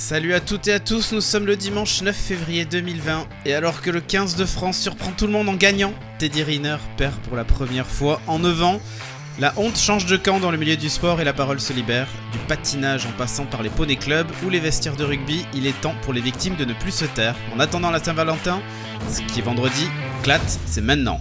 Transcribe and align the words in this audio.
Salut 0.00 0.32
à 0.32 0.38
toutes 0.38 0.68
et 0.68 0.72
à 0.72 0.78
tous, 0.78 1.10
nous 1.10 1.20
sommes 1.20 1.44
le 1.44 1.56
dimanche 1.56 2.02
9 2.02 2.14
février 2.14 2.64
2020 2.64 3.26
et 3.46 3.52
alors 3.52 3.82
que 3.82 3.90
le 3.90 4.00
15 4.00 4.36
de 4.36 4.44
France 4.44 4.78
surprend 4.78 5.10
tout 5.10 5.26
le 5.26 5.32
monde 5.32 5.48
en 5.48 5.54
gagnant, 5.54 5.92
Teddy 6.20 6.44
Riner 6.44 6.76
perd 6.96 7.16
pour 7.16 7.36
la 7.36 7.42
première 7.42 7.88
fois 7.88 8.20
en 8.28 8.38
9 8.38 8.62
ans. 8.62 8.80
La 9.40 9.52
honte 9.56 9.76
change 9.76 10.06
de 10.06 10.16
camp 10.16 10.38
dans 10.38 10.52
le 10.52 10.56
milieu 10.56 10.76
du 10.76 10.88
sport 10.88 11.20
et 11.20 11.24
la 11.24 11.32
parole 11.32 11.58
se 11.58 11.72
libère. 11.72 12.06
Du 12.30 12.38
patinage 12.46 13.06
en 13.06 13.18
passant 13.18 13.44
par 13.44 13.64
les 13.64 13.70
poneys 13.70 13.96
clubs 13.96 14.30
ou 14.46 14.50
les 14.50 14.60
vestiaires 14.60 14.96
de 14.96 15.04
rugby, 15.04 15.44
il 15.52 15.66
est 15.66 15.78
temps 15.80 15.96
pour 16.02 16.12
les 16.12 16.20
victimes 16.20 16.54
de 16.54 16.64
ne 16.64 16.74
plus 16.74 16.92
se 16.92 17.04
taire. 17.04 17.34
En 17.52 17.58
attendant 17.58 17.90
la 17.90 18.02
Saint-Valentin, 18.02 18.62
ce 19.10 19.20
qui 19.22 19.40
est 19.40 19.42
vendredi, 19.42 19.88
clate, 20.22 20.60
c'est 20.64 20.80
maintenant. 20.80 21.20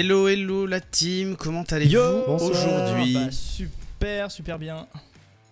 Hello, 0.00 0.28
hello 0.28 0.64
la 0.64 0.80
team, 0.80 1.34
comment 1.34 1.64
allez-vous 1.64 1.98
aujourd'hui 1.98 3.14
bah, 3.14 3.32
Super, 3.32 4.30
super 4.30 4.56
bien. 4.56 4.86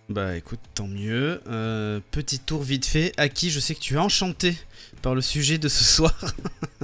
Bah 0.07 0.37
écoute, 0.37 0.61
tant 0.73 0.87
mieux. 0.87 1.41
Euh, 1.47 1.99
petit 2.11 2.39
tour 2.39 2.63
vite 2.63 2.85
fait. 2.85 3.11
À 3.17 3.27
qui 3.27 3.49
je 3.49 3.59
sais 3.59 3.75
que 3.75 3.81
tu 3.81 3.95
es 3.95 3.97
enchanté 3.97 4.57
par 5.01 5.15
le 5.15 5.21
sujet 5.21 5.57
de 5.57 5.67
ce 5.67 5.83
soir. 5.83 6.17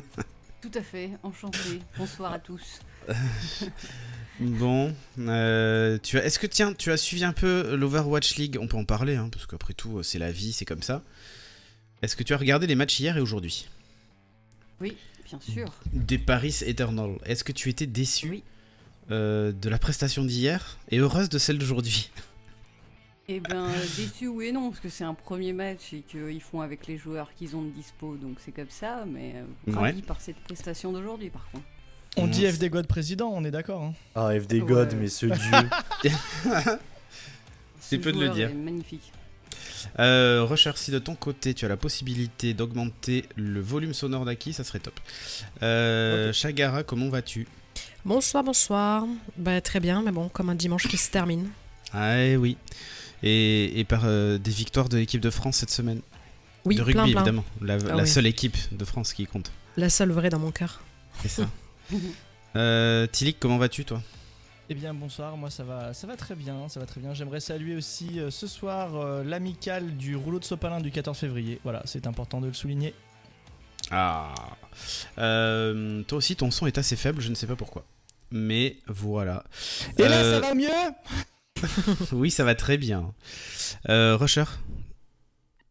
Tout 0.62 0.72
à 0.74 0.82
fait, 0.82 1.12
enchanté. 1.24 1.80
Bonsoir 1.98 2.34
à 2.34 2.40
tous. 2.40 2.82
bon, 4.42 4.94
euh, 5.20 5.98
tu 6.04 6.20
as, 6.20 6.26
est-ce 6.26 6.40
que 6.40 6.48
tiens, 6.48 6.74
tu 6.74 6.92
as 6.92 6.98
suivi 6.98 7.24
un 7.24 7.32
peu 7.32 7.78
l'Overwatch 7.78 8.36
League? 8.36 8.58
On 8.60 8.68
peut 8.68 8.76
en 8.76 8.84
parler, 8.84 9.16
hein, 9.16 9.30
parce 9.32 9.46
qu'après 9.46 9.74
tout, 9.74 10.04
c'est 10.04 10.20
la 10.20 10.34
vie, 10.34 10.52
c'est 10.52 10.66
comme 10.66 10.84
ça. 10.84 11.02
Est-ce 12.02 12.18
que 12.18 12.24
tu 12.24 12.34
as 12.34 12.38
regardé 12.38 12.68
les 12.68 12.76
matchs 12.76 13.00
hier 13.00 13.16
et 13.16 13.22
aujourd'hui? 13.22 13.70
Oui 14.82 14.98
bien 15.38 15.54
sûr. 15.54 15.74
Des 15.92 16.18
Paris 16.18 16.60
Eternal. 16.66 17.18
Est-ce 17.26 17.44
que 17.44 17.52
tu 17.52 17.70
étais 17.70 17.88
déçu 17.88 18.44
euh, 19.12 19.52
de 19.52 19.70
la 19.70 19.78
prestation 19.78 20.24
d'hier 20.24 20.78
et 20.90 21.00
heureuse 21.00 21.30
de 21.30 21.38
celle 21.38 21.58
d'aujourd'hui? 21.58 22.12
Eh 23.30 23.40
ben, 23.40 23.70
déçu 23.96 24.28
oui 24.28 24.48
et 24.48 24.52
non, 24.52 24.70
parce 24.70 24.82
que 24.82 24.90
c'est 24.90 25.06
un 25.06 25.14
premier 25.14 25.54
match 25.54 25.94
et 25.94 26.02
qu'ils 26.02 26.42
font 26.42 26.60
avec 26.60 26.88
les 26.88 26.98
joueurs 26.98 27.34
qu'ils 27.34 27.56
ont 27.56 27.62
de 27.62 27.70
dispo, 27.70 28.18
donc 28.18 28.36
c'est 28.44 28.52
comme 28.52 28.70
ça, 28.70 29.06
mais 29.08 29.36
euh, 29.38 29.74
ravi 29.74 30.02
par 30.02 30.20
cette 30.20 30.36
prestation 30.40 30.92
d'aujourd'hui 30.92 31.30
par 31.30 31.50
contre. 31.50 31.64
On 32.18 32.28
dit 32.28 32.46
FD 32.46 32.70
God 32.70 32.86
président, 32.86 33.32
on 33.34 33.46
est 33.46 33.50
d'accord. 33.50 33.82
Hein. 33.82 33.94
ah, 34.16 34.38
FD 34.38 34.60
God, 34.66 34.94
mais 35.00 35.08
ce 35.08 35.26
dieu. 36.04 36.12
c'est 37.80 37.98
peu 37.98 38.12
de 38.12 38.20
le 38.20 38.28
dire. 38.28 38.54
Magnifique. 38.54 39.14
Euh, 40.00 40.44
recherche 40.44 40.80
si 40.80 40.92
de 40.92 41.00
ton 41.00 41.16
côté 41.16 41.54
tu 41.54 41.66
as 41.66 41.68
la 41.68 41.78
possibilité 41.78 42.54
d'augmenter 42.54 43.26
le 43.36 43.62
volume 43.62 43.94
sonore 43.94 44.26
d'Aki, 44.26 44.54
ça 44.54 44.64
serait 44.64 44.80
top. 44.80 45.00
Euh, 45.62 46.34
Chagara, 46.34 46.84
comment 46.84 47.10
vas-tu? 47.10 47.48
Bonsoir, 48.06 48.44
bonsoir. 48.44 49.06
Bah, 49.38 49.62
très 49.62 49.80
bien, 49.80 50.02
mais 50.02 50.12
bon, 50.12 50.30
comme 50.30 50.50
un 50.50 50.56
dimanche 50.56 50.88
qui 50.88 50.98
se 50.98 51.10
termine. 51.10 51.50
Ah 51.94 52.22
eh 52.22 52.36
oui. 52.36 52.58
Et, 53.24 53.86
par 53.88 54.02
euh, 54.04 54.38
des 54.38 54.52
victoires 54.52 54.90
de 54.90 54.98
l'équipe 54.98 55.22
de 55.22 55.30
France 55.30 55.58
cette 55.58 55.70
semaine? 55.70 56.02
Oui, 56.66 56.76
de 56.76 56.82
rugby 56.82 56.94
plein, 56.94 57.06
évidemment. 57.06 57.46
La, 57.62 57.78
ah 57.92 58.06
seule 58.06 58.26
équipe 58.26 58.58
de 58.72 58.84
France 58.84 59.14
qui 59.14 59.26
compte. 59.26 59.52
La 59.78 59.90
seule 59.90 60.12
vraie 60.12 60.30
dans 60.30 60.40
mon 60.40 60.52
cœur. 60.52 60.82
C'est 61.22 61.30
ça. 61.30 61.50
euh, 62.56 63.08
Tilik, 63.08 63.38
comment 63.40 63.58
vas-tu 63.58 63.86
toi? 63.86 64.02
Eh 64.70 64.76
bien 64.76 64.94
bonsoir, 64.94 65.36
moi 65.36 65.50
ça 65.50 65.64
va, 65.64 65.94
ça 65.94 66.08
va 66.08 66.16
très 66.16 66.36
bien, 66.36 66.70
ça 66.70 66.80
va 66.80 66.86
très 66.86 67.02
bien. 67.02 67.14
J'aimerais 67.14 67.42
saluer 67.42 67.76
aussi 67.76 68.20
euh, 68.20 68.32
ce 68.32 68.48
soir 68.48 68.96
euh, 68.96 69.24
l'amicale 69.24 69.98
du 69.98 70.16
rouleau 70.16 70.40
de 70.40 70.46
sopalin 70.46 70.80
du 70.80 70.90
14 70.90 71.18
février. 71.18 71.60
Voilà, 71.64 71.82
c'est 71.86 72.08
important 72.08 72.40
de 72.40 72.48
le 72.48 72.54
souligner. 72.54 72.94
Ah, 73.92 74.34
euh, 75.18 76.02
toi 76.04 76.18
aussi 76.18 76.38
ton 76.38 76.50
son 76.50 76.66
est 76.66 76.78
assez 76.78 76.96
faible, 76.96 77.22
je 77.22 77.30
ne 77.30 77.36
sais 77.36 77.48
pas 77.48 77.58
pourquoi. 77.58 77.84
Mais 78.32 78.78
voilà. 78.88 79.44
Et 79.98 80.04
là 80.04 80.24
ça 80.24 80.40
va 80.40 80.56
mieux 80.56 80.70
Oui, 82.14 82.32
ça 82.32 82.46
va 82.46 82.56
très 82.56 82.78
bien. 82.78 83.14
Rusher 83.88 84.46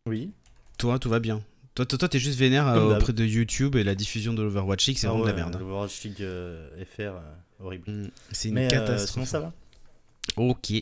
Oui. 0.06 0.32
Toi, 0.78 0.98
tout 0.98 1.09
va 1.09 1.20
bien 1.20 1.42
toi, 1.74 1.86
toi, 1.86 2.06
t'es 2.06 2.19
juste 2.19 2.38
vénère 2.38 2.66
auprès 2.66 3.14
de 3.14 3.24
YouTube 3.24 3.76
et 3.76 3.82
la 3.82 3.94
diffusion 3.94 4.34
de 4.34 4.42
l'Overwatch 4.42 4.88
League, 4.88 4.98
c'est 4.98 5.06
ah 5.06 5.10
vraiment 5.10 5.24
de 5.24 5.30
la 5.30 5.36
merde. 5.36 5.56
L'Overwatch 5.59 6.03
League 6.03 6.22
FR, 6.84 7.14
horrible. 7.62 7.90
Mm, 7.90 8.10
c'est 8.32 8.48
une 8.48 8.54
Mais, 8.54 8.66
euh, 8.66 8.70
catastrophe. 8.70 9.28
ça 9.28 9.40
va 9.40 9.52
Ok. 10.36 10.72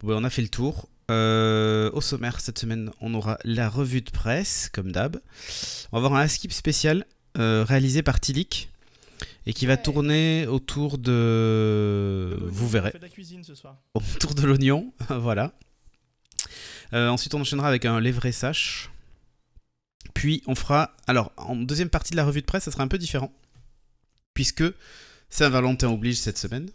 Bon, 0.00 0.08
ben, 0.08 0.14
on 0.14 0.24
a 0.24 0.30
fait 0.30 0.42
le 0.42 0.48
tour. 0.48 0.88
Euh, 1.10 1.90
au 1.92 2.00
sommaire, 2.00 2.40
cette 2.40 2.58
semaine, 2.58 2.90
on 3.00 3.14
aura 3.14 3.38
la 3.44 3.68
revue 3.68 4.00
de 4.00 4.10
presse, 4.10 4.70
comme 4.72 4.92
d'hab. 4.92 5.20
On 5.92 6.00
va 6.00 6.06
avoir 6.06 6.20
un 6.20 6.28
skip 6.28 6.52
spécial 6.52 7.06
euh, 7.36 7.64
réalisé 7.66 8.02
par 8.02 8.20
Tilik 8.20 8.70
et 9.46 9.52
qui 9.52 9.66
va 9.66 9.76
tourner 9.76 10.46
autour 10.46 10.98
de. 10.98 12.38
Vous 12.42 12.68
verrez. 12.68 12.92
de 12.92 12.98
la 12.98 13.08
cuisine 13.08 13.44
ce 13.44 13.54
soir. 13.54 13.76
Autour 13.92 14.34
de 14.34 14.42
l'oignon, 14.42 14.92
voilà. 15.10 15.52
ensuite, 16.92 17.34
on 17.34 17.40
enchaînera 17.40 17.68
avec 17.68 17.84
un 17.84 18.00
lait 18.00 18.32
sache. 18.32 18.90
Puis, 20.14 20.42
on 20.46 20.54
fera. 20.54 20.94
Alors, 21.06 21.32
en 21.36 21.56
deuxième 21.56 21.90
partie 21.90 22.12
de 22.12 22.16
la 22.16 22.24
revue 22.24 22.40
de 22.40 22.46
presse, 22.46 22.64
ça 22.64 22.70
sera 22.70 22.82
un 22.82 22.88
peu 22.88 22.98
différent. 22.98 23.32
Puisque 24.32 24.64
Saint-Valentin 25.34 25.88
oblige 25.88 26.18
cette 26.18 26.38
semaine. 26.38 26.70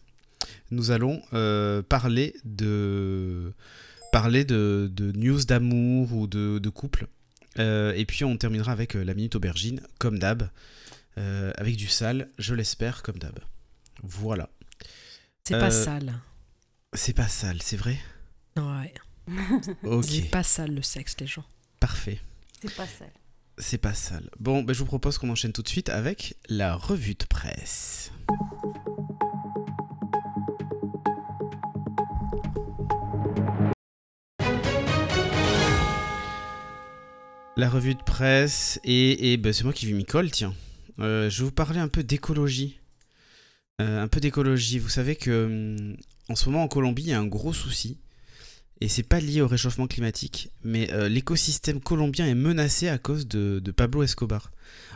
Nous 0.70 0.92
allons 0.92 1.22
euh, 1.32 1.82
parler 1.82 2.36
de 2.44 3.54
parler 4.12 4.44
de, 4.44 4.92
news 5.16 5.46
d'amour 5.46 6.12
ou 6.12 6.28
de, 6.28 6.70
couple. 6.70 7.08
Euh, 7.58 7.94
et 7.94 8.04
puis 8.04 8.26
on 8.26 8.36
terminera 8.36 8.74
avec 8.74 8.98
euh, 8.98 9.04
la 9.06 9.14
minute 9.14 9.36
aubergine, 9.36 9.80
comme 9.98 10.20
d'hab, 10.20 10.50
avec 11.16 11.78
du 11.78 11.88
sale, 11.88 12.30
je 12.38 12.54
l'espère, 12.54 13.02
comme 13.02 13.18
d'hab. 13.18 13.40
Voilà. 14.04 14.50
C'est 15.46 15.58
pas 15.58 15.72
sale. 15.72 16.20
C'est 16.94 17.14
pas 17.14 17.30
sale, 17.30 17.62
c'est 17.62 17.78
vrai? 17.78 17.98
Ouais. 18.58 18.94
ok. 19.84 20.04
C'est 20.04 20.32
pas 20.32 20.44
sale 20.44 20.76
le 20.76 20.82
sexe, 20.82 21.16
les 21.22 21.28
gens. 21.28 21.46
Parfait. 21.80 22.20
C'est 22.62 22.76
pas 22.76 22.88
sale. 22.88 23.14
C'est 23.58 23.78
pas 23.78 23.94
sale. 23.94 24.30
Bon, 24.40 24.64
ben, 24.64 24.74
je 24.74 24.80
vous 24.80 24.86
propose 24.86 25.18
qu'on 25.18 25.30
enchaîne 25.30 25.52
tout 25.54 25.62
de 25.62 25.68
suite 25.70 25.90
avec 25.90 26.36
la 26.48 26.76
revue 26.76 27.16
de 27.16 27.26
presse. 27.26 28.12
La 37.60 37.70
revue 37.70 37.94
de 37.94 38.02
presse, 38.02 38.80
et, 38.86 39.36
ben, 39.36 39.52
c'est 39.52 39.66
moi 39.66 39.74
qui 39.74 39.92
m'y 39.92 40.06
colle, 40.06 40.32
tiens. 40.32 40.54
Euh, 41.00 41.30
je 41.30 41.40
vais 41.40 41.46
vous 41.46 41.52
parler 41.52 41.80
un 41.80 41.90
peu 41.90 42.04
d'écologie. 42.04 42.80
Euh, 43.82 44.02
un 44.02 44.08
peu 44.08 44.20
d'écologie. 44.20 44.80
Vous 44.80 44.90
savez 44.90 45.16
que 45.16 45.46
hum, 45.46 45.98
en 46.30 46.36
ce 46.36 46.46
moment 46.50 46.64
en 46.64 46.68
Colombie, 46.70 47.04
il 47.04 47.10
y 47.10 47.14
a 47.14 47.20
un 47.20 47.28
gros 47.28 47.52
souci 47.52 47.98
et 48.80 48.88
c'est 48.88 49.04
pas 49.04 49.20
lié 49.20 49.42
au 49.42 49.48
réchauffement 49.48 49.88
climatique, 49.88 50.52
mais 50.64 50.90
euh, 50.94 51.10
l'écosystème 51.10 51.82
colombien 51.82 52.28
est 52.28 52.36
menacé 52.36 52.88
à 52.88 52.98
cause 52.98 53.28
de, 53.28 53.60
Pablo 53.76 54.04
Escobar. 54.04 54.52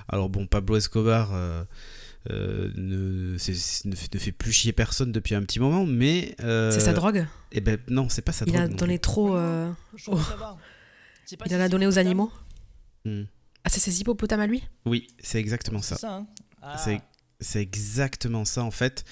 Alors 0.07 0.29
bon, 0.29 0.47
Pablo 0.47 0.77
Escobar 0.77 1.33
euh, 2.29 2.69
euh, 2.78 2.79
ne, 3.35 3.38
fait 3.38 4.31
plus 4.31 4.51
chier 4.51 4.73
personne 4.73 5.11
depuis 5.11 5.35
un 5.35 5.41
petit 5.41 5.59
moment, 5.59 5.85
mais... 5.85 6.35
c'est 6.39 6.79
sa 6.79 6.94
drogue 6.94 7.25
Eh 7.51 7.61
ben 7.61 7.78
non, 7.89 8.09
c'est 8.09 8.22
pas 8.22 8.31
sa 8.31 8.45
drogue. 8.45 8.57
Il 8.57 8.61
a 8.61 8.67
donné 8.67 9.00
trop... 9.00 9.38
Il 9.38 11.56
en 11.56 11.59
a 11.59 11.69
donné 11.69 11.88
aux 11.88 11.97
animaux 11.97 12.31
hmm. 13.06 13.23
Ah, 13.66 13.69
c'est 13.69 13.79
ses 13.79 14.01
hippopotames 14.01 14.41
à 14.41 14.47
lui 14.47 14.61
Oui, 14.85 15.07
c'est 15.22 15.39
exactement 15.39 15.81
ça. 15.81 15.95
ça 15.95 16.25
hein 16.61 16.99
c'est 17.43 17.61
exactement 17.61 18.46
ça 18.46 18.64
en 18.64 18.72
fait. 18.72 19.05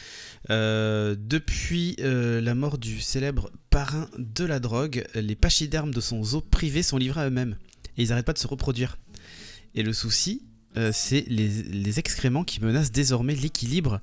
Euh, 0.50 1.16
depuis 1.20 1.96
euh, 2.00 2.42
la 2.42 2.56
mort 2.56 2.78
du 2.78 3.00
célèbre 3.00 3.52
parrain 3.70 4.10
de 4.18 4.46
la 4.46 4.60
drogue, 4.60 5.06
les 5.14 5.36
pachydermes 5.36 5.94
de 5.94 6.02
son 6.02 6.24
zoo 6.24 6.42
privé 6.42 6.82
sont 6.82 6.98
livrés 6.98 7.22
à 7.22 7.28
eux-mêmes. 7.28 7.58
Et 7.98 8.04
ils 8.04 8.10
n'arrêtent 8.10 8.26
pas 8.26 8.34
de 8.34 8.40
se 8.40 8.48
reproduire. 8.48 8.98
Et 9.76 9.84
le 9.84 9.94
souci, 9.94 10.44
euh, 10.78 10.92
c'est 10.94 11.26
les, 11.28 12.00
excréments 12.00 12.44
qui 12.44 12.62
menacent 12.62 12.92
désormais 12.92 13.36
l'équilibre 13.36 14.02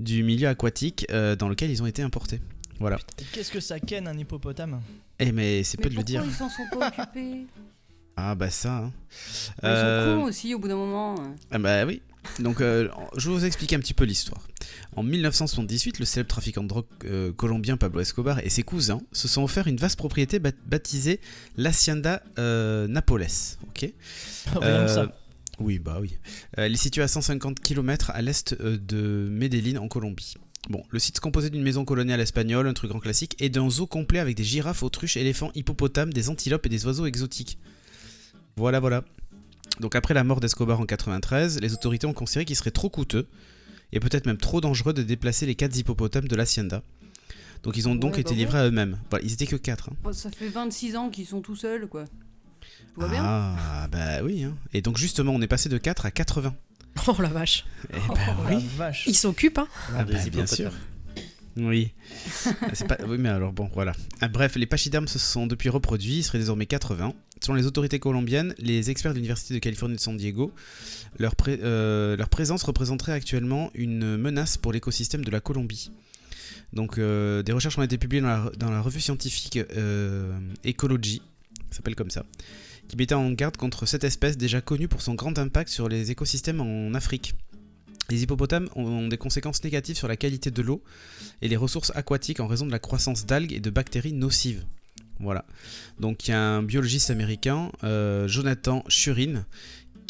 du 0.00 0.22
milieu 0.22 0.48
aquatique 0.48 1.06
dans 1.10 1.48
lequel 1.48 1.70
ils 1.70 1.82
ont 1.82 1.86
été 1.86 2.02
importés. 2.02 2.40
Voilà. 2.78 2.98
Qu'est-ce 3.32 3.50
que 3.50 3.60
ça 3.60 3.80
ken 3.80 4.06
un 4.06 4.18
hippopotame? 4.18 4.80
Eh 5.18 5.32
mais 5.32 5.62
c'est 5.64 5.80
peu 5.80 5.88
de 5.88 5.96
le 5.96 6.02
dire. 6.02 6.22
ils 6.24 6.32
s'en 6.32 6.50
sont 6.50 6.66
pas 6.78 6.88
occupés? 6.98 7.46
Ah 8.16 8.34
bah 8.34 8.50
ça. 8.50 8.78
Hein. 8.78 8.92
Ils 9.62 9.68
sont 9.68 10.16
cons 10.16 10.24
aussi 10.24 10.54
au 10.54 10.58
bout 10.58 10.68
d'un 10.68 10.76
moment. 10.76 11.14
Ah 11.50 11.58
bah 11.58 11.84
oui. 11.86 12.02
Donc, 12.40 12.60
euh, 12.60 12.88
je 13.16 13.28
vais 13.28 13.36
vous 13.36 13.44
expliquer 13.44 13.76
un 13.76 13.80
petit 13.80 13.94
peu 13.94 14.04
l'histoire. 14.04 14.46
En 14.94 15.02
1978, 15.02 15.98
le 15.98 16.04
célèbre 16.04 16.28
trafiquant 16.28 16.62
de 16.62 16.68
drogue 16.68 16.86
euh, 17.04 17.32
colombien 17.32 17.76
Pablo 17.76 18.00
Escobar 18.00 18.40
et 18.40 18.48
ses 18.48 18.62
cousins 18.62 19.00
se 19.12 19.28
sont 19.28 19.42
offerts 19.42 19.68
une 19.68 19.76
vaste 19.76 19.96
propriété 19.96 20.38
baptisée 20.38 21.20
l'Hacienda 21.56 22.22
euh, 22.38 22.88
Napoles. 22.88 23.26
Ok? 23.68 23.92
ça. 24.62 25.12
Oui, 25.58 25.78
bah 25.78 25.98
oui. 26.00 26.18
elle 26.52 26.72
est 26.72 26.76
située 26.76 27.02
à 27.02 27.08
150 27.08 27.60
km 27.60 28.10
à 28.10 28.20
l'est 28.22 28.54
de 28.60 29.28
Medellín 29.30 29.78
en 29.78 29.88
Colombie. 29.88 30.34
Bon, 30.68 30.82
le 30.90 30.98
site 30.98 31.16
se 31.16 31.20
composait 31.20 31.50
d'une 31.50 31.62
maison 31.62 31.84
coloniale 31.84 32.20
espagnole, 32.20 32.66
un 32.66 32.72
truc 32.72 32.90
grand 32.90 32.98
classique, 32.98 33.36
et 33.38 33.48
d'un 33.48 33.70
zoo 33.70 33.86
complet 33.86 34.18
avec 34.18 34.36
des 34.36 34.42
girafes, 34.42 34.82
autruches, 34.82 35.16
éléphants, 35.16 35.52
hippopotames, 35.54 36.12
des 36.12 36.28
antilopes 36.28 36.66
et 36.66 36.68
des 36.68 36.86
oiseaux 36.86 37.06
exotiques. 37.06 37.58
Voilà, 38.56 38.80
voilà. 38.80 39.04
Donc 39.80 39.94
après 39.94 40.14
la 40.14 40.24
mort 40.24 40.40
d'Escobar 40.40 40.80
en 40.80 40.86
93, 40.86 41.60
les 41.60 41.72
autorités 41.72 42.06
ont 42.06 42.12
considéré 42.12 42.44
qu'il 42.44 42.56
serait 42.56 42.72
trop 42.72 42.90
coûteux, 42.90 43.28
et 43.92 44.00
peut-être 44.00 44.26
même 44.26 44.38
trop 44.38 44.60
dangereux 44.60 44.92
de 44.92 45.02
déplacer 45.02 45.46
les 45.46 45.54
quatre 45.54 45.76
hippopotames 45.76 46.26
de 46.26 46.34
l'hacienda. 46.34 46.82
Donc 47.62 47.76
ils 47.76 47.88
ont 47.88 47.94
donc 47.94 48.18
été 48.18 48.30
bah 48.30 48.36
livrés 48.36 48.58
à 48.58 48.66
eux-mêmes. 48.66 48.98
Voilà, 49.10 49.24
ils 49.24 49.32
étaient 49.32 49.46
que 49.46 49.56
4. 49.56 49.90
Hein. 49.90 50.12
ça 50.12 50.30
fait 50.30 50.48
26 50.48 50.96
ans 50.96 51.10
qu'ils 51.10 51.26
sont 51.26 51.40
tout 51.40 51.56
seuls, 51.56 51.86
quoi. 51.86 52.04
Tout 52.94 53.00
va 53.00 53.08
bien? 53.08 53.22
Ah, 53.24 53.88
bah 53.90 54.22
oui. 54.22 54.44
Hein. 54.44 54.56
Et 54.72 54.82
donc 54.82 54.96
justement, 54.96 55.32
on 55.32 55.40
est 55.40 55.46
passé 55.46 55.68
de 55.68 55.78
4 55.78 56.06
à 56.06 56.10
80. 56.10 56.54
Oh 57.08 57.14
la 57.20 57.28
vache. 57.28 57.66
Eh 57.90 57.92
ben, 57.92 58.00
oh, 58.10 58.42
oui. 58.48 58.66
vache. 58.76 59.04
Ils 59.06 59.16
s'occupent, 59.16 59.58
hein 59.58 59.68
ah, 59.94 60.04
bah, 60.04 60.14
bien 60.32 60.46
sûr. 60.46 60.72
Oui. 61.56 61.92
pas... 62.88 62.98
Oui, 63.06 63.16
mais 63.18 63.28
alors 63.30 63.52
bon, 63.52 63.68
voilà. 63.72 63.92
Ah, 64.20 64.28
bref, 64.28 64.56
les 64.56 64.66
pachydermes 64.66 65.08
se 65.08 65.18
sont 65.18 65.46
depuis 65.46 65.68
reproduits, 65.68 66.18
ils 66.18 66.22
seraient 66.22 66.38
désormais 66.38 66.66
80. 66.66 67.14
Selon 67.40 67.54
les 67.54 67.66
autorités 67.66 67.98
colombiennes, 67.98 68.54
les 68.58 68.90
experts 68.90 69.12
de 69.12 69.16
l'Université 69.16 69.54
de 69.54 69.58
Californie 69.58 69.96
de 69.96 70.00
San 70.00 70.16
Diego, 70.16 70.52
leur, 71.18 71.34
euh, 71.48 72.16
leur 72.16 72.28
présence 72.28 72.62
représenterait 72.62 73.12
actuellement 73.12 73.70
une 73.74 74.16
menace 74.16 74.56
pour 74.56 74.72
l'écosystème 74.72 75.24
de 75.24 75.30
la 75.30 75.40
Colombie. 75.40 75.90
Donc, 76.72 76.98
euh, 76.98 77.42
des 77.42 77.52
recherches 77.52 77.78
ont 77.78 77.82
été 77.82 77.96
publiées 77.96 78.22
dans 78.22 78.70
la, 78.70 78.80
revue 78.80 79.00
scientifique 79.00 79.56
euh, 79.76 80.38
Ecology, 80.66 81.22
s'appelle 81.70 81.94
comme 81.94 82.10
ça, 82.10 82.24
qui 82.88 82.96
mettait 82.96 83.14
en 83.14 83.30
garde 83.32 83.56
contre 83.56 83.86
cette 83.86 84.04
espèce 84.04 84.36
déjà 84.36 84.60
connue 84.60 84.88
pour 84.88 85.02
son 85.02 85.14
grand 85.14 85.38
impact 85.38 85.70
sur 85.70 85.88
les 85.88 86.10
écosystèmes 86.10 86.60
en 86.60 86.94
Afrique. 86.94 87.34
Les 88.08 88.22
hippopotames 88.22 88.68
ont 88.76 89.08
des 89.08 89.18
conséquences 89.18 89.62
négatives 89.64 89.96
sur 89.96 90.06
la 90.06 90.16
qualité 90.16 90.50
de 90.50 90.62
l'eau 90.62 90.82
et 91.42 91.48
les 91.48 91.56
ressources 91.56 91.90
aquatiques 91.96 92.38
en 92.38 92.46
raison 92.46 92.64
de 92.64 92.70
la 92.70 92.78
croissance 92.78 93.26
d'algues 93.26 93.52
et 93.52 93.60
de 93.60 93.70
bactéries 93.70 94.12
nocives. 94.12 94.64
Voilà. 95.18 95.44
Donc 95.98 96.28
il 96.28 96.32
y 96.32 96.34
a 96.34 96.40
un 96.40 96.62
biologiste 96.62 97.10
américain, 97.10 97.72
euh, 97.84 98.28
Jonathan 98.28 98.84
Shurin, 98.88 99.44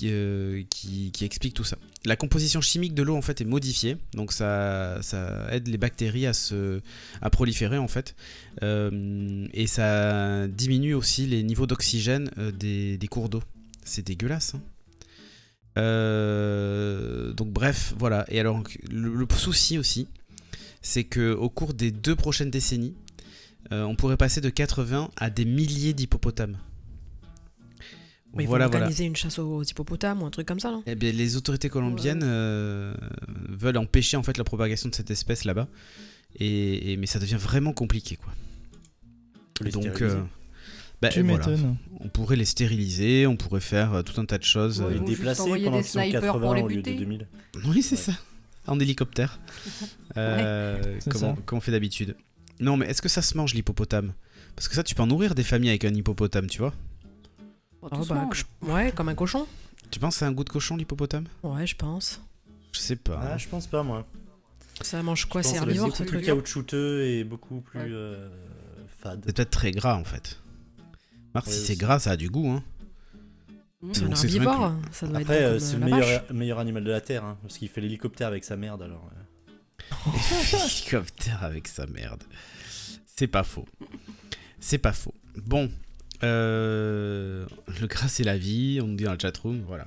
euh, 0.04 0.62
qui, 0.70 1.12
explique 1.22 1.54
tout 1.54 1.64
ça. 1.64 1.76
La 2.04 2.16
composition 2.16 2.60
chimique 2.60 2.94
de 2.94 3.02
l'eau 3.02 3.16
en 3.16 3.22
fait 3.22 3.40
est 3.40 3.44
modifiée, 3.44 3.96
donc 4.14 4.32
ça, 4.32 5.00
aide 5.50 5.68
les 5.68 5.78
bactéries 5.78 6.26
à, 6.26 6.32
se, 6.32 6.80
proliférer 7.32 7.78
en 7.78 7.88
fait, 7.88 8.14
euh, 8.62 9.46
et 9.52 9.66
ça 9.66 10.46
diminue 10.48 10.94
aussi 10.94 11.26
les 11.26 11.42
niveaux 11.42 11.66
d'oxygène 11.66 12.30
des, 12.58 12.98
cours 13.10 13.28
d'eau. 13.28 13.42
C'est 13.84 14.06
dégueulasse. 14.06 14.54
Hein 14.54 14.62
donc 17.36 17.50
bref, 17.50 17.94
voilà. 17.98 18.24
Et 18.28 18.40
alors 18.40 18.62
le, 18.90 19.26
souci 19.36 19.78
aussi, 19.78 20.08
c'est 20.82 21.04
que 21.04 21.32
au 21.32 21.50
cours 21.50 21.74
des 21.74 21.90
deux 21.90 22.16
prochaines 22.16 22.50
décennies, 22.50 22.94
on 23.70 23.96
pourrait 23.96 24.16
passer 24.16 24.40
de 24.40 24.50
80 24.50 25.10
à 25.16 25.30
des 25.30 25.44
milliers 25.44 25.92
d'hippopotames. 25.92 26.56
Mais 28.36 28.46
voilà, 28.46 28.66
organiser 28.66 29.04
une 29.04 29.16
chasse 29.16 29.38
aux 29.38 29.62
hippopotames 29.62 30.22
ou 30.22 30.26
un 30.26 30.30
truc 30.30 30.46
comme 30.46 30.60
ça, 30.60 30.70
non? 30.70 30.82
Eh 30.86 30.94
bien, 30.94 31.12
les 31.12 31.36
autorités 31.36 31.68
colombiennes 31.68 32.22
euh, 32.24 32.94
veulent 33.48 33.78
empêcher 33.78 34.16
en 34.16 34.22
fait 34.22 34.38
la 34.38 34.44
propagation 34.44 34.88
de 34.88 34.94
cette 34.94 35.10
espèce 35.10 35.44
là-bas, 35.44 35.68
et, 36.38 36.96
mais 36.98 37.06
ça 37.06 37.18
devient 37.18 37.38
vraiment 37.38 37.72
compliqué, 37.72 38.16
quoi. 38.16 38.32
Donc, 39.70 40.02
euh, 40.02 40.22
bah, 41.00 41.08
tu 41.08 41.22
m'étonnes. 41.22 41.76
On 42.00 42.08
pourrait 42.08 42.36
les 42.36 42.44
stériliser, 42.44 43.26
on 43.26 43.36
pourrait 43.36 43.60
faire 43.60 43.94
euh, 43.94 44.02
tout 44.02 44.20
un 44.20 44.26
tas 44.26 44.36
de 44.36 44.44
choses. 44.44 44.82
les 44.82 45.00
déplacer 45.00 45.48
pendant 45.48 45.82
180 45.82 46.62
au 46.62 46.68
lieu 46.68 46.82
de 46.82 46.92
2000. 46.92 47.26
Oui, 47.64 47.82
c'est 47.82 47.96
ça. 47.96 48.12
En 48.66 48.78
hélicoptère. 48.78 49.40
comment, 50.14 51.36
on 51.52 51.60
fait 51.60 51.72
d'habitude? 51.72 52.16
Non, 52.60 52.76
mais 52.76 52.86
est-ce 52.86 53.02
que 53.02 53.08
ça 53.08 53.22
se 53.22 53.36
mange 53.36 53.54
l'hippopotame? 53.54 54.12
Parce 54.54 54.68
que 54.68 54.74
ça, 54.74 54.82
tu 54.82 54.94
peux 54.94 55.02
en 55.02 55.06
nourrir 55.06 55.34
des 55.34 55.42
familles 55.42 55.70
avec 55.70 55.84
un 55.84 55.94
hippopotame, 55.94 56.48
tu 56.48 56.58
vois 56.58 56.74
Oh, 57.90 58.04
bah, 58.08 58.28
ouais, 58.62 58.92
comme 58.92 59.08
un 59.08 59.14
cochon. 59.14 59.46
Tu 59.90 60.00
penses 60.00 60.14
que 60.14 60.18
c'est 60.20 60.24
un 60.24 60.32
goût 60.32 60.44
de 60.44 60.50
cochon 60.50 60.76
l'hippopotame? 60.76 61.26
Ouais, 61.42 61.66
je 61.66 61.76
pense. 61.76 62.20
Je 62.72 62.80
sais 62.80 62.96
pas. 62.96 63.20
Ah, 63.22 63.38
je 63.38 63.48
pense 63.48 63.66
pas 63.66 63.82
moi. 63.82 64.06
Ça 64.82 65.02
mange 65.02 65.26
quoi 65.26 65.42
C'est 65.42 65.56
herbivore 65.56 65.88
ce 65.88 66.02
truc 66.02 66.08
plus 66.08 66.22
caoutchouteux 66.22 67.04
et 67.04 67.24
beaucoup 67.24 67.60
plus 67.60 67.94
euh, 67.94 68.28
fade. 68.98 69.22
C'est 69.24 69.34
peut-être 69.34 69.50
très 69.50 69.70
gras 69.70 69.94
en 69.94 70.04
fait. 70.04 70.40
Marc, 71.34 71.48
si 71.48 71.60
c'est 71.60 71.76
gras, 71.76 71.98
ça 71.98 72.12
a 72.12 72.16
du 72.16 72.28
goût. 72.28 72.48
Hein. 72.48 72.62
Mmh. 73.82 73.94
C'est 73.94 74.04
un 74.04 74.10
herbivore, 74.10 74.72
ça 74.90 75.06
doit 75.06 75.18
Après, 75.18 75.44
euh, 75.44 75.58
c'est 75.58 75.78
le 75.78 75.84
meilleur, 75.84 76.32
meilleur, 76.32 76.58
animal 76.58 76.84
de 76.84 76.90
la 76.90 77.00
Terre, 77.00 77.24
hein, 77.24 77.38
parce 77.42 77.56
qu'il 77.58 77.68
fait 77.68 77.80
l'hélicoptère 77.80 78.28
avec 78.28 78.44
sa 78.44 78.56
merde 78.56 78.82
alors. 78.82 79.10
L'hélicoptère 80.52 81.44
avec 81.44 81.68
sa 81.68 81.86
merde. 81.86 82.24
C'est 83.06 83.26
pas 83.26 83.44
faux. 83.44 83.66
C'est 84.60 84.78
pas 84.78 84.92
faux. 84.92 85.14
Bon, 85.36 85.70
euh, 86.22 87.46
le 87.80 87.86
gras 87.86 88.08
c'est 88.08 88.24
la 88.24 88.36
vie, 88.36 88.80
on 88.82 88.86
nous 88.86 88.96
dit 88.96 89.04
dans 89.04 89.12
le 89.12 89.18
chatroom, 89.18 89.62
voilà. 89.66 89.86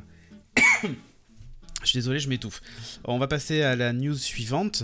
je 0.83 1.87
suis 1.87 1.97
désolé, 1.97 2.19
je 2.19 2.29
m'étouffe. 2.29 2.61
On 3.05 3.17
va 3.17 3.27
passer 3.27 3.61
à 3.61 3.75
la 3.75 3.93
news 3.93 4.15
suivante. 4.15 4.83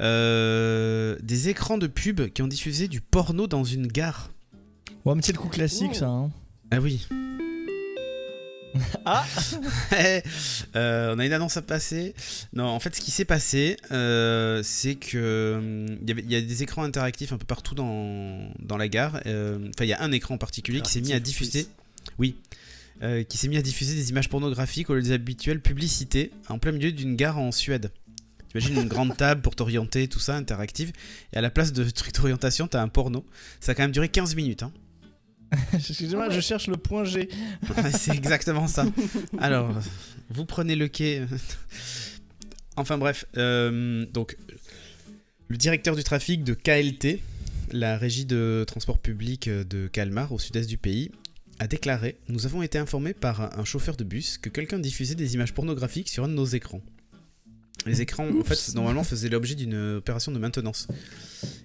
Euh, 0.00 1.16
des 1.22 1.48
écrans 1.48 1.78
de 1.78 1.86
pub 1.86 2.28
qui 2.28 2.42
ont 2.42 2.48
diffusé 2.48 2.88
du 2.88 3.00
porno 3.00 3.46
dans 3.46 3.64
une 3.64 3.86
gare. 3.86 4.30
Ouais, 5.04 5.14
mais 5.14 5.22
c'est 5.22 5.32
le 5.32 5.38
coup 5.38 5.48
classique 5.48 5.94
ça. 5.94 6.08
Hein. 6.08 6.30
Ah 6.70 6.80
oui. 6.80 7.06
ah 9.04 9.26
euh, 10.76 11.14
On 11.14 11.18
a 11.18 11.26
une 11.26 11.32
annonce 11.32 11.56
à 11.56 11.62
passer. 11.62 12.14
Non, 12.52 12.64
en 12.64 12.80
fait, 12.80 12.94
ce 12.94 13.00
qui 13.00 13.10
s'est 13.10 13.24
passé, 13.24 13.76
euh, 13.90 14.62
c'est 14.62 14.96
que 14.96 15.56
hum, 15.58 15.98
il 16.06 16.30
y, 16.30 16.36
a 16.36 16.40
des 16.40 16.62
écrans 16.62 16.82
interactifs 16.82 17.32
un 17.32 17.38
peu 17.38 17.46
partout 17.46 17.74
dans, 17.74 18.50
dans 18.60 18.76
la 18.76 18.88
gare. 18.88 19.20
Euh, 19.26 19.58
enfin, 19.74 19.84
il 19.84 19.88
y 19.88 19.92
a 19.92 20.02
un 20.02 20.12
écran 20.12 20.34
en 20.34 20.38
particulier 20.38 20.80
qui 20.80 20.90
s'est 20.90 21.00
mis 21.00 21.12
à 21.12 21.20
diffuser. 21.20 21.66
Oui. 22.18 22.36
qui 23.28 23.36
s'est 23.36 23.48
mis 23.48 23.56
à 23.56 23.62
diffuser 23.62 23.94
des 23.94 24.10
images 24.10 24.28
pornographiques 24.28 24.90
au 24.90 24.94
lieu 24.94 25.02
des 25.02 25.12
habituelles 25.12 25.60
publicités 25.60 26.32
en 26.48 26.58
plein 26.58 26.72
milieu 26.72 26.92
d'une 26.92 27.16
gare 27.16 27.38
en 27.38 27.52
Suède. 27.52 27.90
Tu 28.48 28.58
imagines 28.58 28.82
une 28.82 28.88
grande 28.88 29.16
table 29.18 29.42
pour 29.42 29.54
t'orienter, 29.54 30.08
tout 30.08 30.18
ça, 30.18 30.36
interactive. 30.36 30.92
Et 31.32 31.36
à 31.36 31.40
la 31.40 31.50
place 31.50 31.72
de 31.72 31.88
truc 31.88 32.14
d'orientation, 32.14 32.66
t'as 32.66 32.82
un 32.82 32.88
porno. 32.88 33.24
Ça 33.60 33.72
a 33.72 33.74
quand 33.74 33.82
même 33.82 33.92
duré 33.92 34.08
15 34.08 34.34
minutes. 34.34 34.62
Hein. 34.62 34.72
Excusez-moi, 35.72 36.30
je 36.30 36.40
cherche 36.40 36.66
le 36.66 36.76
point 36.76 37.04
G. 37.04 37.28
c'est 37.92 38.14
exactement 38.14 38.66
ça. 38.66 38.86
Alors, 39.38 39.72
vous 40.30 40.44
prenez 40.44 40.76
le 40.76 40.88
quai. 40.88 41.22
enfin 42.76 42.98
bref, 42.98 43.24
euh, 43.36 44.06
donc 44.12 44.36
le 45.48 45.56
directeur 45.56 45.96
du 45.96 46.04
trafic 46.04 46.44
de 46.44 46.54
KLT, 46.54 47.20
la 47.72 47.98
régie 47.98 48.26
de 48.26 48.64
transport 48.66 48.98
public 48.98 49.48
de 49.48 49.88
Kalmar 49.88 50.32
au 50.32 50.38
sud-est 50.38 50.68
du 50.68 50.78
pays, 50.78 51.10
a 51.58 51.66
déclaré 51.66 52.16
Nous 52.28 52.46
avons 52.46 52.62
été 52.62 52.78
informés 52.78 53.12
par 53.12 53.58
un 53.58 53.64
chauffeur 53.64 53.96
de 53.96 54.04
bus 54.04 54.38
que 54.38 54.48
quelqu'un 54.48 54.78
diffusait 54.78 55.14
des 55.14 55.34
images 55.34 55.52
pornographiques 55.52 56.08
sur 56.08 56.24
un 56.24 56.28
de 56.28 56.32
nos 56.32 56.46
écrans. 56.46 56.80
Les 57.86 58.02
écrans, 58.02 58.28
en 58.28 58.44
fait, 58.44 58.74
normalement 58.74 59.04
faisaient 59.04 59.28
l'objet 59.28 59.54
d'une 59.54 59.96
opération 59.96 60.32
de 60.32 60.38
maintenance. 60.38 60.86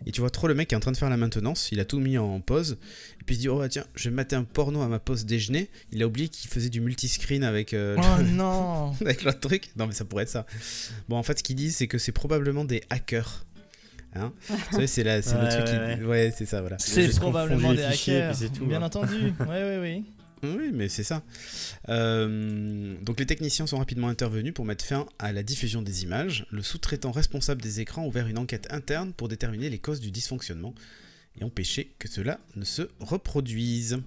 Et 0.05 0.11
tu 0.11 0.21
vois 0.21 0.29
trop 0.29 0.47
le 0.47 0.53
mec 0.53 0.69
qui 0.69 0.75
est 0.75 0.77
en 0.77 0.81
train 0.81 0.91
de 0.91 0.97
faire 0.97 1.09
la 1.09 1.17
maintenance, 1.17 1.71
il 1.71 1.79
a 1.79 1.85
tout 1.85 1.99
mis 1.99 2.17
en 2.17 2.39
pause, 2.39 2.77
et 3.19 3.23
puis 3.25 3.35
il 3.35 3.37
se 3.37 3.41
dit, 3.41 3.49
oh 3.49 3.59
bah, 3.59 3.69
tiens, 3.69 3.85
je 3.95 4.09
vais 4.09 4.15
mater 4.15 4.35
un 4.35 4.43
porno 4.43 4.81
à 4.81 4.87
ma 4.87 4.99
pause 4.99 5.25
déjeuner. 5.25 5.69
Il 5.91 6.01
a 6.03 6.07
oublié 6.07 6.29
qu'il 6.29 6.49
faisait 6.49 6.69
du 6.69 6.81
multiscreen 6.81 7.43
avec, 7.43 7.73
euh, 7.73 7.97
oh 7.99 8.21
non 8.31 8.93
avec 9.01 9.23
l'autre 9.23 9.39
truc. 9.39 9.71
Non, 9.75 9.87
mais 9.87 9.93
ça 9.93 10.05
pourrait 10.05 10.23
être 10.23 10.29
ça. 10.29 10.45
Bon, 11.09 11.17
en 11.17 11.23
fait, 11.23 11.39
ce 11.39 11.43
qu'ils 11.43 11.55
disent, 11.55 11.77
c'est 11.77 11.87
que 11.87 11.97
c'est 11.97 12.11
probablement 12.11 12.65
des 12.65 12.83
hackers. 12.89 13.45
Hein 14.17 14.31
c'est 14.87 15.03
le 15.03 15.49
truc 15.49 15.99
qui... 15.99 16.05
Ouais, 16.05 16.33
c'est 16.35 16.45
ça, 16.45 16.61
voilà. 16.61 16.77
C'est 16.79 17.13
probablement 17.19 17.73
des 17.73 17.83
hackers, 17.83 18.35
bien 18.61 18.81
hein. 18.81 18.85
entendu. 18.85 19.33
Ouais, 19.41 19.47
ouais, 19.47 19.79
oui. 19.81 20.05
Oui, 20.43 20.71
mais 20.73 20.89
c'est 20.89 21.03
ça. 21.03 21.23
Euh, 21.89 22.95
donc 23.01 23.19
les 23.19 23.25
techniciens 23.25 23.67
sont 23.67 23.77
rapidement 23.77 24.09
intervenus 24.09 24.53
pour 24.53 24.65
mettre 24.65 24.85
fin 24.85 25.07
à 25.19 25.31
la 25.31 25.43
diffusion 25.43 25.81
des 25.81 26.03
images. 26.03 26.45
Le 26.51 26.61
sous-traitant 26.61 27.11
responsable 27.11 27.61
des 27.61 27.79
écrans 27.79 28.03
a 28.03 28.07
ouvert 28.07 28.27
une 28.27 28.37
enquête 28.37 28.67
interne 28.71 29.13
pour 29.13 29.27
déterminer 29.27 29.69
les 29.69 29.79
causes 29.79 29.99
du 29.99 30.11
dysfonctionnement 30.11 30.75
et 31.39 31.43
empêcher 31.43 31.93
que 31.99 32.07
cela 32.07 32.39
ne 32.55 32.65
se 32.65 32.83
reproduise. 32.99 33.99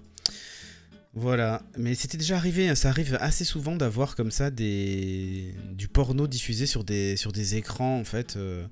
Voilà, 1.14 1.62
mais 1.76 1.94
c'était 1.94 2.18
déjà 2.18 2.36
arrivé, 2.36 2.68
hein. 2.68 2.74
ça 2.74 2.90
arrive 2.90 3.16
assez 3.20 3.44
souvent 3.44 3.74
d'avoir 3.76 4.14
comme 4.14 4.30
ça 4.30 4.50
du 4.50 5.88
porno 5.92 6.26
diffusé 6.26 6.66
sur 6.66 6.84
des 6.84 7.16
sur 7.16 7.32
des 7.32 7.56
écrans 7.56 7.98
en 7.98 8.04
fait. 8.04 8.36
Euh, 8.36 8.64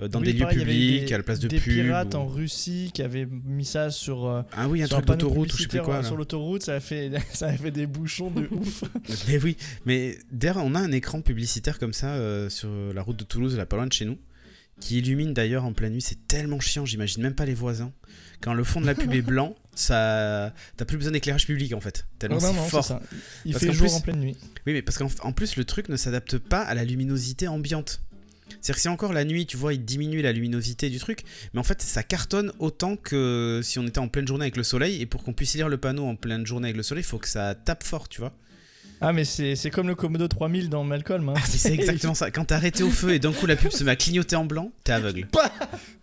euh, 0.00 0.08
dans 0.08 0.20
des 0.20 0.32
lieux 0.32 0.46
publics, 0.48 1.12
à 1.12 1.18
la 1.18 1.22
place 1.22 1.38
de 1.38 1.46
des 1.46 1.60
pirates 1.60 2.14
en 2.14 2.26
Russie 2.26 2.90
qui 2.92 3.02
avaient 3.02 3.26
mis 3.26 3.64
ça 3.64 3.90
sur. 3.90 4.26
Euh, 4.26 4.42
ah 4.52 4.68
oui, 4.68 4.82
un 4.82 4.88
truc 4.88 5.04
d'autoroute 5.06 5.52
ou 5.52 5.56
je 5.56 5.62
sais 5.62 5.68
plus 5.68 5.82
quoi. 5.82 6.02
Sur 6.02 6.16
l'autoroute, 6.16 6.62
ça, 6.64 6.74
a 6.74 6.80
fait, 6.80 7.12
ça 7.32 7.46
a 7.46 7.52
fait 7.56 7.70
des 7.70 7.86
bouchons 7.86 8.30
de 8.30 8.48
ouf. 8.50 8.82
mais 9.28 9.38
oui, 9.42 9.56
mais 9.86 10.18
d'ailleurs, 10.32 10.58
on 10.64 10.74
a 10.74 10.80
un 10.80 10.92
écran 10.92 11.20
publicitaire 11.20 11.78
comme 11.78 11.92
ça 11.92 12.14
euh, 12.14 12.48
sur 12.50 12.68
la 12.92 13.02
route 13.02 13.16
de 13.16 13.24
Toulouse, 13.24 13.56
là, 13.56 13.66
pas 13.66 13.76
loin 13.76 13.86
de 13.86 13.92
chez 13.92 14.04
nous, 14.04 14.18
qui 14.80 14.98
illumine 14.98 15.32
d'ailleurs 15.32 15.64
en 15.64 15.72
pleine 15.72 15.92
nuit. 15.92 16.02
C'est 16.02 16.26
tellement 16.26 16.58
chiant, 16.58 16.84
j'imagine 16.84 17.22
même 17.22 17.34
pas 17.34 17.46
les 17.46 17.54
voisins. 17.54 17.92
Quand 18.40 18.52
le 18.52 18.64
fond 18.64 18.80
de 18.80 18.86
la 18.86 18.94
pub 18.96 19.12
est 19.14 19.22
blanc, 19.26 19.54
ça, 19.76 20.52
t'as 20.76 20.84
plus 20.84 20.96
besoin 20.96 21.12
d'éclairage 21.12 21.46
public 21.46 21.72
en 21.72 21.80
fait. 21.80 22.04
Tellement 22.18 22.40
c'est 22.40 22.52
fort. 22.68 22.84
ça. 22.84 23.00
Il 23.44 23.52
Parce 23.52 23.64
fait 23.64 23.72
jour 23.72 23.86
plus- 23.86 23.94
en 23.94 24.00
pleine 24.00 24.18
nuit. 24.20 24.36
Oui, 24.66 24.72
mais 24.72 24.82
parce 24.82 24.98
qu'en 24.98 25.08
en 25.22 25.32
plus, 25.32 25.54
le 25.56 25.64
truc 25.64 25.88
ne 25.88 25.96
s'adapte 25.96 26.38
pas 26.38 26.60
à 26.62 26.74
la 26.74 26.84
luminosité 26.84 27.46
ambiante. 27.46 28.00
C'est-à-dire 28.48 28.74
que 28.74 28.80
si 28.80 28.88
encore 28.88 29.12
la 29.12 29.24
nuit, 29.24 29.46
tu 29.46 29.56
vois, 29.56 29.74
il 29.74 29.84
diminue 29.84 30.22
la 30.22 30.32
luminosité 30.32 30.90
du 30.90 30.98
truc, 30.98 31.20
mais 31.52 31.60
en 31.60 31.64
fait, 31.64 31.80
ça 31.82 32.02
cartonne 32.02 32.52
autant 32.58 32.96
que 32.96 33.60
si 33.62 33.78
on 33.78 33.86
était 33.86 33.98
en 33.98 34.08
pleine 34.08 34.26
journée 34.26 34.44
avec 34.44 34.56
le 34.56 34.62
soleil, 34.62 35.00
et 35.00 35.06
pour 35.06 35.22
qu'on 35.22 35.32
puisse 35.32 35.54
lire 35.54 35.68
le 35.68 35.78
panneau 35.78 36.04
en 36.06 36.16
pleine 36.16 36.46
journée 36.46 36.68
avec 36.68 36.76
le 36.76 36.82
soleil, 36.82 37.02
il 37.02 37.06
faut 37.06 37.18
que 37.18 37.28
ça 37.28 37.54
tape 37.54 37.82
fort, 37.84 38.08
tu 38.08 38.20
vois. 38.20 38.32
Ah, 39.00 39.12
mais 39.12 39.24
c'est 39.24 39.70
comme 39.70 39.88
le 39.88 39.94
Komodo 39.94 40.28
3000 40.28 40.70
dans 40.70 40.84
Malcolm. 40.84 41.28
hein. 41.28 41.34
Ah, 41.36 41.42
c'est 41.46 41.72
exactement 41.74 42.14
ça. 42.14 42.30
Quand 42.30 42.44
t'es 42.46 42.54
arrêté 42.54 42.82
au 42.82 42.90
feu 42.90 43.12
et 43.12 43.18
d'un 43.18 43.32
coup 43.32 43.44
la 43.46 43.56
pub 43.56 43.70
se 43.70 43.84
met 43.84 43.90
à 43.90 43.96
clignoter 43.96 44.36
en 44.36 44.44
blanc, 44.44 44.72
t'es 44.82 44.92
aveugle. 44.92 45.26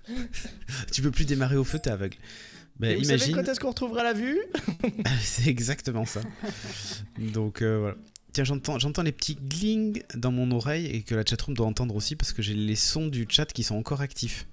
tu 0.92 1.02
peux 1.02 1.12
plus 1.12 1.26
démarrer 1.26 1.58
au 1.58 1.64
feu, 1.64 1.80
t'es 1.80 1.90
aveugle. 1.90 2.18
Bah, 2.80 2.90
Et 2.90 2.96
vous 2.96 3.04
savez 3.04 3.18
imagine, 3.18 3.36
quand 3.36 3.50
est-ce 3.50 3.60
qu'on 3.60 3.70
retrouvera 3.70 4.04
la 4.04 4.14
vue? 4.14 4.40
C'est 5.22 5.48
exactement 5.48 6.06
ça. 6.06 6.22
Donc 7.18 7.62
euh, 7.62 7.78
voilà. 7.80 7.96
Tiens, 8.34 8.44
j'entends, 8.46 8.80
j'entends 8.80 9.04
les 9.04 9.12
petits 9.12 9.36
gling 9.36 10.04
dans 10.16 10.32
mon 10.32 10.52
oreille 10.52 10.86
et 10.86 11.02
que 11.02 11.16
la 11.16 11.26
chatroom 11.26 11.54
doit 11.56 11.66
entendre 11.68 11.96
aussi 11.96 12.16
parce 12.16 12.32
que 12.32 12.42
j'ai 12.42 12.54
les 12.54 12.76
sons 12.78 13.08
du 13.08 13.26
chat 13.30 13.52
qui 13.52 13.64
sont 13.64 13.76
encore 13.76 14.00
actifs. 14.02 14.48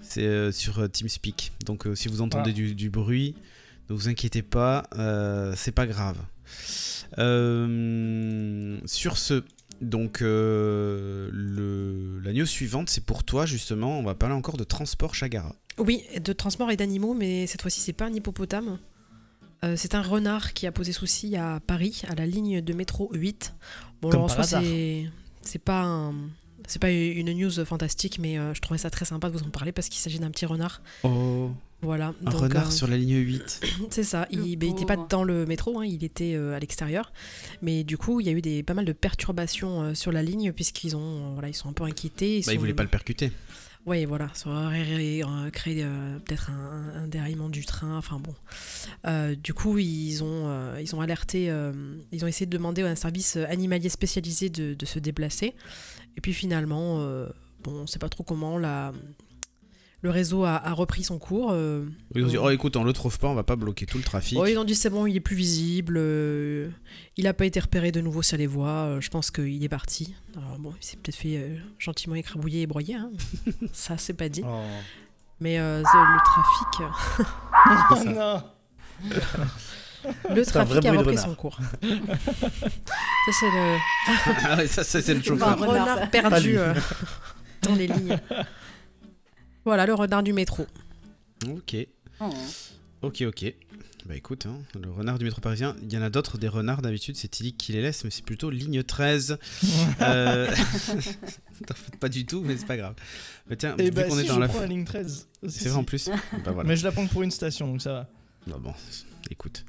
C'est 0.00 0.24
euh, 0.24 0.50
sur 0.52 0.80
euh, 0.80 0.88
TeamSpeak. 0.88 1.52
Donc 1.64 1.86
euh, 1.86 1.94
si 1.94 2.08
vous 2.08 2.20
entendez 2.20 2.50
Ah. 2.50 2.54
du, 2.54 2.74
du 2.74 2.90
bruit, 2.90 3.34
ne 3.90 3.94
vous 3.94 4.08
inquiétez 4.08 4.42
pas, 4.42 4.88
euh, 4.96 5.54
c'est 5.56 5.72
pas 5.72 5.86
grave. 5.86 6.18
Euh, 7.18 8.78
sur 8.84 9.18
ce, 9.18 9.42
donc 9.80 10.22
euh, 10.22 11.28
le, 11.32 12.20
la 12.24 12.32
news 12.32 12.46
suivante, 12.46 12.90
c'est 12.90 13.04
pour 13.04 13.24
toi 13.24 13.46
justement. 13.46 13.98
On 13.98 14.02
va 14.02 14.14
parler 14.14 14.34
encore 14.34 14.56
de 14.56 14.64
transport 14.64 15.14
Chagara. 15.14 15.54
Oui, 15.78 16.02
de 16.20 16.32
transport 16.32 16.70
et 16.70 16.76
d'animaux, 16.76 17.14
mais 17.14 17.46
cette 17.46 17.62
fois-ci, 17.62 17.80
c'est 17.80 17.92
pas 17.92 18.06
un 18.06 18.12
hippopotame. 18.12 18.78
Euh, 19.66 19.74
c'est 19.76 19.94
un 19.94 20.02
renard 20.02 20.52
qui 20.52 20.66
a 20.66 20.72
posé 20.72 20.92
souci 20.92 21.36
à 21.36 21.60
Paris, 21.66 22.02
à 22.08 22.14
la 22.14 22.26
ligne 22.26 22.60
de 22.60 22.72
métro 22.72 23.10
8. 23.12 23.54
Bon, 24.00 24.10
Comme 24.10 24.20
alors, 24.20 24.30
en 24.30 24.34
soi, 24.34 24.44
c'est 24.60 25.06
c'est 25.42 25.58
pas 25.62 25.82
un- 25.82 26.14
c'est 26.66 26.80
pas 26.80 26.90
une 26.90 27.32
news 27.32 27.64
fantastique, 27.64 28.18
mais 28.18 28.38
euh, 28.38 28.52
je 28.52 28.60
trouvais 28.60 28.78
ça 28.78 28.90
très 28.90 29.04
sympa 29.04 29.28
de 29.30 29.36
vous 29.36 29.44
en 29.44 29.50
parler 29.50 29.70
parce 29.72 29.88
qu'il 29.88 30.00
s'agit 30.00 30.18
d'un 30.18 30.30
petit 30.30 30.46
renard. 30.46 30.82
Oh, 31.04 31.50
Voilà. 31.80 32.12
un 32.24 32.30
donc, 32.30 32.40
renard 32.40 32.66
euh, 32.68 32.70
sur 32.70 32.88
la 32.88 32.96
ligne 32.96 33.16
8. 33.18 33.60
C'est 33.90 34.02
ça, 34.02 34.26
il 34.32 34.58
n'était 34.58 34.84
pas 34.84 34.96
dans 34.96 35.22
le 35.22 35.46
métro, 35.46 35.78
hein, 35.80 35.84
il 35.86 36.02
était 36.02 36.34
euh, 36.34 36.54
à 36.56 36.58
l'extérieur. 36.58 37.12
Mais 37.62 37.84
du 37.84 37.96
coup, 37.96 38.20
il 38.20 38.26
y 38.26 38.30
a 38.30 38.32
eu 38.32 38.42
des, 38.42 38.62
pas 38.64 38.74
mal 38.74 38.84
de 38.84 38.92
perturbations 38.92 39.82
euh, 39.82 39.94
sur 39.94 40.10
la 40.10 40.22
ligne 40.24 40.52
puisqu'ils 40.52 40.96
ont, 40.96 41.32
voilà, 41.34 41.48
ils 41.48 41.54
sont 41.54 41.68
un 41.68 41.72
peu 41.72 41.84
inquiétés. 41.84 42.40
Bah, 42.44 42.52
il 42.52 42.54
sont- 42.56 42.60
voulait 42.60 42.74
pas 42.74 42.82
le 42.82 42.88
percuter. 42.88 43.30
Oui, 43.86 44.04
voilà, 44.04 44.28
ça 44.34 44.50
aurait 44.50 45.22
créé 45.52 45.84
peut-être 46.24 46.50
un, 46.50 47.06
déraillement 47.06 47.48
du 47.48 47.64
train. 47.64 47.96
Enfin 47.96 48.18
bon. 48.18 48.34
Euh, 49.06 49.36
du 49.36 49.54
coup, 49.54 49.78
ils 49.78 50.24
ont, 50.24 50.48
euh, 50.48 50.80
ils 50.82 50.96
ont 50.96 51.00
alerté, 51.00 51.48
euh, 51.50 51.72
ils 52.10 52.24
ont 52.24 52.26
essayé 52.26 52.46
de 52.46 52.56
demander 52.56 52.82
à 52.82 52.88
un 52.88 52.96
service 52.96 53.36
animalier 53.36 53.88
spécialisé 53.88 54.50
de, 54.50 54.84
se 54.84 54.98
déplacer. 54.98 55.54
Et 56.16 56.20
puis 56.20 56.32
finalement, 56.32 56.98
bon, 57.62 57.72
on 57.82 57.86
sait 57.86 58.00
pas 58.00 58.08
trop 58.08 58.24
comment, 58.24 58.58
la, 58.58 58.92
le 60.02 60.10
réseau 60.10 60.44
a, 60.44 60.54
a 60.56 60.72
repris 60.72 61.02
son 61.02 61.18
cours. 61.18 61.50
euh, 61.52 61.84
Ils 62.14 62.24
ont 62.24 62.28
dit, 62.28 62.38
oh 62.38 62.50
écoute, 62.50 62.76
on 62.76 62.84
le 62.84 62.92
trouve 62.92 63.18
pas, 63.18 63.28
on 63.28 63.34
va 63.34 63.42
pas 63.42 63.56
bloquer 63.56 63.86
tout 63.86 63.96
le 63.98 64.04
trafic. 64.04 64.38
Oh, 64.40 64.46
ils 64.46 64.56
ont 64.58 64.64
dit 64.64 64.74
c'est 64.74 64.90
bon, 64.90 65.06
il 65.06 65.16
est 65.16 65.20
plus 65.20 65.36
visible, 65.36 65.94
euh, 65.98 66.68
il 67.16 67.24
n'a 67.24 67.32
pas 67.34 67.44
été 67.46 67.58
repéré 67.60 67.90
de 67.92 68.00
nouveau 68.00 68.22
sur 68.22 68.36
les 68.36 68.46
voies, 68.46 68.68
euh, 68.68 69.00
je 69.00 69.08
pense 69.10 69.30
qu'il 69.30 69.64
est 69.64 69.68
parti. 69.68 70.14
Alors 70.36 70.58
bon, 70.58 70.72
il 70.80 70.84
s'est 70.84 70.96
peut-être 70.96 71.16
fait 71.16 71.38
euh, 71.38 71.56
gentiment 71.78 72.14
écrabouiller 72.14 72.62
et 72.62 72.66
broyer, 72.66 72.94
hein. 72.94 73.10
ça 73.72 73.96
c'est 73.98 74.12
pas 74.14 74.28
dit. 74.28 74.42
Oh. 74.46 74.60
Mais 75.40 75.58
euh, 75.58 75.82
le 75.82 76.24
trafic, 76.24 77.26
Oh 77.90 78.04
non 78.14 78.42
le 80.30 80.40
un 80.40 80.44
trafic 80.44 80.84
a 80.86 80.92
repris 80.92 81.18
son 81.18 81.34
cours. 81.34 81.58
ça 81.60 83.32
c'est 83.40 83.50
le 83.50 83.76
ah 84.44 84.56
ouais, 84.56 84.66
ça, 84.68 84.84
c'est 84.84 85.14
le 85.14 85.20
chauffeur. 85.22 85.58
renard, 85.58 86.08
perdu 86.10 86.56
euh, 86.58 86.74
dans 87.62 87.74
les 87.74 87.88
lignes. 87.88 88.16
Voilà 89.66 89.84
le 89.84 89.92
renard 89.94 90.22
du 90.22 90.32
métro. 90.32 90.66
Ok, 91.48 91.76
Oh. 92.20 92.30
ok, 93.02 93.24
ok. 93.26 93.54
Bah 94.06 94.14
écoute, 94.14 94.46
hein, 94.46 94.56
le 94.80 94.90
renard 94.90 95.18
du 95.18 95.24
métro 95.24 95.40
parisien, 95.40 95.74
il 95.82 95.92
y 95.92 95.98
en 95.98 96.02
a 96.02 96.08
d'autres 96.08 96.38
des 96.38 96.46
renards 96.48 96.80
d'habitude, 96.80 97.16
c'est 97.16 97.26
Tilly 97.28 97.52
qui 97.54 97.72
les 97.72 97.82
laisse, 97.82 98.04
mais 98.04 98.10
c'est 98.10 98.24
plutôt 98.24 98.48
ligne 98.50 98.82
13. 98.84 99.38
Euh... 100.00 100.48
Pas 102.00 102.08
du 102.08 102.24
tout, 102.26 102.42
mais 102.42 102.56
c'est 102.56 102.66
pas 102.66 102.76
grave. 102.76 102.94
Mais 103.48 103.56
tiens, 103.56 103.74
Et 103.78 103.84
vu 103.84 103.90
bah 103.90 104.04
qu'on 104.04 104.14
si, 104.14 104.20
est 104.20 104.24
je 104.24 104.28
dans 104.28 104.38
la. 104.38 104.46
prends 104.48 104.60
la 104.60 104.66
ligne 104.66 104.84
13. 104.84 105.26
aussi, 105.42 105.58
C'est 105.58 105.68
vrai 105.70 105.78
en 105.78 105.84
plus 105.84 106.08
Bah 106.44 106.52
voilà. 106.52 106.68
Mais 106.68 106.76
je 106.76 106.84
la 106.84 106.92
prends 106.92 107.06
pour 107.06 107.22
une 107.22 107.30
station, 107.30 107.66
donc 107.66 107.82
ça 107.82 107.92
va. 107.92 108.08
Bah 108.46 108.56
bon, 108.60 108.72
écoute. 109.30 109.64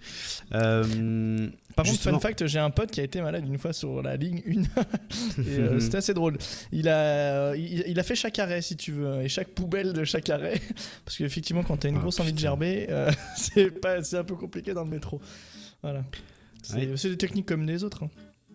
Euh, 0.54 1.50
Par 1.76 1.86
Justement. 1.86 2.14
contre, 2.14 2.22
fun 2.24 2.28
fact, 2.30 2.48
j'ai 2.48 2.60
un 2.60 2.70
pote 2.70 2.92
qui 2.92 3.00
a 3.00 3.04
été 3.04 3.22
malade 3.22 3.46
une 3.48 3.58
fois 3.58 3.74
sur 3.74 4.02
la 4.02 4.16
ligne 4.16 4.42
1. 4.48 4.52
et 5.42 5.60
euh, 5.60 5.80
c'était 5.80 5.98
assez 5.98 6.14
drôle. 6.14 6.38
Il 6.72 6.88
a, 6.90 7.56
il, 7.56 7.84
il 7.88 8.00
a 8.00 8.04
fait 8.04 8.16
chaque 8.16 8.40
arrêt, 8.40 8.62
si 8.62 8.76
tu 8.78 8.92
veux, 8.92 9.22
et 9.22 9.30
chaque 9.30 9.50
poubelle 9.50 9.94
de 9.94 10.04
chaque 10.04 10.30
arrêt. 10.30 10.60
Parce 11.06 11.18
qu'effectivement, 11.18 11.64
quand 11.64 11.78
t'as 11.78 11.90
une 11.90 11.98
Ah, 11.98 12.00
grosse 12.02 12.20
envie 12.20 12.34
de 12.34 12.40
gerber, 12.40 12.88
euh, 12.90 13.12
c'est 13.36 13.72
pas- 13.72 14.04
c'est 14.04 14.18
un 14.18 14.24
peu 14.24 14.36
compliqué 14.36 14.74
dans 14.74 14.84
le 14.84 14.90
métro. 14.90 15.22
Voilà. 15.82 16.04
C'est 16.64 16.76
Ouais. 16.76 16.90
c'est 16.98 17.10
des 17.10 17.18
techniques 17.18 17.46
comme 17.46 17.66
les 17.66 17.84
autres. 17.84 18.04
hein. 18.04 18.10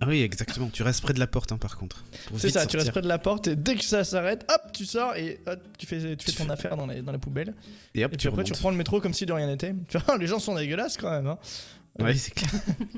Ah 0.04 0.09
oui, 0.09 0.21
exactement. 0.23 0.68
Tu 0.68 0.82
restes 0.82 1.00
près 1.00 1.12
de 1.14 1.21
la 1.21 1.28
porte, 1.28 1.52
hein, 1.52 1.59
par 1.59 1.76
contre. 1.78 2.04
C'est 2.37 2.50
ça, 2.50 2.66
tu 2.66 2.76
restes 2.76 2.90
près 2.90 3.02
de 3.02 3.06
la 3.09 3.18
porte 3.18 3.47
et 3.47 3.54
dès 3.54 3.76
que 3.76 3.85
ça 3.85 4.02
s'arrête, 4.02 4.44
hop, 4.52 4.73
tu 4.73 4.85
sors 4.85 5.14
et 5.14 5.38
hop, 5.47 5.61
tu 5.78 5.87
fais, 5.87 6.16
tu 6.16 6.28
fais 6.32 6.42
ton 6.44 6.50
affaire 6.50 6.76
dans, 6.76 6.87
les, 6.88 7.02
dans 7.02 7.12
la 7.12 7.18
poubelle. 7.21 7.54
Et 7.94 8.04
hop, 8.04 8.12
Et 8.12 8.16
tu 8.16 8.26
après, 8.26 8.42
tu 8.42 8.52
reprends 8.52 8.71
le 8.73 8.76
métro 8.76 9.00
comme 9.00 9.14
si 9.14 9.26
de 9.26 9.32
rien 9.32 9.47
n'était. 9.47 9.75
Les 10.18 10.26
gens 10.26 10.40
sont 10.40 10.56
dégueulasses 10.56 10.97
quand 10.97 11.11
même. 11.11 11.28
Hein. 11.28 11.38
Ouais, 12.00 12.14
c'est 12.16 12.32
clair. 12.35 12.50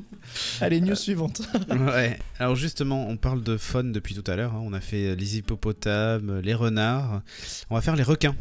Allez, 0.63 0.81
news 0.81 0.95
suivante. 0.95 1.43
Ouais. 1.69 2.19
Alors 2.39 2.55
justement, 2.57 3.07
on 3.09 3.19
parle 3.19 3.43
de 3.43 3.59
faune 3.59 3.93
depuis 3.93 4.15
tout 4.15 4.25
à 4.31 4.37
l'heure. 4.37 4.55
hein. 4.55 4.63
On 4.65 4.73
a 4.73 4.81
fait 4.81 5.15
les 5.15 5.37
hippopotames, 5.37 6.41
les 6.41 6.55
renards. 6.55 7.21
On 7.69 7.75
va 7.75 7.83
faire 7.83 7.97
les 7.97 8.03
requins. 8.03 8.35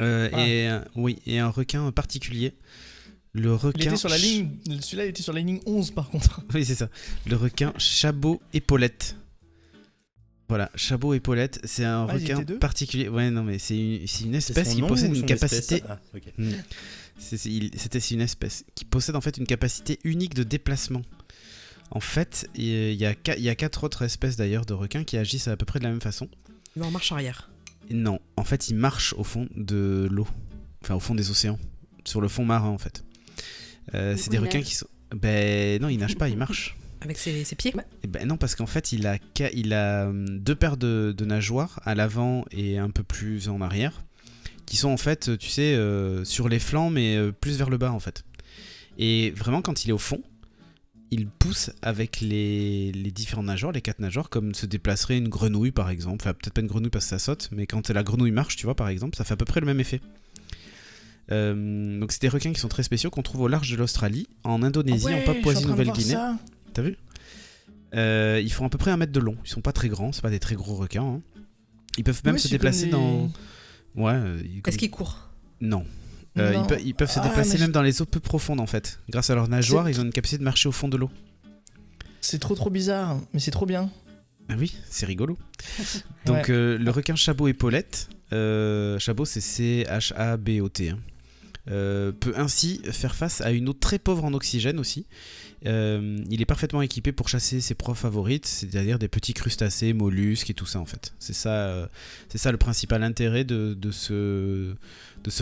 Euh, 0.00 0.28
Ah. 0.32 0.46
Et 0.46 0.68
euh, 0.68 0.78
oui, 0.94 1.18
et 1.26 1.38
un 1.38 1.48
requin 1.48 1.90
particulier. 1.90 2.54
Le 3.36 3.52
requin. 3.54 3.80
Il 3.80 3.86
était 3.88 3.96
sur 3.96 4.08
la 4.08 4.16
ligne, 4.18 4.50
celui-là 4.80 5.06
il 5.06 5.08
était 5.08 5.22
sur 5.22 5.32
la 5.32 5.40
ligne 5.40 5.60
11 5.66 5.90
par 5.90 6.08
contre. 6.08 6.40
Oui, 6.54 6.64
c'est 6.64 6.76
ça. 6.76 6.88
Le 7.26 7.34
requin 7.36 7.72
chabot 7.78 8.40
épaulette. 8.52 9.16
Voilà, 10.48 10.70
chabot 10.76 11.14
épaulette, 11.14 11.58
c'est 11.64 11.84
un 11.84 12.06
Ah, 12.08 12.16
ils 12.18 12.32
requin 12.34 12.58
particulier. 12.58 13.08
Ouais, 13.08 13.30
non, 13.30 13.42
mais 13.42 13.58
c'est 13.58 13.76
une, 13.76 14.06
c'est 14.06 14.24
une 14.24 14.34
espèce 14.34 14.74
qui 14.74 14.82
possède 14.82 15.16
une 15.16 15.24
capacité. 15.26 15.82
Ah. 15.88 15.98
Hmm. 16.38 16.50
C'est- 17.18 17.36
c'est- 17.38 17.50
il- 17.50 17.70
C'était 17.76 17.98
c'est 18.00 18.14
une 18.14 18.20
espèce 18.20 18.64
qui 18.74 18.84
possède 18.84 19.16
en 19.16 19.20
fait 19.20 19.36
une 19.38 19.46
capacité 19.46 19.98
unique 20.04 20.34
de 20.34 20.42
déplacement. 20.42 21.02
En 21.90 22.00
fait, 22.00 22.48
il 22.54 22.92
y 22.94 23.06
a, 23.06 23.14
il 23.36 23.42
y 23.42 23.48
a 23.48 23.54
quatre 23.54 23.84
autres 23.84 24.02
espèces 24.02 24.36
d'ailleurs 24.36 24.66
de 24.66 24.74
requins 24.74 25.04
qui 25.04 25.16
agissent 25.16 25.48
à 25.48 25.56
peu 25.56 25.64
près 25.64 25.78
de 25.78 25.84
la 25.84 25.90
même 25.90 26.00
façon. 26.00 26.28
Il 26.76 26.80
va 26.82 26.86
en 26.86 26.90
marche 26.90 27.10
arrière. 27.12 27.50
Non, 27.90 28.18
en 28.36 28.44
fait, 28.44 28.68
ils 28.68 28.74
marchent 28.76 29.12
au 29.14 29.24
fond 29.24 29.48
de 29.56 30.08
l'eau, 30.10 30.26
enfin 30.82 30.94
au 30.94 31.00
fond 31.00 31.14
des 31.14 31.30
océans, 31.30 31.58
sur 32.04 32.20
le 32.20 32.28
fond 32.28 32.44
marin 32.44 32.68
en 32.68 32.78
fait. 32.78 33.04
Euh, 33.94 34.16
c'est 34.16 34.30
des 34.30 34.36
il 34.36 34.40
requins 34.40 34.58
nage. 34.58 34.66
qui 34.66 34.74
sont. 34.74 34.86
Ben 35.14 35.80
non, 35.80 35.88
ils 35.88 35.98
nagent 35.98 36.16
pas, 36.16 36.28
ils 36.28 36.36
marchent. 36.36 36.76
Avec 37.00 37.18
ses, 37.18 37.44
ses 37.44 37.54
pieds. 37.54 37.74
Eh 38.02 38.06
ben 38.06 38.26
non, 38.26 38.36
parce 38.38 38.54
qu'en 38.54 38.66
fait, 38.66 38.92
il 38.92 39.06
a, 39.06 39.18
il 39.52 39.74
a 39.74 40.06
hum, 40.06 40.38
deux 40.38 40.54
paires 40.54 40.76
de, 40.78 41.14
de 41.16 41.24
nageoires 41.24 41.80
à 41.84 41.94
l'avant 41.94 42.44
et 42.50 42.78
un 42.78 42.90
peu 42.90 43.02
plus 43.02 43.48
en 43.48 43.60
arrière, 43.60 44.02
qui 44.64 44.76
sont 44.76 44.88
en 44.88 44.96
fait, 44.96 45.36
tu 45.38 45.48
sais, 45.48 45.74
euh, 45.74 46.24
sur 46.24 46.48
les 46.48 46.58
flancs, 46.58 46.90
mais 46.90 47.16
euh, 47.16 47.30
plus 47.30 47.58
vers 47.58 47.68
le 47.68 47.76
bas 47.76 47.92
en 47.92 48.00
fait. 48.00 48.24
Et 48.96 49.32
vraiment, 49.32 49.60
quand 49.60 49.84
il 49.84 49.90
est 49.90 49.92
au 49.92 49.98
fond, 49.98 50.22
il 51.10 51.26
pousse 51.28 51.70
avec 51.82 52.20
les, 52.20 52.90
les 52.92 53.10
différents 53.10 53.42
nageoires, 53.42 53.72
les 53.72 53.82
quatre 53.82 53.98
nageoires, 54.00 54.30
comme 54.30 54.54
se 54.54 54.66
déplacerait 54.66 55.18
une 55.18 55.28
grenouille 55.28 55.72
par 55.72 55.90
exemple. 55.90 56.22
Enfin, 56.22 56.32
peut-être 56.32 56.54
pas 56.54 56.62
une 56.62 56.66
grenouille 56.68 56.90
parce 56.90 57.04
que 57.04 57.10
ça 57.10 57.18
saute, 57.18 57.50
mais 57.52 57.66
quand 57.66 57.90
la 57.90 58.02
grenouille 58.02 58.30
marche, 58.30 58.56
tu 58.56 58.64
vois, 58.64 58.74
par 58.74 58.88
exemple, 58.88 59.16
ça 59.16 59.24
fait 59.24 59.34
à 59.34 59.36
peu 59.36 59.44
près 59.44 59.60
le 59.60 59.66
même 59.66 59.80
effet. 59.80 60.00
Euh, 61.32 61.98
donc 62.00 62.12
c'est 62.12 62.20
des 62.20 62.28
requins 62.28 62.52
qui 62.52 62.60
sont 62.60 62.68
très 62.68 62.82
spéciaux 62.82 63.10
qu'on 63.10 63.22
trouve 63.22 63.42
au 63.42 63.48
large 63.48 63.70
de 63.70 63.76
l'Australie, 63.76 64.26
en 64.44 64.62
Indonésie, 64.62 65.06
en 65.14 65.22
Papouasie-Nouvelle-Guinée. 65.24 66.16
T'as 66.74 66.82
vu? 66.82 66.96
Euh, 67.94 68.40
Ils 68.42 68.52
font 68.52 68.66
à 68.66 68.68
peu 68.68 68.78
près 68.78 68.90
un 68.90 68.96
mètre 68.96 69.12
de 69.12 69.20
long. 69.20 69.36
Ils 69.44 69.48
sont 69.48 69.60
pas 69.62 69.72
très 69.72 69.88
grands, 69.88 70.12
c'est 70.12 70.22
pas 70.22 70.30
des 70.30 70.40
très 70.40 70.54
gros 70.56 70.74
requins. 70.74 71.04
hein. 71.04 71.20
Ils 71.96 72.04
peuvent 72.04 72.20
même 72.24 72.34
Oui, 72.34 72.40
se 72.40 72.48
déplacer 72.48 72.86
dans. 72.86 73.30
Ouais. 73.94 74.12
euh, 74.14 74.38
comme- 74.38 74.60
Est-ce 74.66 74.78
qu'il 74.78 74.90
court 74.90 75.30
Non. 75.60 75.84
Euh, 76.36 76.52
Non. 76.52 76.64
ils, 76.64 76.66
pe- 76.76 76.82
ils 76.84 76.94
peuvent 76.94 77.10
se 77.10 77.20
Ah, 77.20 77.28
déplacer 77.28 77.56
même 77.58 77.70
dans 77.70 77.82
les 77.82 78.02
eaux 78.02 78.06
peu 78.06 78.18
profondes 78.18 78.58
en 78.60 78.66
fait. 78.66 78.98
Grâce 79.08 79.30
à 79.30 79.36
leurs 79.36 79.48
nageoires, 79.48 79.88
ils 79.88 80.00
ont 80.00 80.04
une 80.04 80.10
capacité 80.12 80.38
de 80.38 80.42
marcher 80.42 80.68
au 80.68 80.72
fond 80.72 80.88
de 80.88 80.96
l'eau. 80.96 81.08
C'est 82.20 82.40
trop 82.40 82.56
trop 82.56 82.70
bizarre, 82.70 83.20
mais 83.32 83.38
c'est 83.38 83.52
trop 83.52 83.66
bien. 83.66 83.88
Ah 84.48 84.54
oui, 84.58 84.74
c'est 84.90 85.06
rigolo. 85.06 85.38
Donc 86.26 86.50
euh, 86.50 86.76
le 86.76 86.90
requin 86.90 87.14
chabot 87.14 87.46
épaulette, 87.46 88.08
euh, 88.32 88.98
chabot 88.98 89.24
c'est 89.24 89.40
C-H-A-B-O-T. 89.40 90.90
hein. 90.90 90.98
Peut 91.66 92.34
ainsi 92.36 92.80
faire 92.92 93.14
face 93.14 93.40
à 93.40 93.52
une 93.52 93.68
eau 93.68 93.72
très 93.72 93.98
pauvre 93.98 94.24
en 94.24 94.34
oxygène 94.34 94.78
aussi. 94.78 95.06
il 95.64 96.40
est 96.40 96.46
parfaitement 96.46 96.82
équipé 96.82 97.12
pour 97.12 97.28
chasser 97.28 97.60
ses 97.60 97.74
proies 97.74 97.94
favorites, 97.94 98.46
c'est-à-dire 98.46 98.98
des 98.98 99.08
petits 99.08 99.34
crustacés, 99.34 99.92
mollusques 99.92 100.50
et 100.50 100.54
tout 100.54 100.66
ça 100.66 100.80
en 100.80 100.86
fait. 100.86 101.14
C'est 101.18 101.32
ça, 101.34 101.88
c'est 102.28 102.38
ça 102.38 102.52
le 102.52 102.58
principal 102.58 103.02
intérêt 103.02 103.44
de, 103.44 103.90
ce, 103.90 104.74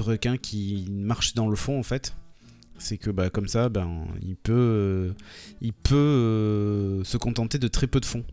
requin 0.01 0.37
qui 0.37 0.87
marche 0.91 1.35
dans 1.35 1.49
le 1.49 1.57
fond 1.57 1.79
en 1.79 1.83
fait 1.83 2.15
c'est 2.83 2.99
que 2.99 3.11
bah, 3.11 3.31
comme 3.31 3.49
ça, 3.49 3.69
ben, 3.69 4.07
il 4.23 4.37
peut, 4.37 4.53
euh, 4.53 5.13
il 5.61 5.73
peut 5.73 5.95
euh, 5.95 7.05
se 7.05 7.17
contenter 7.17 7.59
de 7.59 7.69
très 7.69 7.87
peu 7.87 8.01
de 8.01 8.05
fond. 8.05 8.25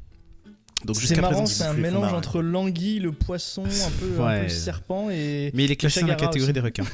C'est 0.93 1.19
marrant, 1.19 1.45
c'est 1.45 1.63
un 1.63 1.73
mélange 1.73 2.13
entre 2.13 2.41
l'anguille, 2.41 2.99
le 2.99 3.11
poisson, 3.11 3.65
un 3.65 3.91
peu, 3.99 4.21
un 4.23 4.41
peu 4.43 4.49
serpent 4.49 5.09
et. 5.09 5.51
Mais 5.53 5.65
il 5.65 5.71
est 5.71 5.75
classé 5.75 6.01
dans 6.01 6.07
la 6.07 6.15
catégorie 6.15 6.53
des 6.53 6.59
requins. 6.61 6.85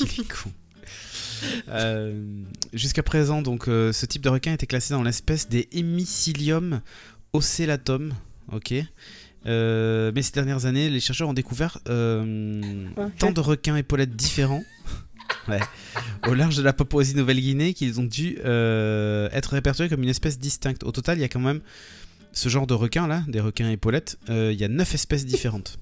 il 0.00 0.20
est 0.20 0.28
con. 0.28 0.50
Euh, 1.68 2.24
jusqu'à 2.72 3.02
présent, 3.02 3.42
donc, 3.42 3.64
ce 3.66 4.06
type 4.06 4.22
de 4.22 4.28
requin 4.30 4.52
était 4.52 4.66
classé 4.66 4.94
dans 4.94 5.02
l'espèce 5.02 5.48
des 5.48 5.68
Hemicilium 5.72 6.80
ocellatum. 7.32 8.14
Ok. 8.52 8.72
mais 8.72 10.22
ces 10.22 10.32
dernières 10.32 10.66
années, 10.66 10.88
les 10.88 11.00
chercheurs 11.00 11.28
ont 11.28 11.34
découvert 11.34 11.78
tant 11.84 11.92
de 13.32 13.40
requins 13.40 13.76
épaulettes 13.76 14.16
différents 14.16 14.62
ouais, 15.48 15.60
au 16.26 16.34
large 16.34 16.56
de 16.56 16.62
la 16.62 16.72
Papouasie-Nouvelle-Guinée 16.72 17.74
qu'ils 17.74 18.00
ont 18.00 18.04
dû 18.04 18.38
euh, 18.44 19.28
être 19.32 19.50
répertoriés 19.52 19.90
comme 19.90 20.02
une 20.02 20.08
espèce 20.08 20.38
distincte. 20.38 20.84
Au 20.84 20.92
total, 20.92 21.18
il 21.18 21.20
y 21.20 21.24
a 21.24 21.28
quand 21.28 21.40
même 21.40 21.60
ce 22.34 22.48
genre 22.48 22.66
de 22.66 22.74
requins 22.74 23.06
là, 23.06 23.22
des 23.28 23.40
requins 23.40 23.70
épaulettes, 23.70 24.18
euh, 24.28 24.52
il 24.52 24.60
y 24.60 24.64
a 24.64 24.68
9 24.68 24.94
espèces 24.94 25.26
différentes. 25.26 25.78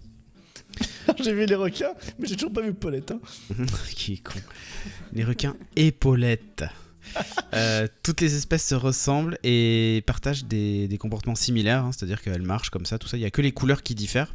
j'ai 1.22 1.34
vu 1.34 1.46
les 1.46 1.54
requins, 1.54 1.92
mais 2.18 2.26
j'ai 2.26 2.36
toujours 2.36 2.52
pas 2.52 2.62
vu 2.62 2.72
Paulette. 2.72 3.10
Hein. 3.10 3.20
Qui 3.94 4.14
est 4.14 4.22
con. 4.22 4.38
Les 5.12 5.24
requins 5.24 5.56
épaulettes. 5.76 6.64
Euh, 7.52 7.88
toutes 8.02 8.20
les 8.20 8.36
espèces 8.36 8.66
se 8.66 8.74
ressemblent 8.74 9.36
et 9.42 10.02
partagent 10.06 10.44
des, 10.44 10.96
comportements 10.98 11.34
similaires, 11.34 11.84
hein, 11.84 11.90
c'est-à-dire 11.92 12.22
qu'elles 12.22 12.42
marchent 12.42 12.70
comme 12.70 12.86
ça, 12.86 12.98
tout 12.98 13.08
ça. 13.08 13.16
Il 13.16 13.20
n'y 13.20 13.26
a 13.26 13.30
que 13.30 13.42
les 13.42 13.52
couleurs 13.52 13.82
qui 13.82 13.94
diffèrent. 13.94 14.32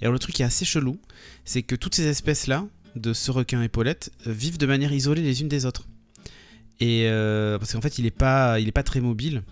Et 0.00 0.04
alors 0.04 0.14
le 0.14 0.18
truc 0.18 0.34
qui 0.34 0.42
est 0.42 0.46
assez 0.46 0.64
chelou, 0.64 0.98
c'est 1.44 1.62
que 1.62 1.76
toutes 1.76 1.94
ces 1.94 2.06
espèces-là, 2.06 2.66
de 2.96 3.12
ce 3.12 3.30
requin 3.30 3.62
épaulette 3.62 4.10
euh, 4.26 4.32
vivent 4.32 4.58
de 4.58 4.66
manière 4.66 4.92
isolée 4.92 5.22
les 5.22 5.40
unes 5.42 5.48
des 5.48 5.66
autres. 5.66 5.86
Et 6.80 7.06
euh, 7.06 7.58
parce 7.58 7.72
qu'en 7.72 7.80
fait, 7.80 7.98
il 7.98 8.04
n'est 8.04 8.10
pas, 8.10 8.60
il 8.60 8.68
est 8.68 8.72
pas 8.72 8.82
très 8.82 9.00
mobile. 9.00 9.42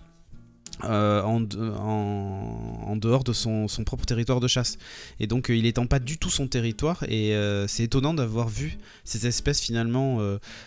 Euh, 0.83 1.23
en, 1.23 1.43
en, 1.43 2.95
dehors 2.97 3.23
de 3.23 3.33
son, 3.33 3.67
propre 3.83 4.05
territoire 4.05 4.39
de 4.39 4.47
chasse. 4.47 4.77
Et 5.19 5.25
donc 5.25 5.49
il 5.49 5.63
n'étend 5.63 5.87
pas 5.87 5.97
du 5.97 6.19
tout 6.19 6.29
son 6.29 6.47
territoire 6.47 7.03
et 7.07 7.35
c'est 7.67 7.83
étonnant 7.83 8.13
d'avoir 8.13 8.47
vu 8.47 8.77
ces 9.03 9.25
espèces 9.25 9.59
finalement 9.59 10.19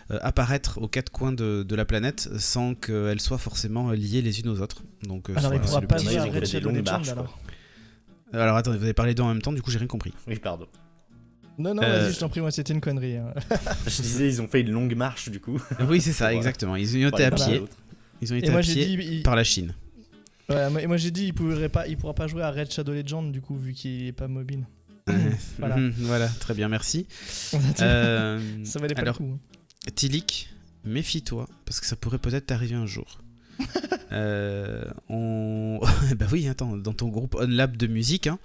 apparaître 0.09 0.79
aux 0.83 0.89
quatre 0.89 1.11
coins 1.11 1.33
de, 1.33 1.75
la 1.75 1.85
planète 1.85 2.29
sans 2.39 2.75
qu'elles 2.75 3.21
soient 3.21 3.39
forcément 3.39 3.93
liées 3.93 4.23
les 4.23 4.41
unes 4.41 4.49
aux 4.49 4.61
autres. 4.61 4.83
Donc, 5.05 5.31
alors 5.31 5.55
il 5.55 5.61
pourra 5.61 5.81
pas 5.83 5.97
dire 5.97 6.23
alors. 6.23 7.39
alors 8.33 8.57
attendez, 8.57 8.79
vous 8.79 8.85
avez 8.85 8.95
parlé 8.95 9.15
d'eux 9.15 9.23
en 9.23 9.29
même 9.29 9.43
temps, 9.43 9.53
du 9.53 9.63
coup 9.63 9.71
j'ai 9.71 9.79
rien 9.79 9.87
compris. 9.87 10.13
Oui, 10.27 10.37
pardon. 10.37 10.67
Non, 11.61 11.75
non, 11.75 11.83
vas-y, 11.83 11.91
euh, 11.91 12.13
je 12.13 12.19
t'en 12.19 12.31
prie, 12.31 12.41
moi 12.41 12.51
c'était 12.51 12.73
une 12.73 12.81
connerie. 12.81 13.17
Hein. 13.17 13.35
je 13.87 14.03
disais, 14.03 14.27
ils 14.27 14.41
ont 14.41 14.49
fait 14.49 14.63
une 14.63 14.71
longue 14.71 14.95
marche 14.95 15.29
du 15.29 15.41
coup. 15.41 15.61
Oui, 15.87 16.01
c'est 16.01 16.13
ça, 16.13 16.33
exactement. 16.35 16.75
Ils 16.75 17.05
ont 17.05 17.09
été 17.09 17.25
à 17.25 17.31
pied. 17.31 17.63
Ils 18.23 18.33
ont 18.33 18.37
été 18.37 18.51
à 18.51 18.61
pied 18.61 19.23
par 19.23 19.37
la 19.37 19.45
Chine. 19.45 19.75
Ouais, 20.51 20.83
et 20.83 20.87
moi 20.87 20.97
j'ai 20.97 21.11
dit, 21.11 21.27
il 21.27 21.35
pourrait 21.35 21.69
pas, 21.69 21.87
il 21.87 21.97
pourra 21.97 22.15
pas 22.15 22.27
jouer 22.27 22.43
à 22.43 22.51
Red 22.51 22.71
Shadow 22.71 22.93
Legend 22.93 23.31
du 23.31 23.41
coup, 23.41 23.57
vu 23.57 23.73
qu'il 23.73 24.07
est 24.07 24.13
pas 24.13 24.29
mobile. 24.29 24.67
voilà. 25.59 25.77
voilà. 25.99 26.29
très 26.29 26.55
bien, 26.55 26.69
merci. 26.69 27.07
euh, 27.81 28.41
ça 28.65 28.79
valait 28.79 28.95
pas 28.95 29.03
alors, 29.03 29.17
le 29.21 29.27
coup. 29.27 29.33
Hein. 29.35 29.91
Tilik, 29.95 30.51
méfie-toi, 30.85 31.49
parce 31.65 31.81
que 31.81 31.87
ça 31.87 31.97
pourrait 31.97 32.19
peut-être 32.19 32.47
t'arriver 32.47 32.75
un 32.75 32.87
jour. 32.87 33.21
euh, 34.13 34.85
on... 35.09 35.81
bah 36.17 36.27
oui, 36.33 36.49
attends, 36.49 36.77
dans 36.77 36.93
ton 36.93 37.09
groupe 37.09 37.35
OnLab 37.35 37.77
de 37.77 37.87
musique, 37.87 38.27
hein, 38.27 38.39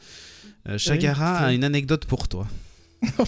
euh, 0.67 0.77
Chagara 0.77 1.37
a 1.37 1.53
une 1.53 1.63
anecdote 1.63 2.05
pour 2.05 2.27
toi. 2.27 2.47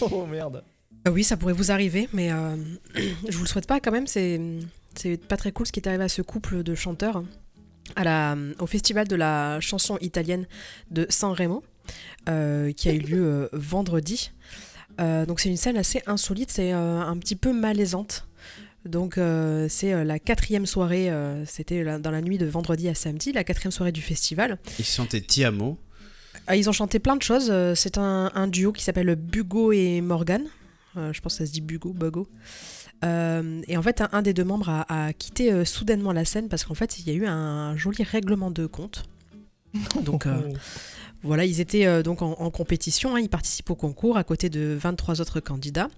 oh 0.01 0.25
merde. 0.25 0.63
Euh, 1.07 1.11
oui, 1.11 1.23
ça 1.23 1.37
pourrait 1.37 1.53
vous 1.53 1.71
arriver, 1.71 2.09
mais 2.13 2.31
euh, 2.31 2.55
je 3.29 3.37
vous 3.37 3.43
le 3.43 3.49
souhaite 3.49 3.67
pas 3.67 3.79
quand 3.79 3.91
même. 3.91 4.07
C'est 4.07 4.39
c'est 4.95 5.17
pas 5.17 5.37
très 5.37 5.51
cool 5.51 5.67
ce 5.67 5.71
qui 5.71 5.79
est 5.79 5.87
arrivé 5.87 6.03
à 6.03 6.09
ce 6.09 6.21
couple 6.21 6.63
de 6.63 6.73
chanteurs 6.73 7.23
à 7.95 8.03
la, 8.03 8.35
au 8.59 8.67
festival 8.67 9.07
de 9.07 9.15
la 9.15 9.59
chanson 9.59 9.97
italienne 10.01 10.45
de 10.91 11.05
San 11.09 11.31
Remo, 11.31 11.63
qui 12.25 12.89
a 12.89 12.93
eu 12.93 12.99
lieu 12.99 13.49
vendredi. 13.53 14.31
donc 14.99 15.39
c'est 15.39 15.49
une 15.49 15.57
scène 15.57 15.77
assez 15.77 16.01
insolite, 16.05 16.51
c'est 16.51 16.71
un 16.71 17.17
petit 17.17 17.35
peu 17.35 17.53
malaisante. 17.53 18.27
Donc 18.85 19.19
c'est 19.69 20.03
la 20.03 20.19
quatrième 20.19 20.65
soirée, 20.65 21.11
c'était 21.45 21.99
dans 21.99 22.11
la 22.11 22.21
nuit 22.21 22.37
de 22.37 22.45
vendredi 22.45 22.89
à 22.89 22.95
samedi, 22.95 23.31
la 23.31 23.43
quatrième 23.43 23.71
soirée 23.71 23.91
du 23.91 24.01
festival. 24.01 24.57
Ils 24.79 24.85
chantaient 24.85 25.21
Tiamo. 25.21 25.77
Ah, 26.45 26.55
ils 26.55 26.69
ont 26.69 26.73
chanté 26.73 26.99
plein 26.99 27.17
de 27.17 27.21
choses. 27.21 27.49
Euh, 27.51 27.75
c'est 27.75 27.97
un, 27.97 28.47
duo 28.47 28.71
qui 28.71 28.83
s'appelle 28.83 29.15
Bugo 29.15 29.73
et 29.73 29.99
Morgan. 29.99 30.45
Euh, 30.95 31.11
je 31.11 31.21
pense 31.21 31.33
que 31.33 31.39
ça 31.39 31.45
se 31.45 31.51
dit 31.51 31.61
Bugo, 31.61 31.91
Bugo. 31.93 32.27
Euh, 33.05 33.61
et 33.67 33.77
en 33.77 33.81
fait, 33.81 34.03
un, 34.11 34.21
des 34.21 34.33
deux 34.33 34.43
membres 34.43 34.69
a, 34.69 35.13
quitté 35.13 35.65
soudainement 35.65 36.11
la 36.11 36.25
scène 36.25 36.49
parce 36.49 36.65
qu'en 36.65 36.73
fait, 36.73 36.99
il 36.99 37.07
y 37.07 37.11
a 37.11 37.13
eu 37.13 37.27
un 37.27 37.75
joli 37.77 38.03
règlement 38.03 38.51
de 38.51 38.65
compte. 38.65 39.03
Donc 40.03 40.27
voilà, 41.23 41.45
ils 41.45 41.59
étaient 41.59 42.03
donc 42.03 42.21
en, 42.21 42.51
compétition, 42.51 43.15
hein. 43.15 43.19
ils 43.19 43.27
participent 43.27 43.71
au 43.71 43.75
concours 43.75 44.17
à 44.17 44.23
côté 44.23 44.49
de 44.49 44.77
23 44.79 45.19
autres 45.19 45.39
candidats. 45.39 45.89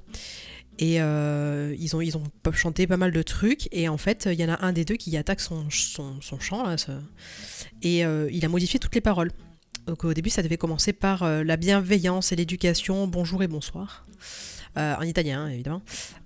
Et 0.80 0.96
ils, 0.96 1.96
ont, 1.96 2.02
ils 2.02 2.18
ont 2.18 2.24
chanté 2.54 2.88
pas 2.88 2.98
mal 2.98 3.12
de 3.12 3.22
trucs. 3.22 3.68
Et 3.72 3.90
en 3.90 3.98
fait, 3.98 4.28
il 4.32 4.40
y 4.40 4.46
en 4.46 4.50
a 4.50 4.66
un 4.66 4.72
des 4.72 4.86
deux 4.86 4.96
qui 4.96 5.16
attaque 5.18 5.42
son, 5.42 5.70
son, 5.70 6.40
chant. 6.40 6.66
et 7.84 8.00
il 8.00 8.46
a 8.46 8.48
modifié 8.50 8.80
toutes 8.80 8.96
les 8.96 9.02
paroles. 9.02 9.32
Donc 9.90 10.04
au 10.04 10.14
début, 10.14 10.30
ça 10.30 10.44
devait 10.44 10.58
commencer 10.58 10.94
par 10.94 11.24
euh, 11.24 11.44
la 11.44 11.58
bienveillance 11.58 12.32
et 12.32 12.36
l'éducation, 12.36 13.08
bonjour 13.08 13.42
et 13.42 13.48
bonsoir. 13.48 14.06
Euh, 14.78 14.96
en 14.96 15.02
italien, 15.02 15.48
évidemment. 15.48 15.82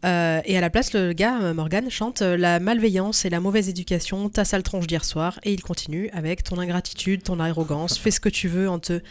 Euh, 0.05 0.41
et 0.45 0.57
à 0.57 0.61
la 0.61 0.69
place, 0.69 0.93
le 0.93 1.13
gars, 1.13 1.53
Morgan, 1.53 1.89
chante 1.89 2.21
la 2.21 2.59
malveillance 2.59 3.25
et 3.25 3.29
la 3.29 3.39
mauvaise 3.39 3.69
éducation, 3.69 4.29
ta 4.29 4.43
sale 4.43 4.63
tronche 4.63 4.85
d'hier 4.85 5.05
soir. 5.05 5.39
Et 5.43 5.53
il 5.53 5.61
continue 5.61 6.09
avec 6.11 6.43
ton 6.43 6.59
ingratitude, 6.59 7.23
ton 7.23 7.39
arrogance, 7.39 7.97
fais 7.97 8.11
ce 8.11 8.19
que 8.19 8.29
tu 8.29 8.47
veux 8.49 8.69
en 8.69 8.79
te 8.79 9.01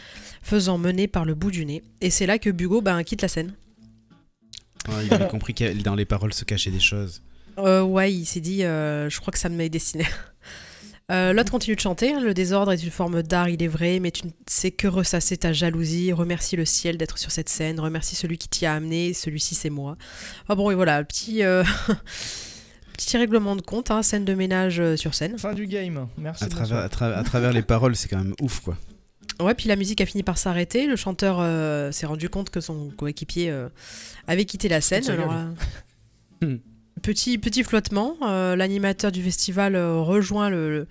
faisant 0.41 0.77
mener 0.77 1.07
par 1.07 1.25
le 1.25 1.33
bout 1.33 1.51
du 1.51 1.65
nez. 1.65 1.83
Et 2.01 2.09
c'est 2.09 2.25
là 2.25 2.37
que 2.37 2.49
Bugo 2.49 2.81
ben, 2.81 3.03
quitte 3.03 3.21
la 3.21 3.27
scène. 3.27 3.53
il 5.03 5.13
avait 5.13 5.27
compris 5.27 5.53
que 5.53 5.81
dans 5.81 5.95
les 5.95 6.05
paroles 6.05 6.33
se 6.33 6.45
cachaient 6.45 6.71
des 6.71 6.79
choses. 6.79 7.21
ouais, 7.57 8.13
il 8.13 8.25
s'est 8.25 8.39
dit, 8.41 8.61
je 8.61 9.19
crois 9.19 9.31
que 9.31 9.39
ça 9.39 9.49
m'est 9.49 9.69
destiné. 9.69 10.05
Euh, 11.11 11.33
l'autre 11.33 11.51
continue 11.51 11.75
de 11.75 11.81
chanter. 11.81 12.13
Hein. 12.13 12.21
Le 12.21 12.33
désordre 12.33 12.71
est 12.71 12.81
une 12.81 12.91
forme 12.91 13.23
d'art, 13.23 13.49
il 13.49 13.61
est 13.61 13.67
vrai, 13.67 13.99
mais 13.99 14.11
tu 14.11 14.27
ne 14.27 14.31
sais 14.47 14.71
que 14.71 14.87
ressasser 14.87 15.37
ta 15.37 15.51
jalousie. 15.51 16.13
Remercie 16.13 16.55
le 16.55 16.65
ciel 16.65 16.97
d'être 16.97 17.17
sur 17.17 17.31
cette 17.31 17.49
scène. 17.49 17.79
Remercie 17.79 18.15
celui 18.15 18.37
qui 18.37 18.47
t'y 18.47 18.65
a 18.65 18.73
amené. 18.73 19.13
Celui-ci, 19.13 19.55
c'est 19.55 19.69
moi. 19.69 19.97
Ah 20.47 20.55
bon, 20.55 20.71
et 20.71 20.75
voilà, 20.75 21.03
petit. 21.03 21.43
Euh, 21.43 21.63
petit 22.93 23.17
règlement 23.17 23.55
de 23.55 23.61
compte, 23.61 23.91
hein, 23.91 24.01
scène 24.01 24.23
de 24.23 24.33
ménage 24.33 24.79
euh, 24.79 24.95
sur 24.95 25.13
scène. 25.13 25.37
Fin 25.37 25.53
du 25.53 25.67
game, 25.67 26.07
merci. 26.17 26.45
À, 26.45 26.47
travers, 26.47 26.77
à, 26.77 27.23
travers 27.23 27.51
les 27.51 27.63
paroles, 27.63 27.95
c'est 27.95 28.07
quand 28.07 28.19
même 28.19 28.35
ouf 28.41 28.61
quoi. 28.61 28.77
Ouais, 29.41 29.55
puis 29.55 29.67
la 29.67 29.75
musique 29.75 29.99
a 29.99 30.05
fini 30.05 30.21
par 30.21 30.37
s'arrêter. 30.37 30.85
Le 30.85 30.95
chanteur 30.95 31.41
s'est 31.91 32.05
rendu 32.05 32.29
compte 32.29 32.51
que 32.51 32.61
son 32.61 32.91
coéquipier 32.91 33.51
avait 34.27 34.45
quitté 34.45 34.69
la 34.69 34.79
scène. 34.79 35.09
Alors, 35.09 35.33
Petit, 37.03 37.37
petit 37.37 37.63
flottement, 37.63 38.15
euh, 38.21 38.55
l'animateur 38.55 39.11
du 39.11 39.21
festival 39.21 39.75
euh, 39.75 39.99
rejoint 39.99 40.49
le, 40.49 40.87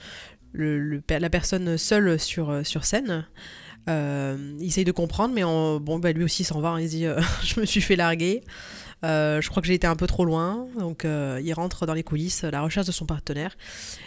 la 0.52 1.30
personne 1.30 1.78
seule 1.78 2.20
sur, 2.20 2.50
euh, 2.50 2.64
sur 2.64 2.84
scène. 2.84 3.26
il 3.88 4.62
essaye 4.62 4.84
de 4.84 4.92
comprendre, 4.92 5.32
mais 5.34 5.42
bon, 5.42 5.98
bah, 5.98 6.12
lui 6.12 6.22
aussi 6.22 6.44
s'en 6.44 6.60
va. 6.60 6.68
Hein. 6.72 6.80
il 6.82 6.88
dit 6.90 7.06
Je 7.42 7.58
me 7.58 7.64
suis 7.64 7.80
fait 7.80 7.96
larguer. 7.96 8.44
je 9.02 9.48
crois 9.48 9.62
que 9.62 9.68
j'ai 9.68 9.74
été 9.74 9.86
un 9.86 9.96
peu 9.96 10.06
trop 10.06 10.26
loin. 10.26 10.66
Donc 10.78 11.04
il 11.06 11.52
rentre 11.54 11.86
dans 11.86 11.94
les 11.94 12.04
coulisses 12.04 12.44
à 12.44 12.50
la 12.50 12.60
recherche 12.60 12.86
de 12.86 12.92
son 12.92 13.06
partenaire. 13.06 13.56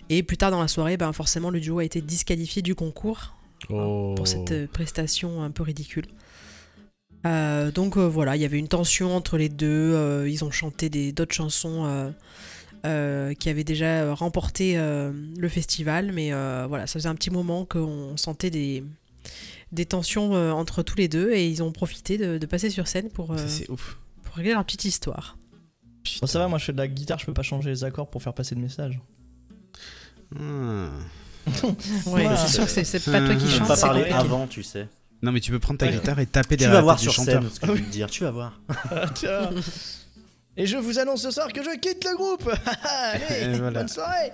Et 0.09 0.21
plus 0.21 0.37
tard 0.37 0.51
dans 0.51 0.61
la 0.61 0.67
soirée, 0.67 0.97
ben, 0.97 1.11
forcément, 1.11 1.49
le 1.49 1.59
duo 1.59 1.79
a 1.79 1.83
été 1.83 2.01
disqualifié 2.01 2.61
du 2.61 2.75
concours 2.75 3.35
pour 3.67 4.27
cette 4.27 4.67
prestation 4.67 5.41
un 5.41 5.49
peu 5.49 5.63
ridicule. 5.63 6.05
Euh, 7.25 7.71
donc 7.71 7.97
euh, 7.97 8.07
voilà, 8.07 8.35
il 8.35 8.41
y 8.41 8.45
avait 8.45 8.59
une 8.59 8.67
tension 8.67 9.15
entre 9.15 9.37
les 9.37 9.49
deux. 9.49 9.93
Euh, 9.93 10.29
ils 10.29 10.43
ont 10.43 10.51
chanté 10.51 10.89
d'autres 11.11 11.33
chansons 11.33 12.13
qui 13.39 13.49
avaient 13.49 13.63
déjà 13.63 14.13
remporté 14.13 14.75
le 14.77 15.49
festival, 15.49 16.11
mais 16.13 16.31
voilà, 16.67 16.87
ça 16.87 16.99
faisait 16.99 17.09
un 17.09 17.15
petit 17.15 17.31
moment 17.31 17.65
qu'on 17.65 18.15
sentait 18.17 18.51
des, 18.51 18.83
des 19.71 19.85
tensions 19.85 20.33
entre 20.53 20.83
tous 20.83 20.97
les 20.97 21.07
deux 21.07 21.31
et 21.31 21.47
ils 21.47 21.63
ont 21.63 21.71
profité 21.71 22.17
de, 22.17 22.45
passer 22.45 22.69
sur 22.69 22.87
scène 22.87 23.09
pour, 23.09 23.27
pour 23.27 24.35
régler 24.35 24.53
leur 24.53 24.63
petite 24.63 24.85
histoire. 24.85 25.37
Bon, 26.21 26.27
ça 26.27 26.37
va, 26.37 26.47
moi 26.47 26.59
je 26.59 26.65
fais 26.65 26.73
de 26.73 26.77
la 26.77 26.87
guitare, 26.87 27.17
je 27.17 27.25
peux 27.25 27.33
pas 27.33 27.41
changer 27.41 27.71
les 27.71 27.83
accords 27.83 28.07
pour 28.07 28.21
faire 28.21 28.35
passer 28.35 28.53
le 28.53 28.61
message. 28.61 28.99
Hmm. 30.35 30.89
ouais, 32.07 32.27
c'est 32.37 32.53
sûr 32.53 32.65
que 32.65 32.83
c'est 32.83 33.11
pas 33.11 33.21
toi 33.21 33.35
qui 33.35 33.49
chante. 33.49 33.67
pas 33.67 33.77
parler 33.77 34.03
avant, 34.11 34.45
tu 34.45 34.61
sais. 34.61 34.87
Non, 35.21 35.31
mais 35.31 35.39
tu 35.39 35.51
peux 35.51 35.59
prendre 35.59 35.79
ta 35.79 35.87
guitare 35.87 36.19
et 36.19 36.25
taper 36.25 36.57
des 36.57 36.65
Tu 36.65 36.71
vas 36.71 36.81
voir 36.81 36.99
sur 36.99 37.13
scène 37.13 37.49
ce 37.49 37.59
que 37.59 37.67
je 37.67 37.71
veux 37.71 37.89
dire, 37.89 38.09
tu 38.09 38.23
vas 38.23 38.31
voir. 38.31 38.61
Et 40.57 40.65
je 40.65 40.77
vous 40.77 40.99
annonce 40.99 41.21
ce 41.21 41.31
soir 41.31 41.51
que 41.51 41.61
je 41.61 41.77
quitte 41.77 42.05
le 42.05 42.15
groupe 42.15 42.49
Allez, 42.83 43.59
bonne 43.59 43.87
soirée 43.89 44.31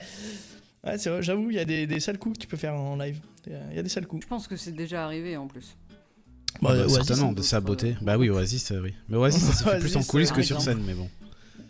Ouais, 0.83 0.97
c'est 0.97 1.09
vrai, 1.09 1.21
j'avoue, 1.21 1.49
il 1.51 1.55
y 1.55 1.59
a 1.59 1.65
des, 1.65 1.85
des 1.85 1.99
sales 1.99 2.17
coups 2.17 2.37
que 2.37 2.41
tu 2.41 2.47
peux 2.47 2.57
faire 2.57 2.73
en 2.73 2.95
live. 2.95 3.19
Il 3.47 3.75
y 3.75 3.79
a 3.79 3.83
des 3.83 3.89
sales 3.89 4.07
coups. 4.07 4.23
Je 4.23 4.27
pense 4.27 4.47
que 4.47 4.55
c'est 4.55 4.71
déjà 4.71 5.05
arrivé 5.05 5.37
en 5.37 5.47
plus. 5.47 5.75
Bah, 6.61 6.75
bah 6.75 6.89
certainement, 6.89 7.31
de 7.33 7.41
saboter. 7.41 7.95
Bah 8.01 8.17
oui, 8.17 8.29
Oasis, 8.29 8.73
oui. 8.81 8.93
Mais 9.07 9.17
Oasis, 9.17 9.43
ça 9.43 9.53
se 9.53 9.63
fait 9.63 9.79
plus 9.79 9.95
en 9.95 10.03
coulisses 10.03 10.31
que 10.31 10.41
sur 10.41 10.61
scène, 10.61 10.81
mais 10.85 10.93
bon. 10.93 11.09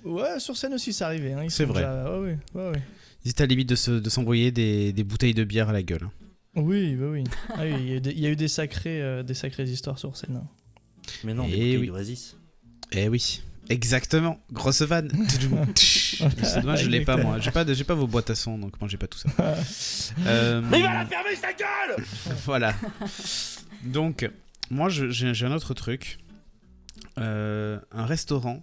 Ouais, 0.04 0.40
sur 0.40 0.58
scène 0.58 0.74
aussi, 0.74 0.94
ça 0.94 1.08
arrivait. 1.08 1.34
Hein. 1.34 1.46
C'est 1.50 1.66
vrai. 1.66 1.84
Ouais, 1.84 2.38
ouais, 2.56 2.70
ouais, 2.72 2.82
Ils 3.24 3.32
étaient 3.32 3.44
à 3.44 3.46
la 3.46 3.50
limite 3.50 3.70
de 3.70 4.10
s'envoyer 4.10 4.52
des, 4.52 4.92
des, 4.94 5.04
bouteilles 5.04 5.34
de 5.34 5.44
bière 5.44 5.70
à 5.70 5.74
la 5.74 5.84
gueule. 5.84 6.08
Oui, 6.56 6.96
bah 6.96 7.08
oui. 7.10 7.24
Ah, 7.50 7.62
oui 7.62 7.74
il, 7.80 8.08
y 8.08 8.10
il, 8.10 8.20
y 8.20 8.26
a 8.26 8.30
eu 8.30 8.36
des, 8.36 8.48
sacrées, 8.48 9.02
euh, 9.02 9.24
des 9.24 9.34
sacrées 9.34 9.64
histoires 9.64 9.98
sur 9.98 10.16
scène. 10.18 10.36
Hein. 10.36 10.48
Mais 11.24 11.34
non, 11.34 11.48
des 11.48 11.78
oui. 11.78 11.90
Oasis. 11.90 12.38
Eh 12.92 13.08
oui. 13.08 13.42
Exactement, 13.70 14.38
grosse 14.52 14.82
vanne. 14.82 15.10
moi, 16.64 16.76
je 16.76 16.90
l'ai 16.90 17.06
pas, 17.06 17.16
moi. 17.16 17.40
J'ai 17.40 17.52
pas, 17.52 17.64
pas 17.64 17.94
vos 17.94 18.08
boîtes 18.08 18.30
à 18.30 18.36
son, 18.36 18.58
donc 18.58 18.80
moi, 18.82 18.90
j'ai 18.90 18.98
pas 18.98 19.08
tout 19.08 19.20
ça. 19.20 19.30
euh... 20.26 20.62
Mais 20.70 20.80
il 20.80 20.84
va 20.84 20.94
la 20.94 21.06
fermer, 21.06 21.36
sa 21.36 21.54
gueule 21.54 22.04
Voilà. 22.46 22.76
Donc, 23.84 24.30
moi, 24.70 24.90
j'ai 24.90 25.46
un 25.46 25.54
autre 25.54 25.74
truc. 25.74 26.18
Euh, 27.18 27.80
un 27.92 28.06
restaurant 28.06 28.62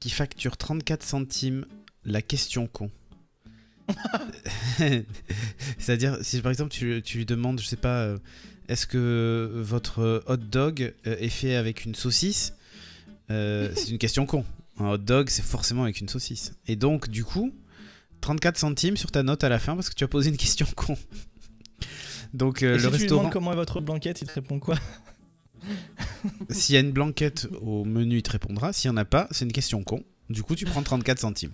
qui 0.00 0.10
facture 0.10 0.56
34 0.56 1.04
centimes 1.04 1.64
la 2.04 2.20
question 2.20 2.66
con. 2.66 2.90
C'est-à-dire, 5.78 6.18
si 6.22 6.40
par 6.40 6.50
exemple 6.50 6.70
tu, 6.70 7.02
tu, 7.04 7.18
lui 7.18 7.26
demandes, 7.26 7.60
je 7.60 7.66
sais 7.66 7.76
pas, 7.76 8.02
euh, 8.02 8.18
est-ce 8.68 8.86
que 8.86 9.50
votre 9.54 10.22
hot 10.26 10.36
dog 10.36 10.94
euh, 11.06 11.16
est 11.18 11.28
fait 11.28 11.54
avec 11.54 11.84
une 11.84 11.94
saucisse 11.94 12.54
C'est 13.28 13.88
une 13.88 13.98
question 13.98 14.26
con. 14.26 14.44
Un 14.78 14.90
hot 14.90 14.98
dog, 14.98 15.30
c'est 15.30 15.44
forcément 15.44 15.84
avec 15.84 16.00
une 16.00 16.08
saucisse. 16.08 16.52
Et 16.66 16.76
donc, 16.76 17.08
du 17.08 17.24
coup, 17.24 17.54
34 18.20 18.58
centimes 18.58 18.96
sur 18.98 19.10
ta 19.10 19.22
note 19.22 19.42
à 19.42 19.48
la 19.48 19.58
fin 19.58 19.74
parce 19.74 19.88
que 19.88 19.94
tu 19.94 20.04
as 20.04 20.08
posé 20.08 20.28
une 20.28 20.36
question 20.36 20.66
con. 20.76 20.98
Donc, 22.34 22.60
le 22.60 22.78
si 22.78 22.86
restaurant. 22.86 22.96
Tu 22.96 23.02
lui 23.02 23.08
demandes 23.08 23.32
comment 23.32 23.52
est 23.52 23.56
votre 23.56 23.80
blanquette, 23.80 24.20
il 24.20 24.28
te 24.28 24.34
répond 24.34 24.58
quoi? 24.58 24.76
S'il 26.50 26.74
y 26.74 26.78
a 26.78 26.80
une 26.80 26.92
blanquette 26.92 27.48
au 27.60 27.84
menu, 27.84 28.16
il 28.18 28.22
te 28.22 28.30
répondra. 28.30 28.72
S'il 28.72 28.90
n'y 28.90 28.94
en 28.94 28.98
a 28.98 29.04
pas, 29.04 29.28
c'est 29.30 29.44
une 29.44 29.52
question 29.52 29.82
con. 29.82 30.04
Du 30.30 30.42
coup, 30.42 30.54
tu 30.54 30.64
prends 30.64 30.82
34 30.82 31.18
centimes. 31.18 31.52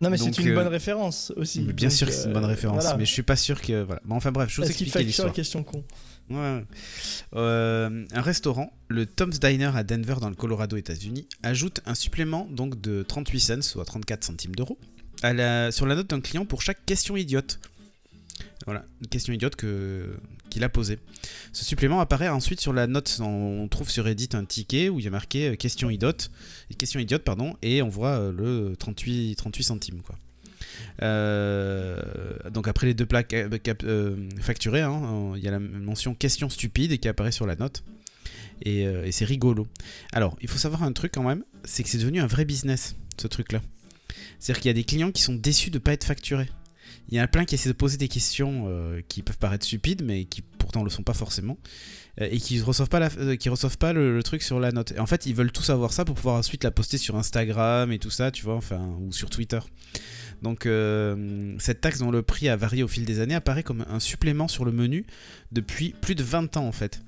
Non, 0.00 0.10
mais 0.10 0.18
c'est 0.18 0.38
une 0.38 0.54
bonne 0.54 0.66
euh, 0.66 0.70
référence 0.70 1.32
aussi. 1.36 1.60
Bien 1.60 1.90
sûr 1.90 2.06
que 2.06 2.12
c'est 2.12 2.26
une 2.26 2.32
bonne 2.32 2.44
euh, 2.44 2.48
référence, 2.48 2.84
mais 2.98 3.04
je 3.04 3.12
suis 3.12 3.22
pas 3.22 3.36
sûr 3.36 3.60
que. 3.60 3.82
Voilà. 3.82 4.00
Bon, 4.04 4.16
enfin 4.16 4.32
bref, 4.32 4.50
je 4.50 4.60
vous 4.60 4.66
explique 4.66 4.94
l'histoire. 4.94 5.32
question 5.32 5.62
con. 5.62 5.84
Ouais. 6.28 6.64
Euh, 7.34 8.04
un 8.12 8.20
restaurant, 8.20 8.72
le 8.88 9.06
Tom's 9.06 9.38
Diner 9.38 9.70
à 9.74 9.84
Denver 9.84 10.16
dans 10.20 10.28
le 10.28 10.34
Colorado, 10.34 10.76
États-Unis, 10.76 11.28
ajoute 11.42 11.80
un 11.86 11.94
supplément 11.94 12.48
donc 12.50 12.80
de 12.80 13.02
38 13.02 13.40
cents, 13.40 13.62
soit 13.62 13.84
34 13.84 14.24
centimes 14.24 14.54
d'euros, 14.54 14.78
sur 15.22 15.86
la 15.86 15.94
note 15.94 16.10
d'un 16.10 16.20
client 16.20 16.44
pour 16.44 16.62
chaque 16.62 16.84
question 16.84 17.16
idiote. 17.16 17.60
Voilà, 18.66 18.84
une 19.00 19.06
question 19.06 19.32
idiote 19.32 19.54
qu'il 19.54 20.64
a 20.64 20.68
posée. 20.68 20.98
Ce 21.52 21.64
supplément 21.64 22.00
apparaît 22.00 22.28
ensuite 22.28 22.60
sur 22.60 22.72
la 22.72 22.88
note. 22.88 23.20
On 23.22 23.68
trouve 23.68 23.88
sur 23.88 24.04
Reddit 24.04 24.30
un 24.32 24.44
ticket 24.44 24.88
où 24.88 24.98
il 24.98 25.04
y 25.04 25.08
a 25.08 25.10
marqué 25.10 25.50
euh, 25.50 25.54
question 25.54 25.88
idiote, 25.88 26.32
question 26.76 26.98
idiote 26.98 27.22
pardon, 27.22 27.56
et 27.62 27.80
on 27.80 27.88
voit 27.88 28.18
euh, 28.18 28.32
le 28.32 28.76
38, 28.76 29.36
38 29.36 29.62
centimes 29.62 30.02
quoi. 30.02 30.16
Euh, 31.02 32.02
donc 32.50 32.66
après 32.66 32.88
les 32.88 32.94
deux 32.94 33.06
plaques 33.06 33.36
facturées, 34.40 34.80
hein, 34.80 35.32
il 35.36 35.44
y 35.44 35.48
a 35.48 35.52
la 35.52 35.60
mention 35.60 36.14
question 36.14 36.50
stupide 36.50 36.98
qui 36.98 37.06
apparaît 37.06 37.32
sur 37.32 37.46
la 37.46 37.54
note. 37.54 37.84
Et, 38.62 38.82
et 38.82 39.12
c'est 39.12 39.26
rigolo. 39.26 39.66
Alors, 40.12 40.34
il 40.40 40.48
faut 40.48 40.56
savoir 40.56 40.82
un 40.82 40.92
truc 40.92 41.12
quand 41.12 41.22
même, 41.22 41.44
c'est 41.64 41.82
que 41.82 41.90
c'est 41.90 41.98
devenu 41.98 42.20
un 42.20 42.26
vrai 42.26 42.46
business, 42.46 42.96
ce 43.18 43.26
truc-là. 43.26 43.60
C'est-à-dire 44.40 44.62
qu'il 44.62 44.68
y 44.70 44.70
a 44.70 44.74
des 44.74 44.84
clients 44.84 45.12
qui 45.12 45.22
sont 45.22 45.34
déçus 45.34 45.70
de 45.70 45.76
ne 45.76 45.80
pas 45.82 45.92
être 45.92 46.04
facturés. 46.04 46.48
Il 47.08 47.16
y 47.16 47.20
en 47.20 47.24
a 47.24 47.28
plein 47.28 47.44
qui 47.44 47.54
essaient 47.54 47.68
de 47.68 47.74
poser 47.74 47.96
des 47.96 48.08
questions 48.08 48.64
euh, 48.66 49.00
qui 49.08 49.22
peuvent 49.22 49.38
paraître 49.38 49.64
stupides, 49.64 50.02
mais 50.04 50.24
qui 50.24 50.42
pourtant 50.42 50.82
le 50.82 50.90
sont 50.90 51.04
pas 51.04 51.14
forcément, 51.14 51.56
euh, 52.20 52.28
et 52.30 52.38
qui 52.38 52.60
reçoivent 52.60 52.88
euh, 52.92 53.36
reçoivent 53.46 53.78
pas 53.78 53.92
le, 53.92 54.22
truc 54.22 54.42
sur 54.42 54.58
la 54.58 54.72
note. 54.72 54.92
En 54.98 55.06
fait, 55.06 55.26
ils 55.26 55.34
veulent 55.34 55.52
tout 55.52 55.62
savoir 55.62 55.92
ça 55.92 56.04
pour 56.04 56.16
pouvoir 56.16 56.36
ensuite 56.36 56.64
la 56.64 56.70
poster 56.72 56.98
sur 56.98 57.16
Instagram 57.16 57.92
et 57.92 57.98
tout 57.98 58.10
ça, 58.10 58.30
tu 58.30 58.44
vois, 58.44 58.56
enfin, 58.56 58.96
ou 59.00 59.12
sur 59.12 59.30
Twitter. 59.30 59.60
Donc, 60.42 60.68
cette 61.58 61.80
taxe 61.80 62.00
dont 62.00 62.10
le 62.10 62.22
prix 62.22 62.50
a 62.50 62.56
varié 62.56 62.82
au 62.82 62.88
fil 62.88 63.06
des 63.06 63.20
années 63.20 63.34
apparaît 63.34 63.62
comme 63.62 63.86
un 63.88 64.00
supplément 64.00 64.48
sur 64.48 64.66
le 64.66 64.72
menu 64.72 65.06
depuis 65.50 65.94
plus 65.98 66.14
de 66.14 66.22
20 66.22 66.58
ans 66.58 66.66
en 66.66 66.72
fait. 66.72 67.00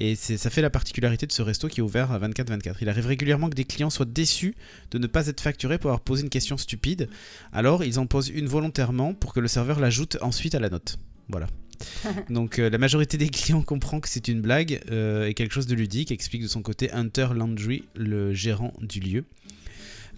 Et 0.00 0.14
ça 0.16 0.48
fait 0.48 0.62
la 0.62 0.70
particularité 0.70 1.26
de 1.26 1.32
ce 1.32 1.42
resto 1.42 1.68
qui 1.68 1.80
est 1.80 1.82
ouvert 1.82 2.10
à 2.10 2.18
24-24. 2.18 2.76
Il 2.80 2.88
arrive 2.88 3.06
régulièrement 3.06 3.50
que 3.50 3.54
des 3.54 3.66
clients 3.66 3.90
soient 3.90 4.06
déçus 4.06 4.54
de 4.90 4.98
ne 4.98 5.06
pas 5.06 5.26
être 5.26 5.42
facturés 5.42 5.76
pour 5.76 5.90
avoir 5.90 6.00
posé 6.00 6.22
une 6.22 6.30
question 6.30 6.56
stupide. 6.56 7.10
Alors 7.52 7.84
ils 7.84 7.98
en 7.98 8.06
posent 8.06 8.30
une 8.30 8.46
volontairement 8.46 9.12
pour 9.12 9.34
que 9.34 9.40
le 9.40 9.48
serveur 9.48 9.78
l'ajoute 9.78 10.16
ensuite 10.22 10.54
à 10.54 10.58
la 10.58 10.70
note. 10.70 10.98
Voilà. 11.28 11.48
Donc 12.30 12.58
euh, 12.58 12.70
la 12.70 12.78
majorité 12.78 13.18
des 13.18 13.28
clients 13.28 13.60
comprend 13.60 14.00
que 14.00 14.08
c'est 14.08 14.28
une 14.28 14.40
blague 14.40 14.80
euh, 14.90 15.26
et 15.26 15.34
quelque 15.34 15.52
chose 15.52 15.66
de 15.66 15.74
ludique, 15.74 16.10
explique 16.12 16.42
de 16.42 16.48
son 16.48 16.62
côté 16.62 16.90
Hunter 16.92 17.28
Landry, 17.34 17.84
le 17.94 18.32
gérant 18.32 18.72
du 18.80 19.00
lieu. 19.00 19.24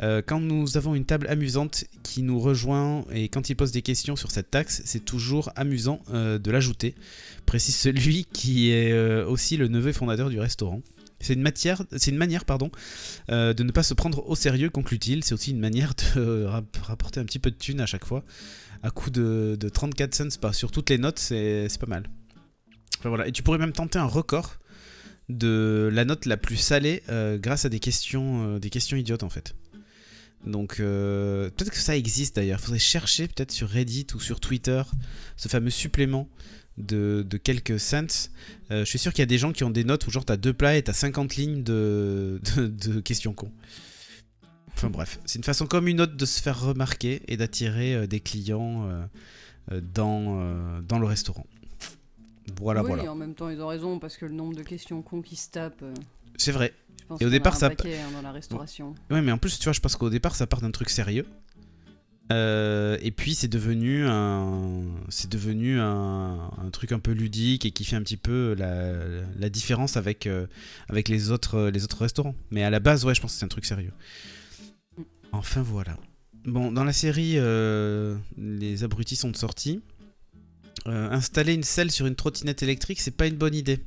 Euh, 0.01 0.23
quand 0.25 0.41
nous 0.41 0.77
avons 0.77 0.95
une 0.95 1.05
table 1.05 1.27
amusante 1.29 1.85
qui 2.03 2.23
nous 2.23 2.41
rejoint 2.41 3.05
et 3.13 3.29
quand 3.29 3.51
il 3.51 3.55
pose 3.55 3.73
des 3.73 3.83
questions 3.83 4.17
sur 4.17 4.31
cette 4.31 4.51
taxe, 4.51 4.83
c'est 4.85 5.05
toujours 5.05 5.51
amusant 5.57 6.01
euh, 6.13 6.39
de 6.39 6.51
l'ajouter, 6.51 6.95
précise 7.47 7.77
celui 7.77 8.25
qui 8.33 8.71
est 8.71 8.93
euh, 8.93 9.27
aussi 9.27 9.57
le 9.57 9.69
neveu 9.69 9.93
fondateur 9.93 10.31
du 10.31 10.41
restaurant. 10.41 10.83
C'est 11.21 11.35
une, 11.35 11.43
matière, 11.43 11.85
c'est 11.97 12.11
une 12.11 12.17
manière 12.17 12.45
pardon, 12.45 12.73
de 13.29 13.63
ne 13.63 13.71
pas 13.71 13.85
se 13.85 13.95
prendre 13.95 14.29
au 14.29 14.35
sérieux, 14.35 14.71
conclut-il. 14.71 15.23
C'est 15.23 15.35
aussi 15.35 15.53
une 15.53 15.61
manière 15.61 15.93
de 16.17 16.49
rapporter 16.83 17.21
un 17.21 17.25
petit 17.25 17.39
peu 17.39 17.53
de 17.53 17.57
thunes 17.57 17.81
à 17.81 17.87
chaque 17.87 18.05
fois. 18.05 18.25
À 18.83 18.91
coup 18.91 19.11
de, 19.11 19.57
34 19.73 20.15
cents 20.17 20.53
sur 20.53 20.73
toutes 20.73 20.91
les 20.91 20.99
notes, 20.99 21.21
c'est, 21.21 21.69
pas 21.79 21.87
mal. 21.87 22.11
voilà. 23.05 23.29
Et 23.29 23.31
tu 23.31 23.45
pourrais 23.45 23.59
même 23.59 23.71
tenter 23.71 24.01
un 24.01 24.05
record 24.05 24.57
de 25.29 25.89
la 25.93 26.05
note 26.05 26.27
la 26.27 26.37
plus 26.37 26.57
salée 26.57 27.05
grâce 27.37 27.67
à 27.67 27.69
des 27.69 27.79
questions, 27.79 28.59
des 28.59 28.71
questions 28.71 28.97
idiotes 28.97 29.23
en 29.23 29.31
fait. 29.31 29.55
Donc 30.47 30.81
euh, 30.81 31.51
peut-être 31.51 31.71
que 31.71 31.79
ça 31.79 31.97
existe 31.97 32.37
d'ailleurs. 32.37 32.59
Il 32.61 32.65
faudrait 32.65 32.79
chercher 32.79 33.29
peut-être 33.29 33.53
sur 33.53 33.69
Reddit 33.69 34.07
ou 34.15 34.21
sur 34.21 34.41
Twitter 34.41 34.83
ce 35.37 35.49
fameux 35.49 35.71
supplément 35.71 36.29
de, 36.79 37.25
quelques 37.43 37.79
cents. 37.79 38.31
Euh, 38.71 38.81
je 38.81 38.85
suis 38.85 38.99
sûr 38.99 39.13
qu'il 39.13 39.21
y 39.21 39.25
a 39.25 39.27
des 39.27 39.39
gens 39.39 39.53
qui 39.53 39.63
ont 39.65 39.71
des 39.71 39.85
notes 39.85 40.07
où 40.07 40.11
genre 40.11 40.25
t'as 40.25 40.37
deux 40.37 40.53
plats 40.53 40.77
et 40.77 40.83
t'as 40.83 40.93
50 40.93 41.37
lignes 41.37 41.63
de, 41.63 42.41
de, 42.57 43.01
questions 43.01 43.35
cons. 43.35 43.53
Enfin 44.75 44.91
bref, 44.91 45.21
c'est 45.27 45.39
une 45.39 45.45
façon 45.45 45.67
comme 45.67 45.87
une 45.87 46.01
autre 46.01 46.17
de 46.17 46.27
se 46.27 46.41
faire 46.41 46.61
remarquer 46.61 47.23
et 47.29 47.37
d'attirer 47.37 47.95
euh, 47.95 48.07
des 48.07 48.21
clients 48.21 48.89
dans, 49.71 50.81
dans 50.83 50.99
le 50.99 51.07
restaurant. 51.07 51.47
Voilà, 52.61 52.83
oui, 52.83 52.89
voilà. 52.89 53.13
en 53.13 53.15
même 53.15 53.35
temps, 53.35 53.49
ils 53.49 53.61
ont 53.63 53.69
raison 53.69 54.01
parce 54.01 54.17
que 54.17 54.27
le 54.27 54.33
nombre 54.33 54.57
de 54.57 54.65
questions 54.65 55.01
cons 55.03 55.23
qui 55.23 55.37
se 55.37 55.51
tapent. 55.51 55.85
C'est 56.37 56.51
vrai, 56.51 56.75
et 57.21 57.27
au 57.27 57.31
départ, 57.31 57.57
ça. 57.57 57.67
Hein, 57.69 58.13
dans 58.13 58.23
la 58.23 58.33
restauration. 58.33 58.95
Ouais, 59.11 59.23
mais 59.23 59.33
en 59.33 59.39
plus, 59.39 59.59
tu 59.59 59.65
vois, 59.65 59.73
je 59.73 59.81
pense 59.81 59.97
qu'au 59.97 60.11
départ, 60.11 60.35
ça 60.35 60.47
part 60.47 60.61
d'un 60.61 60.71
truc 60.71 60.91
sérieux. 60.91 61.27
Euh, 62.31 62.97
et 63.03 63.11
puis 63.11 63.35
c'est 63.35 63.49
devenu 63.49 64.07
un, 64.07 64.85
c'est 65.09 65.31
devenu 65.31 65.81
un, 65.81 66.51
truc 66.73 66.93
un 66.93 66.99
peu 66.99 67.13
ludique 67.13 67.67
et 67.67 67.73
qui 67.73 67.85
fait 67.85 67.97
un 67.97 68.03
petit 68.03 68.17
peu 68.17 68.55
la, 68.57 68.95
la 69.39 69.51
différence 69.51 69.97
avec, 69.97 70.27
euh, 70.27 70.47
avec 70.89 71.09
les 71.09 71.31
autres, 71.31 71.69
les 71.69 71.85
autres 71.85 72.01
restaurants. 72.01 72.35
Mais 72.51 72.63
à 72.63 72.71
la 72.71 72.81
base, 72.81 73.05
ouais, 73.05 73.15
je 73.15 73.21
pense 73.21 73.33
que 73.33 73.39
c'est 73.39 73.45
un 73.45 73.49
truc 73.49 73.67
sérieux. 73.67 73.93
Enfin 75.33 75.63
voilà. 75.63 75.99
Bon, 76.45 76.73
dans 76.73 76.85
la 76.85 76.93
série, 76.93 77.35
euh, 77.37 78.17
les 78.39 78.85
abrutis 78.85 79.17
sont 79.17 79.35
sortis. 79.35 79.83
installer 80.87 81.55
une 81.55 81.63
selle 81.63 81.91
sur 81.91 82.07
une 82.07 82.17
trottinette 82.17 82.63
électrique, 82.63 83.01
c'est 83.01 83.17
pas 83.17 83.27
une 83.27 83.37
bonne 83.37 83.55
idée. 83.55 83.85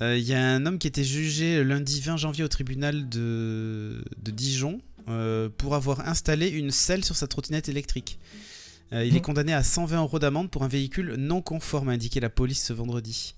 Il 0.00 0.04
euh, 0.04 0.18
y 0.18 0.32
a 0.32 0.42
un 0.42 0.64
homme 0.64 0.78
qui 0.78 0.86
était 0.86 1.04
jugé 1.04 1.62
lundi 1.64 2.00
20 2.00 2.16
janvier 2.16 2.44
au 2.44 2.48
tribunal 2.48 3.08
de, 3.08 4.02
Dijon 4.22 4.80
euh, 5.08 5.50
pour 5.56 5.74
avoir 5.74 6.08
installé 6.08 6.48
une 6.48 6.70
selle 6.70 7.04
sur 7.04 7.14
sa 7.14 7.26
trottinette 7.26 7.68
électrique. 7.68 8.18
Euh, 8.92 9.04
il 9.04 9.14
est 9.16 9.18
mmh. 9.18 9.22
condamné 9.22 9.52
à 9.52 9.62
120 9.62 9.98
euros 9.98 10.18
d'amende 10.18 10.50
pour 10.50 10.62
un 10.62 10.68
véhicule 10.68 11.14
non 11.18 11.42
conforme, 11.42 11.90
a 11.90 11.92
indiqué 11.92 12.20
la 12.20 12.30
police 12.30 12.62
ce 12.62 12.72
vendredi. 12.72 13.34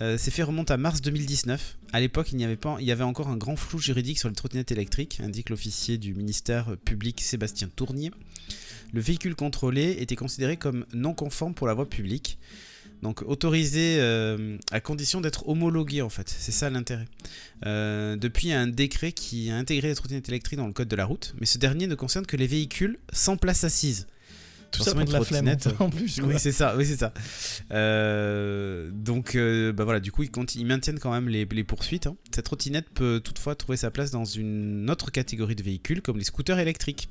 ces 0.00 0.30
faits 0.30 0.46
remontent 0.46 0.74
à 0.74 0.76
mars 0.76 1.02
2019. 1.02 1.78
À 1.92 2.00
l'époque, 2.00 2.32
il, 2.32 2.40
y 2.40 2.44
avait 2.44 2.56
pas, 2.56 2.76
il 2.80 2.86
y 2.86 2.92
avait 2.92 3.04
encore 3.04 3.28
un 3.28 3.36
grand 3.36 3.56
flou 3.56 3.78
juridique 3.78 4.18
sur 4.18 4.28
les 4.28 4.34
trottinettes 4.34 4.72
électriques, 4.72 5.20
indique 5.22 5.50
l'officier 5.50 5.98
du 5.98 6.14
ministère 6.14 6.76
public 6.84 7.20
Sébastien 7.20 7.68
Tournier. 7.74 8.10
Le 8.92 9.00
véhicule 9.00 9.34
contrôlé 9.34 9.96
était 10.00 10.16
considéré 10.16 10.56
comme 10.56 10.84
non 10.94 11.14
conforme 11.14 11.54
pour 11.54 11.66
la 11.66 11.74
voie 11.74 11.88
publique. 11.88 12.38
Donc 13.02 13.22
autorisé 13.22 13.96
euh, 13.98 14.56
à 14.70 14.80
condition 14.80 15.20
d'être 15.20 15.48
homologué 15.48 16.02
en 16.02 16.08
fait, 16.08 16.28
c'est 16.28 16.52
ça 16.52 16.70
l'intérêt. 16.70 17.06
Euh, 17.66 18.14
depuis, 18.16 18.48
il 18.48 18.50
y 18.50 18.54
a 18.54 18.60
un 18.60 18.68
décret 18.68 19.10
qui 19.10 19.50
a 19.50 19.56
intégré 19.56 19.88
les 19.88 19.94
trottinettes 19.96 20.28
électriques 20.28 20.58
dans 20.58 20.68
le 20.68 20.72
code 20.72 20.86
de 20.86 20.96
la 20.96 21.04
route, 21.04 21.34
mais 21.40 21.46
ce 21.46 21.58
dernier 21.58 21.88
ne 21.88 21.96
concerne 21.96 22.26
que 22.26 22.36
les 22.36 22.46
véhicules 22.46 22.98
sans 23.12 23.36
place 23.36 23.64
assise. 23.64 24.06
Tout 24.70 24.84
ça 24.84 24.94
pour 24.94 25.04
de 25.04 25.12
la 25.12 25.22
flemme, 25.22 25.54
en 25.80 25.90
plus. 25.90 26.18
Oui, 26.22 26.36
c'est 26.38 26.52
ça. 26.52 26.74
Oui, 26.78 26.86
c'est 26.86 26.96
ça. 26.96 27.12
Euh, 27.72 28.90
donc, 28.90 29.36
bah 29.36 29.84
voilà, 29.84 30.00
du 30.00 30.10
coup, 30.10 30.22
ils, 30.22 30.30
ils 30.54 30.64
maintiennent 30.64 30.98
quand 30.98 31.12
même 31.12 31.28
les, 31.28 31.64
poursuites. 31.64 32.06
Hein. 32.06 32.16
Cette 32.34 32.46
trottinette 32.46 32.88
peut 32.88 33.20
toutefois 33.22 33.54
trouver 33.54 33.76
sa 33.76 33.90
place 33.90 34.10
dans 34.12 34.24
une 34.24 34.88
autre 34.88 35.10
catégorie 35.10 35.56
de 35.56 35.62
véhicules, 35.62 36.00
comme 36.00 36.16
les 36.16 36.24
scooters 36.24 36.58
électriques. 36.58 37.10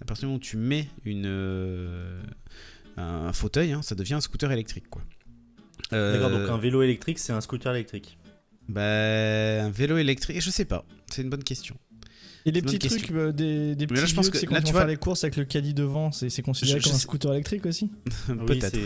À 0.00 0.06
partir 0.06 0.22
du 0.22 0.26
moment 0.26 0.36
où 0.36 0.40
tu 0.40 0.56
mets 0.56 0.88
une, 1.04 1.26
un 2.96 3.32
fauteuil, 3.34 3.72
hein, 3.72 3.82
ça 3.82 3.94
devient 3.94 4.14
un 4.14 4.22
scooter 4.22 4.50
électrique, 4.50 4.88
quoi. 4.88 5.02
D'accord, 5.90 6.30
donc 6.30 6.48
un 6.48 6.58
vélo 6.58 6.82
électrique, 6.82 7.18
c'est 7.18 7.32
un 7.32 7.40
scooter 7.40 7.74
électrique. 7.74 8.18
Bah, 8.68 8.82
un 8.82 9.70
vélo 9.70 9.98
électrique, 9.98 10.40
je 10.40 10.50
sais 10.50 10.64
pas. 10.64 10.84
C'est 11.10 11.22
une 11.22 11.30
bonne 11.30 11.44
question. 11.44 11.76
Et 12.46 12.52
les 12.52 12.62
petits 12.62 12.78
trucs, 12.78 13.10
euh, 13.10 13.32
des, 13.32 13.74
des 13.74 13.86
petits 13.88 14.00
là, 14.00 14.06
je 14.06 14.14
pense 14.14 14.30
que 14.30 14.38
quand 14.46 14.62
tu 14.62 14.72
vas 14.72 14.80
faire 14.80 14.86
les 14.86 14.96
courses 14.96 15.24
avec 15.24 15.36
le 15.36 15.44
caddie 15.44 15.74
devant, 15.74 16.12
c'est 16.12 16.42
considéré 16.42 16.80
comme 16.80 16.92
un 16.92 16.98
scooter 16.98 17.32
électrique 17.32 17.66
aussi? 17.66 17.90
Peut-être. 18.46 18.78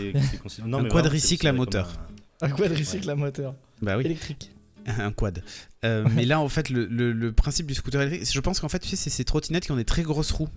un 0.63 0.83
quadricycle 0.85 1.47
à 1.47 1.53
moteur. 1.53 1.93
Un... 2.41 2.49
quadricycle 2.49 3.09
à 3.09 3.15
moteur. 3.15 3.55
Bah 3.81 3.97
oui. 3.97 4.05
Électrique. 4.05 4.51
un 4.87 5.11
quad. 5.11 5.43
Euh, 5.85 6.07
mais 6.15 6.25
là, 6.25 6.39
en 6.39 6.49
fait, 6.49 6.69
le, 6.71 6.85
le, 6.87 7.31
principe 7.33 7.67
du 7.67 7.75
scooter 7.75 8.01
électrique, 8.01 8.33
je 8.33 8.39
pense 8.39 8.59
qu'en 8.59 8.69
fait, 8.69 8.79
tu 8.79 8.89
sais, 8.89 8.95
c'est 8.95 9.11
ces 9.11 9.25
trottinettes 9.25 9.65
qui 9.65 9.71
ont 9.71 9.75
des 9.75 9.85
très 9.85 10.01
grosses 10.01 10.31
roues. 10.31 10.49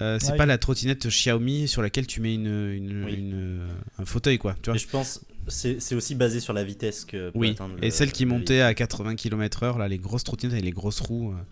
Euh, 0.00 0.18
c'est 0.20 0.36
pas 0.36 0.46
la 0.46 0.58
trottinette 0.58 1.06
Xiaomi 1.08 1.68
sur 1.68 1.82
laquelle 1.82 2.06
tu 2.06 2.20
mets 2.20 2.34
une, 2.34 2.46
une, 2.46 3.08
une 3.08 3.66
un 3.98 4.04
fauteuil, 4.04 4.38
quoi. 4.38 4.56
Tu 4.62 4.70
vois 4.70 4.78
je 4.78 4.86
pense 4.86 5.20
c'est 5.50 5.94
aussi 5.94 6.14
basé 6.14 6.40
sur 6.40 6.52
la 6.52 6.64
vitesse 6.64 7.04
que. 7.04 7.30
Oui, 7.34 7.56
et 7.82 7.90
celle 7.90 8.12
qui 8.12 8.26
montait 8.26 8.60
à 8.60 8.74
80 8.74 9.16
km/h, 9.16 9.78
là, 9.78 9.88
les 9.88 9.98
grosses 9.98 10.24
trottinettes 10.24 10.58
et 10.58 10.62
les 10.62 10.70
grosses 10.70 11.00
roues. 11.00 11.32
Euh. 11.32 11.42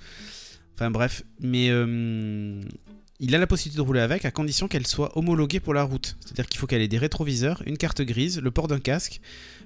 Enfin 0.74 0.90
bref, 0.90 1.24
mais 1.40 1.70
euh, 1.70 2.60
il 3.18 3.34
a 3.34 3.38
la 3.38 3.48
possibilité 3.48 3.78
de 3.78 3.86
rouler 3.86 4.00
avec 4.00 4.24
à 4.24 4.30
condition 4.30 4.68
qu'elle 4.68 4.86
soit 4.86 5.16
homologuée 5.18 5.58
pour 5.58 5.74
la 5.74 5.82
route. 5.82 6.16
C'est-à-dire 6.20 6.46
qu'il 6.46 6.60
faut 6.60 6.68
qu'elle 6.68 6.82
ait 6.82 6.88
des 6.88 6.98
rétroviseurs, 6.98 7.62
une 7.66 7.76
carte 7.76 8.00
grise, 8.02 8.40
le 8.40 8.50
port 8.52 8.68
d'un 8.68 8.78
casque, 8.78 9.20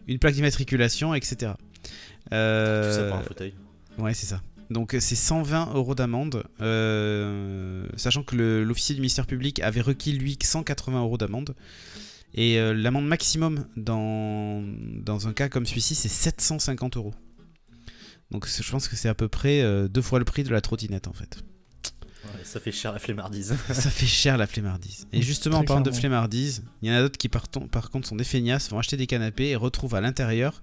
une 0.08 0.18
plaque 0.18 0.34
d'immatriculation, 0.34 1.14
etc. 1.14 1.52
Tout 1.82 2.30
ça 2.30 3.06
pour 3.08 3.16
un 3.18 3.22
fauteuil. 3.22 3.52
Ouais, 3.98 4.14
c'est 4.14 4.26
ça. 4.26 4.40
Donc 4.72 4.96
c'est 4.98 5.14
120 5.14 5.74
euros 5.74 5.94
d'amende, 5.94 6.44
euh, 6.60 7.86
sachant 7.96 8.22
que 8.22 8.34
l'officier 8.36 8.94
du 8.94 9.00
ministère 9.00 9.26
public 9.26 9.60
avait 9.60 9.80
requis 9.80 10.12
lui 10.12 10.36
180 10.42 11.00
euros 11.00 11.18
d'amende. 11.18 11.54
Et 12.34 12.58
euh, 12.58 12.72
l'amende 12.72 13.06
maximum 13.06 13.66
dans, 13.76 14.62
dans 15.04 15.28
un 15.28 15.34
cas 15.34 15.48
comme 15.48 15.66
celui-ci, 15.66 15.94
c'est 15.94 16.08
750 16.08 16.96
euros. 16.96 17.14
Donc 18.30 18.48
je 18.48 18.70
pense 18.70 18.88
que 18.88 18.96
c'est 18.96 19.10
à 19.10 19.14
peu 19.14 19.28
près 19.28 19.60
euh, 19.60 19.88
deux 19.88 20.00
fois 20.00 20.18
le 20.18 20.24
prix 20.24 20.42
de 20.42 20.48
la 20.48 20.62
trottinette 20.62 21.06
en 21.06 21.12
fait. 21.12 21.44
ça 22.42 22.58
fait 22.58 22.72
cher 22.72 22.92
la 22.92 22.98
flemmardise. 22.98 23.54
ça 23.72 23.90
fait 23.90 24.06
cher 24.06 24.38
la 24.38 24.46
flemmardise. 24.46 25.06
Et 25.12 25.20
justement, 25.20 25.58
en 25.58 25.64
parlant 25.64 25.82
de 25.82 25.90
flemmardise, 25.90 26.64
il 26.80 26.88
y 26.88 26.92
en 26.92 26.94
a 26.94 27.02
d'autres 27.02 27.18
qui 27.18 27.28
par, 27.28 27.46
par, 27.48 27.90
contre 27.90 28.08
sont 28.08 28.16
des 28.16 28.24
feignasses, 28.24 28.70
vont 28.70 28.78
acheter 28.78 28.96
des 28.96 29.06
canapés 29.06 29.50
et 29.50 29.56
retrouvent 29.56 29.94
à 29.94 30.00
l'intérieur 30.00 30.62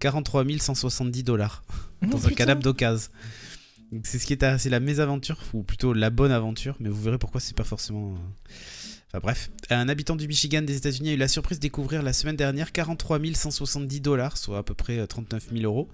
43 0.00 0.44
170 0.58 1.22
dollars 1.22 1.64
dans 2.02 2.26
un 2.26 2.30
canapé 2.30 2.62
d'occasion. 2.62 3.10
C'est 4.02 4.18
ce 4.18 4.26
qui 4.26 4.32
est, 4.32 4.58
c'est 4.58 4.70
la 4.70 4.80
mésaventure, 4.80 5.38
ou 5.52 5.62
plutôt 5.62 5.92
la 5.92 6.10
bonne 6.10 6.32
aventure, 6.32 6.76
mais 6.80 6.88
vous 6.88 7.00
verrez 7.00 7.18
pourquoi 7.18 7.40
c'est 7.40 7.56
pas 7.56 7.64
forcément. 7.64 8.14
Euh, 9.14 9.20
bref, 9.20 9.50
un 9.70 9.88
habitant 9.88 10.16
du 10.16 10.26
Michigan 10.26 10.62
des 10.62 10.76
États-Unis 10.76 11.10
a 11.10 11.12
eu 11.12 11.16
la 11.16 11.28
surprise 11.28 11.58
de 11.58 11.62
découvrir 11.62 12.02
la 12.02 12.12
semaine 12.12 12.36
dernière 12.36 12.72
43 12.72 13.20
170 13.34 14.00
dollars, 14.00 14.36
soit 14.36 14.58
à 14.58 14.62
peu 14.62 14.74
près 14.74 15.06
39 15.06 15.46
euh, 15.46 15.56
000 15.58 15.64
euros, 15.64 15.88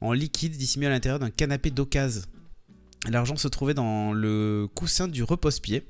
en 0.00 0.12
liquide 0.12 0.56
dissimulé 0.56 0.88
à 0.88 0.90
l'intérieur 0.90 1.18
d'un 1.18 1.30
canapé 1.30 1.70
d'occasion. 1.70 2.22
L'argent 3.08 3.36
se 3.36 3.48
trouvait 3.48 3.74
dans 3.74 4.12
le 4.12 4.68
coussin 4.74 5.08
du 5.08 5.22
repose-pied 5.22 5.84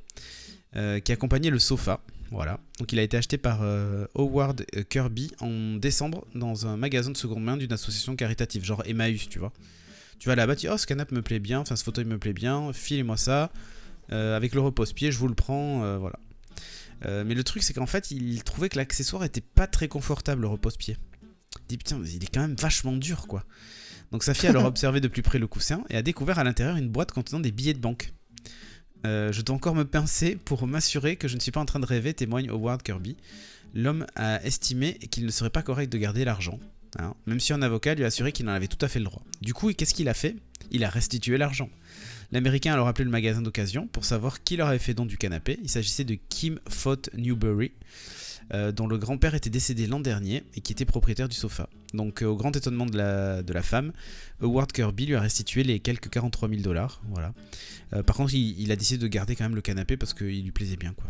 euh, 0.77 1.01
qui 1.01 1.13
accompagnait 1.13 1.51
le 1.51 1.59
sofa. 1.59 2.01
Voilà. 2.31 2.61
Donc 2.79 2.93
il 2.93 2.99
a 2.99 3.03
été 3.03 3.17
acheté 3.17 3.39
par 3.39 3.61
euh, 3.63 4.07
Howard 4.15 4.65
Kirby 4.91 5.33
en 5.41 5.77
décembre 5.77 6.27
dans 6.35 6.67
un 6.67 6.77
magasin 6.77 7.11
de 7.11 7.17
seconde 7.17 7.43
main 7.43 7.57
d'une 7.57 7.73
association 7.73 8.17
caritative, 8.17 8.65
genre 8.65 8.83
Emmaüs, 8.87 9.29
tu 9.29 9.39
vois. 9.39 9.53
Tu 10.19 10.29
vas 10.29 10.35
là-bas, 10.35 10.57
tu 10.57 10.67
dis, 10.67 10.69
oh 10.73 10.77
ce 10.77 10.87
canapé 10.87 11.15
me 11.15 11.23
plaît 11.23 11.39
bien, 11.39 11.61
enfin 11.61 11.77
ce 11.77 11.85
fauteuil 11.85 12.05
me 12.05 12.19
plaît 12.19 12.33
bien, 12.33 12.73
filez-moi 12.73 13.17
ça. 13.17 13.51
avec 14.11 14.55
le 14.55 14.61
repose-pied, 14.61 15.13
je 15.13 15.19
vous 15.19 15.29
le 15.29 15.35
prends, 15.35 15.99
voilà. 15.99 16.19
Euh, 17.07 17.25
mais 17.25 17.35
le 17.35 17.45
truc, 17.45 17.63
c'est 17.63 17.73
qu'en 17.73 17.87
fait, 17.87 18.11
il 18.11 18.43
trouvait 18.45 18.69
que 18.69 18.77
l'accessoire 18.77 19.25
était 19.25 19.41
pas 19.41 19.67
très 19.67 19.89
confortable, 19.89 20.43
le 20.43 20.49
repose-pied. 20.49 20.97
Il 21.61 21.67
dit 21.69 21.79
putain, 21.79 22.01
il 22.05 22.23
est 22.23 22.33
quand 22.33 22.41
même 22.41 22.57
vachement 22.57 22.93
dur, 22.93 23.27
quoi. 23.27 23.45
Donc 24.11 24.25
sa 24.25 24.35
fille 24.35 24.49
a 24.49 24.51
alors 24.51 24.65
observé 24.67 25.01
de 25.01 25.09
plus 25.09 25.23
près 25.23 25.39
le 25.39 25.47
coussin 25.47 25.85
et 25.91 25.97
a 25.97 26.03
découvert 26.03 26.39
à 26.39 26.45
l'intérieur 26.45 26.77
une 26.77 26.89
boîte 26.89 27.13
contenant 27.13 27.41
des 27.41 27.53
billets 27.53 27.75
de 27.75 27.79
banque. 27.79 28.13
Euh, 29.07 29.33
je 29.33 29.43
dois 29.43 29.57
encore 29.57 29.75
me 29.75 29.85
pincer 29.85 30.37
pour 30.37 30.67
m'assurer 30.67 31.17
que 31.17 31.29
je 31.29 31.37
ne 31.37 31.41
suis 31.41 31.53
pas 31.53 31.61
en 31.61 31.65
train 31.65 31.81
de 31.81 31.87
rêver, 31.87 32.15
témoigne 32.15 32.51
Howard 32.51 32.83
Kirby. 32.83 33.17
L'homme 33.75 34.07
a 34.17 34.43
estimé 34.45 34.95
qu'il 34.95 35.27
ne 35.27 35.31
serait 35.31 35.51
pas 35.51 35.63
correct 35.63 35.93
de 35.93 35.99
garder 35.99 36.25
l'argent, 36.25 36.59
hein, 36.99 37.15
même 37.27 37.39
si 37.39 37.53
un 37.53 37.63
avocat 37.63 37.95
lui 37.95 38.05
a 38.05 38.07
assuré 38.07 38.33
qu'il 38.33 38.49
en 38.49 38.53
avait 38.53 38.67
tout 38.67 38.83
à 38.85 38.89
fait 38.89 38.99
le 38.99 39.05
droit. 39.05 39.23
Du 39.41 39.55
coup, 39.55 39.73
qu'est-ce 39.73 39.95
qu'il 39.95 40.09
a 40.09 40.15
fait? 40.15 40.37
Il 40.71 40.85
a 40.85 40.91
restitué 40.91 41.39
l'argent. 41.39 41.69
L'Américain 42.33 42.73
a 42.73 42.75
alors 42.75 42.89
appelé 42.89 43.05
le 43.05 43.11
magasin 43.11 43.41
d'occasion 43.41 43.87
pour 43.87 44.05
savoir 44.05 44.43
qui 44.43 44.57
leur 44.57 44.69
avait 44.69 44.79
fait 44.79 44.95
don 44.95 45.07
du 45.07 45.17
canapé. 45.17 45.59
Il 45.63 45.71
s'agissait 45.71 46.05
de 46.05 46.17
Kim 46.29 46.59
Fott 46.69 47.09
Newberry, 47.15 47.73
euh, 48.55 48.73
dont 48.73 48.87
le 48.87 48.99
grand-père 48.99 49.35
était 49.35 49.51
décédé 49.51 49.87
l'an 49.87 50.01
dernier 50.01 50.45
et 50.55 50.61
qui 50.61 50.73
était 50.73 50.85
propriétaire 50.85 51.29
du 51.29 51.37
sofa. 51.37 51.69
Donc, 51.95 52.23
euh, 52.23 52.27
au 52.27 52.37
grand 52.37 52.55
étonnement 52.57 52.87
de 52.87 52.97
la, 52.97 53.43
de 53.43 53.53
la 53.53 53.63
femme, 53.63 53.93
Howard 54.41 54.73
Kirby 54.73 55.07
lui 55.07 55.15
a 55.15 55.21
restitué 55.21 55.63
les 55.63 55.81
quelques 55.81 56.11
43 56.11 56.49
000 56.49 56.63
dollars. 56.63 57.01
Voilà. 57.11 57.35
Euh, 57.93 58.03
par 58.03 58.17
contre, 58.17 58.35
il, 58.35 58.71
a 58.73 58.77
décidé 58.77 58.99
de 58.99 59.09
garder 59.09 59.37
quand 59.37 59.45
même 59.45 59.55
le 59.55 59.61
canapé 59.61 59.97
parce 59.97 60.15
qu'il 60.15 60.43
lui 60.43 60.53
plaisait 60.53 60.77
bien, 60.77 60.93
quoi. 60.93 61.07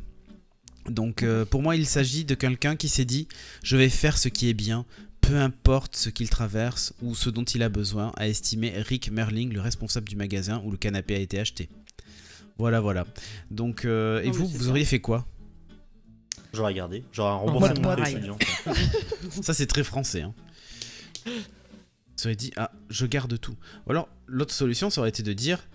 Donc, 0.88 1.22
pour 1.50 1.60
moi, 1.60 1.76
il 1.76 1.84
s'agit 1.84 2.24
de 2.24 2.34
quelqu'un 2.34 2.74
qui 2.74 2.88
s'est 2.88 3.04
dit 3.04 3.28
Je 3.62 3.76
vais 3.76 3.90
faire 3.90 4.16
ce 4.16 4.30
qui 4.30 4.48
est 4.48 4.54
bien 4.54 4.86
peu 5.20 5.36
importe 5.36 5.96
ce 5.96 6.08
qu'il 6.08 6.30
traverse 6.30 6.94
ou 7.02 7.14
ce 7.14 7.28
dont 7.28 7.44
il 7.44 7.62
a 7.62 7.68
besoin, 7.68 8.12
a 8.16 8.28
estimé 8.28 8.72
Rick 8.76 9.10
Merling, 9.10 9.52
le 9.52 9.60
responsable 9.60 10.08
du 10.08 10.16
magasin 10.16 10.62
où 10.64 10.70
le 10.70 10.78
canapé 10.78 11.16
a 11.16 11.18
été 11.18 11.38
acheté. 11.38 11.68
Voilà, 12.58 12.80
voilà. 12.80 13.06
Donc, 13.50 13.84
euh, 13.84 14.22
et 14.22 14.30
vous, 14.30 14.46
vous 14.46 14.68
auriez 14.68 14.84
fait 14.84 15.00
quoi? 15.00 15.26
J'aurais 16.52 16.74
gardé. 16.74 17.04
J'aurais 17.12 17.30
un 17.30 17.36
remboursement 17.36 17.94
d'étudiant. 17.94 18.38
Ça, 19.42 19.54
c'est 19.54 19.66
très 19.66 19.84
français. 19.84 20.22
Hein. 20.22 20.34
Ça 22.16 22.28
aurait 22.28 22.36
dit, 22.36 22.52
ah, 22.56 22.72
je 22.90 23.06
garde 23.06 23.38
tout. 23.38 23.56
Ou 23.86 23.90
alors, 23.90 24.08
l'autre 24.26 24.52
solution, 24.52 24.90
ça 24.90 25.00
aurait 25.00 25.10
été 25.10 25.22
de 25.22 25.32
dire, 25.32 25.68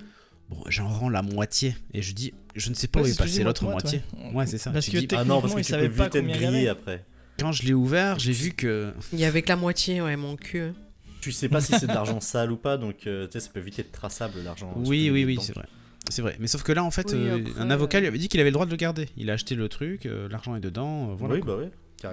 bon, 0.49 0.57
j'en 0.67 0.89
rends 0.89 1.09
la 1.09 1.21
moitié. 1.21 1.75
Et 1.93 2.01
je 2.01 2.13
dis, 2.13 2.33
je 2.55 2.69
ne 2.69 2.75
sais 2.75 2.87
pas 2.87 3.01
où 3.01 3.05
est 3.05 3.17
passé 3.17 3.43
l'autre 3.43 3.63
moitié. 3.63 4.01
Ouais, 4.33 4.45
c'est 4.45 4.57
ça. 4.57 4.71
Parce 4.71 4.89
que 4.89 4.97
ah 5.15 5.23
non, 5.23 5.41
parce 5.41 5.55
que 5.55 5.61
tu 5.61 5.71
peux 5.71 5.85
vite 5.87 6.15
être 6.15 6.27
grillé 6.27 6.67
après. 6.67 7.05
Quand 7.39 7.51
je 7.51 7.63
l'ai 7.63 7.73
ouvert, 7.73 8.19
j'ai 8.19 8.31
vu 8.31 8.51
que. 8.51 8.93
Il 9.11 9.19
y 9.19 9.25
avait 9.25 9.41
que 9.41 9.49
la 9.49 9.55
moitié, 9.55 10.01
ouais, 10.01 10.15
mon 10.15 10.35
cul. 10.35 10.73
Tu 11.21 11.31
sais 11.31 11.47
pas 11.47 11.61
si 11.61 11.73
c'est 11.79 11.87
de 11.87 11.93
l'argent 11.93 12.19
sale 12.19 12.51
ou 12.51 12.57
pas, 12.57 12.75
donc 12.75 13.07
euh, 13.07 13.27
tu 13.27 13.33
sais, 13.33 13.39
ça 13.39 13.49
peut 13.49 13.61
vite 13.61 13.79
être 13.79 13.93
traçable 13.93 14.41
l'argent. 14.43 14.73
Oui, 14.75 15.09
oui, 15.09 15.23
oui, 15.23 15.39
c'est 15.41 15.55
vrai. 15.55 15.65
C'est 16.09 16.21
vrai. 16.21 16.35
Mais 16.39 16.47
sauf 16.47 16.63
que 16.63 16.71
là, 16.71 16.83
en 16.83 16.91
fait, 16.91 17.13
euh, 17.13 17.43
un 17.57 17.69
avocat 17.69 17.99
lui 17.99 18.07
avait 18.07 18.17
dit 18.17 18.27
qu'il 18.27 18.39
avait 18.39 18.49
le 18.49 18.53
droit 18.53 18.65
de 18.65 18.71
le 18.71 18.77
garder. 18.77 19.09
Il 19.17 19.29
a 19.29 19.33
acheté 19.33 19.55
le 19.55 19.69
truc, 19.69 20.05
euh, 20.05 20.27
l'argent 20.29 20.55
est 20.55 20.59
dedans. 20.59 21.15
voilà, 21.15 21.35
oui, 21.35 21.41
bah 21.45 21.55
oui. 21.59 21.65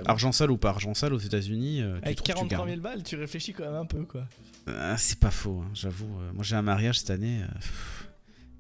Argent 0.06 0.30
sale 0.30 0.52
ou 0.52 0.56
pas 0.56 0.68
argent 0.68 0.94
sale 0.94 1.12
aux 1.12 1.18
États-Unis. 1.18 1.82
Avec 2.02 2.22
43 2.22 2.66
000 2.66 2.80
balles, 2.80 3.02
tu 3.02 3.16
réfléchis 3.16 3.52
quand 3.52 3.64
même 3.64 3.74
un 3.74 3.86
peu, 3.86 4.04
quoi. 4.04 4.26
c'est 4.96 5.18
pas 5.18 5.32
faux, 5.32 5.62
hein, 5.64 5.70
j'avoue. 5.74 6.06
moi, 6.32 6.42
j'ai 6.44 6.54
un 6.56 6.62
mariage 6.62 7.00
cette 7.00 7.10
année. 7.10 7.40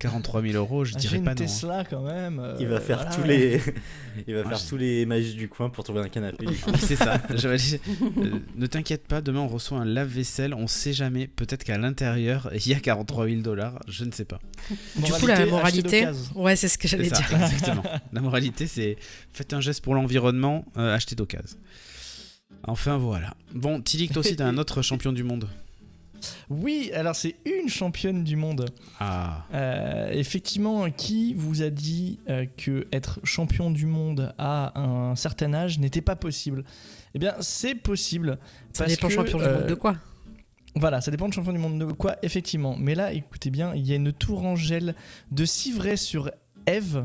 43 0.00 0.42
000 0.42 0.54
euros, 0.54 0.86
je 0.86 0.94
dirais 0.94 1.18
pas 1.18 1.32
une 1.32 1.36
Tesla 1.36 1.84
quand 1.84 2.00
même. 2.00 2.40
Euh, 2.40 2.56
il 2.58 2.66
va 2.66 2.80
faire 2.80 3.08
tous 3.14 3.22
les, 3.22 3.60
il 4.26 4.34
va 4.34 4.44
faire 4.44 4.66
tous 4.66 4.78
les 4.78 5.04
magies 5.04 5.34
du 5.34 5.48
coin 5.48 5.68
pour 5.68 5.84
trouver 5.84 6.00
un 6.00 6.08
canapé. 6.08 6.46
c'est 6.78 6.96
ça. 6.96 7.20
Euh, 7.40 8.38
ne 8.56 8.66
t'inquiète 8.66 9.06
pas, 9.06 9.20
demain 9.20 9.40
on 9.40 9.48
reçoit 9.48 9.78
un 9.78 9.84
lave-vaisselle. 9.84 10.54
On 10.54 10.66
sait 10.66 10.92
jamais. 10.92 11.26
Peut-être 11.26 11.64
qu'à 11.64 11.76
l'intérieur 11.78 12.50
il 12.54 12.68
y 12.68 12.74
a 12.74 12.80
43 12.80 13.26
000 13.26 13.40
dollars. 13.40 13.78
Je 13.88 14.04
ne 14.04 14.12
sais 14.12 14.24
pas. 14.24 14.38
Du 14.96 15.12
coup, 15.12 15.26
la 15.26 15.46
moralité, 15.46 16.08
ouais, 16.34 16.56
c'est 16.56 16.68
ce 16.68 16.78
que 16.78 16.88
j'allais 16.88 17.10
dire. 17.10 17.32
Exactement. 17.32 17.82
La 18.12 18.20
moralité, 18.20 18.66
c'est 18.66 18.96
faites 19.32 19.52
un 19.52 19.60
geste 19.60 19.82
pour 19.82 19.94
l'environnement, 19.94 20.64
euh, 20.76 20.94
achetez 20.94 21.14
d'occasion. 21.14 21.58
Enfin 22.64 22.96
voilà. 22.96 23.34
Bon, 23.54 23.80
Tilik, 23.80 24.12
toi 24.12 24.20
aussi, 24.20 24.36
t'es 24.36 24.42
un 24.42 24.58
autre 24.58 24.82
champion 24.82 25.12
du 25.12 25.22
monde. 25.22 25.48
Oui, 26.48 26.90
alors 26.94 27.14
c'est 27.16 27.36
une 27.44 27.68
championne 27.68 28.24
du 28.24 28.36
monde. 28.36 28.66
Ah. 28.98 29.44
Euh, 29.54 30.10
effectivement, 30.12 30.90
qui 30.90 31.34
vous 31.34 31.62
a 31.62 31.70
dit 31.70 32.18
euh, 32.28 32.46
que 32.56 32.86
être 32.92 33.20
champion 33.24 33.70
du 33.70 33.86
monde 33.86 34.34
à 34.38 34.78
un 34.78 35.16
certain 35.16 35.54
âge 35.54 35.78
n'était 35.78 36.00
pas 36.00 36.16
possible? 36.16 36.64
Eh 37.14 37.18
bien, 37.18 37.34
c'est 37.40 37.74
possible. 37.74 38.38
Ça 38.72 38.86
dépend 38.86 39.08
champion 39.08 39.38
du 39.38 39.44
monde 39.44 39.66
de 39.66 39.72
euh, 39.72 39.76
quoi? 39.76 39.96
voilà, 40.76 41.00
ça 41.00 41.10
dépend 41.10 41.28
de 41.28 41.34
champion 41.34 41.52
du 41.52 41.58
monde 41.58 41.78
de 41.78 41.92
quoi, 41.92 42.16
effectivement. 42.22 42.76
Mais 42.78 42.94
là, 42.94 43.12
écoutez 43.12 43.50
bien, 43.50 43.74
il 43.74 43.86
y 43.86 43.92
a 43.92 43.96
une 43.96 44.12
tourangelle 44.12 44.94
de 45.32 45.44
Civray 45.44 45.96
sur 45.96 46.30
Eve, 46.66 47.04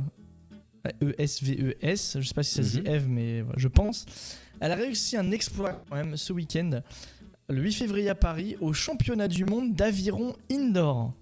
E-S-V-E-S, 1.02 2.18
je 2.20 2.28
sais 2.28 2.34
pas 2.34 2.44
si 2.44 2.56
ça 2.56 2.64
se 2.64 2.78
dit 2.78 2.82
mhm. 2.82 2.96
Eve, 2.96 3.10
mais 3.10 3.46
je 3.58 3.68
pense. 3.68 4.06
Elle 4.60 4.72
a 4.72 4.76
réussi 4.76 5.18
un 5.18 5.32
exploit 5.32 5.84
quand 5.90 5.96
même 5.96 6.16
ce 6.16 6.32
week-end 6.32 6.82
le 7.50 7.62
8 7.62 7.74
février 7.74 8.10
à 8.10 8.16
Paris 8.16 8.56
au 8.62 8.74
championnat 8.74 9.28
du 9.28 9.46
monde 9.46 9.74
d'aviron 9.74 10.36
indoor. 10.52 11.14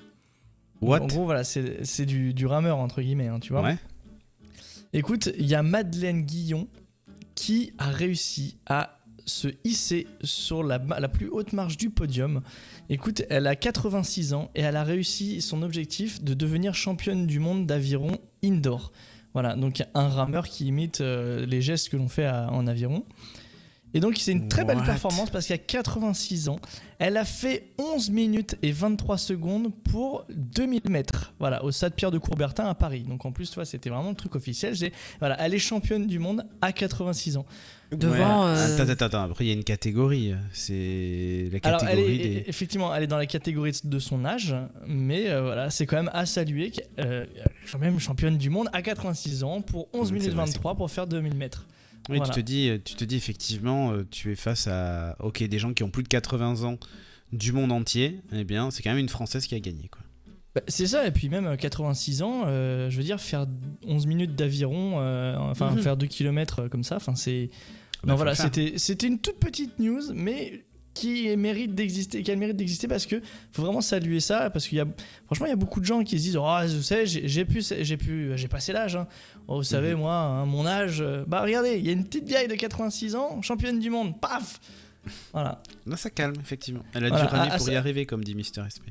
What? 0.81 1.01
En 1.01 1.07
gros, 1.07 1.25
voilà, 1.25 1.43
c'est 1.43 2.05
du, 2.05 2.33
du, 2.33 2.45
rameur, 2.45 2.77
entre 2.77 3.01
guillemets, 3.01 3.27
hein, 3.27 3.39
tu 3.39 3.53
vois. 3.53 3.61
Ouais. 3.61 3.77
Écoute, 4.91 5.31
il 5.39 5.45
y 5.47 5.55
a 5.55 5.63
Madeleine 5.63 6.21
Guillon 6.21 6.67
qui 7.35 7.73
a 7.77 7.89
réussi 7.89 8.57
à 8.65 8.99
se 9.25 9.47
hisser 9.63 10.07
sur 10.21 10.63
la, 10.63 10.77
la 10.99 11.07
plus 11.07 11.29
haute 11.29 11.53
marche 11.53 11.77
du 11.77 11.89
podium. 11.89 12.41
Écoute, 12.89 13.23
elle 13.29 13.47
a 13.47 13.55
86 13.55 14.33
ans 14.33 14.51
et 14.55 14.61
elle 14.61 14.75
a 14.75 14.83
réussi 14.83 15.41
son 15.41 15.63
objectif 15.63 16.21
de 16.21 16.33
devenir 16.33 16.75
championne 16.75 17.25
du 17.25 17.39
monde 17.39 17.65
d'aviron 17.65 18.17
indoor. 18.43 18.91
Voilà, 19.33 19.55
donc 19.55 19.81
un 19.93 20.09
rameur 20.09 20.47
qui 20.47 20.65
imite 20.65 21.01
euh, 21.01 21.45
les 21.45 21.61
gestes 21.61 21.89
que 21.89 21.97
l'on 21.97 22.09
fait 22.09 22.25
à- 22.25 22.51
en 22.51 22.67
aviron. 22.67 23.05
Et 23.95 23.99
donc 23.99 24.17
c'est 24.17 24.31
une 24.31 24.47
très 24.47 24.65
belle 24.65 24.77
What? 24.77 24.85
performance 24.85 25.29
parce 25.29 25.45
qu'à 25.47 25.57
86 25.57 26.49
ans, 26.49 26.59
elle 26.99 27.15
a 27.17 27.25
fait 27.25 27.67
11 27.77 28.09
minutes 28.09 28.55
et 28.63 28.71
23 28.71 29.17
secondes 29.17 29.71
pour 29.91 30.25
2000 30.29 30.81
mètres. 30.89 31.33
Voilà, 31.39 31.63
au 31.63 31.71
stade 31.71 31.93
Pierre 31.93 32.09
de 32.11 32.17
Coubertin 32.17 32.65
à 32.65 32.73
Paris. 32.73 33.03
Donc 33.07 33.23
en 33.25 33.31
plus, 33.31 33.49
tu 33.49 33.55
vois, 33.55 33.65
c'était 33.65 33.89
vraiment 33.91 34.09
le 34.09 34.15
truc 34.15 34.35
officiel. 34.35 34.73
Voilà, 35.19 35.35
elle 35.39 35.53
est 35.53 35.59
championne 35.59 36.07
du 36.07 36.17
monde 36.19 36.43
à 36.61 36.71
86 36.71 37.37
ans. 37.37 37.45
Devant. 37.91 38.45
Ouais. 38.45 38.57
euh, 38.57 38.75
Attends, 38.75 38.89
attends, 38.91 39.05
attends. 39.05 39.23
Après, 39.25 39.45
il 39.45 39.49
y 39.49 39.51
a 39.51 39.53
une 39.53 39.63
catégorie. 39.63 40.33
C'est 40.53 41.49
la 41.51 41.59
Alors, 41.69 41.81
elle 41.83 41.97
catégorie 41.97 42.15
est, 42.15 42.29
des. 42.41 42.43
effectivement, 42.47 42.95
elle 42.95 43.03
est 43.03 43.07
dans 43.07 43.17
la 43.17 43.27
catégorie 43.27 43.73
de 43.83 43.99
son 43.99 44.25
âge, 44.25 44.55
mais 44.87 45.29
euh, 45.29 45.43
voilà, 45.43 45.69
c'est 45.69 45.85
quand 45.85 45.97
même 45.97 46.09
à 46.13 46.25
saluer. 46.25 46.71
Euh, 46.99 47.25
quand 47.71 47.77
même 47.77 47.99
championne 47.99 48.37
du 48.37 48.49
monde 48.49 48.69
à 48.73 48.81
86 48.81 49.43
ans 49.43 49.61
pour 49.61 49.87
11 49.93 50.01
Mm, 50.01 50.05
c'est 50.05 50.13
minutes 50.13 50.35
vrai, 50.35 50.45
23 50.45 50.75
pour 50.75 50.89
faire 50.89 51.05
2000 51.05 51.35
mètres. 51.35 51.67
Oui, 52.09 52.17
Voilà. 52.17 52.33
tu 52.33 52.41
te 52.41 52.45
dis, 52.45 52.69
tu 52.83 52.95
te 52.95 53.03
dis 53.05 53.15
effectivement, 53.15 53.91
euh, 53.91 54.05
tu 54.09 54.31
es 54.31 54.35
face 54.35 54.67
à 54.67 55.15
ok 55.19 55.43
des 55.43 55.59
gens 55.59 55.73
qui 55.73 55.83
ont 55.83 55.89
plus 55.89 56.03
de 56.03 56.07
80 56.09 56.63
ans 56.63 56.77
du 57.31 57.51
monde 57.53 57.71
entier. 57.71 58.19
Eh 58.33 58.43
bien, 58.43 58.71
c'est 58.71 58.83
quand 58.83 58.89
même 58.91 58.99
une 58.99 59.09
française 59.09 59.47
qui 59.47 59.55
a 59.55 59.59
gagné 59.59 59.87
quoi. 59.89 60.01
Bah, 60.55 60.61
c'est 60.67 60.85
ça, 60.85 61.07
et 61.07 61.11
puis 61.11 61.29
même 61.29 61.47
euh, 61.47 61.55
86 61.55 62.21
ans, 62.21 62.43
euh, 62.45 62.89
je 62.91 62.97
veux 62.97 63.03
dire, 63.03 63.19
faire 63.19 63.47
11 63.87 64.05
minutes 64.05 64.35
d'aviron, 64.35 64.99
euh, 64.99 65.35
enfin 65.37 65.71
Mhm. 65.71 65.79
faire 65.81 65.97
2 65.97 66.05
km 66.07 66.67
comme 66.67 66.83
ça, 66.83 66.97
enfin 66.97 67.15
c'est. 67.15 67.49
Bah, 68.03 68.09
non, 68.11 68.15
voilà, 68.15 68.35
c'était 68.35 68.73
c'était 68.77 69.07
une 69.07 69.17
toute 69.19 69.39
petite 69.39 69.79
news, 69.79 70.01
mais 70.13 70.65
qui 70.93 71.35
mérite 71.37 71.73
d'exister, 71.73 72.21
qui 72.21 72.29
a 72.29 72.35
le 72.35 72.39
mérite 72.39 72.55
d'exister 72.55 72.87
parce 72.87 73.07
que 73.07 73.19
faut 73.51 73.63
vraiment 73.63 73.81
saluer 73.81 74.19
ça, 74.19 74.51
parce 74.51 74.67
qu'il 74.67 74.77
y 74.77 74.81
a, 74.81 74.85
franchement, 75.25 75.47
il 75.47 75.49
y 75.49 75.53
a 75.53 75.55
beaucoup 75.55 75.79
de 75.79 75.85
gens 75.85 76.03
qui 76.03 76.19
se 76.19 76.23
disent, 76.23 76.37
oh, 76.37 76.57
je 76.67 76.81
sais, 76.81 77.07
j'ai 77.07 77.27
j'ai 77.27 77.45
pu, 77.45 77.63
j'ai 77.81 77.97
pu, 77.97 78.33
j'ai 78.35 78.47
passé 78.47 78.73
l'âge. 78.73 78.95
hein. 78.95 79.07
Oh, 79.47 79.57
vous 79.57 79.63
savez, 79.63 79.93
Mhm. 79.93 79.99
moi, 79.99 80.13
hein, 80.15 80.45
mon 80.45 80.65
âge, 80.65 81.01
euh, 81.01 81.23
bah 81.27 81.41
regardez, 81.41 81.77
il 81.77 81.85
y 81.85 81.89
a 81.89 81.91
une 81.91 82.05
petite 82.05 82.27
vieille 82.27 82.47
de 82.47 82.55
86 82.55 83.15
ans, 83.15 83.41
championne 83.41 83.79
du 83.79 83.89
monde, 83.89 84.19
paf. 84.19 84.59
Voilà. 85.33 85.61
Là, 85.85 85.97
ça 85.97 86.09
calme 86.09 86.35
effectivement. 86.41 86.83
Elle 86.93 87.05
a 87.05 87.09
Voilà, 87.09 87.25
dû 87.25 87.31
ramer 87.35 87.57
pour 87.57 87.69
y 87.69 87.75
arriver, 87.75 88.05
comme 88.05 88.23
dit 88.23 88.35
Mister 88.35 88.61
SP. 88.67 88.87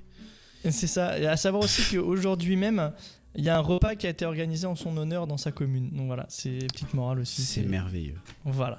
C'est 0.70 0.86
ça. 0.86 1.18
Et 1.18 1.26
à 1.26 1.36
savoir 1.38 1.64
aussi 1.64 1.82
qu'aujourd'hui 1.96 2.56
même, 2.56 2.92
il 3.34 3.42
y 3.44 3.48
a 3.48 3.56
un 3.56 3.60
repas 3.60 3.94
qui 3.94 4.06
a 4.06 4.10
été 4.10 4.26
organisé 4.26 4.66
en 4.66 4.76
son 4.76 4.94
honneur 4.98 5.26
dans 5.26 5.38
sa 5.38 5.52
commune. 5.52 5.88
Donc 5.90 6.06
voilà, 6.06 6.26
c'est 6.28 6.58
petite 6.72 6.92
morale 6.92 7.20
aussi. 7.20 7.40
C'est 7.42 7.62
merveilleux. 7.62 8.18
Voilà. 8.44 8.78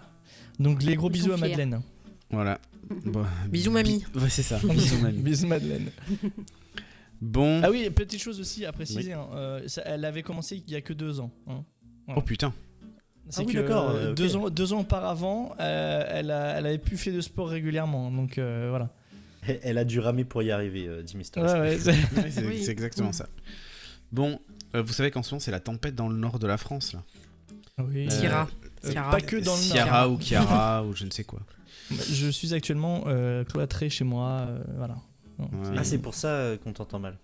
Donc 0.59 0.83
les 0.83 0.95
gros 0.95 1.09
bisous 1.09 1.31
à 1.33 1.37
fiers. 1.37 1.47
Madeleine. 1.49 1.81
Voilà. 2.29 2.59
Bon, 3.05 3.25
Bisous, 3.49 3.71
bi- 3.71 3.73
mamie. 3.73 4.03
Ouais, 4.15 4.29
c'est 4.29 4.43
ça. 4.43 4.59
Bisous 4.63 4.99
mamie. 4.99 5.17
bisous 5.19 5.47
Madeleine. 5.47 5.89
Bon. 7.23 7.61
Ah 7.63 7.71
oui, 7.71 7.89
petite 7.89 8.21
chose 8.21 8.39
aussi 8.41 8.65
à 8.65 8.71
préciser. 8.73 9.13
hein, 9.13 9.27
euh, 9.33 9.65
ça- 9.67 9.81
elle 9.85 10.03
avait 10.03 10.23
commencé 10.23 10.61
il 10.67 10.71
y 10.71 10.75
a 10.75 10.81
que 10.81 10.91
deux 10.93 11.21
ans. 11.21 11.31
hein. 11.47 11.63
Oh 12.15 12.21
putain. 12.21 12.53
C'est 13.29 13.41
Ah 13.41 13.45
oui, 13.47 13.53
que 13.53 13.59
d'accord, 13.59 13.91
euh, 13.91 13.93
euh, 14.07 14.09
ok. 14.11 14.15
deux, 14.17 14.35
ans, 14.35 14.49
deux 14.49 14.73
ans 14.73 14.81
auparavant, 14.81 15.55
euh, 15.61 16.03
elle, 16.09 16.29
a, 16.31 16.57
elle 16.57 16.65
avait 16.65 16.77
plus 16.77 16.97
fait 16.97 17.13
de 17.13 17.21
sport 17.21 17.47
régulièrement. 17.47 18.11
Donc 18.11 18.37
euh, 18.37 18.67
voilà. 18.69 18.89
Elle- 19.63 19.77
a 19.77 19.85
dû 19.85 19.99
ramer 20.01 20.25
pour 20.25 20.43
y 20.43 20.51
arriver, 20.51 20.87
euh, 20.87 21.01
dit 21.01 21.15
Mister. 21.15 21.39
Ouais, 21.41 21.59
ouais, 21.59 21.77
c'est- 21.79 21.91
Ouais, 21.91 22.29
c'est 22.29 22.45
Oui. 22.45 22.61
c'est 22.63 22.71
exactement 22.71 23.13
ça. 23.13 23.27
Bon, 24.11 24.39
euh, 24.75 24.81
vous 24.81 24.91
savez 24.91 25.09
qu'en 25.09 25.23
ce 25.23 25.31
moment 25.31 25.39
c'est 25.39 25.51
la 25.51 25.61
tempête 25.61 25.95
dans 25.95 26.09
le 26.09 26.17
nord 26.17 26.39
de 26.39 26.47
la 26.47 26.57
France 26.57 26.91
là. 26.91 27.03
oui. 27.79 28.09
Ciara. 28.09 28.49
pas 29.11 29.21
que 29.21 29.37
dans 29.37 29.55
le 29.55 29.61
nord. 29.61 29.71
Ciara 29.71 30.09
ou 30.09 30.17
Chiara 30.21 30.83
ou 30.85 30.93
je 30.93 31.05
ne 31.05 31.09
sais 31.11 31.23
quoi. 31.23 31.39
Je 31.89 32.27
suis 32.27 32.53
actuellement 32.53 33.03
euh, 33.07 33.45
cloîtré 33.45 33.89
chez 33.89 34.03
moi. 34.03 34.45
euh, 34.49 34.61
voilà. 34.77 34.95
Ouais. 35.39 35.75
Ah, 35.77 35.83
c'est 35.83 35.97
pour 35.97 36.13
ça 36.13 36.27
euh, 36.27 36.57
qu'on 36.57 36.73
t'entend 36.73 36.99
mal. 36.99 37.17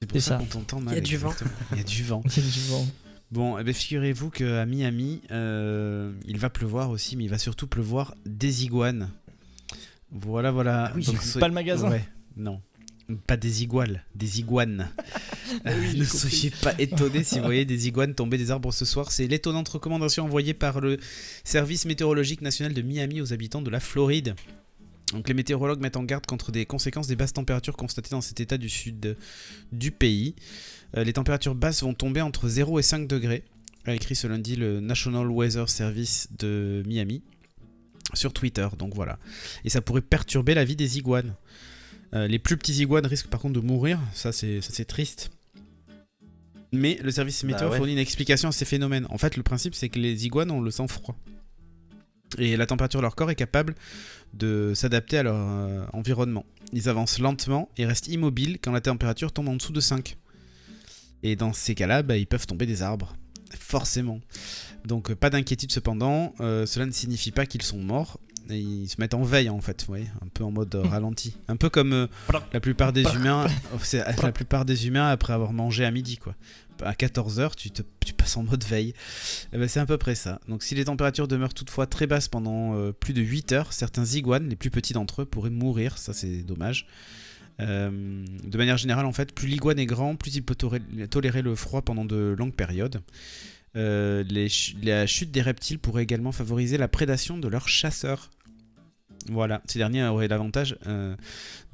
C'est 0.00 0.08
pour 0.08 0.20
ça 0.20 0.28
ça. 0.30 0.36
qu'on 0.38 0.46
t'entend 0.46 0.80
mal. 0.80 0.94
Il 0.94 0.96
y 0.96 0.98
a 0.98 1.02
du 1.02 1.16
vent. 1.16 1.34
Il 1.72 1.78
y 1.78 1.80
a 1.80 1.84
du 1.84 2.02
vent. 2.02 2.22
Il 2.36 2.42
y 2.42 2.46
a 2.46 2.50
du 2.50 2.60
vent. 2.68 2.86
Bon, 3.30 3.58
eh 3.58 3.64
ben, 3.64 3.72
figurez-vous 3.72 4.30
qu'à 4.30 4.66
Miami, 4.66 5.20
euh, 5.30 6.12
il 6.26 6.36
va 6.38 6.50
pleuvoir 6.50 6.90
aussi, 6.90 7.16
mais 7.16 7.24
il 7.24 7.30
va 7.30 7.38
surtout 7.38 7.68
pleuvoir 7.68 8.14
des 8.26 8.64
iguanes. 8.64 9.08
Voilà, 10.10 10.50
voilà. 10.50 10.86
Ah 10.86 10.92
oui, 10.96 11.04
Donc, 11.04 11.38
pas 11.38 11.46
le 11.46 11.54
magasin. 11.54 11.90
Ouais, 11.90 12.04
non. 12.36 12.60
Pas 13.26 13.36
des 13.36 13.62
iguales, 13.62 14.04
des 14.14 14.40
iguanes. 14.40 14.88
Ah 15.64 15.70
oui, 15.78 15.98
ne 15.98 16.04
compris. 16.04 16.06
soyez 16.06 16.50
pas 16.62 16.74
étonnés 16.78 17.24
si 17.24 17.38
vous 17.38 17.44
voyez 17.44 17.64
des 17.64 17.88
iguanes 17.88 18.14
tomber 18.14 18.38
des 18.38 18.50
arbres 18.50 18.72
ce 18.72 18.84
soir. 18.84 19.10
C'est 19.12 19.26
l'étonnante 19.26 19.68
recommandation 19.68 20.24
envoyée 20.24 20.54
par 20.54 20.80
le 20.80 20.98
Service 21.44 21.84
météorologique 21.86 22.40
national 22.40 22.72
de 22.74 22.82
Miami 22.82 23.20
aux 23.20 23.32
habitants 23.32 23.62
de 23.62 23.70
la 23.70 23.80
Floride. 23.80 24.34
Donc 25.12 25.28
les 25.28 25.34
météorologues 25.34 25.80
mettent 25.80 25.96
en 25.96 26.04
garde 26.04 26.26
contre 26.26 26.52
des 26.52 26.66
conséquences 26.66 27.08
des 27.08 27.16
basses 27.16 27.32
températures 27.32 27.76
constatées 27.76 28.10
dans 28.10 28.20
cet 28.20 28.40
état 28.40 28.58
du 28.58 28.68
sud 28.68 29.16
du 29.72 29.90
pays. 29.90 30.36
Euh, 30.96 31.04
les 31.04 31.12
températures 31.12 31.54
basses 31.54 31.82
vont 31.82 31.94
tomber 31.94 32.20
entre 32.20 32.48
0 32.48 32.78
et 32.78 32.82
5 32.82 33.08
degrés, 33.08 33.44
a 33.86 33.94
écrit 33.94 34.14
ce 34.14 34.26
lundi 34.26 34.56
le 34.56 34.80
National 34.80 35.26
Weather 35.28 35.68
Service 35.68 36.28
de 36.38 36.82
Miami 36.86 37.22
sur 38.14 38.32
Twitter. 38.32 38.68
Donc 38.78 38.94
voilà. 38.94 39.18
Et 39.64 39.70
ça 39.70 39.80
pourrait 39.80 40.00
perturber 40.00 40.54
la 40.54 40.64
vie 40.64 40.76
des 40.76 40.98
iguanes. 40.98 41.34
Euh, 42.14 42.26
les 42.26 42.38
plus 42.38 42.56
petits 42.56 42.74
iguanes 42.82 43.06
risquent 43.06 43.28
par 43.28 43.40
contre 43.40 43.54
de 43.54 43.64
mourir, 43.66 44.00
ça 44.12 44.32
c'est 44.32 44.84
triste. 44.86 45.30
Mais 46.72 46.98
le 47.02 47.10
service 47.10 47.42
météo 47.42 47.66
Bah 47.66 47.70
ouais. 47.70 47.76
fournit 47.78 47.92
une 47.92 47.98
explication 47.98 48.48
à 48.48 48.52
ces 48.52 48.64
phénomènes. 48.64 49.06
En 49.10 49.18
fait, 49.18 49.36
le 49.36 49.42
principe 49.42 49.74
c'est 49.74 49.88
que 49.88 49.98
les 49.98 50.24
iguanes 50.26 50.50
ont 50.52 50.60
le 50.60 50.70
sang 50.70 50.86
froid. 50.86 51.16
Et 52.38 52.56
la 52.56 52.66
température 52.66 53.00
de 53.00 53.02
leur 53.02 53.16
corps 53.16 53.30
est 53.30 53.36
capable 53.36 53.74
de 54.34 54.72
s'adapter 54.74 55.18
à 55.18 55.22
leur 55.22 55.36
euh, 55.36 55.84
environnement. 55.92 56.44
Ils 56.72 56.88
avancent 56.88 57.18
lentement 57.18 57.68
et 57.76 57.86
restent 57.86 58.08
immobiles 58.08 58.58
quand 58.62 58.72
la 58.72 58.80
température 58.80 59.32
tombe 59.32 59.48
en 59.48 59.56
dessous 59.56 59.72
de 59.72 59.80
5. 59.80 60.16
Et 61.22 61.36
dans 61.36 61.52
ces 61.52 61.74
cas-là, 61.74 62.02
bah, 62.02 62.16
ils 62.16 62.26
peuvent 62.26 62.46
tomber 62.46 62.66
des 62.66 62.82
arbres. 62.82 63.16
Forcément. 63.58 64.20
Donc 64.84 65.10
euh, 65.10 65.16
pas 65.16 65.30
d'inquiétude 65.30 65.72
cependant, 65.72 66.34
euh, 66.40 66.66
cela 66.66 66.86
ne 66.86 66.92
signifie 66.92 67.32
pas 67.32 67.46
qu'ils 67.46 67.62
sont 67.62 67.78
morts. 67.78 68.18
Et 68.48 68.58
ils 68.58 68.88
se 68.88 69.00
mettent 69.00 69.14
en 69.14 69.22
veille 69.22 69.48
en 69.48 69.60
fait, 69.60 69.80
vous 69.82 69.86
voyez, 69.86 70.08
un 70.22 70.28
peu 70.28 70.42
en 70.42 70.50
mode 70.50 70.74
ralenti. 70.74 71.36
Un 71.46 71.56
peu 71.56 71.68
comme 71.68 71.92
euh, 71.92 72.06
la 72.52 72.58
plupart 72.58 72.92
des 72.92 73.04
humains, 73.14 73.46
la 74.22 74.32
plupart 74.32 74.64
des 74.64 74.88
humains 74.88 75.08
après 75.08 75.32
avoir 75.32 75.52
mangé 75.52 75.84
à 75.84 75.90
midi 75.90 76.16
quoi. 76.16 76.34
À 76.84 76.92
14h, 76.92 77.54
tu, 77.56 78.12
passes 78.14 78.36
en 78.36 78.42
mode 78.42 78.64
veille. 78.64 78.94
Eh 79.52 79.58
ben, 79.58 79.68
c'est 79.68 79.80
à 79.80 79.86
peu 79.86 79.98
près 79.98 80.14
ça. 80.14 80.40
Donc 80.48 80.62
si 80.62 80.74
les 80.74 80.84
températures 80.84 81.28
demeurent 81.28 81.54
toutefois 81.54 81.86
très 81.86 82.06
basses 82.06 82.28
pendant 82.28 82.74
euh, 82.76 82.92
plus 82.92 83.12
de 83.14 83.22
8 83.22 83.52
heures, 83.52 83.72
certains 83.72 84.04
iguanes, 84.04 84.48
les 84.48 84.56
plus 84.56 84.70
petits 84.70 84.92
d'entre 84.92 85.22
eux, 85.22 85.24
pourraient 85.24 85.50
mourir. 85.50 85.98
Ça 85.98 86.12
c'est 86.12 86.42
dommage. 86.42 86.86
Euh, 87.60 87.90
de 88.44 88.56
manière 88.58 88.78
générale, 88.78 89.04
en 89.06 89.12
fait, 89.12 89.34
plus 89.34 89.46
l'iguane 89.46 89.78
est 89.78 89.86
grand, 89.86 90.16
plus 90.16 90.34
il 90.36 90.42
peut 90.42 90.54
tolé- 90.54 91.08
tolérer 91.08 91.42
le 91.42 91.54
froid 91.54 91.82
pendant 91.82 92.04
de 92.04 92.34
longues 92.38 92.54
périodes. 92.54 93.02
Euh, 93.76 94.24
la 94.82 95.06
chute 95.06 95.30
des 95.30 95.42
reptiles 95.42 95.78
pourrait 95.78 96.02
également 96.02 96.32
favoriser 96.32 96.78
la 96.78 96.88
prédation 96.88 97.38
de 97.38 97.48
leurs 97.48 97.68
chasseurs. 97.68 98.30
Voilà, 99.28 99.60
ces 99.66 99.78
derniers 99.78 100.02
auraient 100.04 100.28
l'avantage 100.28 100.76
euh, 100.86 101.14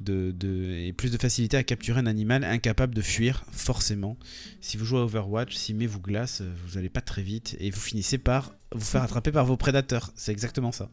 de, 0.01 0.31
de- 0.31 0.73
et 0.85 0.93
plus 0.93 1.11
de 1.11 1.17
facilité 1.17 1.55
à 1.57 1.63
capturer 1.63 1.99
un 1.99 2.05
animal 2.05 2.43
incapable 2.43 2.93
de 2.93 3.01
fuir, 3.01 3.45
forcément. 3.51 4.17
Si 4.61 4.75
vous 4.77 4.83
jouez 4.85 4.99
à 4.99 5.03
Overwatch, 5.03 5.55
si 5.55 5.73
met 5.73 5.87
vous 5.87 6.01
glace, 6.01 6.41
euh, 6.41 6.51
vous 6.67 6.77
allez 6.77 6.89
pas 6.89 7.01
très 7.01 7.21
vite 7.23 7.55
et 7.59 7.71
vous 7.71 7.79
finissez 7.79 8.17
par 8.17 8.53
vous 8.73 8.83
faire 8.83 9.01
attraper 9.01 9.31
par 9.31 9.45
vos 9.45 9.55
prédateurs. 9.57 10.11
C'est 10.15 10.31
exactement 10.33 10.71
ça. 10.73 10.89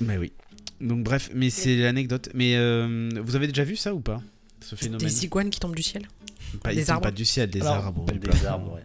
Mais 0.00 0.16
oui. 0.18 0.32
Donc 0.80 1.04
bref, 1.04 1.30
mais 1.34 1.50
c'est 1.50 1.76
l'anecdote. 1.76 2.28
Mais 2.34 2.56
euh, 2.56 3.08
vous 3.22 3.36
avez 3.36 3.46
déjà 3.46 3.64
vu 3.64 3.76
ça 3.76 3.94
ou 3.94 4.00
pas 4.00 4.20
Ce 4.60 4.74
phénomène? 4.74 5.06
Des 5.06 5.24
iguanes 5.24 5.50
qui 5.50 5.60
tombent 5.60 5.76
du 5.76 5.82
ciel? 5.84 6.08
pas, 6.62 6.72
des 6.74 6.80
ils 6.80 6.84
tombent 6.84 6.94
arbres? 6.94 7.02
pas 7.04 7.10
du 7.12 7.24
ciel, 7.24 7.48
des 7.50 7.60
Alors, 7.60 7.74
arbres. 7.86 8.04
Des 8.12 8.46
arbres, 8.46 8.74
ouais. 8.74 8.84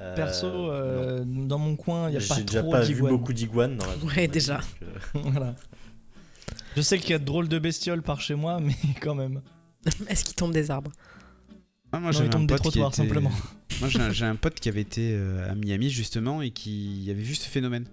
Euh, 0.00 0.14
Perso, 0.14 0.46
euh, 0.46 1.24
dans 1.26 1.58
mon 1.58 1.76
coin, 1.76 2.08
il 2.08 2.16
n'y 2.16 2.24
a 2.24 2.26
pas 2.26 2.36
J'ai 2.36 2.44
déjà 2.44 2.62
trop 2.62 2.72
pas 2.72 2.80
vu 2.82 3.00
beaucoup 3.02 3.32
d'iguanes 3.32 3.78
Ouais, 4.16 4.28
déjà. 4.28 4.56
donc, 4.58 4.64
euh, 4.82 5.30
voilà. 5.32 5.54
Je 6.76 6.80
sais 6.82 6.98
qu'il 6.98 7.10
y 7.10 7.14
a 7.14 7.18
de 7.18 7.24
drôles 7.24 7.48
de 7.48 7.58
bestioles 7.58 8.02
par 8.02 8.20
chez 8.20 8.34
moi, 8.34 8.60
mais 8.60 8.74
quand 9.00 9.14
même. 9.14 9.42
Est-ce 10.08 10.24
qu'ils 10.24 10.36
tombent 10.36 10.52
des 10.52 10.70
arbres? 10.70 10.90
Ah, 11.92 11.98
moi, 12.00 12.12
Non, 12.12 12.22
ils 12.22 12.30
tombent 12.30 12.46
des 12.46 12.56
trottoirs, 12.56 12.88
était- 12.88 12.96
simplement. 12.96 13.32
Moi, 13.80 13.88
j'ai 14.12 14.24
un, 14.26 14.36
pote 14.36 14.60
qui 14.60 14.68
avait 14.68 14.82
été 14.82 15.18
à 15.48 15.54
Miami 15.54 15.88
justement 15.88 16.42
et 16.42 16.50
qui 16.50 17.06
avait 17.10 17.22
vu 17.22 17.34
ce 17.34 17.48
phénomène. 17.48 17.86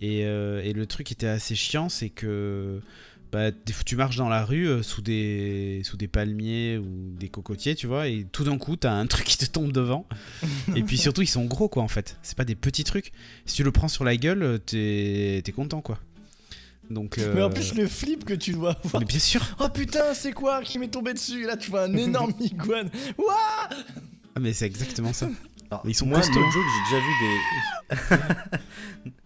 Et, 0.00 0.24
euh, 0.24 0.62
et 0.64 0.72
le 0.72 0.86
truc 0.86 1.06
qui 1.08 1.12
était 1.12 1.26
assez 1.26 1.54
chiant, 1.54 1.88
c'est 1.90 2.08
que 2.08 2.80
bah, 3.34 3.50
des 3.50 3.72
fois, 3.72 3.82
tu 3.84 3.96
marches 3.96 4.14
dans 4.14 4.28
la 4.28 4.44
rue 4.44 4.68
euh, 4.68 4.84
sous, 4.84 5.02
des, 5.02 5.80
sous 5.82 5.96
des 5.96 6.06
palmiers 6.06 6.78
ou 6.78 6.86
des 7.18 7.28
cocotiers, 7.28 7.74
tu 7.74 7.88
vois, 7.88 8.06
et 8.06 8.24
tout 8.30 8.44
d'un 8.44 8.58
coup, 8.58 8.76
t'as 8.76 8.92
un 8.92 9.06
truc 9.08 9.24
qui 9.26 9.36
te 9.36 9.44
tombe 9.46 9.72
devant. 9.72 10.06
et 10.76 10.84
puis 10.84 10.96
surtout, 10.96 11.20
ils 11.20 11.26
sont 11.26 11.44
gros, 11.44 11.68
quoi, 11.68 11.82
en 11.82 11.88
fait. 11.88 12.16
C'est 12.22 12.36
pas 12.36 12.44
des 12.44 12.54
petits 12.54 12.84
trucs. 12.84 13.10
Si 13.44 13.56
tu 13.56 13.64
le 13.64 13.72
prends 13.72 13.88
sur 13.88 14.04
la 14.04 14.16
gueule, 14.16 14.44
euh, 14.44 14.58
t'es 15.40 15.52
content, 15.52 15.80
quoi. 15.80 15.98
Donc, 16.90 17.16
Mais 17.18 17.42
en 17.42 17.46
euh, 17.46 17.52
plus, 17.52 17.74
le 17.74 17.88
flip 17.88 18.24
que 18.24 18.34
tu 18.34 18.52
dois 18.52 18.78
avoir. 18.84 19.00
mais 19.00 19.06
bien 19.06 19.18
sûr. 19.18 19.44
Oh 19.58 19.68
putain, 19.68 20.14
c'est 20.14 20.32
quoi 20.32 20.62
qui 20.62 20.78
m'est 20.78 20.86
tombé 20.86 21.12
dessus? 21.12 21.42
Et 21.42 21.46
là, 21.46 21.56
tu 21.56 21.72
vois 21.72 21.82
un 21.86 21.96
énorme 21.96 22.34
iguane. 22.40 22.88
Ouah 23.18 23.68
Ah, 24.36 24.38
mais 24.40 24.52
c'est 24.52 24.66
exactement 24.66 25.12
ça. 25.12 25.28
Ils 25.84 25.94
sont 25.94 26.06
moi, 26.06 26.18
costauds. 26.20 26.40
no 26.40 26.50
joke, 26.50 26.64
j'ai 26.74 26.96
déjà 26.96 27.06
vu 27.06 27.12
des. 27.20 28.58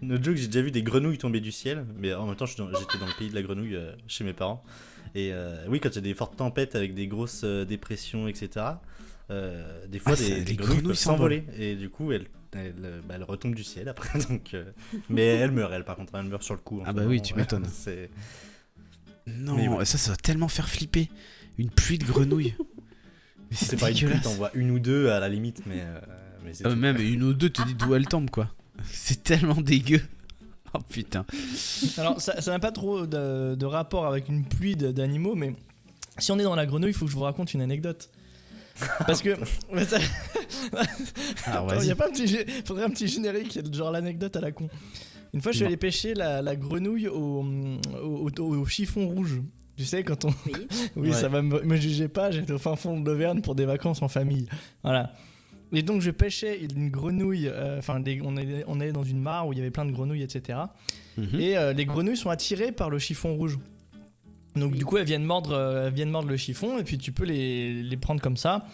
no 0.07 0.17
joke, 0.23 0.37
j'ai 0.37 0.47
déjà 0.47 0.63
vu 0.63 0.71
des 0.71 0.83
grenouilles 0.83 1.19
tomber 1.19 1.41
du 1.41 1.53
ciel. 1.53 1.85
Mais 1.99 2.15
en 2.15 2.27
même 2.27 2.37
temps, 2.37 2.47
je 2.47 2.55
suis 2.55 2.63
dans- 2.63 2.69
j'étais 2.69 2.99
dans 2.99 3.07
le 3.07 3.17
pays 3.19 3.31
de 3.31 3.35
la 3.35 3.43
grenouille 3.43 3.77
euh, 3.77 3.93
chez 4.07 4.25
mes 4.25 4.33
parents. 4.33 4.63
Et 5.15 5.31
euh, 5.33 5.65
oui, 5.69 5.81
quand 5.81 5.89
il 5.91 5.95
y 5.97 5.99
a 5.99 6.03
des 6.03 6.15
fortes 6.15 6.37
tempêtes 6.37 6.75
avec 6.75 6.95
des 6.95 7.07
grosses 7.07 7.43
euh, 7.45 7.65
dépressions, 7.65 8.29
etc. 8.29 8.67
euh, 9.31 9.87
des 9.87 9.99
fois, 9.99 10.13
Ah, 10.15 10.17
des, 10.17 10.43
des 10.43 10.55
grenouilles 10.55 10.83
peuvent 10.83 10.95
s'envoler. 10.95 11.45
Et 11.59 11.75
du 11.77 11.89
coup, 11.91 12.13
elles, 12.13 12.27
elles, 12.53 12.75
euh, 12.85 13.01
bah, 13.07 13.15
elles 13.17 13.25
retombent 13.25 13.55
du 13.55 13.65
ciel 13.65 13.89
après. 13.89 14.19
Donc, 14.29 14.55
euh, 14.55 14.65
Mais 15.09 15.25
elles 15.27 15.51
meurent, 15.53 15.73
elles, 15.73 15.85
par 15.85 15.97
contre, 15.97 16.15
elles 16.15 16.25
meurent 16.25 16.43
sur 16.43 16.55
le 16.55 16.61
coup. 16.61 16.81
en 16.81 16.85
Ah 16.87 16.93
bah 16.93 17.03
moment, 17.03 17.11
oui, 17.13 17.23
tu 17.23 17.35
m'étonnes. 17.35 17.67
Non, 19.27 19.57
Mais 19.57 19.69
ouais. 19.69 19.85
ça, 19.85 19.99
ça 19.99 20.13
va 20.13 20.17
tellement 20.17 20.49
faire 20.49 20.69
flipper. 20.69 21.11
Une 21.59 21.69
pluie 21.71 21.99
de 21.99 22.05
grenouilles. 22.07 22.55
C'est 23.51 23.79
pas 23.79 23.91
une 23.91 23.97
pluie, 23.97 24.21
t'en 24.23 24.33
vois 24.35 24.51
une 24.55 24.71
ou 24.71 24.79
deux 24.79 25.11
à 25.11 25.21
la 25.21 25.29
limite, 25.29 25.63
mais. 25.67 25.81
euh, 25.81 26.01
mais 26.49 26.55
c'est 26.55 26.67
Euh, 26.67 26.75
même 26.75 26.97
une 26.99 27.23
ou 27.23 27.35
deux 27.35 27.51
te 27.51 27.63
dis 27.63 27.75
d'où 27.75 27.95
elle 27.95 28.07
tombe, 28.07 28.31
quoi. 28.31 28.49
C'est 28.91 29.23
tellement 29.23 29.61
dégueu. 29.61 30.01
Oh 30.75 30.81
putain. 30.87 31.25
Alors, 31.97 32.21
ça 32.21 32.35
n'a 32.47 32.59
pas 32.59 32.73
trop 32.73 33.07
de, 33.07 33.55
de 33.55 33.65
rapport 33.65 34.05
avec 34.07 34.29
une 34.29 34.45
pluie 34.45 34.77
d'animaux, 34.77 35.35
mais 35.35 35.55
si 36.19 36.31
on 36.31 36.39
est 36.39 36.43
dans 36.43 36.55
la 36.55 36.67
grenouille, 36.67 36.91
il 36.91 36.95
faut 36.95 37.07
que 37.07 37.11
je 37.11 37.17
vous 37.17 37.23
raconte 37.23 37.55
une 37.55 37.63
anecdote. 37.63 38.11
Parce 39.07 39.23
que. 39.23 39.31
Alors 41.47 41.65
Attends, 41.65 41.67
vas-y. 41.67 41.87
y 41.87 41.91
a 41.91 41.97
pas 41.97 42.09
un 42.09 42.11
petit, 42.13 42.37
faudrait 42.67 42.85
un 42.85 42.91
petit 42.91 43.09
générique, 43.09 43.59
genre 43.75 43.91
l'anecdote 43.91 44.37
à 44.37 44.41
la 44.43 44.53
con. 44.53 44.69
Une 45.33 45.41
fois, 45.43 45.53
je 45.53 45.57
suis 45.59 45.67
allé 45.67 45.77
pêcher 45.77 46.13
la, 46.15 46.43
la 46.43 46.55
grenouille 46.55 47.09
au, 47.09 47.43
au, 48.03 48.31
au- 48.39 48.43
au 48.57 48.67
chiffon 48.67 49.09
rouge. 49.09 49.41
Tu 49.77 49.85
sais, 49.85 50.03
quand 50.03 50.25
on. 50.25 50.35
Oui. 50.47 50.53
Oui, 50.97 51.09
Ouais. 51.11 51.15
ça 51.15 51.29
va 51.29 51.41
me, 51.41 51.63
me 51.63 51.77
jugez 51.77 52.09
pas, 52.09 52.31
j'étais 52.31 52.53
au 52.53 52.59
fin 52.59 52.77
fond 52.77 53.01
de 53.01 53.09
l'Auvergne 53.11 53.41
pour 53.41 53.55
des 53.55 53.65
vacances 53.65 54.03
en 54.03 54.09
famille. 54.09 54.49
Voilà. 54.83 55.13
Et 55.73 55.83
donc, 55.83 56.01
je 56.01 56.11
pêchais 56.11 56.61
une 56.61 56.89
grenouille. 56.91 57.49
euh, 57.49 57.79
Enfin, 57.79 58.01
on, 58.25 58.37
est, 58.37 58.65
on 58.67 58.81
est 58.81 58.93
dans 58.93 59.05
une 59.05 59.21
mare 59.21 59.47
où 59.47 59.53
il 59.53 59.59
y 59.59 59.61
avait 59.61 59.71
plein 59.71 59.85
de 59.85 59.93
grenouilles, 59.93 60.23
etc. 60.23 60.59
Mhm. 61.17 61.41
Et 61.41 61.57
euh, 61.59 61.73
les 61.73 61.85
grenouilles 61.85 62.17
sont 62.17 62.31
attirées 62.31 62.73
par 62.73 62.89
le 62.91 62.99
chiffon 62.99 63.35
rouge. 63.35 63.59
Donc 64.57 64.75
du 64.75 64.85
coup, 64.85 64.97
elles 64.97 65.05
viennent 65.07 65.25
mordre, 65.25 65.53
euh, 65.53 65.87
elles 65.89 65.93
viennent 65.95 66.11
mordre 66.11 66.29
le 66.29 66.37
chiffon 66.37 66.79
et 66.79 66.85
puis 66.85 66.99
tu 66.99 67.13
peux 67.13 67.25
les, 67.25 67.83
les 67.83 67.97
prendre 67.97 68.21
comme 68.21 68.37
ça. 68.37 68.65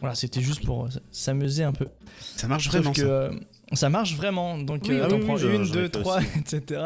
Voilà, 0.00 0.14
c'était 0.14 0.40
juste 0.42 0.64
pour 0.64 0.84
euh, 0.84 0.88
s'amuser 1.10 1.64
un 1.64 1.72
peu. 1.72 1.86
Ça 2.20 2.46
marche 2.46 2.64
Sauf 2.64 2.74
vraiment, 2.74 2.92
que 2.92 3.00
ça. 3.00 3.06
euh, 3.06 3.32
ça 3.72 3.88
marche 3.88 4.14
vraiment. 4.16 4.58
Donc 4.58 4.82
Oui, 4.88 4.94
euh, 4.94 5.02
ah 5.04 5.08
t'en 5.08 5.14
oui, 5.16 5.20
oui, 5.22 5.26
prends 5.26 5.38
une, 5.38 5.70
deux, 5.70 5.88
trois, 5.88 6.20
etc. 6.36 6.82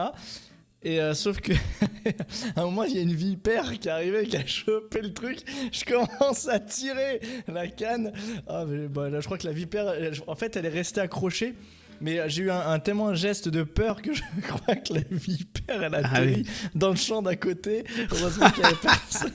Et 0.89 1.03
euh, 1.03 1.13
sauf 1.13 1.41
que 1.43 1.53
à 2.57 2.63
un 2.63 2.65
moment, 2.65 2.85
il 2.85 2.97
y 2.97 2.99
a 2.99 3.03
une 3.03 3.13
vipère 3.13 3.79
qui 3.79 3.89
est 3.89 3.91
arrivée, 3.91 4.27
qui 4.27 4.39
a 4.39 4.47
chopé 4.47 5.03
le 5.03 5.13
truc. 5.13 5.41
Je 5.71 5.85
commence 5.85 6.49
à 6.49 6.59
tirer 6.59 7.21
la 7.47 7.69
canne. 7.69 8.11
Ah, 8.47 8.65
mais, 8.67 8.89
bah, 8.89 9.11
là, 9.11 9.21
je 9.21 9.27
crois 9.27 9.37
que 9.37 9.47
la 9.47 9.53
vipère, 9.53 9.93
en 10.27 10.35
fait, 10.35 10.57
elle 10.57 10.65
est 10.65 10.71
restée 10.71 11.03
accrochée. 11.03 11.55
Mais 12.01 12.19
euh, 12.19 12.25
j'ai 12.29 12.45
eu 12.45 12.51
un, 12.51 12.61
un 12.61 12.79
tellement 12.79 13.13
geste 13.15 13.51
de 13.51 13.65
peur 13.65 14.01
que 14.01 14.15
je 14.15 14.23
crois 14.49 14.77
que 14.77 14.95
la 14.95 15.01
vipère, 15.11 15.83
elle 15.83 15.95
a 15.95 16.01
Ah 16.05 16.23
oui. 16.23 16.47
dans 16.75 16.89
le 16.89 16.97
champ 16.97 17.21
d'à 17.21 17.37
côté. 17.37 17.85
Heureusement 18.11 18.49
qu'il 18.51 18.63
n'y 18.63 18.69
avait 18.71 18.77
personne. 18.81 19.33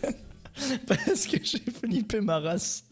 Parce 0.88 1.28
que 1.28 1.38
j'ai 1.44 1.60
flippé 1.72 2.20
ma 2.20 2.40
race. 2.40 2.84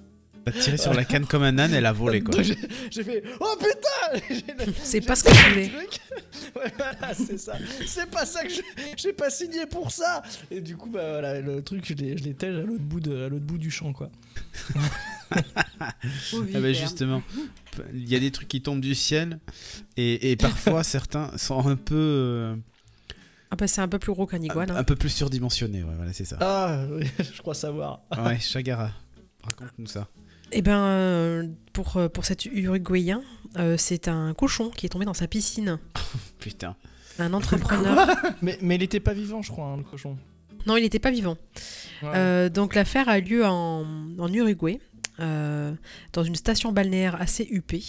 T'as 0.46 0.52
tiré 0.54 0.78
sur 0.78 0.94
la 0.94 1.06
canne 1.06 1.26
comme 1.26 1.44
un 1.44 1.58
âne, 1.60 1.74
elle 1.74 1.86
a 1.86 1.92
volé, 1.94 2.22
quoi. 2.22 2.42
J'ai- 2.42 2.56
fait 3.04 3.24
Oh 3.40 3.56
putain 3.60 4.36
C'est 4.84 5.02
pas 5.02 5.16
ce 5.16 5.24
que 5.26 5.34
je 5.34 5.50
voulais. 5.50 5.70
truc. 5.70 6.00
Ouais, 6.56 6.72
voilà, 6.78 7.14
c'est 7.14 7.38
ça. 7.38 7.54
C'est 7.86 8.10
pas 8.10 8.26
ça 8.26 8.44
que 8.44 8.50
je- 8.50 8.62
j'ai 8.98 9.14
pas 9.14 9.30
signé 9.30 9.66
pour 9.66 9.92
ça. 9.92 10.22
Et 10.50 10.60
du 10.60 10.76
coup, 10.76 10.90
bah 10.90 11.12
voilà, 11.12 11.40
le 11.40 11.62
truc, 11.64 11.86
je 11.88 11.94
tège 11.94 12.56
à 12.56 12.62
l'autre 12.64 12.84
bout, 12.84 13.00
de- 13.00 13.24
à 13.26 13.30
l'autre 13.30 13.46
bout 13.46 13.58
du 13.58 13.72
champ, 13.72 13.94
quoi. 13.94 14.10
Ah 15.80 15.94
bah 16.60 16.74
justement, 16.74 17.24
il 17.94 18.10
y 18.10 18.16
a 18.16 18.20
des 18.20 18.32
trucs 18.32 18.48
qui 18.50 18.62
tombent 18.62 18.82
du 18.82 18.96
ciel 18.96 19.40
et, 19.96 20.32
et 20.32 20.36
parfois 20.36 20.84
certains 20.84 21.32
sont 21.38 21.66
un 21.66 21.76
peu 21.78 21.96
euh, 21.96 22.56
Ah 23.50 23.56
bah 23.56 23.68
c'est 23.68 23.80
un 23.82 23.88
peu 23.88 23.98
plus 23.98 24.12
gros 24.12 24.28
qu'un 24.28 24.38
un, 24.38 24.44
iguane. 24.44 24.72
hein. 24.72 24.76
un 24.76 24.84
peu 24.84 24.96
plus 24.98 25.10
surdimensionnés. 25.10 25.84
Ouais, 25.84 25.94
voilà, 25.96 26.12
c'est 26.12 26.26
ça. 26.26 26.38
Ah, 26.42 26.84
oui, 26.92 27.06
je 27.20 27.42
crois 27.42 27.54
savoir. 27.56 28.02
Ouais, 28.18 28.40
Chagara, 28.40 28.92
raconte-nous 29.44 29.88
ça. 29.88 30.08
Eh 30.54 30.62
ben, 30.62 30.78
euh, 30.78 31.48
pour, 31.74 31.98
euh, 31.98 32.10
pour 32.10 32.26
cet 32.26 32.46
Uruguayen, 32.46 33.24
euh, 33.58 33.76
c'est 33.78 34.08
un 34.08 34.34
cochon 34.34 34.70
qui 34.70 34.86
est 34.86 34.90
tombé 34.90 35.06
dans 35.06 35.14
sa 35.14 35.28
piscine. 35.28 35.80
Putain. 36.40 36.76
Un 37.20 37.34
entrepreneur. 37.34 38.08
Mais, 38.42 38.58
mais 38.62 38.76
il 38.76 38.84
était 38.84 39.00
pas 39.00 39.14
vivant, 39.14 39.42
je 39.42 39.52
crois, 39.52 39.66
hein, 39.66 39.78
le 39.78 39.84
cochon. 39.84 40.18
non, 40.66 40.78
il 40.78 40.82
n'était 40.82 41.00
pas 41.00 41.12
vivant. 41.12 41.38
Ouais. 42.02 42.10
Euh, 42.16 42.50
donc 42.50 42.74
l'affaire 42.74 43.10
a 43.10 43.20
lieu 43.20 43.46
en, 43.46 43.86
en 44.18 44.34
Uruguay, 44.34 44.80
euh, 45.20 45.74
dans 46.14 46.24
une 46.24 46.36
station 46.36 46.72
balnéaire 46.72 47.22
assez 47.22 47.48
huppée. 47.52 47.84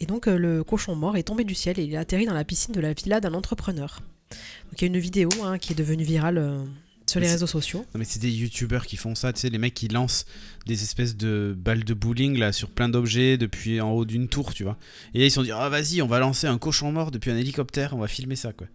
Et 0.00 0.06
donc 0.06 0.26
le 0.26 0.64
cochon 0.64 0.94
mort 0.96 1.16
est 1.16 1.24
tombé 1.24 1.44
du 1.44 1.54
ciel 1.54 1.78
et 1.78 1.84
il 1.84 1.96
a 1.96 2.00
atterri 2.00 2.26
dans 2.26 2.34
la 2.34 2.44
piscine 2.44 2.74
de 2.74 2.80
la 2.80 2.92
villa 2.94 3.20
d'un 3.20 3.34
entrepreneur. 3.34 4.00
Donc 4.30 4.80
il 4.80 4.82
y 4.82 4.84
a 4.84 4.88
une 4.88 4.98
vidéo 4.98 5.28
hein, 5.42 5.58
qui 5.58 5.72
est 5.72 5.76
devenue 5.76 6.04
virale 6.04 6.64
sur 7.06 7.20
les 7.20 7.26
Mais 7.26 7.32
réseaux 7.32 7.46
sociaux. 7.46 7.80
Non, 7.94 7.98
mais 7.98 8.04
c'est 8.04 8.20
des 8.20 8.30
youtubeurs 8.30 8.86
qui 8.86 8.96
font 8.96 9.14
ça, 9.14 9.32
tu 9.32 9.40
sais, 9.40 9.50
les 9.50 9.58
mecs 9.58 9.74
qui 9.74 9.88
lancent 9.88 10.24
des 10.66 10.82
espèces 10.82 11.16
de 11.16 11.54
balles 11.56 11.84
de 11.84 11.94
bowling 11.94 12.38
là 12.38 12.52
sur 12.52 12.70
plein 12.70 12.88
d'objets 12.88 13.36
depuis 13.36 13.80
en 13.80 13.90
haut 13.90 14.04
d'une 14.04 14.28
tour, 14.28 14.54
tu 14.54 14.64
vois. 14.64 14.78
Et 15.12 15.18
là 15.18 15.24
ils 15.26 15.30
se 15.30 15.34
sont 15.34 15.42
dit, 15.42 15.52
ah 15.52 15.68
vas-y, 15.68 16.00
on 16.02 16.06
va 16.06 16.18
lancer 16.18 16.46
un 16.46 16.58
cochon 16.58 16.92
mort 16.92 17.10
depuis 17.10 17.30
un 17.30 17.36
hélicoptère, 17.36 17.94
on 17.94 17.98
va 17.98 18.08
filmer 18.08 18.36
ça 18.36 18.52
quoi. 18.52 18.66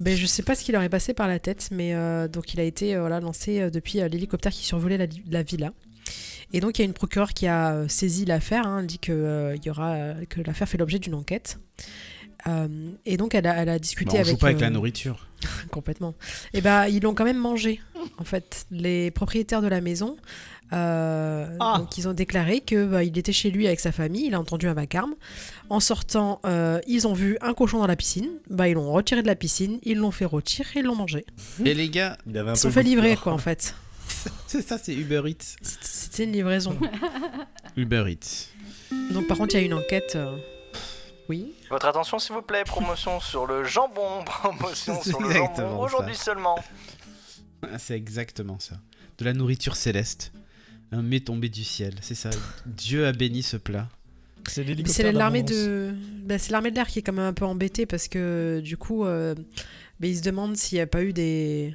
Ben, 0.00 0.16
je 0.16 0.26
sais 0.26 0.42
pas 0.42 0.54
ce 0.54 0.64
qui 0.64 0.72
leur 0.72 0.82
est 0.82 0.88
passé 0.88 1.14
par 1.14 1.28
la 1.28 1.38
tête, 1.38 1.68
mais 1.70 1.94
euh, 1.94 2.26
donc 2.26 2.52
il 2.52 2.60
a 2.60 2.64
été 2.64 2.94
euh, 2.94 3.00
voilà, 3.00 3.20
lancé 3.20 3.60
euh, 3.60 3.70
depuis 3.70 4.00
euh, 4.00 4.08
l'hélicoptère 4.08 4.52
qui 4.52 4.64
survolait 4.64 4.98
la, 4.98 5.06
la 5.30 5.42
villa. 5.42 5.72
Et 6.52 6.60
donc 6.60 6.78
il 6.78 6.82
y 6.82 6.84
a 6.84 6.86
une 6.86 6.94
procureure 6.94 7.32
qui 7.32 7.46
a 7.46 7.88
saisi 7.88 8.24
l'affaire, 8.24 8.66
hein, 8.66 8.82
dit 8.82 8.98
que, 8.98 9.54
il 9.56 9.64
y 9.64 9.70
aura, 9.70 10.14
que 10.28 10.40
l'affaire 10.40 10.68
fait 10.68 10.78
l'objet 10.78 10.98
d'une 10.98 11.14
enquête. 11.14 11.58
Euh, 12.46 12.68
et 13.06 13.16
donc 13.16 13.34
elle 13.34 13.46
a, 13.46 13.56
elle 13.62 13.68
a 13.70 13.78
discuté 13.78 14.12
Bah, 14.12 14.18
on 14.18 14.20
avec... 14.20 14.30
joue 14.34 14.36
pas 14.38 14.46
avec 14.48 14.58
euh, 14.58 14.64
la 14.66 14.70
nourriture. 14.70 15.26
Complètement. 15.70 16.14
Et 16.52 16.60
ben 16.60 16.86
ils 16.86 17.02
l'ont 17.02 17.14
quand 17.14 17.24
même 17.24 17.38
mangé, 17.38 17.80
en 18.18 18.24
fait. 18.24 18.66
Les 18.70 19.10
propriétaires 19.10 19.62
de 19.62 19.66
la 19.68 19.80
maison, 19.80 20.16
euh, 20.72 21.56
Ah. 21.60 21.76
donc 21.78 21.96
ils 21.98 22.06
ont 22.08 22.12
déclaré 22.12 22.60
que 22.60 22.84
bah, 22.86 23.02
il 23.04 23.16
était 23.16 23.32
chez 23.32 23.50
lui 23.50 23.66
avec 23.66 23.80
sa 23.80 23.92
famille, 23.92 24.26
il 24.26 24.34
a 24.34 24.40
entendu 24.40 24.66
un 24.68 24.74
vacarme. 24.74 25.14
En 25.70 25.80
sortant, 25.80 26.40
euh, 26.46 26.80
ils 26.86 27.06
ont 27.06 27.14
vu 27.14 27.38
un 27.40 27.54
cochon 27.54 27.78
dans 27.78 27.86
la 27.86 27.96
piscine. 27.96 28.28
Bah 28.50 28.68
ils 28.68 28.74
l'ont 28.74 28.92
retiré 28.92 29.22
de 29.22 29.26
la 29.26 29.36
piscine, 29.36 29.78
ils 29.82 29.96
l'ont 29.98 30.10
fait 30.10 30.24
rôtir 30.26 30.66
et 30.74 30.80
ils 30.80 30.84
l'ont 30.84 30.96
mangé. 30.96 31.24
Et 31.64 31.72
les 31.74 31.88
gars, 31.88 32.16
Ils 32.26 32.32
peu 32.34 32.54
sont 32.56 32.70
fait 32.70 32.82
livrer 32.82 33.16
quoi 33.16 33.32
en 33.32 33.38
fait. 33.38 33.74
c'est 34.46 34.60
ça, 34.62 34.76
c'est 34.76 34.92
Uber 34.94 35.22
Eats. 35.26 35.56
C'était 35.62 36.24
une 36.24 36.32
livraison. 36.32 36.76
Uber 37.76 38.04
Eats. 38.08 38.48
Donc 39.12 39.26
par 39.26 39.38
contre 39.38 39.54
il 39.54 39.60
y 39.60 39.62
a 39.62 39.66
une 39.66 39.74
enquête. 39.74 40.16
Oui. 41.28 41.54
Votre 41.70 41.86
attention 41.86 42.18
s'il 42.18 42.34
vous 42.34 42.42
plaît, 42.42 42.64
promotion 42.64 43.20
sur 43.20 43.46
le 43.46 43.64
jambon, 43.64 44.24
promotion 44.24 45.02
sur 45.02 45.20
le 45.20 45.32
jambon, 45.32 45.78
aujourd'hui 45.80 46.14
seulement. 46.14 46.58
Ah, 47.62 47.78
C'est 47.78 47.96
exactement 47.96 48.58
ça. 48.58 48.76
De 49.18 49.24
la 49.24 49.32
nourriture 49.32 49.76
céleste. 49.76 50.32
Un 50.92 51.02
mets 51.02 51.20
tombé 51.20 51.48
du 51.48 51.64
ciel, 51.64 51.94
c'est 52.02 52.14
ça. 52.14 52.30
Dieu 52.66 53.06
a 53.06 53.12
béni 53.12 53.42
ce 53.42 53.56
plat. 53.56 53.88
C'est 54.46 55.12
l'armée 55.12 55.42
de, 55.42 55.94
bah, 56.22 56.38
c'est 56.38 56.52
l'armée 56.52 56.70
de 56.70 56.76
l'air 56.76 56.86
qui 56.86 56.98
est 56.98 57.02
quand 57.02 57.14
même 57.14 57.24
un 57.24 57.32
peu 57.32 57.46
embêtée 57.46 57.86
parce 57.86 58.08
que 58.08 58.60
du 58.62 58.76
coup, 58.76 59.06
euh, 59.06 59.34
ils 60.02 60.18
se 60.18 60.22
demandent 60.22 60.56
s'il 60.56 60.76
n'y 60.76 60.82
a 60.82 60.86
pas 60.86 61.02
eu 61.02 61.12
des, 61.14 61.74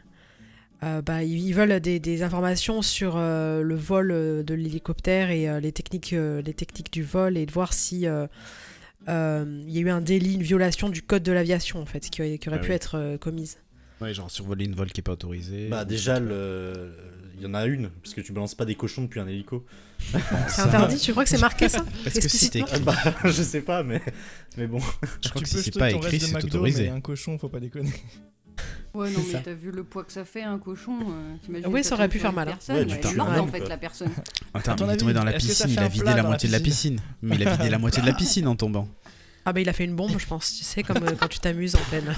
euh, 0.84 1.02
bah, 1.02 1.24
ils 1.24 1.52
veulent 1.54 1.80
des, 1.80 2.00
des 2.00 2.24
informations 2.24 2.82
sur 2.82 3.16
euh, 3.18 3.62
le 3.62 3.76
vol 3.76 4.12
euh, 4.12 4.44
de 4.44 4.54
l'hélicoptère 4.54 5.32
et 5.32 5.50
euh, 5.50 5.60
les 5.60 5.72
techniques, 5.72 6.14
euh, 6.14 6.42
les 6.42 6.54
techniques 6.54 6.94
du 6.94 7.04
vol 7.04 7.38
et 7.38 7.46
de 7.46 7.52
voir 7.52 7.74
si 7.74 8.06
il 9.10 9.72
y 9.72 9.78
a 9.78 9.82
eu 9.82 9.90
un 9.90 10.02
délit, 10.02 10.36
une 10.36 10.44
violation 10.44 10.90
du 10.90 11.02
code 11.02 11.24
de 11.24 11.32
l'aviation 11.32 11.82
en 11.82 11.86
fait, 11.86 12.10
qui, 12.10 12.22
aurait- 12.22 12.38
qui 12.38 12.48
aurait 12.50 12.60
Ah 12.60 12.64
pu 12.64 12.70
oui. 12.70 12.76
être 12.76 12.96
euh, 12.98 13.18
commise. 13.18 13.58
Ouais, 14.02 14.14
genre 14.14 14.32
survoler 14.32 14.66
une 14.66 14.76
vol 14.76 14.92
qui 14.92 15.02
est 15.02 15.04
pas 15.04 15.12
autorisée. 15.14 15.68
Bah, 15.68 15.84
déjà, 15.84 16.20
le... 16.20 16.92
il 17.38 17.44
y 17.44 17.46
en 17.46 17.54
a 17.54 17.66
une, 17.66 17.90
parce 17.90 18.14
que 18.14 18.22
tu 18.22 18.32
balances 18.32 18.56
pas 18.56 18.66
des 18.66 18.76
cochons 18.76 19.04
depuis 19.04 19.20
un 19.20 19.28
hélico. 19.28 19.66
C'est 20.48 20.62
interdit, 20.62 20.98
tu 20.98 21.12
crois 21.12 21.26
que 21.26 21.30
c'est 21.30 21.38
marqué 21.42 21.68
ça 21.68 21.84
Parce 22.06 22.18
que 22.20 22.30
si 22.30 22.50
t'es 22.50 22.64
Ah 22.72 22.80
bah, 22.80 22.96
je 23.26 23.44
sais 23.44 23.62
pas, 23.62 23.84
mais, 23.84 24.02
mais 24.58 24.68
bon. 24.68 24.80
Je 25.22 25.30
crois 25.30 25.42
Tu 25.42 25.44
que 25.44 25.50
si 25.50 25.64
c'est 25.64 25.78
pas 25.78 25.92
écrit, 25.92 26.20
c'est 26.20 26.42
autorisé. 26.44 26.84
Mais 26.84 26.90
un 26.90 27.02
cochon, 27.02 27.38
faut 27.38 27.50
pas 27.50 27.60
déconner. 27.60 27.92
Ouais, 28.94 29.12
non, 29.12 29.20
mais 29.32 29.42
t'as 29.42 29.54
vu 29.54 29.72
le 29.72 29.84
poids 29.84 30.04
que 30.04 30.12
ça 30.12 30.26
fait, 30.26 30.42
un 30.42 30.58
cochon 30.58 30.98
euh, 31.00 31.62
Oui, 31.68 31.84
ça 31.84 31.94
aurait 31.94 32.10
pu 32.10 32.18
faire 32.18 32.34
mal, 32.34 32.50
hein. 32.50 32.54
personne, 32.54 32.90
Ouais, 32.90 33.00
tu 33.00 33.20
en 33.20 33.48
fait, 33.48 33.70
la 33.70 33.78
personne. 33.78 34.10
Attends, 34.54 34.76
mais 34.80 34.88
il 34.88 34.94
est 34.94 34.98
tombé 34.98 35.14
dans 35.14 35.24
la 35.24 35.34
piscine, 35.34 35.70
il 35.70 35.80
a 35.80 35.88
vidé 35.88 36.06
la 36.06 36.24
moitié 36.24 36.50
de 36.50 36.54
la 36.54 36.60
piscine 36.60 36.96
piscine. 36.96 37.16
Mais 37.22 37.36
il 37.36 37.48
a 37.48 37.56
vidé 37.56 37.70
la 37.70 37.78
moitié 37.78 38.02
de 38.02 38.08
la 38.08 38.14
piscine 38.14 38.48
en 38.48 38.56
tombant. 38.56 38.88
Ah 39.50 39.54
bah 39.54 39.62
il 39.62 39.70
a 39.70 39.74
fait 39.74 39.86
une 39.86 39.96
bombe, 39.96 40.20
je 40.20 40.28
pense, 40.28 40.56
tu 40.56 40.64
sais, 40.64 40.84
comme 40.84 41.02
euh, 41.02 41.16
quand 41.20 41.28
tu 41.28 41.40
t'amuses 41.40 41.76
en 41.76 41.80
pleine. 41.90 42.16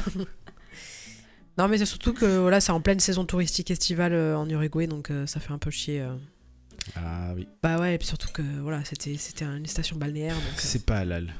non 1.57 1.69
mais 1.69 1.77
c'est 1.77 1.86
surtout 1.86 2.11
que 2.11 2.39
voilà, 2.39 2.59
c'est 2.59 2.73
en 2.73 2.82
pleine 2.82 2.99
saison 2.99 3.23
touristique 3.23 3.71
estivale 3.71 4.11
euh, 4.11 4.38
en 4.38 4.49
Uruguay, 4.49 4.86
donc 4.86 5.11
euh, 5.11 5.25
ça 5.27 5.39
fait 5.39 5.53
un 5.53 5.57
peu 5.57 5.71
chier. 5.71 6.05
Ah 6.97 7.32
oui. 7.34 7.47
Bah 7.63 7.79
ouais, 7.79 7.95
et 7.95 7.97
puis 7.97 8.05
surtout 8.05 8.27
que 8.34 8.41
voilà, 8.59 8.84
c'était 8.84 9.15
c'était 9.15 9.45
une 9.45 9.65
station 9.65 9.95
balnéaire. 9.95 10.36
C'est 10.57 10.86
pas 10.86 10.97
halal. 10.97 11.34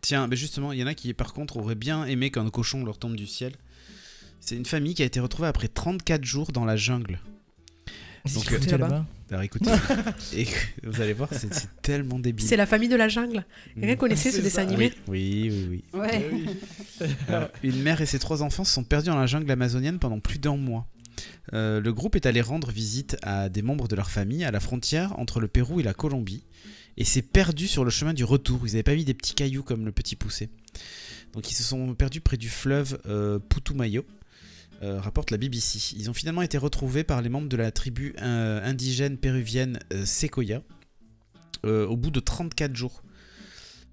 Tiens, 0.00 0.28
mais 0.28 0.36
justement, 0.36 0.70
il 0.70 0.78
y 0.78 0.84
en 0.84 0.86
a 0.86 0.94
qui 0.94 1.12
par 1.12 1.32
contre 1.32 1.56
auraient 1.56 1.74
bien 1.74 2.04
aimé 2.04 2.30
qu'un 2.30 2.50
cochon 2.50 2.84
leur 2.84 2.98
tombe 2.98 3.16
du 3.16 3.26
ciel. 3.26 3.52
C'est 4.38 4.54
une 4.54 4.64
famille 4.66 4.94
qui 4.94 5.02
a 5.02 5.06
été 5.06 5.18
retrouvée 5.18 5.48
après 5.48 5.66
34 5.66 6.22
jours 6.22 6.52
dans 6.52 6.64
la 6.64 6.76
jungle. 6.76 7.18
Donc, 8.34 8.50
là-bas. 8.70 9.06
Alors 9.30 9.42
écoutez, 9.42 9.70
et 10.36 10.46
vous 10.84 11.00
allez 11.00 11.12
voir, 11.12 11.28
c'est 11.32 11.50
tellement 11.80 12.18
débile. 12.18 12.46
C'est 12.46 12.56
la 12.56 12.66
famille 12.66 12.88
de 12.88 12.96
la 12.96 13.08
jungle. 13.08 13.44
Quelqu'un 13.74 13.94
mm. 13.94 13.96
connaissait 13.96 14.30
ce 14.30 14.40
dessin 14.40 14.62
animé 14.62 14.92
Oui, 15.08 15.50
oui, 15.50 15.82
oui. 15.94 16.00
Ouais. 16.00 16.30
une 17.62 17.82
mère 17.82 18.00
et 18.00 18.06
ses 18.06 18.18
trois 18.18 18.42
enfants 18.42 18.64
se 18.64 18.72
sont 18.72 18.84
perdus 18.84 19.08
dans 19.08 19.18
la 19.18 19.26
jungle 19.26 19.50
amazonienne 19.50 19.98
pendant 19.98 20.20
plus 20.20 20.38
d'un 20.38 20.56
mois. 20.56 20.86
Euh, 21.52 21.80
le 21.80 21.92
groupe 21.92 22.14
est 22.16 22.26
allé 22.26 22.40
rendre 22.40 22.70
visite 22.70 23.16
à 23.22 23.48
des 23.48 23.62
membres 23.62 23.88
de 23.88 23.96
leur 23.96 24.10
famille 24.10 24.44
à 24.44 24.50
la 24.50 24.60
frontière 24.60 25.18
entre 25.18 25.40
le 25.40 25.48
Pérou 25.48 25.80
et 25.80 25.82
la 25.82 25.94
Colombie 25.94 26.44
et 26.96 27.04
s'est 27.04 27.22
perdu 27.22 27.66
sur 27.66 27.84
le 27.84 27.90
chemin 27.90 28.12
du 28.12 28.24
retour. 28.24 28.60
Ils 28.64 28.72
n'avaient 28.72 28.82
pas 28.82 28.94
vu 28.94 29.04
des 29.04 29.14
petits 29.14 29.34
cailloux 29.34 29.62
comme 29.62 29.84
le 29.84 29.92
petit 29.92 30.16
poussé. 30.16 30.50
Donc 31.32 31.50
ils 31.50 31.54
se 31.54 31.62
sont 31.62 31.94
perdus 31.94 32.20
près 32.20 32.36
du 32.36 32.48
fleuve 32.48 32.98
euh, 33.06 33.38
Putumayo, 33.38 34.04
euh, 34.82 35.00
rapporte 35.00 35.30
la 35.30 35.38
BBC. 35.38 35.94
Ils 35.96 36.10
ont 36.10 36.14
finalement 36.14 36.42
été 36.42 36.58
retrouvés 36.58 37.04
par 37.04 37.22
les 37.22 37.28
membres 37.28 37.48
de 37.48 37.56
la 37.56 37.70
tribu 37.70 38.14
indigène 38.18 39.16
péruvienne 39.16 39.78
Sequoia 40.04 40.62
au 41.64 41.96
bout 41.96 42.10
de 42.10 42.20
34 42.20 42.74
jours. 42.74 43.02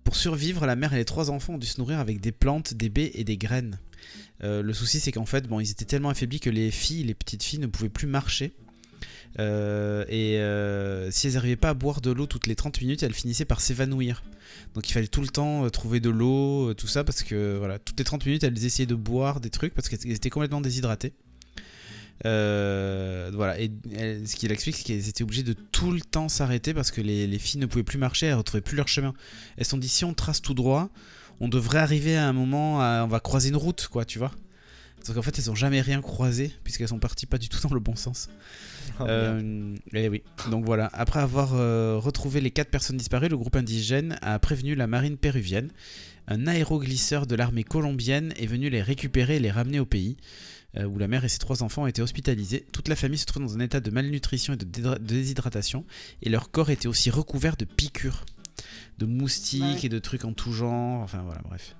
Pour 0.03 0.15
survivre, 0.15 0.65
la 0.65 0.75
mère 0.75 0.93
et 0.93 0.97
les 0.97 1.05
trois 1.05 1.29
enfants 1.29 1.53
ont 1.53 1.57
dû 1.59 1.67
se 1.67 1.79
nourrir 1.79 1.99
avec 1.99 2.19
des 2.19 2.31
plantes, 2.31 2.73
des 2.73 2.89
baies 2.89 3.11
et 3.13 3.23
des 3.23 3.37
graines. 3.37 3.79
Euh, 4.43 4.61
le 4.61 4.73
souci, 4.73 4.99
c'est 4.99 5.11
qu'en 5.11 5.25
fait, 5.25 5.47
bon, 5.47 5.59
ils 5.59 5.69
étaient 5.71 5.85
tellement 5.85 6.09
affaiblis 6.09 6.39
que 6.39 6.49
les 6.49 6.71
filles, 6.71 7.03
les 7.03 7.13
petites 7.13 7.43
filles, 7.43 7.59
ne 7.59 7.67
pouvaient 7.67 7.89
plus 7.89 8.07
marcher. 8.07 8.53
Euh, 9.39 10.03
et 10.09 10.37
euh, 10.39 11.09
si 11.11 11.27
elles 11.27 11.33
n'arrivaient 11.33 11.55
pas 11.55 11.69
à 11.69 11.73
boire 11.73 12.01
de 12.01 12.11
l'eau 12.11 12.27
toutes 12.27 12.47
les 12.47 12.55
30 12.55 12.81
minutes, 12.81 13.03
elles 13.03 13.13
finissaient 13.13 13.45
par 13.45 13.61
s'évanouir. 13.61 14.23
Donc 14.73 14.89
il 14.89 14.93
fallait 14.93 15.07
tout 15.07 15.21
le 15.21 15.27
temps 15.27 15.69
trouver 15.69 15.99
de 15.99 16.09
l'eau, 16.09 16.73
tout 16.73 16.87
ça, 16.87 17.03
parce 17.03 17.23
que 17.23 17.57
voilà, 17.57 17.79
toutes 17.79 17.97
les 17.97 18.03
30 18.03 18.25
minutes, 18.25 18.43
elles 18.43 18.65
essayaient 18.65 18.85
de 18.85 18.95
boire 18.95 19.39
des 19.39 19.49
trucs 19.49 19.73
parce 19.73 19.87
qu'elles 19.87 20.11
étaient 20.11 20.29
complètement 20.29 20.61
déshydratées. 20.61 21.13
voilà, 22.23 23.55
et 23.59 23.71
ce 24.25 24.35
qu'il 24.35 24.51
explique, 24.51 24.75
c'est 24.75 24.83
qu'elles 24.83 25.07
étaient 25.07 25.23
obligées 25.23 25.43
de 25.43 25.53
tout 25.53 25.91
le 25.91 26.01
temps 26.01 26.27
s'arrêter 26.27 26.73
parce 26.73 26.91
que 26.91 27.01
les, 27.01 27.25
les, 27.25 27.39
filles 27.39 27.61
ne 27.61 27.65
pouvaient 27.65 27.83
plus 27.83 27.97
marcher, 27.97 28.25
elles 28.25 28.33
ne 28.33 28.37
retrouvaient 28.37 28.61
plus 28.61 28.75
leur 28.75 28.87
chemin. 28.87 29.13
Elles 29.57 29.65
se 29.65 29.71
sont 29.71 29.77
dit 29.77 29.87
si 29.87 30.03
on 30.03 30.13
trace 30.13 30.41
tout 30.41 30.53
droit, 30.53 30.89
on 31.39 31.47
devrait 31.47 31.79
arriver 31.79 32.17
à 32.17 32.27
un 32.27 32.33
moment, 32.33 32.79
on 32.79 33.07
va 33.07 33.19
croiser 33.19 33.49
une 33.49 33.55
route, 33.55 33.87
quoi, 33.89 34.03
tu 34.03 34.19
vois. 34.19 34.31
Sauf 35.03 35.15
qu'en 35.15 35.21
fait, 35.21 35.37
elles 35.39 35.49
ont 35.49 35.55
jamais 35.55 35.79
rien 35.79 36.01
croisé, 36.01 36.51
puisqu'elles 36.63 36.89
sont 36.89 36.99
parties 36.99 37.25
pas 37.25 37.37
du 37.37 37.47
tout 37.47 37.59
dans 37.65 37.73
le 37.73 37.79
bon 37.79 37.95
sens. 37.95 38.29
Oh, 38.99 39.03
euh, 39.07 39.75
et 39.93 40.09
oui. 40.09 40.23
Donc 40.49 40.65
voilà, 40.65 40.89
après 40.93 41.19
avoir 41.19 41.53
euh, 41.53 41.97
retrouvé 41.97 42.41
les 42.41 42.51
quatre 42.51 42.69
personnes 42.69 42.97
disparues, 42.97 43.29
le 43.29 43.37
groupe 43.37 43.55
indigène 43.55 44.17
a 44.21 44.37
prévenu 44.39 44.75
la 44.75 44.87
marine 44.87 45.17
péruvienne. 45.17 45.71
Un 46.27 46.47
aéroglisseur 46.47 47.25
de 47.25 47.35
l'armée 47.35 47.63
colombienne 47.63 48.33
est 48.37 48.45
venu 48.45 48.69
les 48.69 48.81
récupérer 48.81 49.37
et 49.37 49.39
les 49.39 49.51
ramener 49.51 49.79
au 49.79 49.85
pays, 49.85 50.17
euh, 50.77 50.85
où 50.85 50.97
la 50.99 51.07
mère 51.07 51.25
et 51.25 51.29
ses 51.29 51.39
trois 51.39 51.63
enfants 51.63 51.83
ont 51.83 51.87
été 51.87 52.01
hospitalisés. 52.01 52.65
Toute 52.71 52.87
la 52.87 52.95
famille 52.95 53.17
se 53.17 53.25
trouve 53.25 53.43
dans 53.43 53.55
un 53.55 53.61
état 53.61 53.79
de 53.79 53.89
malnutrition 53.89 54.53
et 54.53 54.57
de 54.57 54.97
déshydratation, 54.97 55.85
et 56.21 56.29
leur 56.29 56.51
corps 56.51 56.69
était 56.69 56.87
aussi 56.87 57.09
recouvert 57.09 57.57
de 57.57 57.65
piqûres 57.65 58.25
de 58.99 59.05
moustiques 59.05 59.85
et 59.85 59.89
de 59.89 59.99
trucs 59.99 60.25
en 60.25 60.33
tout 60.33 60.51
genre. 60.51 61.01
Enfin 61.01 61.21
voilà, 61.23 61.41
bref. 61.43 61.75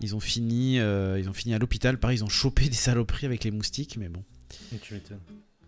Ils 0.00 0.14
ont 0.14 0.20
fini, 0.20 0.78
euh, 0.78 1.18
ils 1.18 1.28
ont 1.28 1.32
fini 1.32 1.54
à 1.54 1.58
l'hôpital. 1.58 1.98
Pareil, 1.98 2.18
ils 2.18 2.24
ont 2.24 2.28
chopé 2.28 2.68
des 2.68 2.74
saloperies 2.74 3.26
avec 3.26 3.44
les 3.44 3.50
moustiques, 3.50 3.96
mais 3.96 4.08
bon. 4.08 4.24
Et 4.74 4.78
tu 4.78 4.94
m'étonnes. 4.94 5.20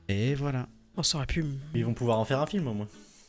Et 0.09 0.35
voilà. 0.35 0.69
On 0.97 1.03
saurait 1.03 1.27
plus. 1.27 1.45
Ils 1.75 1.85
vont 1.85 1.95
pouvoir 1.95 2.19
en 2.19 2.25
faire 2.25 2.41
un 2.41 2.47
film 2.47 2.67
au 2.67 2.75
moins. 2.75 2.89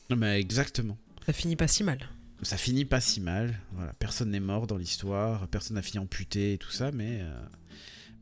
Non, 0.09 0.15
mais 0.15 0.39
exactement. 0.39 0.97
Ça 1.25 1.33
finit 1.33 1.55
pas 1.55 1.67
si 1.67 1.83
mal. 1.83 1.99
Ça 2.43 2.57
finit 2.57 2.85
pas 2.85 3.01
si 3.01 3.19
mal. 3.19 3.59
Voilà, 3.73 3.93
personne 3.93 4.29
n'est 4.29 4.39
mort 4.39 4.67
dans 4.67 4.77
l'histoire, 4.77 5.47
personne 5.47 5.75
n'a 5.75 5.81
fini 5.81 5.99
amputé 5.99 6.53
et 6.53 6.57
tout 6.57 6.71
ça, 6.71 6.91
mais 6.91 7.19
euh, 7.21 7.45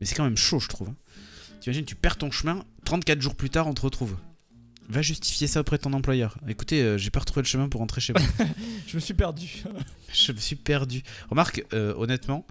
mais 0.00 0.06
c'est 0.06 0.14
quand 0.14 0.24
même 0.24 0.36
chaud, 0.36 0.58
je 0.58 0.68
trouve. 0.68 0.88
Hein. 0.88 0.96
T'imagines, 1.60 1.84
tu 1.84 1.94
perds 1.94 2.16
ton 2.16 2.30
chemin, 2.30 2.64
34 2.84 3.20
jours 3.20 3.34
plus 3.34 3.50
tard, 3.50 3.66
on 3.66 3.74
te 3.74 3.82
retrouve. 3.82 4.16
Va 4.88 5.02
justifier 5.02 5.48
ça 5.48 5.60
auprès 5.60 5.78
de 5.78 5.82
ton 5.82 5.92
employeur. 5.92 6.38
Écoutez, 6.46 6.82
euh, 6.82 6.96
j'ai 6.98 7.10
pas 7.10 7.20
retrouvé 7.20 7.42
le 7.42 7.48
chemin 7.48 7.68
pour 7.68 7.80
rentrer 7.80 8.00
chez 8.00 8.12
moi. 8.12 8.22
je 8.86 8.94
me 8.94 9.00
suis 9.00 9.14
perdu. 9.14 9.64
je 10.12 10.32
me 10.32 10.38
suis 10.38 10.56
perdu. 10.56 11.02
Remarque, 11.28 11.64
euh, 11.72 11.92
honnêtement, 11.96 12.46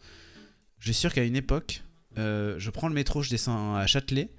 j'ai 0.80 0.94
sûr 0.94 1.14
qu'à 1.14 1.24
une 1.24 1.38
époque, 1.38 1.82
euh, 2.18 2.56
je 2.58 2.70
prends 2.72 2.90
le 2.90 2.94
métro, 2.94 3.22
je 3.22 3.30
descends 3.30 3.76
à 3.76 3.88
Châtelet. 3.88 4.30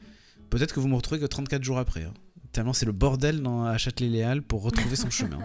Peut-être 0.51 0.75
que 0.75 0.81
vous 0.81 0.89
me 0.89 0.95
retrouvez 0.95 1.21
que 1.21 1.27
34 1.27 1.63
jours 1.63 1.79
après. 1.79 2.05
Hein. 2.05 2.15
Tellement 2.53 2.73
c'est 2.73 2.87
le 2.87 2.93
bordel 2.93 3.43
dans, 3.43 3.65
à 3.65 3.77
Châtelet-Léal 3.77 4.43
pour 4.43 4.63
retrouver 4.63 4.97
son 4.97 5.11
chemin. 5.11 5.39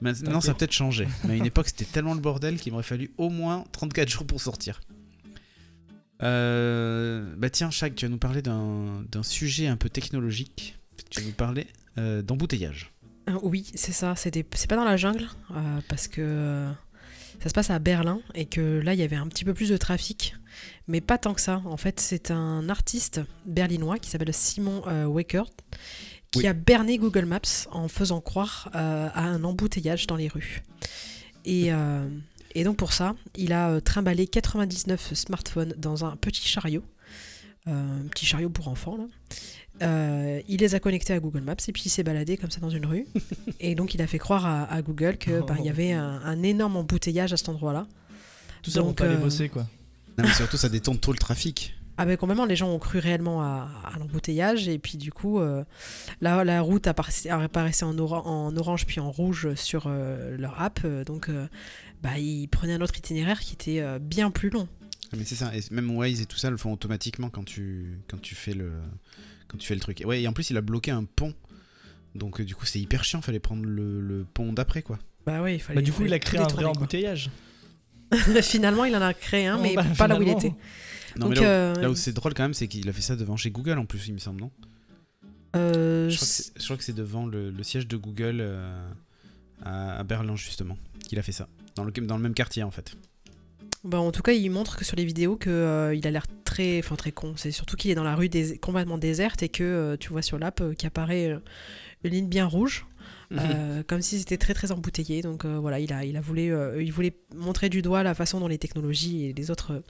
Maintenant, 0.00 0.40
ça 0.40 0.50
a 0.50 0.54
peut-être 0.54 0.72
changé. 0.72 1.06
Mais 1.24 1.34
à 1.34 1.36
une 1.36 1.46
époque, 1.46 1.68
c'était 1.68 1.84
tellement 1.84 2.14
le 2.14 2.20
bordel 2.20 2.58
qu'il 2.58 2.72
m'aurait 2.72 2.82
fallu 2.82 3.12
au 3.18 3.30
moins 3.30 3.64
34 3.70 4.08
jours 4.08 4.26
pour 4.26 4.40
sortir. 4.40 4.80
bah 6.18 7.50
tiens, 7.50 7.70
Chag, 7.70 7.94
tu 7.94 8.06
vas 8.06 8.10
nous 8.10 8.18
parler 8.18 8.42
d'un 8.42 9.22
sujet 9.22 9.68
un 9.68 9.76
peu 9.76 9.88
technologique 9.88 10.76
tu 11.12 11.24
nous 11.24 11.32
parlais 11.32 11.66
euh, 11.98 12.22
d'embouteillage. 12.22 12.92
Euh, 13.28 13.38
oui, 13.42 13.70
c'est 13.74 13.92
ça. 13.92 14.14
C'est 14.16 14.66
pas 14.66 14.76
dans 14.76 14.84
la 14.84 14.96
jungle, 14.96 15.28
euh, 15.50 15.80
parce 15.88 16.08
que 16.08 16.68
ça 17.40 17.48
se 17.48 17.54
passe 17.54 17.70
à 17.70 17.78
Berlin 17.78 18.20
et 18.34 18.46
que 18.46 18.80
là, 18.80 18.94
il 18.94 19.00
y 19.00 19.02
avait 19.02 19.16
un 19.16 19.28
petit 19.28 19.44
peu 19.44 19.54
plus 19.54 19.68
de 19.68 19.76
trafic, 19.76 20.34
mais 20.88 21.00
pas 21.00 21.18
tant 21.18 21.34
que 21.34 21.40
ça. 21.40 21.62
En 21.64 21.76
fait, 21.76 22.00
c'est 22.00 22.30
un 22.30 22.68
artiste 22.68 23.20
berlinois 23.46 23.98
qui 23.98 24.10
s'appelle 24.10 24.32
Simon 24.34 24.82
Waker 25.06 25.46
qui 26.30 26.46
a 26.46 26.54
berné 26.54 26.96
Google 26.96 27.26
Maps 27.26 27.68
en 27.72 27.88
faisant 27.88 28.20
croire 28.22 28.70
à 28.72 29.24
un 29.24 29.44
embouteillage 29.44 30.06
dans 30.06 30.16
les 30.16 30.28
rues. 30.28 30.62
Et, 31.44 31.70
et 32.54 32.64
donc 32.64 32.76
pour 32.78 32.92
ça, 32.92 33.14
il 33.36 33.52
a 33.52 33.80
trimballé 33.80 34.26
99 34.26 35.14
smartphones 35.14 35.74
dans 35.76 36.04
un 36.04 36.16
petit 36.16 36.46
chariot, 36.48 36.84
un 37.66 38.06
petit 38.10 38.24
chariot 38.24 38.50
pour 38.50 38.68
enfants 38.68 38.96
là. 38.96 39.04
Euh, 39.80 40.40
il 40.48 40.60
les 40.60 40.74
a 40.74 40.80
connectés 40.80 41.12
à 41.12 41.18
Google 41.18 41.40
Maps 41.40 41.54
et 41.66 41.72
puis 41.72 41.84
il 41.86 41.90
s'est 41.90 42.02
baladé 42.02 42.36
comme 42.36 42.50
ça 42.50 42.60
dans 42.60 42.70
une 42.70 42.86
rue. 42.86 43.06
et 43.60 43.74
donc 43.74 43.94
il 43.94 44.02
a 44.02 44.06
fait 44.06 44.18
croire 44.18 44.46
à, 44.46 44.82
Google 44.82 45.16
qu'il 45.16 45.40
ben, 45.40 45.58
y 45.62 45.68
avait 45.68 45.92
un, 45.92 46.42
énorme 46.42 46.76
embouteillage 46.76 47.32
à 47.32 47.36
cet 47.36 47.48
endroit-là. 47.48 47.86
Tout 48.62 48.70
ça 48.70 48.82
pour 48.82 48.94
pas 48.94 49.04
euh, 49.04 49.16
bosser 49.16 49.48
quoi. 49.48 49.66
Non, 50.18 50.24
mais 50.24 50.32
surtout 50.32 50.56
ça 50.56 50.68
détourne 50.68 50.98
tout 50.98 51.12
le 51.12 51.18
trafic. 51.18 51.74
Ah 51.98 52.06
ben 52.06 52.16
complètement, 52.16 52.46
les 52.46 52.56
gens 52.56 52.70
ont 52.70 52.78
cru 52.78 52.98
réellement 52.98 53.42
à, 53.42 53.92
l'embouteillage 53.98 54.66
et 54.66 54.78
puis 54.78 54.96
du 54.96 55.12
coup 55.12 55.38
euh, 55.38 55.62
la, 56.20 56.42
la, 56.42 56.62
route 56.62 56.86
apparaissait, 56.86 57.28
apparaissait 57.28 57.84
en, 57.84 57.98
en, 57.98 58.56
orange 58.56 58.86
puis 58.86 58.98
en 58.98 59.10
rouge 59.10 59.54
sur 59.54 59.88
leur 59.88 60.60
app 60.60 60.86
donc 61.04 61.30
bah, 62.02 62.18
ils 62.18 62.48
prenaient 62.48 62.74
un 62.74 62.80
autre 62.80 62.96
itinéraire 62.96 63.40
qui 63.40 63.52
était 63.52 63.84
bien 64.00 64.30
plus 64.30 64.48
long. 64.48 64.68
Ah, 65.12 65.16
mais 65.18 65.24
c'est 65.26 65.34
ça, 65.34 65.54
et 65.54 65.60
même 65.70 65.94
Waze 65.94 66.22
et 66.22 66.26
tout 66.26 66.38
ça 66.38 66.48
le 66.48 66.56
font 66.56 66.72
automatiquement 66.72 67.28
quand 67.28 67.44
tu, 67.44 67.98
quand 68.08 68.20
tu 68.20 68.34
fais 68.34 68.54
le, 68.54 68.72
tu 69.58 69.66
fais 69.66 69.74
le 69.74 69.80
truc. 69.80 70.02
Ouais, 70.04 70.22
et 70.22 70.28
en 70.28 70.32
plus, 70.32 70.50
il 70.50 70.56
a 70.56 70.60
bloqué 70.60 70.90
un 70.90 71.04
pont. 71.04 71.34
Donc, 72.14 72.40
euh, 72.40 72.44
du 72.44 72.54
coup, 72.54 72.66
c'est 72.66 72.80
hyper 72.80 73.04
chiant. 73.04 73.22
Fallait 73.22 73.40
prendre 73.40 73.64
le, 73.64 74.26
pont 74.32 74.52
d'après, 74.52 74.82
quoi. 74.82 74.98
Bah 75.26 75.40
ouais, 75.42 75.56
il 75.56 75.60
fallait. 75.60 75.76
Bah, 75.80 75.82
du 75.82 75.92
coup, 75.92 76.04
il 76.04 76.12
a 76.12 76.18
créé 76.18 76.40
un 76.40 76.46
vrai 76.46 76.64
embouteillage. 76.64 77.30
Finalement, 78.42 78.84
il 78.84 78.94
en 78.96 79.02
a 79.02 79.14
créé 79.14 79.46
un, 79.46 79.58
mais 79.58 79.74
bah, 79.74 79.84
pas 79.96 80.06
là 80.06 80.18
où 80.18 80.22
il 80.22 80.28
était. 80.28 80.54
Non, 81.16 81.28
mais 81.28 81.38
euh, 81.40 81.74
là 81.74 81.90
où, 81.90 81.94
c'est 81.94 82.12
drôle 82.12 82.34
quand 82.34 82.42
même, 82.42 82.54
c'est 82.54 82.68
qu'il 82.68 82.88
a 82.88 82.92
fait 82.92 83.02
ça 83.02 83.16
devant 83.16 83.36
chez 83.36 83.50
Google 83.50 83.78
en 83.78 83.84
plus, 83.84 84.08
il 84.08 84.14
me 84.14 84.18
semble, 84.18 84.40
non? 84.40 84.50
Euh... 85.54 86.08
Je 86.08 86.64
crois 86.64 86.78
que 86.78 86.84
c'est 86.84 86.94
devant 86.94 87.26
le, 87.26 87.52
siège 87.62 87.86
de 87.86 87.96
Google 87.96 88.38
euh, 88.40 88.88
à, 89.62 90.02
Berlin, 90.04 90.36
justement, 90.36 90.78
qu'il 91.06 91.18
a 91.18 91.22
fait 91.22 91.32
ça. 91.32 91.48
Dans 91.74 91.84
le, 91.84 91.92
dans 91.92 92.16
le 92.16 92.22
même 92.22 92.34
quartier, 92.34 92.62
en 92.62 92.70
fait. 92.70 92.94
Bah, 93.84 93.98
en 93.98 94.12
tout 94.12 94.22
cas, 94.22 94.32
il 94.32 94.48
montre 94.50 94.76
que 94.76 94.84
sur 94.84 94.96
les 94.96 95.04
vidéos 95.04 95.36
qu'il 95.36 95.50
euh, 95.50 95.94
il 95.94 96.06
a 96.06 96.10
l'air 96.10 96.26
très, 96.44 96.78
enfin 96.78 96.94
très 96.94 97.10
con. 97.10 97.34
C'est 97.36 97.50
surtout 97.50 97.76
qu'il 97.76 97.90
est 97.90 97.96
dans 97.96 98.04
la 98.04 98.14
rue 98.14 98.28
des, 98.28 98.56
complètement 98.58 98.98
déserte 98.98 99.42
et 99.42 99.48
que 99.48 99.64
euh, 99.64 99.96
tu 99.96 100.10
vois 100.10 100.22
sur 100.22 100.38
l'app 100.38 100.60
euh, 100.60 100.74
qui 100.74 100.86
apparaît 100.86 101.40
une 102.04 102.10
ligne 102.10 102.28
bien 102.28 102.46
rouge, 102.46 102.86
mhm. 103.32 103.84
comme 103.84 104.02
si 104.02 104.18
c'était 104.18 104.38
très 104.38 104.54
très 104.54 104.72
embouteillé. 104.72 105.22
Donc 105.22 105.44
voilà, 105.44 105.80
il 105.80 105.92
a, 105.92 106.04
il 106.04 106.16
a 106.16 106.20
voulu, 106.20 106.52
il 106.80 106.92
voulait 106.92 107.16
montrer 107.34 107.68
du 107.68 107.82
doigt 107.82 108.02
la 108.02 108.14
façon 108.14 108.40
dont 108.40 108.48
les 108.48 108.58
technologies 108.58 109.26
et 109.26 109.32
les 109.32 109.50
autres 109.50 109.82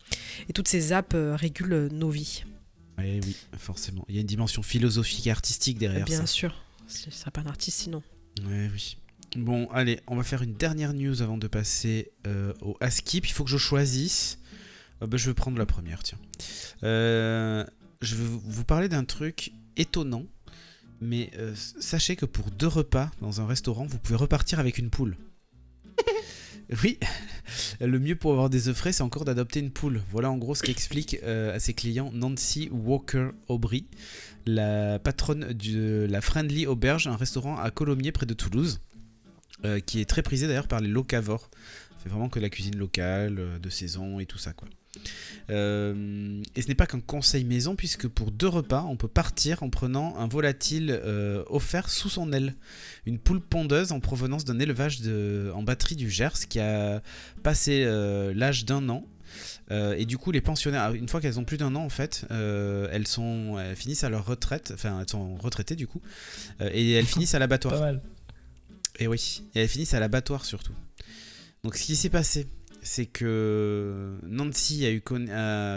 et 0.49 0.53
toutes 0.53 0.69
ces 0.69 0.93
apps 0.93 1.15
régulent 1.15 1.89
nos 1.93 2.11
vies. 2.11 2.45
Eh 3.03 3.21
oui, 3.25 3.37
forcément. 3.57 4.05
Il 4.09 4.15
y 4.15 4.19
a 4.19 4.21
une 4.21 4.27
dimension 4.27 4.63
philosophique 4.63 5.27
et 5.27 5.31
artistique 5.31 5.79
derrière 5.79 6.05
bien 6.05 6.17
ça. 6.17 6.23
Bien 6.23 6.27
sûr. 6.27 6.65
Ce 6.87 7.11
serait 7.11 7.31
pas 7.31 7.41
un 7.41 7.47
artiste 7.47 7.81
sinon. 7.81 8.03
Ouais, 8.47 8.71
oui. 8.73 8.97
Bon, 9.37 9.67
allez, 9.71 10.01
on 10.07 10.17
va 10.17 10.25
faire 10.25 10.43
une 10.43 10.55
dernière 10.55 10.93
news 10.93 11.23
avant 11.23 11.39
de 11.39 11.47
passer 11.47 12.13
euh, 12.27 12.53
au 12.61 12.77
Askip. 12.81 13.27
Il 13.27 13.33
faut 13.33 13.45
que 13.45 13.51
je 13.51 13.57
choisisse. 13.57 14.39
Euh, 15.01 15.07
bah, 15.07 15.17
je 15.17 15.29
vais 15.29 15.35
prendre 15.35 15.59
la 15.59 15.67
première, 15.67 16.03
tiens. 16.03 16.19
Euh, 16.83 17.65
je 18.03 18.17
vais 18.17 18.25
vous 18.25 18.65
parler 18.65 18.89
d'un 18.89 19.05
truc 19.05 19.53
étonnant. 19.77 20.25
Mais 21.03 21.31
sachez 21.55 22.15
que 22.15 22.27
pour 22.27 22.51
deux 22.53 22.69
repas 22.69 23.11
dans 23.21 23.41
un 23.41 23.47
restaurant, 23.47 23.85
vous 23.85 23.99
pouvez 23.99 24.17
repartir 24.17 24.61
avec 24.61 24.79
une 24.79 24.89
poule. 24.89 25.17
oui, 26.83 26.99
le 27.81 27.99
mieux 27.99 28.15
pour 28.15 28.31
avoir 28.33 28.49
des 28.49 28.69
œufs 28.69 28.77
frais, 28.77 28.93
c'est 28.93 29.03
encore 29.03 29.25
d'adopter 29.25 29.59
une 29.59 29.73
poule. 29.73 30.03
Voilà 30.11 30.31
en 30.31 30.39
gros 30.39 30.55
ce 30.55 30.63
qu'explique 30.63 31.21
à 31.25 31.59
ses 31.59 31.75
clients 31.75 32.11
Nancy 32.13 32.69
Walker 32.71 33.31
Aubry, 33.49 33.87
la 34.47 35.01
patronne 35.01 35.53
de 35.53 36.07
la 36.09 36.21
Friendly 36.21 36.67
Auberge, 36.67 37.09
un 37.09 37.17
restaurant 37.17 37.59
à 37.59 37.71
Colomiers 37.71 38.13
près 38.13 38.27
de 38.27 38.35
Toulouse. 38.35 38.81
qui 39.87 40.01
est 40.01 40.09
très 40.09 40.23
prisé 40.23 40.47
d'ailleurs 40.47 40.69
par 40.69 40.81
les 40.81 40.89
locavores. 40.89 41.51
C'est 42.03 42.09
vraiment 42.09 42.29
que 42.29 42.41
la 42.41 42.49
cuisine 42.49 42.77
locale, 42.77 43.61
de 43.61 43.71
saison 43.71 44.21
et 44.21 44.27
tout 44.27 44.39
ça 44.39 44.53
quoi. 44.53 44.69
Euh, 45.51 46.43
et 46.55 46.63
ce 46.63 46.69
n'est 46.69 46.75
pas 46.75 46.87
qu'un 46.87 47.01
conseil 47.01 47.45
maison, 47.45 47.77
puisque 47.77 48.09
pour 48.09 48.31
deux 48.31 48.49
repas, 48.49 48.85
on 48.89 48.97
peut 48.97 49.09
partir 49.09 49.63
en 49.63 49.71
prenant 49.71 50.17
un 50.17 50.29
volatile 50.29 50.91
euh, 50.91 51.43
offert 51.49 51.91
sous 51.91 52.09
son 52.09 52.33
aile. 52.33 52.55
Une 53.07 53.19
poule 53.19 53.41
pondeuse 53.41 53.93
en 53.93 54.01
provenance 54.01 54.45
d'un 54.45 54.59
élevage 54.59 55.01
de, 55.01 55.51
en 55.55 55.63
batterie 55.63 55.97
du 55.97 56.11
Gers 56.11 56.47
qui 56.49 56.61
a 56.61 57.03
passé 57.43 57.85
euh, 57.85 58.33
l'âge 58.35 58.65
d'un 58.65 58.89
an. 58.89 59.07
et 59.71 60.05
du 60.05 60.19
coup, 60.19 60.31
les 60.31 60.43
pensionnaires, 60.43 60.93
une 60.93 61.09
fois 61.09 61.21
qu'elles 61.21 61.41
ont 61.41 61.45
plus 61.45 61.57
d'un 61.57 61.75
an, 61.75 61.85
en 61.85 61.89
fait, 61.89 62.27
elles, 62.31 63.07
sont, 63.07 63.59
elles 63.59 63.77
finissent 63.77 64.05
à 64.05 64.11
leur 64.11 64.27
retraite, 64.27 64.73
enfin, 64.75 65.01
elles 65.01 65.09
sont 65.09 65.37
retraitées 65.37 65.77
du 65.77 65.87
coup, 65.87 66.03
et 66.61 66.93
elles 66.93 67.07
finissent 67.15 67.35
à 67.35 67.39
l'abattoir. 67.39 67.75
Pas 67.75 67.81
mal. 67.81 68.03
Et 68.99 69.07
oui, 69.07 69.43
et 69.55 69.63
elles 69.63 69.69
finissent 69.69 69.95
à 69.95 70.01
l'abattoir 70.01 70.45
surtout. 70.45 70.75
Donc, 71.65 71.77
ce 71.77 71.85
qui 71.85 71.97
s'est 71.97 72.11
passé, 72.11 72.47
c'est 72.83 73.07
que 73.07 74.19
Nancy 74.25 74.85
a, 74.85 74.91
eu 74.91 75.03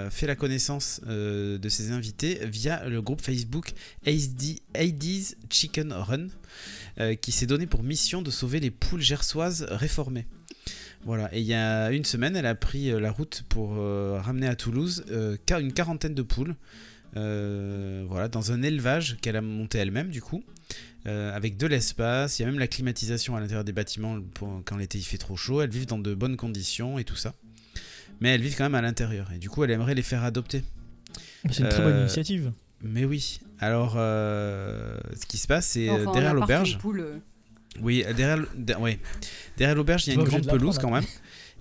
fait 0.10 0.28
la 0.28 0.36
connaissance 0.36 1.02
euh, 1.08 1.60
de 1.60 1.70
ses 1.70 1.92
invités 1.92 2.40
via 2.46 2.88
le 2.90 3.02
groupe 3.02 3.22
Facebook 3.22 3.74
AD's 4.06 5.36
Chicken 5.50 5.94
Run, 5.94 6.28
euh, 7.00 7.14
qui 7.14 7.32
s'est 7.32 7.46
donné 7.46 7.68
pour 7.68 7.84
mission 7.84 8.24
de 8.24 8.32
sauver 8.32 8.60
les 8.60 8.72
poules 8.72 9.02
gersoises 9.02 9.68
réformées. 9.70 10.26
Voilà, 11.04 11.30
et 11.32 11.40
il 11.40 11.46
y 11.46 11.54
a 11.54 11.92
une 11.92 12.06
semaine, 12.06 12.36
elle 12.36 12.48
a 12.48 12.56
pris 12.56 12.90
euh, 12.90 13.00
la 13.00 13.12
route 13.12 13.44
pour 13.50 13.76
ramener 13.76 14.48
à 14.48 14.56
Toulouse 14.56 15.06
une 15.10 15.74
quarantaine 15.74 16.16
de 16.16 16.24
poules, 16.24 16.56
voilà, 17.16 18.28
dans 18.28 18.52
un 18.52 18.62
élevage 18.62 19.18
qu'elle 19.22 19.36
a 19.36 19.42
monté 19.42 19.78
elle-même 19.78 20.10
du 20.10 20.22
coup. 20.22 20.44
Euh, 21.08 21.36
avec 21.36 21.56
de 21.58 21.68
l'espace, 21.68 22.40
il 22.40 22.42
y 22.42 22.46
a 22.46 22.48
même 22.48 22.58
la 22.58 22.68
climatisation 22.68 23.36
à 23.36 23.40
l'intérieur 23.40 23.64
des 23.64 23.74
bâtiments 23.74 24.20
pour, 24.34 24.64
quand 24.66 24.76
l'été 24.76 24.98
il 24.98 25.04
fait 25.04 25.20
trop 25.20 25.36
chaud, 25.36 25.62
elles 25.62 25.70
vivent 25.70 25.86
dans 25.86 26.00
de 26.00 26.16
bonnes 26.16 26.36
conditions 26.36 26.98
et 26.98 27.04
tout 27.04 27.16
ça. 27.16 27.36
Mais 28.22 28.30
elles 28.30 28.42
vivent 28.42 28.58
quand 28.58 28.64
même 28.64 28.76
à 28.76 28.82
l'intérieur, 28.82 29.32
et 29.32 29.38
du 29.38 29.48
coup 29.48 29.64
elle 29.64 29.70
aimerait 29.70 29.94
les 29.94 30.02
faire 30.02 30.24
adopter. 30.24 30.64
C'est 31.52 31.60
une 31.60 31.70
très 31.70 31.84
bonne 31.84 31.94
euh, 31.94 32.02
initiative. 32.02 32.54
Mais 32.82 33.06
oui, 33.06 33.40
alors 33.60 33.96
euh, 33.98 34.98
ce 35.20 35.28
qui 35.28 35.38
se 35.38 35.46
passe, 35.46 35.68
c'est 35.68 35.86
derrière 35.86 36.34
l'auberge. 36.34 36.80
Oui, 37.82 38.04
derrière, 38.16 38.44
derrière 38.56 39.76
l'auberge, 39.76 40.08
il 40.08 40.14
y 40.14 40.18
a 40.18 40.20
une 40.20 40.26
grande 40.26 40.48
pelouse 40.48 40.80
quand 40.80 40.92
même. 40.92 41.06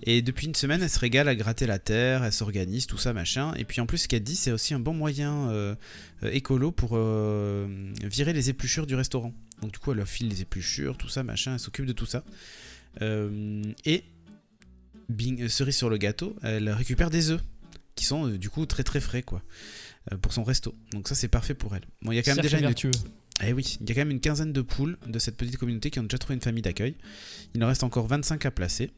Et 0.03 0.21
depuis 0.21 0.47
une 0.47 0.55
semaine, 0.55 0.81
elle 0.81 0.89
se 0.89 0.99
régale 0.99 1.27
à 1.27 1.35
gratter 1.35 1.65
la 1.67 1.79
terre, 1.79 2.23
elle 2.23 2.33
s'organise, 2.33 2.85
tout 2.85 2.97
ça, 2.97 3.13
machin. 3.13 3.53
Et 3.55 3.63
puis 3.63 3.79
en 3.79 3.85
plus, 3.85 3.99
ce 3.99 4.07
qu'elle 4.07 4.23
dit, 4.23 4.35
c'est 4.35 4.51
aussi 4.51 4.73
un 4.73 4.79
bon 4.79 4.93
moyen 4.93 5.49
euh, 5.49 5.75
euh, 6.23 6.31
écolo 6.31 6.71
pour 6.71 6.91
euh, 6.93 7.67
virer 8.03 8.33
les 8.33 8.49
épluchures 8.49 8.87
du 8.87 8.95
restaurant. 8.95 9.33
Donc 9.61 9.71
du 9.71 9.79
coup, 9.79 9.91
elle 9.91 9.97
leur 9.97 10.07
file 10.07 10.27
les 10.27 10.41
épluchures, 10.41 10.97
tout 10.97 11.07
ça, 11.07 11.23
machin, 11.23 11.53
elle 11.53 11.59
s'occupe 11.59 11.85
de 11.85 11.93
tout 11.93 12.05
ça. 12.05 12.23
et, 13.01 14.03
bing, 15.09 15.47
cerise 15.47 15.77
sur 15.77 15.89
le 15.89 15.97
gâteau, 15.97 16.35
elle 16.43 16.69
récupère 16.69 17.09
des 17.09 17.31
œufs, 17.31 17.41
qui 17.95 18.05
sont 18.05 18.27
du 18.27 18.49
coup 18.49 18.65
très 18.65 18.83
très 18.83 18.99
frais, 18.99 19.23
quoi, 19.23 19.41
pour 20.21 20.33
son 20.33 20.43
resto. 20.43 20.75
Donc 20.91 21.07
ça, 21.07 21.15
c'est 21.15 21.29
parfait 21.29 21.53
pour 21.53 21.73
elle. 21.75 21.85
Bon, 22.01 22.11
il 22.11 22.15
y 22.15 22.19
a 22.19 22.23
quand 22.23 22.35
même 22.35 22.43
déjà 22.43 22.59
une... 22.59 22.73
Eh 23.43 23.51
oui, 23.51 23.77
il 23.81 23.89
y 23.89 23.91
a 23.91 23.95
quand 23.95 24.01
même 24.01 24.11
une 24.11 24.21
quinzaine 24.21 24.53
de 24.53 24.61
poules 24.61 24.97
de 25.07 25.19
cette 25.19 25.35
petite 25.35 25.57
communauté 25.57 25.89
qui 25.89 25.99
ont 25.99 26.03
déjà 26.03 26.17
trouvé 26.17 26.35
une 26.35 26.41
famille 26.41 26.61
d'accueil. 26.61 26.95
Il 27.53 27.63
en 27.63 27.67
reste 27.67 27.83
encore 27.83 28.07
25 28.07 28.45
à 28.45 28.51
placer. 28.51 28.91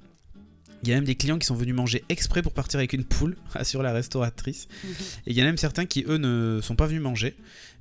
Il 0.84 0.90
y 0.90 0.92
a 0.92 0.96
même 0.96 1.06
des 1.06 1.16
clients 1.16 1.40
qui 1.40 1.48
sont 1.48 1.56
venus 1.56 1.76
manger 1.76 2.04
exprès 2.10 2.42
pour 2.42 2.54
partir 2.54 2.80
avec 2.80 2.94
une 2.94 3.04
poule, 3.04 3.36
assure 3.56 3.82
la 3.82 3.94
restauratrice. 3.94 4.68
Mhm. 4.84 4.92
Et 5.28 5.32
il 5.32 5.38
y 5.38 5.42
a 5.42 5.44
même 5.44 5.58
certains 5.58 5.86
qui, 5.86 6.06
eux, 6.08 6.18
ne 6.18 6.60
sont 6.62 6.76
pas 6.76 6.88
venus 6.88 7.02
manger. 7.02 7.36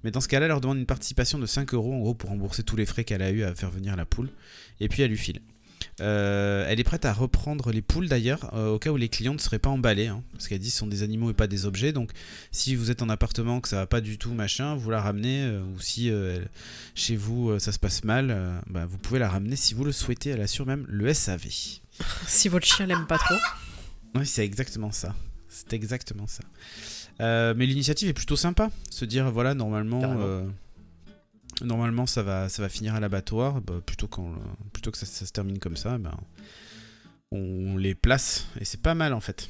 Mais 0.04 0.10
dans 0.10 0.20
ce 0.20 0.28
cas-là, 0.28 0.46
elle 0.46 0.50
leur 0.50 0.60
demande 0.60 0.78
une 0.78 0.86
participation 0.86 1.38
de 1.38 1.46
5 1.46 1.74
euros, 1.74 1.92
en 1.92 1.98
gros, 1.98 2.14
pour 2.14 2.30
rembourser 2.30 2.62
tous 2.62 2.76
les 2.76 2.86
frais 2.86 3.04
qu'elle 3.04 3.22
a 3.22 3.30
eu 3.30 3.42
à 3.42 3.54
faire 3.54 3.70
venir 3.70 3.96
la 3.96 4.06
poule. 4.06 4.30
Et 4.80 4.88
puis 4.88 5.02
elle 5.02 5.10
lui 5.10 5.18
file. 5.18 5.40
Euh, 6.00 6.66
elle 6.68 6.78
est 6.78 6.84
prête 6.84 7.06
à 7.06 7.12
reprendre 7.12 7.72
les 7.72 7.80
poules 7.80 8.08
d'ailleurs, 8.08 8.50
euh, 8.54 8.74
au 8.74 8.78
cas 8.78 8.90
où 8.90 8.96
les 8.96 9.08
clients 9.08 9.32
ne 9.32 9.38
seraient 9.38 9.58
pas 9.58 9.70
emballés. 9.70 10.08
Hein, 10.08 10.22
parce 10.32 10.48
qu'elle 10.48 10.58
dit 10.58 10.68
que 10.68 10.72
ce 10.72 10.78
sont 10.78 10.86
des 10.86 11.02
animaux 11.02 11.30
et 11.30 11.34
pas 11.34 11.46
des 11.46 11.64
objets. 11.64 11.92
Donc 11.92 12.10
si 12.50 12.74
vous 12.74 12.90
êtes 12.90 13.02
en 13.02 13.08
appartement, 13.08 13.60
que 13.60 13.68
ça 13.68 13.76
va 13.76 13.86
pas 13.86 14.00
du 14.00 14.18
tout, 14.18 14.32
machin, 14.32 14.74
vous 14.74 14.90
la 14.90 15.00
ramenez. 15.00 15.42
Euh, 15.42 15.62
ou 15.62 15.80
si 15.80 16.10
chez 16.94 17.16
vous 17.16 17.58
ça 17.58 17.72
se 17.72 17.78
passe 17.78 18.04
mal, 18.04 18.62
bah, 18.68 18.86
vous 18.86 18.98
pouvez 18.98 19.18
la 19.18 19.28
ramener 19.28 19.56
si 19.56 19.74
vous 19.74 19.84
le 19.84 19.92
souhaitez. 19.92 20.30
Elle 20.30 20.42
assure 20.42 20.66
même 20.66 20.84
le 20.88 21.12
SAV. 21.12 21.46
Si 22.26 22.48
votre 22.48 22.66
chien 22.66 22.86
l'aime 22.86 23.06
pas 23.06 23.18
trop. 23.18 23.34
Oui, 24.14 24.26
c'est 24.26 24.44
exactement 24.44 24.92
ça. 24.92 25.14
C'est 25.48 25.72
exactement 25.72 26.26
ça. 26.26 26.42
Euh, 27.20 27.54
mais 27.56 27.66
l'initiative 27.66 28.08
est 28.08 28.14
plutôt 28.14 28.36
sympa. 28.36 28.70
Se 28.90 29.04
dire, 29.04 29.30
voilà, 29.30 29.54
normalement, 29.54 30.02
euh, 30.18 30.46
normalement 31.62 32.06
ça 32.06 32.22
va, 32.22 32.48
ça 32.48 32.62
va 32.62 32.68
finir 32.68 32.94
à 32.94 33.00
l'abattoir. 33.00 33.60
Bah, 33.62 33.80
plutôt, 33.84 34.08
plutôt 34.72 34.90
que 34.90 34.98
ça, 34.98 35.06
se 35.06 35.32
termine 35.32 35.58
comme 35.58 35.76
ça, 35.76 35.98
ben, 35.98 36.14
on 37.32 37.76
les 37.76 37.94
place. 37.94 38.46
Et 38.60 38.64
c'est 38.64 38.80
pas 38.80 38.94
mal 38.94 39.12
en 39.12 39.20
fait. 39.20 39.48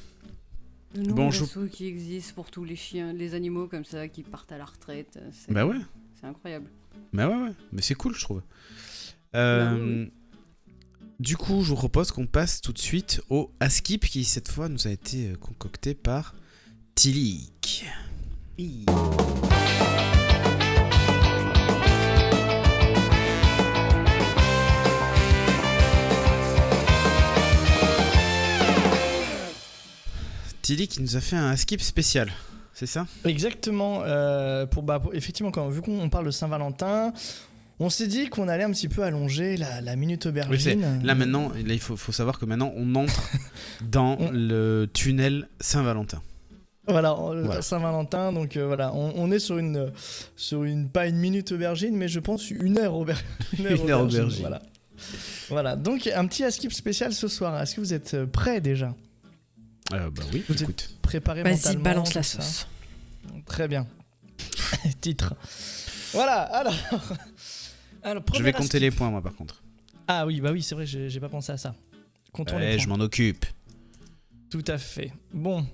Le 0.95 1.13
bon, 1.13 1.31
qui 1.71 1.87
existe 1.87 2.35
pour 2.35 2.51
tous 2.51 2.65
les 2.65 2.77
chiens, 2.77 3.13
les 3.13 3.35
animaux 3.35 3.67
comme 3.67 3.85
ça 3.85 4.09
qui 4.09 4.23
partent 4.23 4.53
à 4.53 4.59
la 4.59 4.65
retraite. 4.65 5.19
Bah 5.49 5.67
ouais. 5.67 5.77
C'est 6.19 6.27
incroyable. 6.27 6.71
Bah 7.13 7.29
ouais, 7.29 7.37
ouais. 7.37 7.53
Mais 7.73 7.83
c'est 7.83 7.95
cool, 7.95 8.15
je 8.15 8.23
trouve. 8.23 8.43
Euh, 9.35 10.07
bah 10.07 10.11
du 11.19 11.37
coup, 11.37 11.63
je 11.63 11.71
vous 11.71 11.77
propose 11.77 12.11
qu'on 12.11 12.27
passe 12.27 12.61
tout 12.61 12.73
de 12.73 12.79
suite 12.79 13.23
au 13.31 13.51
Askip 13.61 14.07
qui 14.07 14.25
cette 14.25 14.51
fois 14.51 14.69
nous 14.69 14.87
a 14.87 14.91
été 14.91 15.31
euh, 15.31 15.37
concocté 15.37 15.95
par 15.95 16.35
Tilik. 16.95 17.87
Tilik 30.63 30.99
nous 31.01 31.17
a 31.17 31.21
fait 31.21 31.37
un 31.37 31.51
Askip 31.51 31.81
spécial, 31.81 32.31
c'est 32.75 32.87
ça? 32.87 33.07
Exactement. 33.25 34.03
Euh, 34.03 34.67
pour, 34.67 34.83
bah, 34.83 35.01
effectivement, 35.13 35.51
quand, 35.51 35.69
vu 35.69 35.81
qu'on 35.81 36.09
parle 36.11 36.27
de 36.27 36.31
Saint-Valentin, 36.31 37.13
on 37.79 37.91
s'est 37.91 38.07
dit 38.07 38.29
qu'on 38.29 38.49
allait 38.49 38.65
un 38.65 38.71
petit 38.71 38.89
peu 38.89 39.03
allonger 39.03 39.57
la, 39.57 39.97
minute 39.97 40.27
aubergine. 40.27 41.01
là 41.05 41.15
maintenant, 41.15 41.53
il 41.55 41.81
faut, 41.81 42.13
savoir 42.13 42.39
que 42.39 42.45
maintenant 42.45 42.73
on 42.77 42.95
entre 42.95 43.31
dans 43.83 44.17
le 44.33 44.89
tunnel 44.93 45.49
Saint-Valentin. 45.61 46.23
Voilà, 46.89 47.17
Saint-Valentin, 47.63 48.33
donc 48.33 48.57
euh, 48.57 48.67
voilà, 48.67 48.95
on, 48.95 49.31
est 49.33 49.41
sur 49.41 49.59
une, 49.59 49.91
sur 50.37 50.63
une, 50.63 50.89
pas 50.89 51.09
une 51.09 51.17
minute 51.17 51.51
aubergine, 51.51 51.97
mais 51.97 52.07
je 52.07 52.21
pense 52.21 52.49
une 52.51 52.79
heure, 52.79 52.95
aubergine. 52.95 53.27
une 53.59 53.91
heure, 53.91 54.01
aubergine. 54.03 54.41
Voilà. 54.41 54.63
voilà, 55.49 55.77
donc 55.77 56.07
un 56.07 56.27
petit 56.27 56.45
askip 56.45 56.73
spécial 56.73 57.13
ce 57.13 57.27
soir. 57.27 57.61
Est-ce 57.61 57.75
que 57.75 57.81
vous 57.81 57.93
êtes 57.93 58.15
euh, 58.15 58.27
prêts 58.27 58.61
déjà? 58.61 58.95
Euh, 59.95 60.11
Bah 60.11 60.23
oui, 60.33 60.45
vous 60.49 60.63
écoute. 60.63 60.91
Êtes 60.93 61.01
préparé 61.03 61.43
Vas-y, 61.43 61.77
balance 61.77 62.15
la 62.15 62.23
sauce. 62.23 62.69
Très 63.47 63.67
bien. 63.67 63.87
Titre. 65.01 65.35
Voilà, 66.13 66.65
alors 68.07 68.23
je 68.33 68.43
vais 68.43 68.53
compter 68.53 68.79
les 68.79 68.91
points, 68.91 69.11
moi, 69.11 69.21
par 69.21 69.35
contre. 69.35 69.63
Ah 70.07 70.27
oui, 70.27 70.41
bah 70.41 70.53
oui, 70.53 70.63
c'est 70.63 70.77
vrai, 70.77 70.87
j'ai 70.87 71.21
pas 71.21 71.29
pensé 71.29 71.51
à 71.51 71.57
ça. 71.57 71.75
Comptons 72.33 72.59
les 72.59 72.77
points. 72.77 72.85
je 72.85 72.89
m'en 72.89 73.01
occupe. 73.01 73.45
Tout 74.49 74.65
à 74.69 74.79
fait. 74.79 75.13
Bon, 75.35 75.67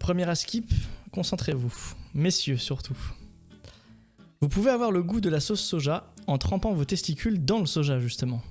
premier 0.00 0.32
skip, 0.34 0.72
concentrez-vous. 1.12 1.72
Messieurs, 2.14 2.56
surtout. 2.56 2.98
Vous 4.40 4.48
pouvez 4.48 4.72
avoir 4.72 4.90
le 4.90 5.04
goût 5.04 5.20
de 5.20 5.30
la 5.30 5.38
sauce 5.38 5.60
soja 5.60 6.12
en 6.26 6.36
trempant 6.36 6.72
vos 6.72 6.84
testicules 6.84 7.44
dans 7.44 7.60
le 7.60 7.66
soja, 7.66 8.00
justement. 8.00 8.42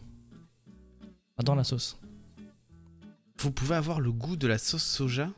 Dans 1.44 1.56
la 1.56 1.66
sauce. 1.66 1.98
Vous 3.40 3.52
pouvez 3.52 3.76
avoir 3.76 4.00
le 4.00 4.14
goût 4.14 4.38
de 4.38 4.48
la 4.48 4.58
sauce 4.58 4.86
soja 4.86 5.30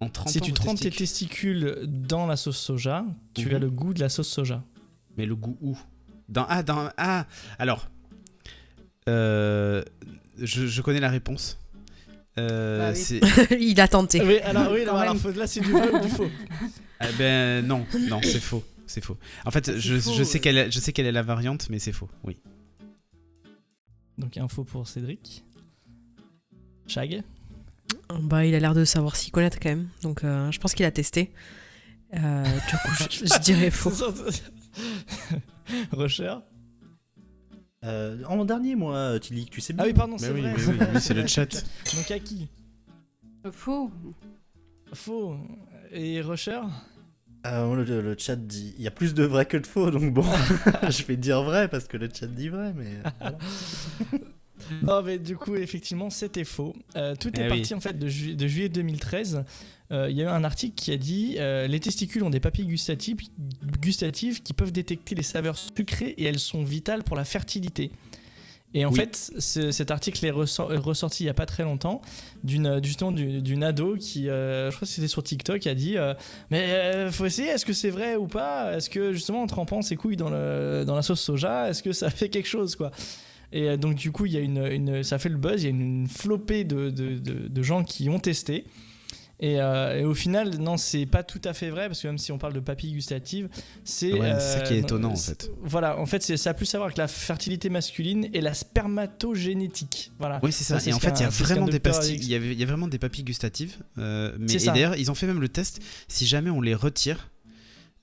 en 0.00 0.08
trempant 0.10 0.30
Si 0.30 0.40
tu 0.40 0.52
trempes 0.52 0.78
tes 0.78 0.90
testicules 0.90 1.82
dans 1.88 2.26
la 2.26 2.36
sauce 2.36 2.58
soja, 2.58 3.04
tu 3.34 3.50
as 3.50 3.54
mhm. 3.54 3.62
le 3.62 3.70
goût 3.70 3.94
de 3.94 4.00
la 4.00 4.08
sauce 4.08 4.28
soja. 4.28 4.62
Mais 5.16 5.26
le 5.26 5.34
goût 5.34 5.58
où? 5.60 5.76
Dans 6.28 6.46
ah 6.48 6.62
dans 6.62 6.90
ah 6.96 7.26
alors 7.58 7.88
euh, 9.08 9.82
je, 10.38 10.80
connais 10.82 11.00
la 11.00 11.08
réponse. 11.08 11.58
Euh, 12.38 12.92
bah 12.92 13.56
Il 13.58 13.80
a 13.80 13.88
tenté. 13.88 14.22
Oui, 14.22 14.38
alors 14.40 14.72
oui, 14.72 14.82
alors, 14.82 15.02
là 15.34 15.46
c'est 15.46 15.60
du 15.60 15.72
vrai 15.72 15.90
ou 15.90 15.98
du 16.00 16.08
faux 16.08 16.28
eh 17.00 17.12
Ben 17.18 17.66
non, 17.66 17.86
non, 18.08 18.20
c'est 18.22 18.40
faux, 18.40 18.62
c'est 18.86 19.02
faux. 19.02 19.16
En 19.44 19.50
fait, 19.50 19.78
je, 19.78 19.96
je, 19.96 20.22
sais 20.22 20.38
quelle, 20.38 20.70
je 20.70 20.78
sais 20.78 20.92
quelle 20.92 21.06
est 21.06 21.12
la 21.12 21.22
variante, 21.22 21.68
mais 21.70 21.78
c'est 21.78 21.92
faux, 21.92 22.08
oui. 22.24 22.36
Donc 24.18 24.36
un 24.36 24.48
faux 24.48 24.64
pour 24.64 24.86
Cédric. 24.86 25.44
Chag? 26.86 27.22
Bah, 28.20 28.44
il 28.44 28.54
a 28.54 28.60
l'air 28.60 28.74
de 28.74 28.84
savoir 28.84 29.16
s'y 29.16 29.30
connaître 29.30 29.58
quand 29.60 29.68
même, 29.68 29.88
donc 30.02 30.24
euh, 30.24 30.50
je 30.50 30.58
pense 30.58 30.74
qu'il 30.74 30.84
a 30.86 30.90
testé. 30.90 31.32
Du 32.12 32.20
coup, 32.20 33.08
je, 33.10 33.26
je 33.26 33.38
dirais 33.42 33.70
faux. 33.70 33.90
Rocher 35.92 36.34
euh, 37.84 38.22
En 38.26 38.44
dernier, 38.44 38.74
moi, 38.74 39.18
Tilly, 39.20 39.46
tu 39.46 39.60
sais 39.60 39.72
bien. 39.72 39.84
Ah 39.84 39.86
oui, 39.86 39.94
pardon, 39.94 40.18
c'est 40.18 40.30
vrai. 40.30 40.54
Oui, 40.56 41.00
c'est 41.00 41.14
le 41.14 41.26
chat. 41.26 41.64
Donc 41.94 42.10
à 42.10 42.18
qui 42.18 42.48
Faux. 43.50 43.90
Faux. 44.92 45.36
Et 45.90 46.20
Rocher 46.20 46.60
euh, 47.46 48.02
le, 48.02 48.16
chat 48.18 48.34
dit 48.34 48.74
il 48.76 48.82
y 48.82 48.88
a 48.88 48.90
plus 48.90 49.14
de 49.14 49.22
vrai 49.22 49.46
que 49.46 49.56
de 49.56 49.66
faux, 49.66 49.92
donc 49.92 50.12
bon, 50.12 50.24
je 50.90 51.04
vais 51.04 51.16
dire 51.16 51.44
vrai 51.44 51.68
parce 51.68 51.86
que 51.86 51.96
le 51.96 52.08
chat 52.12 52.26
dit 52.26 52.48
vrai, 52.48 52.74
mais. 52.74 52.98
Non, 54.82 55.02
mais 55.02 55.18
du 55.18 55.36
coup, 55.36 55.54
effectivement, 55.56 56.10
c'était 56.10 56.44
faux. 56.44 56.74
Euh, 56.96 57.14
tout 57.14 57.28
est 57.38 57.44
Eh 57.44 57.48
parti 57.48 57.72
oui. 57.72 57.74
en 57.74 57.80
fait 57.80 57.98
de, 57.98 58.08
ju- 58.08 58.34
de 58.34 58.46
juillet 58.46 58.68
2013. 58.68 59.44
Euh, 59.90 60.08
Il 60.10 60.16
y 60.16 60.22
a 60.22 60.24
eu 60.24 60.28
un 60.28 60.44
article 60.44 60.74
qui 60.74 60.92
a 60.92 60.96
dit 60.96 61.36
euh, 61.38 61.66
les 61.66 61.80
testicules 61.80 62.22
ont 62.22 62.30
des 62.30 62.40
papilles 62.40 62.66
gustatives, 62.66 63.16
gustatives 63.80 64.42
qui 64.42 64.52
peuvent 64.52 64.72
détecter 64.72 65.14
les 65.14 65.22
saveurs 65.22 65.56
sucrées 65.58 66.14
et 66.18 66.24
elles 66.24 66.38
sont 66.38 66.62
vitales 66.62 67.02
pour 67.04 67.16
la 67.16 67.24
fertilité. 67.24 67.90
Et 68.74 68.84
en 68.84 68.90
Oui. 68.92 68.96
fait, 68.96 69.32
ce- 69.38 69.70
cet 69.70 69.90
article 69.90 70.26
est 70.26 70.30
ressor- 70.30 70.74
est 70.74 70.76
ressorti 70.76 71.24
il 71.24 71.26
y 71.26 71.30
a 71.30 71.34
pas 71.34 71.46
très 71.46 71.62
longtemps 71.62 72.02
d'une 72.44 72.84
justement 72.84 73.12
d'une 73.12 73.40
d'une 73.40 73.64
ado 73.64 73.96
qui, 73.96 74.28
euh, 74.28 74.70
je 74.70 74.76
crois 74.76 74.86
que 74.86 74.92
c'était 74.92 75.08
sur 75.08 75.22
TikTok, 75.22 75.66
a 75.66 75.74
dit 75.74 75.96
euh, 75.96 76.12
mais 76.50 76.64
euh, 76.68 77.10
faut 77.10 77.24
essayer. 77.24 77.48
Est-ce 77.48 77.64
que 77.64 77.72
c'est 77.72 77.88
vrai 77.88 78.16
ou 78.16 78.26
pas? 78.26 78.76
Est-ce 78.76 78.90
que 78.90 79.14
justement 79.14 79.40
en 79.42 79.46
trempant 79.46 79.80
ses 79.80 79.96
couilles 79.96 80.18
dans 80.18 80.28
le 80.28 80.84
dans 80.86 80.94
la 80.96 81.00
sauce 81.02 81.22
soja, 81.22 81.70
est-ce 81.70 81.82
que 81.82 81.92
ça 81.92 82.10
fait 82.10 82.28
quelque 82.28 82.46
chose 82.48 82.76
quoi? 82.76 82.90
Et 83.52 83.68
euh, 83.70 83.76
donc 83.76 83.94
du 83.94 84.10
coup, 84.12 84.26
il 84.26 84.32
y 84.32 84.36
a 84.36 84.40
une, 84.40 84.64
une- 84.66 85.02
ça 85.02 85.18
fait 85.18 85.28
le 85.28 85.36
buzz, 85.38 85.62
il 85.62 85.64
y 85.64 85.66
a 85.66 85.70
une, 85.70 85.80
une 86.02 86.08
flopée 86.08 86.64
de, 86.64 86.90
de- 86.90 87.18
de- 87.18 87.48
de 87.48 87.62
gens 87.62 87.84
qui 87.84 88.08
ont 88.08 88.18
testé. 88.18 88.64
Et, 89.40 89.60
euh, 89.60 90.00
et 90.00 90.04
au 90.04 90.14
final, 90.14 90.58
non, 90.58 90.76
c'est 90.76 91.06
pas 91.06 91.22
tout 91.22 91.40
à 91.44 91.52
fait 91.52 91.70
vrai 91.70 91.86
parce 91.86 92.02
que 92.02 92.08
même 92.08 92.18
si 92.18 92.32
on 92.32 92.38
parle 92.38 92.54
de 92.54 92.58
papilles 92.58 92.90
gustatives, 92.90 93.48
c'est 93.84 94.12
Ouais, 94.12 94.32
c'est 94.40 94.58
ça 94.58 94.60
qui 94.62 94.72
est 94.74 94.78
euh, 94.78 94.80
étonnant, 94.80 95.12
en 95.12 95.16
fait. 95.16 95.48
Voilà, 95.62 95.96
en 96.00 96.06
fait, 96.06 96.36
ça 96.36 96.50
a 96.50 96.54
plus 96.54 96.74
à 96.74 96.78
voir 96.78 96.86
avec 96.86 96.98
la 96.98 97.06
fertilité 97.06 97.70
masculine 97.70 98.28
et 98.32 98.40
la 98.40 98.52
spermatogénétique. 98.52 100.10
Voilà. 100.18 100.40
Oui, 100.42 100.50
c'est 100.52 100.64
ça. 100.64 100.78
Et 100.88 100.92
en 100.92 100.98
fait, 100.98 101.12
il 101.18 101.22
y 101.22 101.24
a 101.24 101.28
vraiment 101.28 101.66
des 101.66 101.78
pastilles. 101.78 102.16
Il 102.20 102.58
y, 102.58 102.62
a 102.62 102.66
vraiment 102.66 102.88
des 102.88 102.98
papilles 102.98 103.22
gustatives. 103.24 103.76
euh, 103.98 104.34
mais 104.40 104.52
et 104.52 104.66
d'ailleurs, 104.66 104.96
ils 104.96 105.08
ont 105.10 105.14
fait 105.14 105.26
même 105.28 105.40
le 105.40 105.48
test. 105.48 105.80
Si 106.08 106.26
jamais 106.26 106.50
on 106.50 106.60
les 106.60 106.74
retire, 106.74 107.30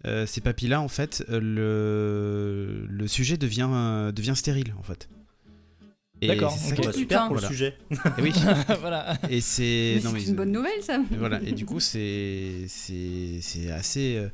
euh, 0.06 0.26
ces 0.26 0.40
papilles-là, 0.40 0.80
en 0.82 0.88
fait, 0.88 1.26
euh, 1.30 1.40
le, 1.42 2.86
le 2.88 3.08
sujet 3.08 3.38
devient, 3.38 3.68
euh, 3.72 4.12
devient 4.12 4.34
stérile, 4.36 4.74
en 4.80 4.84
fait. 4.84 5.10
Et 6.22 6.28
D'accord, 6.28 6.52
c'est 6.58 6.70
ça 6.70 6.76
ok. 6.76 6.82
qui- 6.82 6.88
Putain. 6.88 6.98
super 7.00 7.28
pour 7.28 7.34
Voilà. 7.36 7.48
le 7.50 7.54
sujet. 7.54 7.78
Et 8.18 8.22
oui. 8.22 8.34
voilà. 8.80 9.18
Et 9.30 9.42
c'est. 9.42 10.00
Une 10.28 10.36
bonne 10.36 10.52
nouvelle, 10.52 10.82
ça. 10.82 10.96
Et 11.12 11.18
voilà. 11.18 11.40
Et 11.46 11.52
du 11.52 11.66
coup, 11.66 11.80
c'est 11.80 12.66
c'est 12.68 13.40
c'est 13.42 13.70
assez 13.72 14.16
euh, 14.16 14.30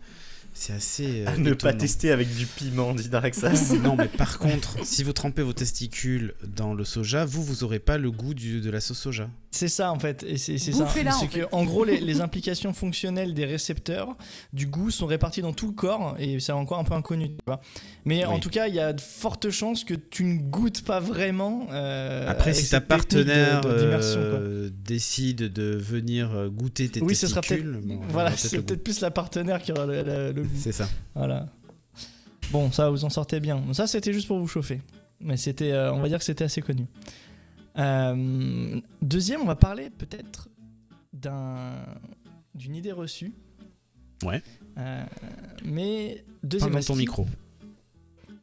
c'est 0.54 0.74
assez. 0.74 1.26
euh, 1.28 1.38
ne 1.38 1.54
pas 1.54 1.74
tester 1.74 2.12
avec 2.12 2.34
du 2.36 2.45
piment, 2.45 2.93
dit 2.93 3.10
Daraxas. 3.10 3.74
Non, 3.84 3.95
mais 3.97 4.08
par 4.08 4.38
contre, 4.39 4.78
si 4.86 5.04
vous 5.04 5.14
trempez 5.14 5.41
vos 5.41 5.54
testicules 5.54 6.34
dans 6.45 6.74
le 6.74 6.84
soja, 6.84 7.26
vous, 7.26 7.43
vous 7.43 7.64
aurez 7.64 7.80
pas 7.80 7.97
le 7.97 8.12
goût 8.12 8.34
du- 8.34 8.62
de 8.62 8.70
la 8.70 8.80
sauce 8.82 8.99
soja. 8.99 9.30
C'est 9.54 9.68
ça 9.68 9.91
en 9.91 9.99
fait, 9.99 10.24
et 10.24 10.38
c'est 10.38 10.58
ça. 10.58 10.72
C'est 10.72 10.82
en 10.82 10.86
que 11.28 11.39
fait. 11.41 11.45
en 11.52 11.66
gros 11.66 11.84
les, 11.84 11.99
les 11.99 12.22
implications 12.22 12.72
fonctionnelles 12.74 13.34
des 13.34 13.43
récepteurs 13.45 14.16
du 14.54 14.66
goût 14.66 14.91
sont 14.91 15.06
réparties 15.08 15.41
dans 15.41 15.52
tout 15.52 15.68
le 15.68 15.74
corps 15.74 16.16
et 16.20 16.39
c'est 16.39 16.54
encore 16.54 16.80
un 16.80 16.86
peu 16.86 16.93
inconnu. 16.93 17.30
Tu 17.32 17.36
vois. 17.45 17.60
Mais 18.06 18.24
en 18.24 18.39
tout 18.39 18.49
cas, 18.49 18.68
il 18.68 18.76
y 18.76 18.80
a 18.80 18.93
de 18.93 19.02
fortes 19.02 19.49
chances 19.49 19.84
que 19.84 19.93
tu 19.93 20.24
ne 20.24 20.39
goûtes 20.41 20.84
pas 20.84 20.99
vraiment. 21.02 21.68
euh, 21.72 22.30
Après, 22.30 22.54
si 22.54 22.70
ta 22.70 22.80
de- 22.80 22.86
partenaire 22.86 23.62
de- 23.62 23.70
euh, 23.72 24.70
décide 24.86 25.52
de 25.52 25.76
venir 25.76 26.49
goûter 26.49 26.88
tes 26.89 27.02
Oui, 27.02 27.14
ce 27.16 27.28
sera 27.28 27.41
peut-être. 27.41 27.62
testicules, 27.62 27.82
bon, 27.84 27.99
voilà, 28.10 28.32
c'est 28.38 28.62
peut-être 28.62 28.84
plus 28.84 29.02
la 29.02 29.12
partenaire 29.12 29.62
qui 29.62 29.72
aura 29.74 29.86
le, 29.86 30.04
le- 30.04 30.41
le 30.42 30.48
goût. 30.48 30.58
C'est 30.58 30.72
ça. 30.72 30.88
Voilà. 31.16 31.48
Bon, 32.52 32.72
ça, 32.72 32.89
vous 32.89 33.06
en 33.06 33.10
sortez 33.10 33.39
bien. 33.39 33.62
Ça, 33.74 33.88
c'était 33.88 34.14
juste 34.14 34.28
pour 34.28 34.39
vous 34.39 34.48
chauffer. 34.48 34.82
Mais 35.22 35.38
c'était, 35.38 35.72
euh, 35.72 35.94
on 35.94 36.02
va 36.02 36.10
dire 36.10 36.18
que 36.18 36.24
c'était 36.24 36.44
assez 36.44 36.62
connu. 36.62 36.86
Euh, 37.78 38.82
deuxième, 39.02 39.42
on 39.42 39.46
va 39.46 39.56
parler 39.56 39.89
peut-être 39.89 40.50
d'un, 41.14 41.74
d'une 42.54 42.76
idée 42.76 42.92
reçue. 42.92 43.34
Ouais. 44.24 44.42
Euh, 44.78 45.04
mais 45.64 46.16
Parle 46.16 46.50
deuxième 46.50 46.74
dans 46.74 46.82
ton 46.82 46.96
micro. 46.96 47.28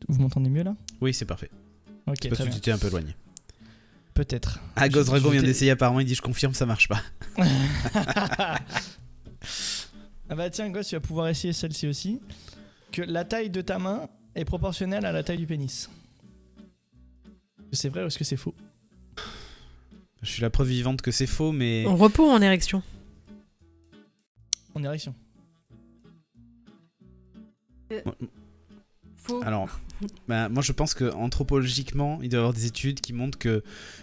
Vous 0.09 0.21
m'entendez 0.21 0.49
mieux 0.49 0.63
là? 0.63 0.75
Oui, 1.01 1.13
c'est 1.13 1.27
parfait. 1.27 1.51
Ok, 2.07 2.29
Parce 2.29 2.45
que 2.45 2.55
tu 2.55 2.61
t'es 2.61 2.71
un 2.71 2.79
peu 2.79 2.87
éloigné. 2.87 3.15
Peut-être. 4.15 4.61
Ah, 4.75 4.89
Ghost 4.89 5.09
Dragon 5.09 5.31
vient 5.31 5.43
d'essayer 5.43 5.71
apparemment, 5.71 6.01
il 6.01 6.07
dit 6.07 6.15
je 6.15 6.23
confirme, 6.23 6.55
ça 6.55 6.65
marche 6.65 6.89
pas. 6.89 7.03
ah 10.31 10.35
bah 10.35 10.51
tiens, 10.51 10.69
Gosse, 10.71 10.89
tu 10.89 10.95
vas 10.95 11.01
pouvoir 11.01 11.29
essayer 11.29 11.53
celle-ci 11.53 11.87
aussi. 11.87 12.21
Que 12.93 13.03
la 13.03 13.25
taille 13.25 13.51
de 13.51 13.61
ta 13.61 13.79
main 13.79 14.09
est 14.35 14.45
proportionnelle 14.45 15.05
à 15.05 15.13
la 15.13 15.23
taille 15.23 15.39
du 15.39 15.47
pénis. 15.47 15.89
Est-ce 17.59 17.71
que 17.71 17.77
C'est 17.77 17.89
vrai 17.89 18.05
ou 18.05 18.07
est-ce 18.07 18.19
que 18.19 18.25
c'est 18.25 18.37
faux? 18.37 18.55
Je 20.23 20.31
suis 20.31 20.43
la 20.43 20.51
preuve 20.51 20.69
vivante 20.69 21.01
que 21.01 21.11
c'est 21.11 21.27
faux, 21.27 21.53
mais. 21.53 21.87
En 21.87 21.97
repos 21.97 22.27
ou 22.27 22.31
en 22.31 22.43
érection? 22.43 22.83
En 24.75 24.83
érection. 24.83 25.15
Faux. 29.17 29.43
Alors, 29.43 29.81
bah, 30.29 30.49
moi 30.49 30.63
je 30.63 30.73
pense 30.73 30.95
que 30.95 31.11
anthropologiquement, 31.13 32.19
il 32.23 32.29
doit 32.29 32.39
y 32.39 32.41
avoir 32.41 32.53
des 32.53 32.67
études 32.67 33.01
qui 33.01 33.13
montrent 33.13 33.39
que 33.39 33.63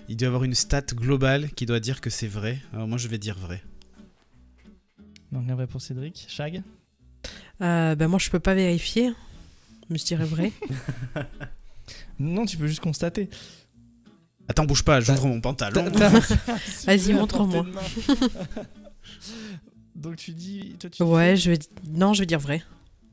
il 0.09 0.17
doit 0.17 0.26
y 0.26 0.28
avoir 0.28 0.43
une 0.43 0.55
stat 0.55 0.82
globale 0.93 1.51
qui 1.51 1.65
doit 1.65 1.80
dire 1.80 2.01
que 2.01 2.09
c'est 2.09 2.28
vrai. 2.28 2.59
Alors 2.73 2.88
moi 2.88 2.97
je 2.97 3.07
vais 3.07 3.17
dire 3.17 3.38
vrai. 3.38 3.61
Donc 5.36 5.50
un 5.50 5.56
vrai 5.56 5.68
pour 5.68 5.82
Cédric. 5.82 6.26
Shag 6.30 6.64
euh, 7.62 7.96
bah, 7.96 8.08
Moi, 8.08 8.20
je 8.20 8.30
peux 8.30 8.40
pas 8.40 8.54
vérifier. 8.54 9.12
Mais 9.90 9.98
je 9.98 10.06
dirais 10.06 10.26
vrai. 10.26 10.52
Non, 12.18 12.46
tu 12.46 12.56
peux 12.56 12.66
juste 12.66 12.80
constater. 12.80 13.30
Attends, 14.48 14.64
bouge 14.64 14.84
pas, 14.84 15.02
j'ouvre 15.02 15.28
mon 15.28 15.42
pantalon. 15.42 15.92
Vas-y, 16.86 17.12
montre-moi. 17.12 17.66
Donc 19.96 20.16
tu 20.16 20.32
dis, 20.32 20.78
toi 20.80 20.90
tu 20.90 21.04
dis, 21.04 21.10
ouais, 21.10 21.36
je 21.36 21.52
vais. 21.52 21.60
Non, 21.90 22.14
je 22.14 22.22
vais 22.22 22.26
dire 22.26 22.40
vrai. 22.40 22.64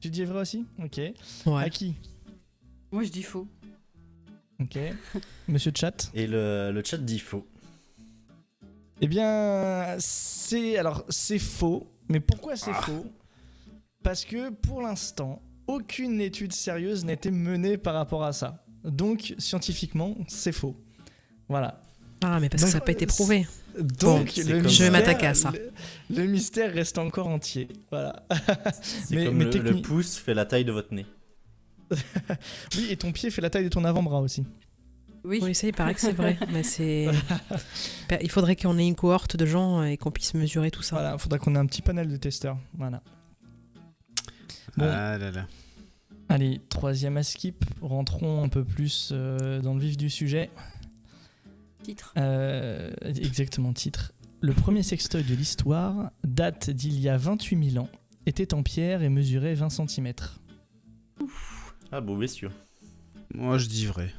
tu 0.00 0.08
dis 0.08 0.24
vrai 0.24 0.40
aussi 0.40 0.64
Ok. 0.82 0.98
Ouais. 1.46 1.64
À 1.64 1.68
qui 1.68 1.96
Moi, 2.92 3.02
je 3.02 3.10
dis 3.10 3.24
faux. 3.24 3.48
Ok. 4.60 4.78
Monsieur 5.48 5.72
Chat. 5.74 6.12
Et 6.14 6.28
le, 6.28 6.70
le 6.72 6.82
chat 6.84 6.98
dit 6.98 7.18
faux. 7.18 7.44
Eh 9.00 9.08
bien, 9.08 9.96
c'est 9.98 10.78
alors 10.78 11.04
c'est 11.08 11.40
faux. 11.40 11.92
Mais 12.12 12.20
pourquoi 12.20 12.56
c'est 12.56 12.72
faux? 12.74 13.06
Parce 14.02 14.24
que 14.24 14.50
pour 14.50 14.82
l'instant, 14.82 15.42
aucune 15.66 16.20
étude 16.20 16.52
sérieuse 16.52 17.04
n'a 17.04 17.12
été 17.14 17.30
menée 17.30 17.78
par 17.78 17.94
rapport 17.94 18.22
à 18.24 18.32
ça. 18.32 18.64
Donc 18.84 19.34
scientifiquement, 19.38 20.16
c'est 20.28 20.52
faux. 20.52 20.76
Voilà. 21.48 21.80
Ah, 22.22 22.38
mais 22.40 22.48
parce 22.48 22.62
que 22.64 22.68
ça 22.68 22.78
n'a 22.78 22.84
pas 22.84 22.92
été 22.92 23.04
euh, 23.04 23.08
prouvé. 23.08 23.46
Donc 23.78 24.36
le 24.36 24.68
Je 24.68 24.84
vais 24.84 24.90
m'attaquer 24.90 25.26
à 25.26 25.34
ça. 25.34 25.50
Le, 26.10 26.22
le 26.22 26.26
mystère 26.28 26.72
reste 26.72 26.98
encore 26.98 27.28
entier. 27.28 27.68
Voilà. 27.90 28.24
Mais- 29.10 29.26
comme 29.26 29.36
mais 29.36 29.44
le, 29.44 29.50
techni- 29.50 29.76
le 29.76 29.82
pouce 29.82 30.16
fait 30.18 30.34
la 30.34 30.44
taille 30.44 30.64
de 30.64 30.72
votre 30.72 30.92
nez. 30.94 31.06
Oui, 32.76 32.88
et 32.90 32.96
ton 32.96 33.12
pied 33.12 33.30
fait 33.30 33.40
la 33.42 33.50
taille 33.50 33.64
de 33.64 33.68
ton 33.68 33.84
avant-bras 33.84 34.20
aussi. 34.20 34.44
Oui. 35.24 35.40
Oui, 35.42 35.54
ça, 35.54 35.68
il 35.68 35.72
paraît 35.72 35.94
que 35.94 36.00
c'est 36.00 36.12
vrai. 36.12 36.38
Mais 36.52 36.62
c'est. 36.62 37.08
Il 38.20 38.30
faudrait 38.30 38.56
qu'on 38.56 38.78
ait 38.78 38.86
une 38.86 38.96
cohorte 38.96 39.36
de 39.36 39.46
gens 39.46 39.82
et 39.82 39.96
qu'on 39.96 40.10
puisse 40.10 40.34
mesurer 40.34 40.70
tout 40.70 40.82
ça. 40.82 40.96
Voilà, 40.96 41.18
faudra 41.18 41.38
qu'on 41.38 41.54
ait 41.54 41.58
un 41.58 41.66
petit 41.66 41.82
panel 41.82 42.08
de 42.08 42.16
testeurs. 42.16 42.58
Voilà. 42.74 43.02
Bon. 44.76 44.88
Ah 44.88 45.18
là 45.18 45.30
là. 45.30 45.46
Allez, 46.28 46.60
troisième 46.68 47.16
à 47.16 47.22
skip. 47.22 47.64
Rentrons 47.82 48.42
un 48.42 48.48
peu 48.48 48.64
plus 48.64 49.10
euh, 49.12 49.60
dans 49.60 49.74
le 49.74 49.80
vif 49.80 49.96
du 49.96 50.08
sujet. 50.08 50.50
Titre. 51.82 52.14
Euh, 52.16 52.90
exactement, 53.04 53.72
titre. 53.72 54.12
Le 54.40 54.52
premier 54.52 54.82
sextoy 54.82 55.22
de 55.22 55.34
l'histoire 55.34 56.10
date 56.24 56.70
d'il 56.70 56.98
y 56.98 57.08
a 57.08 57.16
28 57.16 57.72
000 57.72 57.84
ans, 57.84 57.88
était 58.26 58.54
en 58.54 58.62
pierre 58.62 59.02
et 59.02 59.08
mesurait 59.08 59.54
20 59.54 59.68
cm. 59.68 60.12
Ah, 61.90 62.00
beau 62.00 62.16
messieurs. 62.16 62.50
Moi 63.34 63.58
je 63.58 63.68
dis 63.68 63.86
vrai. 63.86 64.12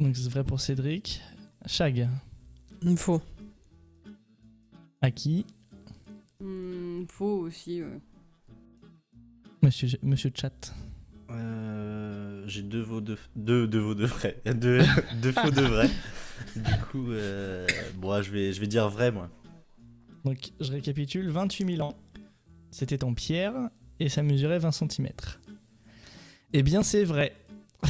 Donc 0.00 0.16
c'est 0.16 0.28
vrai 0.28 0.44
pour 0.44 0.60
Cédric. 0.60 1.20
Me 2.82 2.96
faut. 2.96 3.20
à 5.00 5.10
qui 5.10 5.44
faux 7.08 7.40
aussi. 7.40 7.82
ouais. 7.82 8.00
Monsieur, 9.62 9.88
Monsieur 10.02 10.30
Chat. 10.34 10.74
Euh, 11.30 12.44
J'ai 12.46 12.62
deux 12.62 12.80
veaux 12.80 13.00
de 13.00 13.16
deux, 13.34 13.66
deux 13.66 13.80
veaux 13.80 13.94
de 13.94 14.06
vrai. 14.06 14.40
Deux, 14.54 14.80
deux 15.20 15.32
faux 15.32 15.50
de 15.50 15.62
vrai. 15.62 15.88
Du 16.54 16.70
coup, 16.92 17.10
euh, 17.10 17.66
bon, 17.96 18.22
je 18.22 18.30
vais, 18.30 18.52
je 18.52 18.60
vais 18.60 18.68
dire 18.68 18.88
vrai, 18.88 19.10
moi. 19.10 19.28
Donc 20.24 20.50
je 20.60 20.70
récapitule 20.70 21.28
28 21.30 21.76
000 21.76 21.88
ans. 21.88 21.96
C'était 22.70 23.02
en 23.02 23.12
pierre 23.14 23.54
et 23.98 24.08
ça 24.08 24.22
mesurait 24.22 24.60
20 24.60 24.70
cm. 24.70 25.08
Eh 26.52 26.62
bien 26.62 26.82
c'est 26.84 27.02
vrai. 27.04 27.34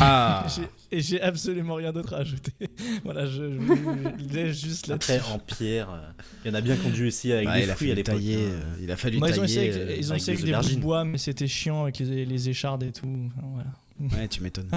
Ah 0.01 0.47
Et 0.91 1.01
j'ai 1.01 1.21
absolument 1.21 1.75
rien 1.75 1.93
d'autre 1.93 2.15
à 2.15 2.19
ajouter. 2.19 2.53
voilà, 3.05 3.27
je, 3.27 3.59
je- 3.59 4.25
je 4.29 4.35
laisse 4.35 4.59
juste 4.61 4.87
là. 4.87 4.95
Après, 4.95 5.21
en 5.33 5.39
pierre, 5.39 5.91
euh, 5.91 6.01
il 6.45 6.49
y 6.49 6.51
en 6.51 6.55
a 6.55 6.61
bien 6.63 6.77
dû 6.77 7.07
essayer 7.07 7.35
avec 7.35 7.47
Bah, 7.47 7.59
des 7.61 7.67
fruits 7.67 7.93
à 7.93 8.03
tailler, 8.03 8.37
hein. 8.37 8.39
euh, 8.53 8.77
il 8.83 8.91
a 8.91 8.97
fallu 8.97 9.19
Moi, 9.19 9.29
ils 9.29 9.39
ont 9.39 9.43
tailler. 9.43 9.53
essayé 9.67 9.71
avec, 9.73 9.91
euh, 9.91 9.97
ils 9.99 10.09
ont 10.09 10.11
avec 10.13 10.23
essayé 10.23 10.37
des 10.39 10.43
avec 10.43 10.45
des 10.45 10.45
bouts 10.45 10.47
de 10.47 10.57
aubergines. 10.57 10.81
bois, 10.81 11.05
mais 11.05 11.19
c'était 11.19 11.47
chiant 11.47 11.83
avec 11.83 11.99
les, 11.99 12.25
les 12.25 12.49
échardes 12.49 12.83
et 12.85 12.93
tout. 12.93 13.07
Enfin, 13.37 13.47
voilà. 13.53 14.17
Ouais, 14.23 14.29
tu 14.29 14.43
m'étonnes. 14.43 14.71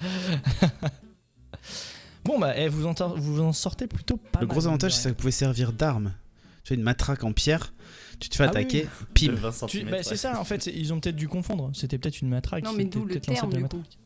Bon, 2.24 2.38
bah, 2.38 2.52
eh, 2.56 2.68
vous, 2.68 2.86
en, 2.86 2.94
tor- 2.94 3.18
vous 3.18 3.40
en 3.40 3.52
sortez 3.52 3.86
plutôt 3.88 4.16
pas 4.16 4.40
Le 4.40 4.46
mal, 4.46 4.54
gros 4.56 4.66
avantage, 4.66 4.92
c'est 4.92 5.02
que 5.04 5.08
ça 5.10 5.14
pouvait 5.14 5.32
servir 5.32 5.72
d'arme. 5.72 6.12
Tu 6.62 6.68
fais 6.68 6.74
une 6.76 6.82
matraque 6.82 7.24
en 7.24 7.32
pierre, 7.32 7.72
tu 8.22 8.28
te 8.28 8.36
fais 8.36 8.44
Ah 8.44 8.50
oui, 8.54 8.58
attaquer, 8.60 8.82
De 8.82 8.88
pim. 9.14 9.32
20 9.32 9.50
rien. 9.50 9.66
Tu- 9.68 9.78
cm. 9.80 9.90
bah, 9.90 10.02
c'est 10.02 10.16
ça, 10.16 10.40
en 10.40 10.44
fait, 10.44 10.62
c'est- 10.62 10.72
ils 10.72 10.92
ont 10.92 11.00
peut-être 11.00 11.16
dû 11.16 11.28
confondre. 11.28 11.70
C'était 11.74 11.98
peut-être 11.98 12.20
une 12.20 12.28
matraque. 12.28 12.64
Non, 12.64 12.72
mais 12.72 12.84
d'où 12.84 13.04
le 13.04 13.18
terme, 13.20 13.50
de 13.50 13.56
la 13.56 13.62
du 13.62 13.68
coup. 13.68 13.76
matraque. 13.78 13.98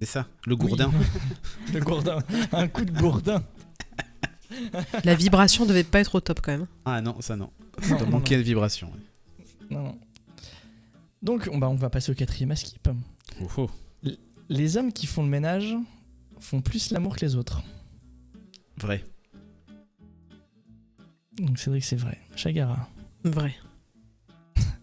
C'est 0.00 0.06
ça, 0.08 0.26
le 0.46 0.56
gourdin. 0.56 0.90
le 1.74 1.80
gourdin. 1.80 2.18
Un 2.52 2.68
coup 2.68 2.84
de 2.84 2.92
gourdin. 2.92 3.42
La 5.04 5.14
vibration 5.14 5.66
devait 5.66 5.84
pas 5.84 6.00
être 6.00 6.14
au 6.14 6.20
top 6.20 6.40
quand 6.40 6.52
même. 6.52 6.66
Ah 6.84 7.00
non, 7.00 7.20
ça 7.20 7.36
non. 7.36 7.50
Ça 7.82 7.96
doit 7.96 8.06
manquer 8.08 8.36
de 8.36 8.42
vibration. 8.42 8.90
Non, 9.70 9.82
non. 9.82 9.98
Donc, 11.22 11.48
on, 11.52 11.58
bah, 11.58 11.68
on 11.68 11.74
va 11.74 11.90
passer 11.90 12.12
au 12.12 12.14
quatrième 12.14 12.54
skip. 12.56 12.88
Oh, 13.42 13.46
oh. 13.56 13.70
Les 14.48 14.76
hommes 14.76 14.92
qui 14.92 15.06
font 15.06 15.22
le 15.22 15.28
ménage 15.28 15.74
font 16.40 16.60
plus 16.60 16.90
l'amour 16.92 17.16
que 17.16 17.24
les 17.26 17.34
autres. 17.36 17.62
Vrai. 18.80 19.04
Donc 21.38 21.58
Cédric, 21.58 21.84
c'est 21.84 21.96
vrai. 21.96 22.18
Chagara. 22.36 22.88
Vrai. 23.24 23.54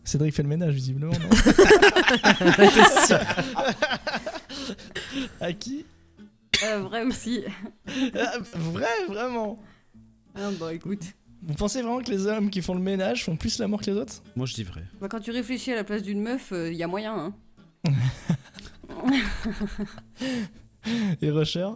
Cédric 0.03 0.33
fait 0.35 0.43
le 0.43 0.49
ménage, 0.49 0.73
visiblement, 0.73 1.13
non 1.13 1.29
À 5.41 5.51
qui 5.53 5.85
euh, 6.63 6.79
Vrai 6.81 7.03
aussi. 7.03 7.43
Ah, 7.87 8.33
vrai, 8.53 9.05
vraiment 9.07 9.59
Ah 10.35 10.49
bah 10.59 10.73
écoute. 10.73 11.01
Vous 11.41 11.53
pensez 11.55 11.81
vraiment 11.81 12.01
que 12.01 12.11
les 12.11 12.27
hommes 12.27 12.49
qui 12.49 12.61
font 12.61 12.73
le 12.75 12.81
ménage 12.81 13.23
font 13.25 13.35
plus 13.35 13.59
l'amour 13.59 13.81
que 13.81 13.89
les 13.91 13.97
autres 13.97 14.21
Moi 14.35 14.45
je 14.45 14.53
dis 14.53 14.63
vrai. 14.63 14.83
Bah, 15.01 15.07
quand 15.09 15.19
tu 15.19 15.31
réfléchis 15.31 15.71
à 15.71 15.75
la 15.75 15.83
place 15.83 16.03
d'une 16.03 16.21
meuf, 16.21 16.51
il 16.51 16.73
y 16.73 16.83
a 16.83 16.87
moyen, 16.87 17.15
hein. 17.17 17.33
Et 21.21 21.31
Rocher 21.31 21.67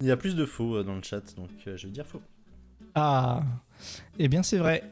Il 0.00 0.06
y 0.06 0.10
a 0.10 0.16
plus 0.16 0.34
de 0.36 0.44
faux 0.44 0.76
euh, 0.76 0.82
dans 0.84 0.94
le 0.94 1.02
chat, 1.02 1.34
donc 1.36 1.50
euh, 1.66 1.76
je 1.76 1.86
vais 1.86 1.92
dire 1.92 2.06
faux. 2.06 2.22
Ah 2.94 3.42
Eh 4.18 4.28
bien 4.28 4.42
c'est 4.42 4.58
vrai. 4.58 4.82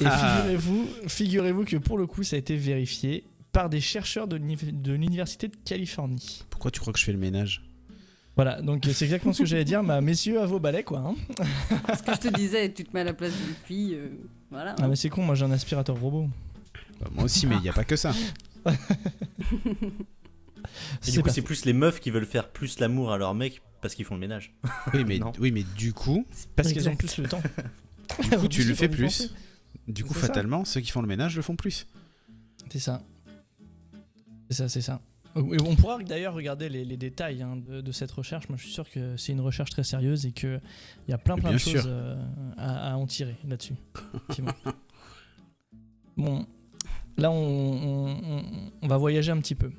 Et 0.00 0.04
Ah. 0.06 0.36
figurez-vous, 0.42 0.88
figurez-vous 1.08 1.64
que 1.64 1.76
pour 1.76 1.98
le 1.98 2.06
coup 2.06 2.22
ça 2.22 2.36
a 2.36 2.38
été 2.38 2.56
vérifié 2.56 3.24
par 3.52 3.68
des 3.68 3.80
chercheurs 3.80 4.28
de 4.28 4.36
l'uni- 4.36 4.56
de 4.56 4.92
l'université 4.92 5.48
de 5.48 5.56
Californie. 5.64 6.44
Pourquoi 6.50 6.70
tu 6.70 6.80
crois 6.80 6.92
que 6.92 6.98
je 6.98 7.04
fais 7.04 7.12
le 7.12 7.18
ménage? 7.18 7.64
Voilà, 8.36 8.62
donc 8.62 8.84
c'est 8.92 9.04
exactement 9.04 9.32
ce 9.32 9.40
que 9.40 9.44
j'allais 9.48 9.64
dire, 9.64 9.82
bah, 9.82 10.00
messieurs 10.00 10.40
à 10.40 10.46
vos 10.46 10.60
balais 10.60 10.84
quoi. 10.84 11.00
hein. 11.00 11.14
Ce 11.96 12.02
que 12.02 12.14
je 12.14 12.20
te 12.20 12.28
disais, 12.36 12.72
tu 12.72 12.84
te 12.84 12.94
mets 12.94 13.00
à 13.00 13.04
la 13.04 13.12
place 13.12 13.32
d'une 13.32 13.54
fille, 13.66 13.94
euh, 13.94 14.08
voilà. 14.50 14.76
Ah 14.80 14.86
mais 14.88 14.96
c'est 14.96 15.08
con, 15.08 15.22
moi 15.24 15.34
j'ai 15.34 15.44
un 15.44 15.50
aspirateur 15.50 15.98
robot. 15.98 16.28
Bah, 17.00 17.08
Moi 17.14 17.24
aussi, 17.24 17.46
mais 17.46 17.56
il 17.56 17.62
n'y 17.62 17.68
a 17.68 17.72
pas 17.72 17.84
que 17.84 17.96
ça. 17.96 18.12
Et 21.06 21.10
du 21.10 21.22
coup, 21.22 21.28
c'est 21.30 21.42
plus 21.42 21.64
les 21.64 21.72
meufs 21.72 22.00
qui 22.00 22.10
veulent 22.10 22.26
faire 22.26 22.48
plus 22.48 22.78
l'amour 22.80 23.12
à 23.12 23.18
leur 23.18 23.34
mec 23.34 23.62
parce 23.80 23.94
qu'ils 23.94 24.04
font 24.04 24.14
le 24.14 24.20
ménage. 24.20 24.52
Oui, 24.94 25.04
mais, 25.06 25.18
oui, 25.40 25.50
mais 25.52 25.64
du 25.76 25.92
coup, 25.92 26.26
parce 26.54 26.72
qu'ils 26.72 26.88
ont 26.88 26.96
plus 26.96 27.16
le 27.18 27.28
temps. 27.28 27.42
du 28.22 28.36
coup 28.38 28.48
tu 28.48 28.62
le 28.64 28.74
fais 28.74 28.88
plus. 28.88 29.32
Du 29.88 30.04
coup, 30.04 30.14
ça. 30.14 30.20
fatalement, 30.20 30.64
ceux 30.64 30.80
qui 30.80 30.90
font 30.90 31.00
le 31.02 31.08
ménage 31.08 31.36
le 31.36 31.42
font 31.42 31.56
plus. 31.56 31.86
C'est 32.70 32.78
ça. 32.78 33.02
C'est 34.48 34.56
ça, 34.56 34.68
c'est 34.68 34.80
ça. 34.82 35.00
Et 35.36 35.60
on 35.62 35.76
pourra 35.76 36.02
d'ailleurs 36.02 36.34
regarder 36.34 36.68
les, 36.68 36.84
les 36.84 36.96
détails 36.96 37.40
hein, 37.42 37.56
de, 37.56 37.80
de 37.80 37.92
cette 37.92 38.10
recherche. 38.10 38.48
Moi, 38.48 38.58
je 38.58 38.64
suis 38.64 38.72
sûr 38.72 38.88
que 38.90 39.16
c'est 39.16 39.30
une 39.32 39.40
recherche 39.40 39.70
très 39.70 39.84
sérieuse 39.84 40.26
et 40.26 40.32
qu'il 40.32 40.60
y 41.08 41.12
a 41.12 41.18
plein, 41.18 41.36
plein 41.36 41.52
de 41.52 41.58
sûr. 41.58 41.72
choses 41.80 41.84
euh, 41.86 42.20
à, 42.56 42.92
à 42.92 42.96
en 42.96 43.06
tirer 43.06 43.36
là-dessus. 43.46 43.74
bon, 46.16 46.46
là, 47.16 47.30
on, 47.30 47.34
on- 47.36 48.38
on- 48.38 48.44
on 48.82 48.88
va 48.88 48.96
voyager 48.96 49.30
un 49.30 49.38
petit 49.40 49.54
peu. 49.54 49.70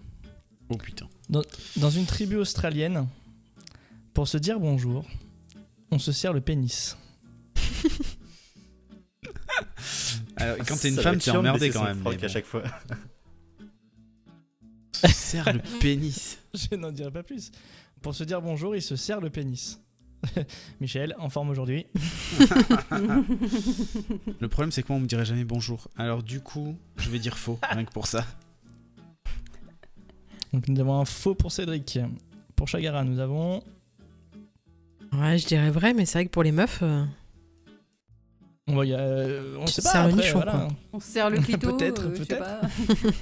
Oh 0.70 0.78
putain. 0.78 1.08
Dans 1.78 1.90
une 1.90 2.06
tribu 2.06 2.38
australienne, 2.38 3.08
pour 4.14 4.28
se 4.30 4.38
dire 4.38 4.58
bonjour, 4.60 5.06
on 5.92 6.00
se 6.00 6.12
serre 6.14 6.32
le 6.34 6.42
pénis. 6.42 6.98
Alors, 10.42 10.58
quand 10.68 10.78
t'es 10.80 10.90
une 10.90 10.96
femme, 11.00 11.18
t'es 11.18 11.32
emmerdé 11.32 11.70
quand 11.70 11.84
même. 11.84 12.02
mais 12.04 12.24
à 12.24 12.28
chaque 12.28 12.46
fois. 12.46 12.64
Serre 14.94 15.54
le 15.54 15.60
pénis. 15.80 16.38
Je 16.54 16.76
n'en 16.76 16.92
dirai 16.92 17.12
pas 17.12 17.24
plus. 17.24 17.52
Pour 18.02 18.16
se 18.16 18.24
dire 18.24 18.42
bonjour, 18.42 18.76
il 18.76 18.82
se 18.82 18.96
serre 18.96 19.22
le 19.22 19.30
pénis. 19.30 19.80
Michel, 20.82 21.16
en 21.18 21.30
forme 21.30 21.50
aujourd'hui. 21.50 21.88
Le 24.40 24.48
problème, 24.48 24.72
c'est 24.72 24.84
que 24.84 24.88
moi, 24.90 24.98
on 24.98 25.02
me 25.02 25.08
dirait 25.08 25.26
jamais 25.26 25.44
bonjour. 25.46 25.88
Alors, 25.98 26.22
du 26.24 26.42
coup, 26.42 26.76
je 26.98 27.10
vais 27.10 27.20
dire 27.20 27.38
faux, 27.38 27.60
rien 27.70 27.84
que 27.86 27.92
pour 27.92 28.08
ça. 28.08 28.26
Donc 30.54 30.68
nous 30.68 30.80
avons 30.80 31.00
un 31.00 31.06
faux 31.06 31.34
pour 31.34 31.52
Cédric. 31.52 31.98
Pour 32.56 32.68
Chagara, 32.68 33.04
nous 33.04 33.20
avons 33.20 33.64
Ouais, 35.14 35.38
je 35.38 35.48
dirais 35.48 35.72
vrai, 35.72 35.94
mais 35.94 36.06
c'est 36.06 36.20
vrai 36.20 36.26
que 36.26 36.32
pour 36.32 36.44
les 36.44 36.52
meufs, 36.52 36.80
euh, 36.84 37.04
On, 38.68 38.76
va 38.76 38.86
y 38.86 38.94
a- 38.94 39.00
euh, 39.00 39.58
on 39.60 39.66
Tu 39.66 39.74
sait 39.74 39.82
pas. 39.82 39.92
après, 40.04 40.14
nichon, 40.14 40.38
voilà. 40.38 40.52
quoi. 40.52 40.68
On 40.94 41.00
se 41.00 41.08
serre 41.12 41.30
le 41.30 41.38
clito. 41.42 41.76
Peut-être, 41.76 42.06
euh, 42.06 42.18
peut-être. 42.18 42.62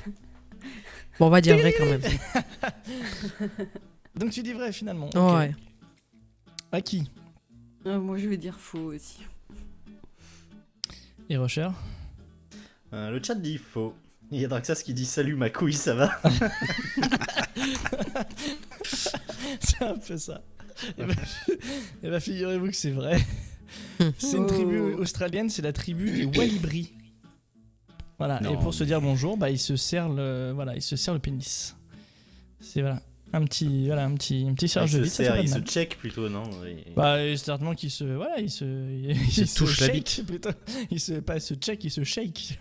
bon, 1.19 1.27
on 1.27 1.29
va 1.29 1.41
dire 1.41 1.57
vrai 1.57 1.73
quand 1.77 1.85
même. 1.85 2.01
Donc 4.15 4.31
tu 4.31 4.43
dis 4.43 4.53
vrai 4.53 4.71
finalement. 4.71 5.09
ok. 5.15 5.37
Ouais. 5.37 5.55
À 6.71 6.81
qui? 6.81 7.09
Ah, 7.85 7.97
moi, 7.97 8.17
je 8.17 8.27
vais 8.27 8.37
dire 8.37 8.59
faux 8.59 8.93
aussi. 8.93 9.19
Et 11.29 11.37
Rocher? 11.37 11.69
Euh, 12.93 13.11
le 13.11 13.21
chat 13.23 13.35
dit 13.35 13.57
faux. 13.57 13.95
Il 14.31 14.39
y 14.41 14.45
a 14.45 14.47
Draxas 14.47 14.81
qui 14.83 14.93
dit 14.93 15.05
salut 15.05 15.35
ma 15.35 15.49
couille, 15.49 15.73
ça 15.73 15.95
va? 15.95 16.11
C'est 19.59 19.83
un 19.83 19.97
peu 19.97 20.17
ça. 20.17 20.41
Et 20.97 21.03
bah, 21.03 21.13
eh 22.03 22.09
ben, 22.09 22.19
figurez-vous 22.19 22.67
que 22.67 22.75
c'est 22.75 22.91
vrai. 22.91 23.19
C'est 24.17 24.37
une 24.37 24.43
Oh. 24.43 24.47
tribu 24.47 24.79
australienne, 24.95 25.49
c'est 25.49 25.61
la 25.61 25.73
tribu 25.73 26.11
des 26.11 26.25
Walibri. 26.37 26.93
Voilà, 28.17 28.39
Non, 28.41 28.53
et 28.53 28.57
pour 28.57 28.73
se 28.73 28.83
dire 28.83 28.99
bonjour, 29.01 29.37
bah, 29.37 29.49
il 29.49 29.59
se 29.59 29.75
serre 29.77 30.09
le, 30.09 30.51
voilà, 30.53 30.75
il 30.75 30.81
se 30.81 30.95
serre 30.97 31.13
le 31.13 31.19
pénis. 31.21 31.75
C'est 32.59 32.81
voilà, 32.81 33.01
un 33.31 33.45
petit, 33.45 33.85
voilà, 33.85 34.03
un 34.03 34.13
petit, 34.15 34.45
un 34.49 34.53
petit 34.53 34.65
de 34.65 34.69
se 34.87 34.97
bite, 34.97 35.11
se 35.13 35.53
mal. 35.53 35.63
check 35.63 35.97
plutôt, 35.97 36.27
non 36.27 36.43
Et- 36.65 36.91
Bah, 36.97 37.23
et 37.23 37.37
certainement 37.37 37.73
qu'il 37.75 37.89
se, 37.89 38.03
voilà, 38.03 38.37
il 38.41 38.49
se, 38.51 38.65
il, 38.65 39.47
se 39.47 39.55
touche 39.57 39.79
la 39.79 39.87
bite. 39.87 40.23
plutôt. 40.27 40.49
Il 40.91 40.99
se, 40.99 41.13
pas 41.13 41.39
se 41.39 41.53
check, 41.53 41.81
il 41.85 41.91
se 41.91 42.03
shake. 42.03 42.57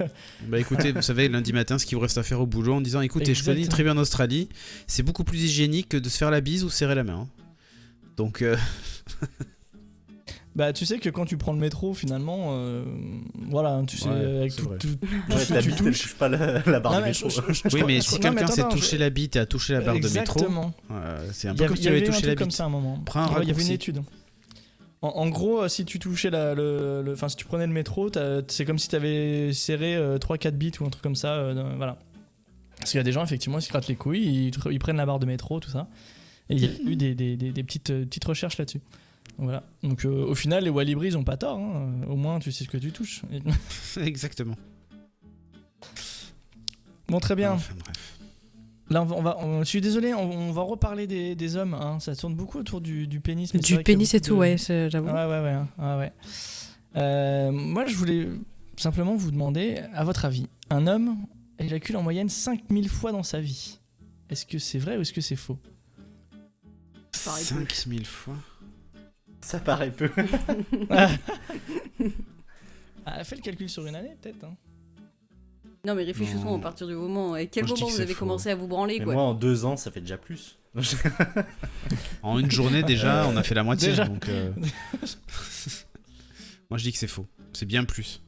Bah 0.49 0.61
écoutez, 0.61 0.93
vous 0.93 1.03
savez, 1.03 1.29
lundi 1.29 1.53
matin, 1.53 1.77
ce 1.79 1.87
qu'il 1.87 1.97
vous 1.97 2.03
reste 2.03 2.19
à 2.19 2.23
faire 2.23 2.41
au 2.41 2.47
boulot 2.47 2.75
en 2.75 2.81
disant 2.81 3.01
écoutez, 3.01 3.35
je 3.35 3.41
connais 3.43 3.55
une 3.57 3.65
Exactement. 3.65 3.75
tribu 3.89 3.91
en 3.91 4.01
Australie, 4.01 4.49
c'est 4.87 5.03
beaucoup 5.03 5.25
plus 5.25 5.43
hygiénique 5.43 5.89
que 5.89 5.97
de 5.97 6.09
se 6.09 6.17
faire 6.19 6.31
la 6.31 6.41
bise 6.41 6.63
ou 6.63 6.71
serrer 6.71 6.95
la 6.95 7.03
main. 7.03 7.23
hein. 7.23 7.29
Donc, 8.17 8.43
euh, 8.43 8.57
Bah, 10.59 10.73
tu 10.73 10.85
sais 10.87 10.99
que 10.99 11.09
quand 11.09 11.25
tu 11.25 11.37
prends 11.37 11.53
le 11.53 11.61
métro, 11.61 11.95
finalement, 11.95 12.49
euh, 12.51 12.83
voilà, 13.49 13.81
tu 13.87 13.97
sais, 13.97 14.09
Ouais, 14.09 14.39
avec 14.39 14.51
c'est 14.53 14.61
tout, 14.63 14.69
vrai. 14.69 14.79
tout, 14.79 14.89
tout 14.97 15.07
Ouais, 15.33 15.39
ce 15.39 15.53
ta 15.53 15.61
que 15.61 15.63
tu 15.63 15.69
bite, 15.71 15.79
elle 15.79 15.87
touches. 15.87 16.03
touche 16.03 16.15
pas 16.17 16.29
la, 16.29 16.61
la 16.67 16.81
barre 16.81 16.93
Non, 16.95 16.99
du 16.99 17.05
mais 17.05 17.09
métro. 17.11 17.29
je- 17.31 17.35
je- 17.37 17.41
je- 17.53 17.63
oui, 17.75 17.81
je- 17.81 17.85
mais 17.87 17.97
je- 17.97 18.01
si 18.01 18.15
non, 18.15 18.21
quelqu'un 18.21 18.37
attends, 18.45 18.53
s'est 18.55 18.61
attends, 18.63 18.71
touché 18.71 18.97
je- 18.97 19.01
la 19.03 19.11
bite 19.11 19.37
et 19.37 19.39
a 19.39 19.47
touché 19.47 19.73
la 19.75 19.81
barre 19.83 19.95
de 19.95 20.09
métro, 20.09 20.19
Exactement. 20.41 20.75
euh, 20.91 21.29
c'est 21.33 21.47
un 21.47 21.53
Il 21.53 21.55
y 21.55 21.59
peu 21.59 21.65
avait, 21.65 21.69
comme 21.69 21.77
il 21.77 21.79
si 21.79 21.83
y 21.83 21.85
tu 21.85 21.89
avais 21.89 21.97
avait 21.99 22.07
eu 22.07 22.09
un 22.09 22.13
touché 22.13 22.27
la 22.27 22.33
truc 22.33 22.39
comme 22.41 22.49
bite. 22.49 22.57
ça 22.57 22.65
à 22.65 22.67
un 22.67 22.71
moment. 22.71 23.01
Prends 23.07 23.21
un 23.21 23.27
Il 23.27 23.31
y 23.31 23.33
avait 23.35 23.43
une 23.45 23.49
raccourci. 23.51 23.73
étude. 23.73 24.03
En, 25.01 25.09
en 25.11 25.29
gros, 25.29 25.63
euh, 25.63 25.69
si 25.69 25.85
tu 25.85 26.01
touchais 26.01 26.31
la, 26.31 26.55
le, 26.57 27.03
le- 27.05 27.13
enfin, 27.13 27.29
si 27.29 27.37
tu 27.37 27.45
prenais 27.45 27.67
le 27.69 27.73
métro, 27.73 28.11
t'as- 28.11 28.43
c'est 28.49 28.65
comme 28.65 28.81
si 28.81 28.89
tu 28.89 28.97
avais 28.97 29.53
serré 29.53 29.97
3-4 30.21 30.57
bits 30.59 30.73
ou 30.81 30.87
un 30.87 30.91
truc 30.91 31.03
comme 31.05 31.15
ça. 31.15 31.35
euh, 31.35 31.55
dans- 31.55 31.77
voilà. 31.77 31.99
Parce 32.81 32.91
qu'il 32.91 32.99
y 32.99 33.01
a 33.01 33.05
des 33.05 33.13
gens, 33.13 33.23
effectivement, 33.23 33.59
ils 33.61 33.63
se 33.63 33.69
grattent 33.71 33.87
les 33.87 33.95
couilles, 33.95 34.25
ils, 34.49 34.51
tr- 34.51 34.73
ils 34.73 34.81
prennent 34.81 34.97
la 34.97 35.07
barre 35.07 35.21
de 35.21 35.27
métro, 35.27 35.61
tout 35.61 35.71
ça. 35.71 35.87
Et 36.51 36.55
il 36.57 36.65
y 36.65 36.67
a 36.67 36.71
eu 36.91 36.97
des, 36.97 37.15
des- 37.15 37.37
des- 37.37 37.53
des 37.53 37.63
petites, 37.63 37.91
euh, 37.91 38.05
petites 38.05 38.25
recherches 38.25 38.59
là-dessus. 38.59 38.81
Voilà. 39.37 39.63
Donc 39.83 40.05
euh, 40.05 40.25
au 40.27 40.35
final, 40.35 40.65
les 40.65 40.71
Walibri, 40.71 41.09
ils 41.09 41.17
ont 41.19 41.25
pas 41.25 41.37
tort. 41.37 41.59
hein. 41.59 41.93
Au 42.09 42.17
moins, 42.17 42.39
tu 42.39 42.51
sais 42.53 42.65
ce 42.65 42.69
que 42.71 42.79
tu 42.79 42.91
touches. 42.93 43.23
Exactement. 44.01 44.57
Bon, 47.09 47.21
très 47.21 47.35
bien. 47.37 47.53
Enfin, 47.53 47.75
bref. 47.79 48.19
Là, 48.91 49.03
on 49.03 49.05
va, 49.05 49.17
on 49.17 49.23
va- 49.23 49.39
on- 49.39 49.59
je 49.61 49.69
suis 49.69 49.81
désolé, 49.81 50.15
on, 50.15 50.31
on 50.31 50.53
va 50.53 50.63
reparler 50.63 51.07
des, 51.07 51.35
des 51.35 51.57
hommes. 51.57 51.75
hein. 51.75 52.01
Ça 52.01 52.17
tourne 52.17 52.35
beaucoup 52.35 52.59
autour 52.59 52.81
du, 52.81 53.07
du 53.07 53.21
pénis. 53.21 53.53
mais 53.55 53.61
Du 53.61 53.79
pénis 53.83 54.13
et 54.15 54.21
tout, 54.21 54.35
de- 54.35 54.39
ouais, 54.39 54.57
j'avoue. 54.59 55.09
Ouais, 55.09 55.13
ouais, 55.27 55.41
ouais. 55.43 55.51
hein. 55.53 55.69
Ouais, 55.79 55.97
ouais. 55.99 56.13
Euh, 56.97 57.51
moi, 57.53 57.87
je 57.87 57.95
voulais 57.95 58.29
simplement 58.77 59.15
vous 59.15 59.31
demander, 59.31 59.83
à 59.95 60.05
votre 60.05 60.25
avis, 60.25 60.47
un 60.71 60.87
homme 60.87 61.17
éjacule 61.59 61.97
en 61.97 62.03
moyenne 62.03 62.29
5000 62.29 62.89
fois 62.89 63.13
dans 63.13 63.23
sa 63.23 63.41
vie. 63.41 63.79
Est-ce 64.31 64.47
que 64.47 64.59
c'est 64.59 64.79
vrai 64.79 64.97
ou 64.97 65.03
est-ce 65.03 65.13
que 65.13 65.21
c'est 65.21 65.37
faux? 65.37 65.59
Paraît 67.25 67.41
peu. 67.41 67.47
5000 67.69 68.07
fois. 68.07 68.37
Ça 69.41 69.61
paraît 69.61 69.93
peu. 69.93 70.11
ah, 73.07 73.25
Fais 73.25 73.37
le 73.37 73.43
calcul 73.43 73.69
sur 73.69 73.87
une 73.87 73.97
année, 73.97 74.17
peut-être. 74.21 74.45
hein. 74.45 74.57
Non, 75.87 75.95
mais 75.95 76.05
réfléchissons 76.05 76.57
à 76.57 76.61
partir 76.61 76.87
du 76.87 76.95
moment. 76.95 77.35
À 77.35 77.45
quel 77.47 77.65
Moi, 77.65 77.71
je 77.71 77.75
dis 77.75 77.81
moment 77.81 77.87
que 77.87 77.93
vous 77.93 77.97
c'est 77.99 78.03
avez 78.03 78.15
faux. 78.15 78.19
commencé 78.21 78.51
à 78.51 78.57
vous 78.57 78.67
branler, 78.67 78.99
Mais 78.99 79.05
quoi 79.05 79.15
moi, 79.15 79.23
en 79.23 79.35
deux 79.35 79.65
ans, 79.65 79.77
ça 79.77 79.91
fait 79.91 80.01
déjà 80.01 80.19
plus. 80.19 80.59
En 82.23 82.39
une 82.39 82.51
journée 82.51 82.83
déjà, 82.83 83.27
on 83.27 83.37
a 83.37 83.43
fait 83.43 83.55
la 83.55 83.65
moitié. 83.65 83.89
Déjà. 83.89 84.05
Donc, 84.05 84.29
euh, 84.29 84.53
moi 86.71 86.79
je 86.79 86.85
dis 86.85 86.93
que 86.93 86.99
c'est 86.99 87.07
faux. 87.09 87.27
C'est 87.53 87.67
bien 87.67 87.85
plus. 87.85 88.23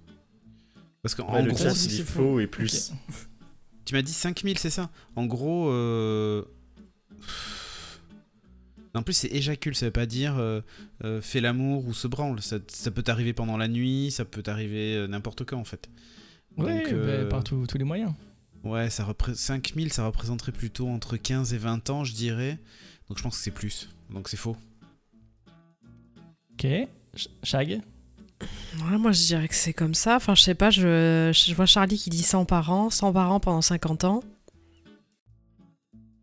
Parce 1.03 1.15
qu'en 1.15 1.33
Ouais, 1.33 1.43
le 1.43 1.53
gros, 1.53 1.65
il 1.65 1.77
c'est 1.77 2.03
faux 2.05 2.41
et 2.41 2.47
plus. 2.47 2.93
Tu 3.85 3.95
m'as 3.95 4.03
dit 4.03 4.13
5000, 4.13 4.59
c'est 4.59 4.71
ça? 4.71 4.91
En 5.17 5.27
gros, 5.27 5.69
euh... 5.71 6.45
en 8.99 9.03
plus 9.03 9.13
c'est 9.15 9.29
éjacule, 9.29 9.75
ça 9.77 9.87
veut 9.87 9.93
pas 9.93 10.07
dire 10.07 10.37
euh, 10.39 10.61
euh, 11.05 11.21
fait 11.21 11.41
l'amour 11.41 11.87
ou 11.87 11.95
se 11.95 12.09
branle. 12.09 12.43
Ça, 12.43 12.59
ça 12.69 12.91
peut 12.91 13.03
t'arriver 13.03 13.33
pendant 13.33 13.57
la 13.57 13.69
nuit, 13.69 14.11
ça 14.11 14.25
peut 14.25 14.43
t'arriver 14.43 14.97
euh, 14.97 15.07
n'importe 15.07 15.45
quand 15.45 15.59
en 15.59 15.65
fait. 15.65 15.89
Ouais, 16.57 16.83
Donc, 16.83 16.93
bah, 16.93 16.97
euh, 16.99 17.29
par 17.29 17.45
tous 17.45 17.67
tous 17.67 17.79
les 17.79 17.85
moyens. 17.85 18.13
Ouais, 18.65 18.91
ça 18.91 19.05
repré... 19.05 19.35
5000, 19.35 19.93
ça 19.93 20.05
représenterait 20.05 20.53
plutôt 20.53 20.89
entre 20.89 21.17
15 21.17 21.55
et 21.55 21.59
20 21.59 21.89
ans, 21.91 22.05
je 22.05 22.13
dirais. 22.13 22.59
Donc 23.09 23.17
je 23.19 23.23
pense 23.23 23.37
que 23.39 23.43
c'est 23.43 23.51
plus. 23.53 23.89
Donc 24.11 24.29
c'est 24.29 24.37
faux. 24.37 24.57
Ok. 26.53 26.63
Ch- 27.15 27.29
Shag? 27.43 27.81
Ouais, 28.91 28.99
moi 28.99 29.13
je 29.13 29.23
dirais 29.25 29.49
que 29.49 29.55
c'est 29.55 29.73
comme 29.73 29.95
ça. 29.95 30.17
Enfin, 30.17 30.35
je 30.35 30.43
sais 30.43 30.55
pas, 30.55 30.71
je, 30.71 31.31
je 31.35 31.55
vois 31.55 31.67
Charlie 31.67 31.97
qui 31.97 32.11
dit 32.11 32.23
100 32.23 32.45
par 32.45 32.71
an, 32.71 32.91
100 32.91 33.13
par 33.13 33.31
an 33.33 33.41
pendant 33.41 33.63
50 33.63 34.05
ans. 34.05 34.23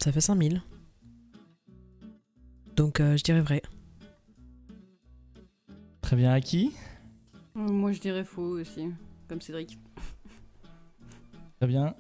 Ça 0.04 0.12
fait 0.12 0.22
5000. 0.22 0.62
Donc 2.78 3.00
euh, 3.00 3.18
je 3.18 3.24
dirais 3.24 3.42
vrai. 3.42 3.62
Très 6.02 6.16
bien, 6.16 6.32
à 6.32 6.40
qui 6.40 6.72
Euh, 7.58 7.60
Moi, 7.60 7.92
je 7.92 8.00
dirais 8.00 8.24
faux 8.24 8.60
aussi, 8.60 8.86
comme 9.28 9.42
Cédric. 9.42 9.78
Très 11.60 11.68
bien. 11.68 11.94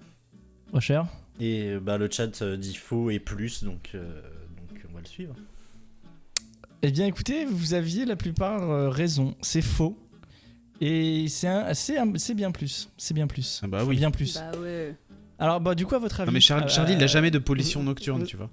Rocher 0.71 1.01
Et 1.41 1.75
bah, 1.81 1.97
le 1.97 2.09
chat 2.09 2.41
euh, 2.41 2.55
dit 2.55 2.75
faux 2.75 3.09
et 3.09 3.19
plus, 3.19 3.63
donc, 3.63 3.91
euh, 3.95 4.21
donc 4.57 4.81
on 4.89 4.93
va 4.93 5.01
le 5.01 5.05
suivre. 5.07 5.35
Eh 6.83 6.91
bien, 6.91 7.05
écoutez, 7.07 7.45
vous 7.45 7.73
aviez 7.73 8.05
la 8.05 8.15
plupart 8.15 8.69
euh, 8.69 8.89
raison. 8.89 9.35
C'est 9.41 9.61
faux. 9.63 9.97
Et 10.79 11.27
c'est 11.27 11.47
un- 11.47 11.73
c'est 11.73 11.97
un- 11.97 12.13
c'est 12.17 12.35
bien 12.35 12.51
plus. 12.51 12.89
C'est 12.97 13.15
bien 13.15 13.25
plus. 13.27 13.61
Ah 13.63 13.67
bah 13.67 13.83
oui. 13.83 13.95
Bien 13.97 14.11
plus. 14.11 14.35
Bah 14.37 14.51
ouais. 14.59 14.95
Alors, 15.39 15.59
bah, 15.59 15.73
du 15.73 15.85
coup, 15.87 15.95
à 15.95 15.99
votre 15.99 16.19
avis. 16.21 16.27
Non 16.27 16.33
mais 16.33 16.39
Char- 16.39 16.63
euh, 16.63 16.67
Charlie, 16.67 16.93
il 16.93 17.03
a 17.03 17.07
jamais 17.07 17.31
de 17.31 17.39
pollution 17.39 17.81
euh, 17.81 17.85
nocturne, 17.85 18.21
euh, 18.21 18.25
tu 18.25 18.37
vois. 18.37 18.49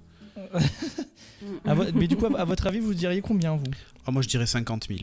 mais 1.95 2.07
du 2.07 2.15
coup, 2.17 2.25
à 2.35 2.45
votre 2.45 2.67
avis, 2.67 2.79
vous 2.79 2.93
diriez 2.93 3.21
combien, 3.21 3.55
vous? 3.55 3.63
Oh, 4.07 4.11
moi 4.11 4.21
je 4.21 4.27
dirais 4.27 4.45
50 4.45 4.87
000. 4.87 4.99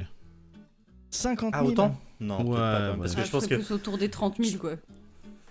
50 1.10 1.50
Ah, 1.54 1.58
000 1.60 1.70
autant? 1.72 1.96
Non, 2.20 2.36
peut-être 2.38 2.48
Ouais, 2.50 2.56
pas, 2.56 2.62
quand 2.62 2.80
même, 2.80 2.90
ouais. 2.92 2.96
parce 3.00 3.12
Ah, 3.12 3.16
que 3.16 3.20
je 3.22 3.26
je 3.26 3.30
pense 3.32 3.46
que. 3.46 3.54
plus 3.56 3.70
autour 3.72 3.98
des 3.98 4.08
30 4.08 4.36
000, 4.42 4.58
quoi. 4.60 4.72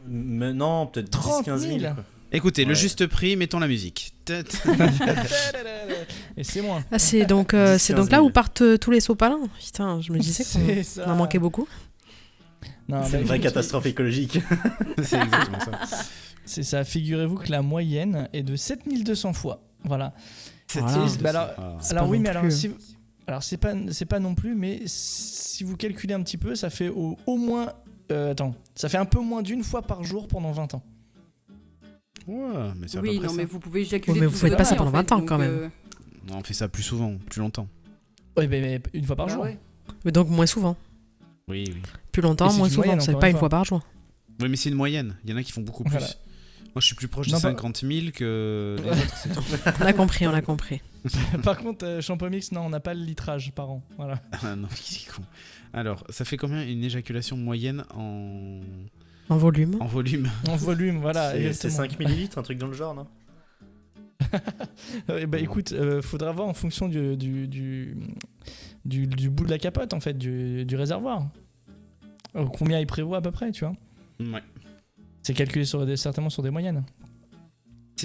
Mais 0.07 0.53
non, 0.53 0.87
peut-être 0.87 1.05
10 1.09 1.11
30 1.11 1.45
15 1.45 1.67
000. 1.67 1.79
000. 1.79 1.93
quoi. 1.93 2.03
Écoutez, 2.33 2.63
le 2.63 2.69
Ouais. 2.69 2.75
juste 2.75 3.05
prix, 3.07 3.35
mettons 3.35 3.59
la 3.59 3.67
musique. 3.67 4.13
Tut. 4.25 4.33
Et 6.37 6.43
c'est 6.43 6.61
moins. 6.61 6.83
Ah, 6.91 6.99
c'est 6.99 7.25
donc, 7.25 7.53
euh, 7.53 7.73
10, 7.73 7.79
c'est 7.83 7.93
15 7.93 8.03
donc 8.05 8.11
là 8.11 8.17
000. 8.19 8.27
où 8.27 8.31
partent 8.31 8.61
euh, 8.61 8.77
tous 8.77 8.91
les 8.91 9.01
sopalins. 9.01 9.39
Putain, 9.59 9.99
je 10.01 10.11
me 10.13 10.19
disais 10.19 10.43
C'est 10.43 10.59
qu'on 10.77 10.83
ça. 10.83 11.03
on 11.07 11.11
en 11.11 11.15
manquait 11.15 11.39
beaucoup. 11.39 11.67
Non, 12.87 13.03
C'est 13.05 13.19
une 13.21 13.27
vraie 13.27 13.39
catastrophe 13.39 13.85
écologique. 13.85 14.39
c'est 15.03 15.19
exactement 15.19 15.59
ça. 15.59 15.71
C'est 16.45 16.63
ça. 16.63 16.83
Figurez-vous 16.83 17.35
que 17.35 17.51
la 17.51 17.61
moyenne 17.61 18.27
est 18.33 18.43
de 18.43 18.55
7200 18.55 19.33
fois. 19.33 19.61
Voilà. 19.83 20.13
Bah 20.75 21.29
alors, 21.29 21.49
Ah. 21.57 21.77
C'est 21.81 21.91
alors 21.93 22.05
pas 22.05 22.09
oui, 22.11 22.17
non 22.17 22.23
mais 22.23 22.29
alors, 22.29 22.43
plus. 22.43 22.51
si 22.51 22.67
vous- 22.69 22.77
alors 23.27 23.43
c'est 23.43 23.57
pas, 23.57 23.73
c'est 23.91 24.05
pas 24.05 24.19
non 24.19 24.35
plus, 24.35 24.55
mais 24.55 24.81
si 24.85 25.63
vous 25.63 25.75
calculez 25.77 26.13
un 26.13 26.21
petit 26.23 26.37
peu, 26.37 26.55
ça 26.55 26.69
fait 26.69 26.89
au, 26.89 27.17
au 27.25 27.37
moins. 27.37 27.73
euh, 28.11 28.31
attends, 28.31 28.55
ça 28.75 28.89
fait 28.89 28.97
un 28.97 29.05
peu 29.05 29.19
moins 29.19 29.41
d'une 29.41 29.63
fois 29.63 29.81
par 29.81 30.03
jour 30.03 30.27
pendant 30.27 30.51
20 30.51 30.73
ans. 30.73 30.83
Ouais, 32.27 32.71
mais 32.77 32.87
c'est 32.87 32.99
Oui, 32.99 33.19
non, 33.19 33.29
ça. 33.29 33.35
mais 33.35 33.45
vous 33.45 33.59
pouvez 33.59 33.81
éjaculer. 33.81 34.13
Ouais, 34.13 34.19
mais 34.21 34.25
vous 34.27 34.37
faites 34.37 34.55
pas 34.57 34.63
ça 34.65 34.75
pendant 34.75 34.89
en 34.89 34.93
fait, 34.93 35.09
20 35.09 35.11
ans, 35.13 35.21
quand 35.25 35.37
même. 35.37 35.49
euh, 35.51 35.69
Non, 36.29 36.37
on 36.37 36.43
fait 36.43 36.53
ça 36.53 36.67
plus 36.67 36.83
souvent, 36.83 37.15
plus 37.29 37.39
longtemps. 37.39 37.67
Oui, 38.37 38.47
mais, 38.47 38.61
mais 38.61 38.81
une 38.93 39.05
fois 39.05 39.15
par 39.15 39.27
bah 39.27 39.33
jour. 39.33 39.43
ouais. 39.43 39.57
Mais 40.05 40.11
donc 40.11 40.29
moins 40.29 40.45
souvent. 40.45 40.77
Oui, 41.47 41.65
oui. 41.67 41.81
Plus 42.11 42.21
longtemps, 42.21 42.51
moins 42.53 42.69
souvent. 42.69 42.99
C'est 42.99 43.17
pas 43.19 43.27
une 43.27 43.33
fois. 43.33 43.39
fois 43.41 43.49
par 43.49 43.65
jour. 43.65 43.81
Oui, 44.39 44.47
mais 44.49 44.55
c'est 44.55 44.69
une 44.69 44.75
moyenne. 44.75 45.15
Il 45.25 45.31
y 45.31 45.33
en 45.33 45.37
a 45.37 45.43
qui 45.43 45.51
font 45.51 45.61
beaucoup 45.61 45.83
plus. 45.83 45.91
Voilà. 45.91 46.07
Moi, 46.73 46.79
je 46.79 46.85
suis 46.85 46.95
plus 46.95 47.07
proche 47.09 47.27
de 47.27 47.33
Non, 47.33 47.41
pas- 47.41 47.49
50 47.49 47.81
000 47.85 48.11
que 48.13 48.77
les 48.81 48.89
autres, 48.89 49.17
c'est 49.17 49.29
tout. 49.33 49.43
On 49.81 49.85
a 49.85 49.93
compris, 49.93 50.25
on 50.27 50.33
a 50.33 50.41
compris. 50.41 50.81
par 51.43 51.57
contre, 51.57 51.85
euh, 51.85 52.01
Champomix, 52.01 52.51
non, 52.53 52.61
on 52.61 52.69
n'a 52.69 52.79
pas 52.79 52.93
le 52.93 53.03
litrage 53.03 53.51
par 53.53 53.69
an. 53.71 53.81
Voilà. 53.97 54.21
Ah 54.43 54.55
non, 54.55 54.67
qui 54.73 55.05
est 55.05 55.11
con. 55.11 55.23
Alors, 55.73 56.03
ça 56.09 56.23
fait 56.25 56.37
combien 56.37 56.65
une 56.65 56.83
éjaculation 56.83 57.35
moyenne 57.37 57.83
en, 57.93 58.59
En 59.29 59.37
volume. 59.37 59.77
en 59.81 59.85
volume 59.85 60.29
En 60.47 60.55
volume, 60.55 60.99
voilà. 60.99 61.31
C'est- 61.31 61.53
c'est 61.53 61.67
exactement. 61.67 61.89
5 61.89 61.99
millilitres, 61.99 62.37
un 62.37 62.43
truc 62.43 62.57
dans 62.57 62.67
le 62.67 62.73
genre, 62.73 62.93
non? 62.95 63.07
Eh 65.17 65.25
bah 65.25 65.39
écoute, 65.39 65.71
euh, 65.73 66.01
faudra 66.01 66.31
voir 66.31 66.47
en 66.47 66.53
fonction 66.53 66.87
du, 66.87 67.17
du, 67.17 67.47
du, 67.47 67.97
du- 68.85 69.07
du 69.07 69.29
bout 69.29 69.45
de 69.45 69.49
la 69.49 69.57
capote, 69.57 69.93
en 69.93 69.99
fait, 69.99 70.17
du, 70.17 70.63
du 70.65 70.75
réservoir. 70.75 71.27
Euh, 72.35 72.45
combien 72.45 72.79
il 72.79 72.87
prévoit 72.87 73.17
à 73.17 73.21
peu 73.21 73.31
près, 73.31 73.51
tu 73.51 73.65
vois? 73.65 73.75
Ouais. 74.19 74.41
C'est 75.23 75.33
calculé 75.33 75.65
sur 75.65 75.85
des, 75.85 75.97
certainement 75.97 76.29
sur 76.29 76.43
des 76.43 76.49
moyennes. 76.49 76.83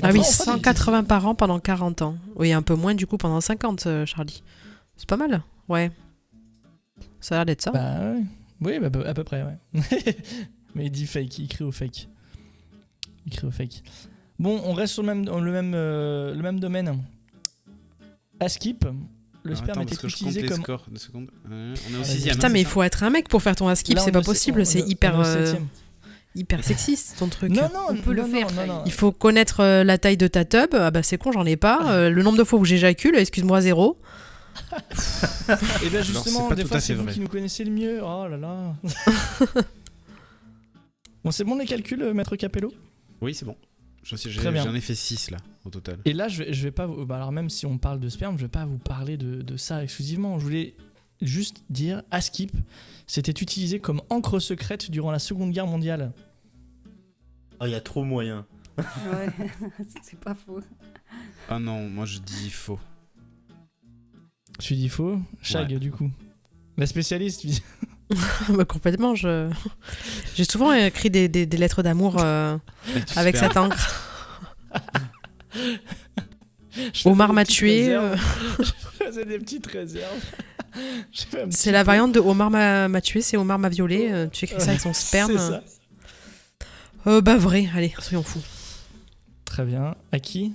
Ah 0.03 0.11
oui, 0.13 0.21
Enfin, 0.21 0.53
enfin, 0.53 0.53
180 0.57 1.05
par 1.05 1.27
an 1.27 1.35
pendant 1.35 1.59
40 1.59 2.03
ans. 2.03 2.17
Oui, 2.35 2.53
un 2.53 2.63
peu 2.63 2.75
moins 2.75 2.95
du 2.95 3.07
coup 3.07 3.17
pendant 3.17 3.41
50, 3.41 3.87
euh, 3.87 4.05
Charlie. 4.07 4.43
C'est 4.97 5.09
pas 5.09 5.17
mal, 5.17 5.43
ouais. 5.69 5.91
Ça 7.21 7.35
a 7.35 7.39
l'air 7.39 7.47
d'être 7.47 7.63
ça. 7.63 7.71
Bah 7.71 8.01
ouais. 8.01 8.23
Oui, 8.61 8.79
bah, 8.79 9.01
à 9.07 9.15
peu 9.15 9.25
près, 9.25 9.43
ouais. 9.43 9.57
Mais 10.75 10.87
il 10.87 10.91
dit 10.91 11.07
fake, 11.07 11.39
il 11.39 11.49
crie 11.49 11.65
au 11.65 11.73
fake. 11.73 12.09
Il 13.27 13.33
crie 13.33 13.47
au 13.47 13.51
fake. 13.51 13.83
Bon, 14.39 14.61
on 14.65 14.75
reste 14.75 14.95
sur 14.95 15.03
le 15.03 15.15
même, 15.15 15.25
le 15.25 15.53
même, 15.53 15.73
euh, 15.75 16.35
le 16.35 16.43
même 16.43 16.61
domaine. 16.61 17.03
À 18.39 18.51
skip, 18.51 18.85
le 19.43 19.55
sperme 19.55 19.71
attends, 19.71 19.81
était 19.83 19.91
parce 19.91 20.03
que 20.03 20.09
je 20.09 20.15
compte 20.15 20.23
utilisé 20.23 20.43
les 20.43 20.49
comme. 20.49 20.61
scores. 20.61 20.87
Euh, 21.51 21.75
on 21.89 21.95
est 21.95 21.95
au 21.95 21.97
Allez, 21.97 22.05
sixième. 22.05 22.35
Putain, 22.35 22.49
hein, 22.49 22.51
mais 22.53 22.61
il 22.61 22.67
faut 22.67 22.83
être 22.83 23.03
un 23.03 23.11
mec 23.11 23.29
pour 23.29 23.43
faire 23.43 23.57
ton 23.57 23.75
skip, 23.75 23.97
Là, 23.97 24.03
c'est 24.03 24.13
pas 24.13 24.21
possible, 24.21 24.67
c'est 24.67 24.83
on 24.83 24.87
hyper, 24.87 25.15
est 25.15 25.19
au 25.19 25.21
euh, 25.23 25.47
septième. 25.47 25.69
Hyper 26.37 26.63
sexiste 26.65 27.17
ton 27.19 27.29
truc. 27.29 27.51
Non, 27.51 27.69
non, 27.75 27.81
On 27.89 27.97
peut 27.97 28.13
le 28.13 28.23
non, 28.23 28.29
faire, 28.29 28.47
non, 28.49 28.55
Faye. 28.55 28.69
non, 28.69 28.75
non. 28.77 28.83
Il 28.87 28.93
faut 28.93 29.11
connaître 29.13 29.61
euh, 29.61 29.85
la 29.85 29.99
taille 29.99 30.17
de 30.17 30.27
ta 30.29 30.45
tub. 30.45 30.71
Ah 30.75 30.91
bah 30.91 31.03
c'est 31.03 31.19
con, 31.19 31.33
j'en 31.33 31.45
ai 31.47 31.57
pas. 31.57 31.91
Euh, 31.93 32.11
le 32.11 32.23
nombre 32.23 32.39
de 32.39 32.45
fois 32.45 32.59
où 32.59 32.65
j'éjacule, 32.65 33.17
excuse-moi, 33.17 33.61
zéro. 33.61 33.99
Et 35.85 35.91
bien 35.91 36.03
justement, 36.03 36.51
des 36.53 36.65
fois 36.65 36.81
c'est 36.81 36.95
vous 36.95 37.05
vrai. 37.05 37.13
qui 37.13 37.21
nous 37.21 37.29
connaissez 37.29 37.65
le 37.65 37.71
mieux. 37.71 38.01
Oh 38.03 38.27
là 38.29 38.37
là. 38.37 38.75
bon, 41.25 41.31
c'est 41.31 41.45
bon 41.45 41.57
les 41.57 41.67
calculs, 41.67 42.03
euh, 42.03 42.15
maître 42.15 42.37
Capello? 42.37 42.73
Oui, 43.21 43.35
c'est 43.35 43.45
bon. 43.45 43.57
J'en 44.03 44.75
ai 44.75 44.81
fait 44.81 44.95
6 44.95 45.33
là, 45.33 45.39
au 45.65 45.71
total. 45.71 45.99
Et 46.05 46.13
là, 46.13 46.29
je 46.29 46.45
vais, 46.45 46.53
je 46.53 46.63
vais 46.63 46.71
pas. 46.71 46.87
vous- 46.87 47.05
bah 47.07 47.17
alors 47.17 47.33
même 47.33 47.51
si 47.51 47.67
on 47.67 47.77
parle 47.77 47.99
de 47.99 48.09
sperme, 48.09 48.37
je 48.39 48.43
vais 48.43 48.49
pas 48.49 48.65
vous 48.65 48.79
parler 48.79 49.17
de, 49.17 49.43
de 49.43 49.57
ça 49.57 49.83
exclusivement. 49.83 50.39
Je 50.39 50.45
voulais 50.45 50.75
juste 51.23 51.65
dire, 51.71 52.03
Askip, 52.13 52.53
c'était 53.09 53.33
utilisé 53.33 53.81
comme 53.81 54.01
encre 54.09 54.39
secrète 54.39 54.91
durant 54.93 55.11
la 55.11 55.19
Seconde 55.19 55.51
Guerre 55.51 55.67
mondiale. 55.67 56.13
Oh, 57.61 57.65
il 57.67 57.71
y 57.71 57.75
a 57.75 57.81
trop 57.81 58.05
moyen. 58.05 58.47
Ouais, 58.79 58.85
c'est 60.03 60.19
pas 60.21 60.35
faux. 60.35 60.61
Ah 61.49 61.59
non, 61.59 61.89
moi 61.89 62.05
je 62.05 62.19
dis 62.19 62.51
faux. 62.51 62.79
Je 64.61 64.75
dis 64.75 64.89
faux. 64.89 65.19
Shag, 65.43 65.75
du 65.79 65.91
coup. 65.91 66.11
La 66.77 66.87
spécialiste, 66.87 67.41
tu 67.41 67.47
dis- 67.49 67.63
Bah, 68.51 68.65
complètement, 68.65 69.15
je. 69.15 69.51
J'ai 70.35 70.45
souvent 70.45 70.73
écrit 70.73 71.11
des, 71.11 71.29
des- 71.29 71.47
des 71.47 71.57
lettres 71.57 71.83
d'amour 71.83 72.17
euh, 72.21 72.57
tu 73.07 73.19
avec 73.19 73.37
cette 73.37 73.57
encre. 73.57 74.03
Omar 77.05 77.33
m'a 77.33 77.45
tué. 77.45 77.97
réserves. 77.97 78.21
Je 78.59 78.63
euh, 78.63 79.07
faisais 79.07 79.25
des 79.25 79.39
petites 79.39 79.67
réserves. 79.67 80.21
C'est 81.51 81.73
la 81.73 81.83
variante 81.83 82.13
de 82.13 82.21
Omar 82.21 82.51
m'a 82.51 82.87
m'a 82.89 83.01
tué, 83.01 83.23
c'est 83.23 83.39
Omar 83.39 83.59
m'a 83.59 83.71
violé. 83.71 84.09
euh, 84.13 84.27
tu 84.31 84.45
écris 84.45 84.61
ça 84.61 84.69
avec 84.71 84.81
son 84.83 84.93
sperme. 84.93 85.33
C'est 85.33 85.39
ça. 85.39 85.63
Euh, 87.07 87.21
bah 87.21 87.37
vrai, 87.37 87.69
allez, 87.75 87.95
soyons 88.01 88.23
fous. 88.23 88.43
Très 89.45 89.65
bien. 89.65 89.95
À 90.13 90.19
qui? 90.19 90.55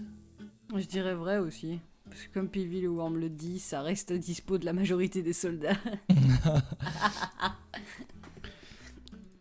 Je 0.75 0.85
dirais 0.85 1.15
vrai 1.15 1.37
aussi. 1.37 1.79
Parce 2.09 2.23
que 2.23 2.33
comme 2.33 2.49
Pivy 2.49 2.81
le 2.81 2.89
Worm 2.89 3.17
le 3.17 3.29
dit, 3.29 3.59
ça 3.59 3.81
reste 3.81 4.11
à 4.11 4.17
dispo 4.17 4.57
de 4.57 4.65
la 4.65 4.73
majorité 4.73 5.21
des 5.21 5.31
soldats. 5.33 5.77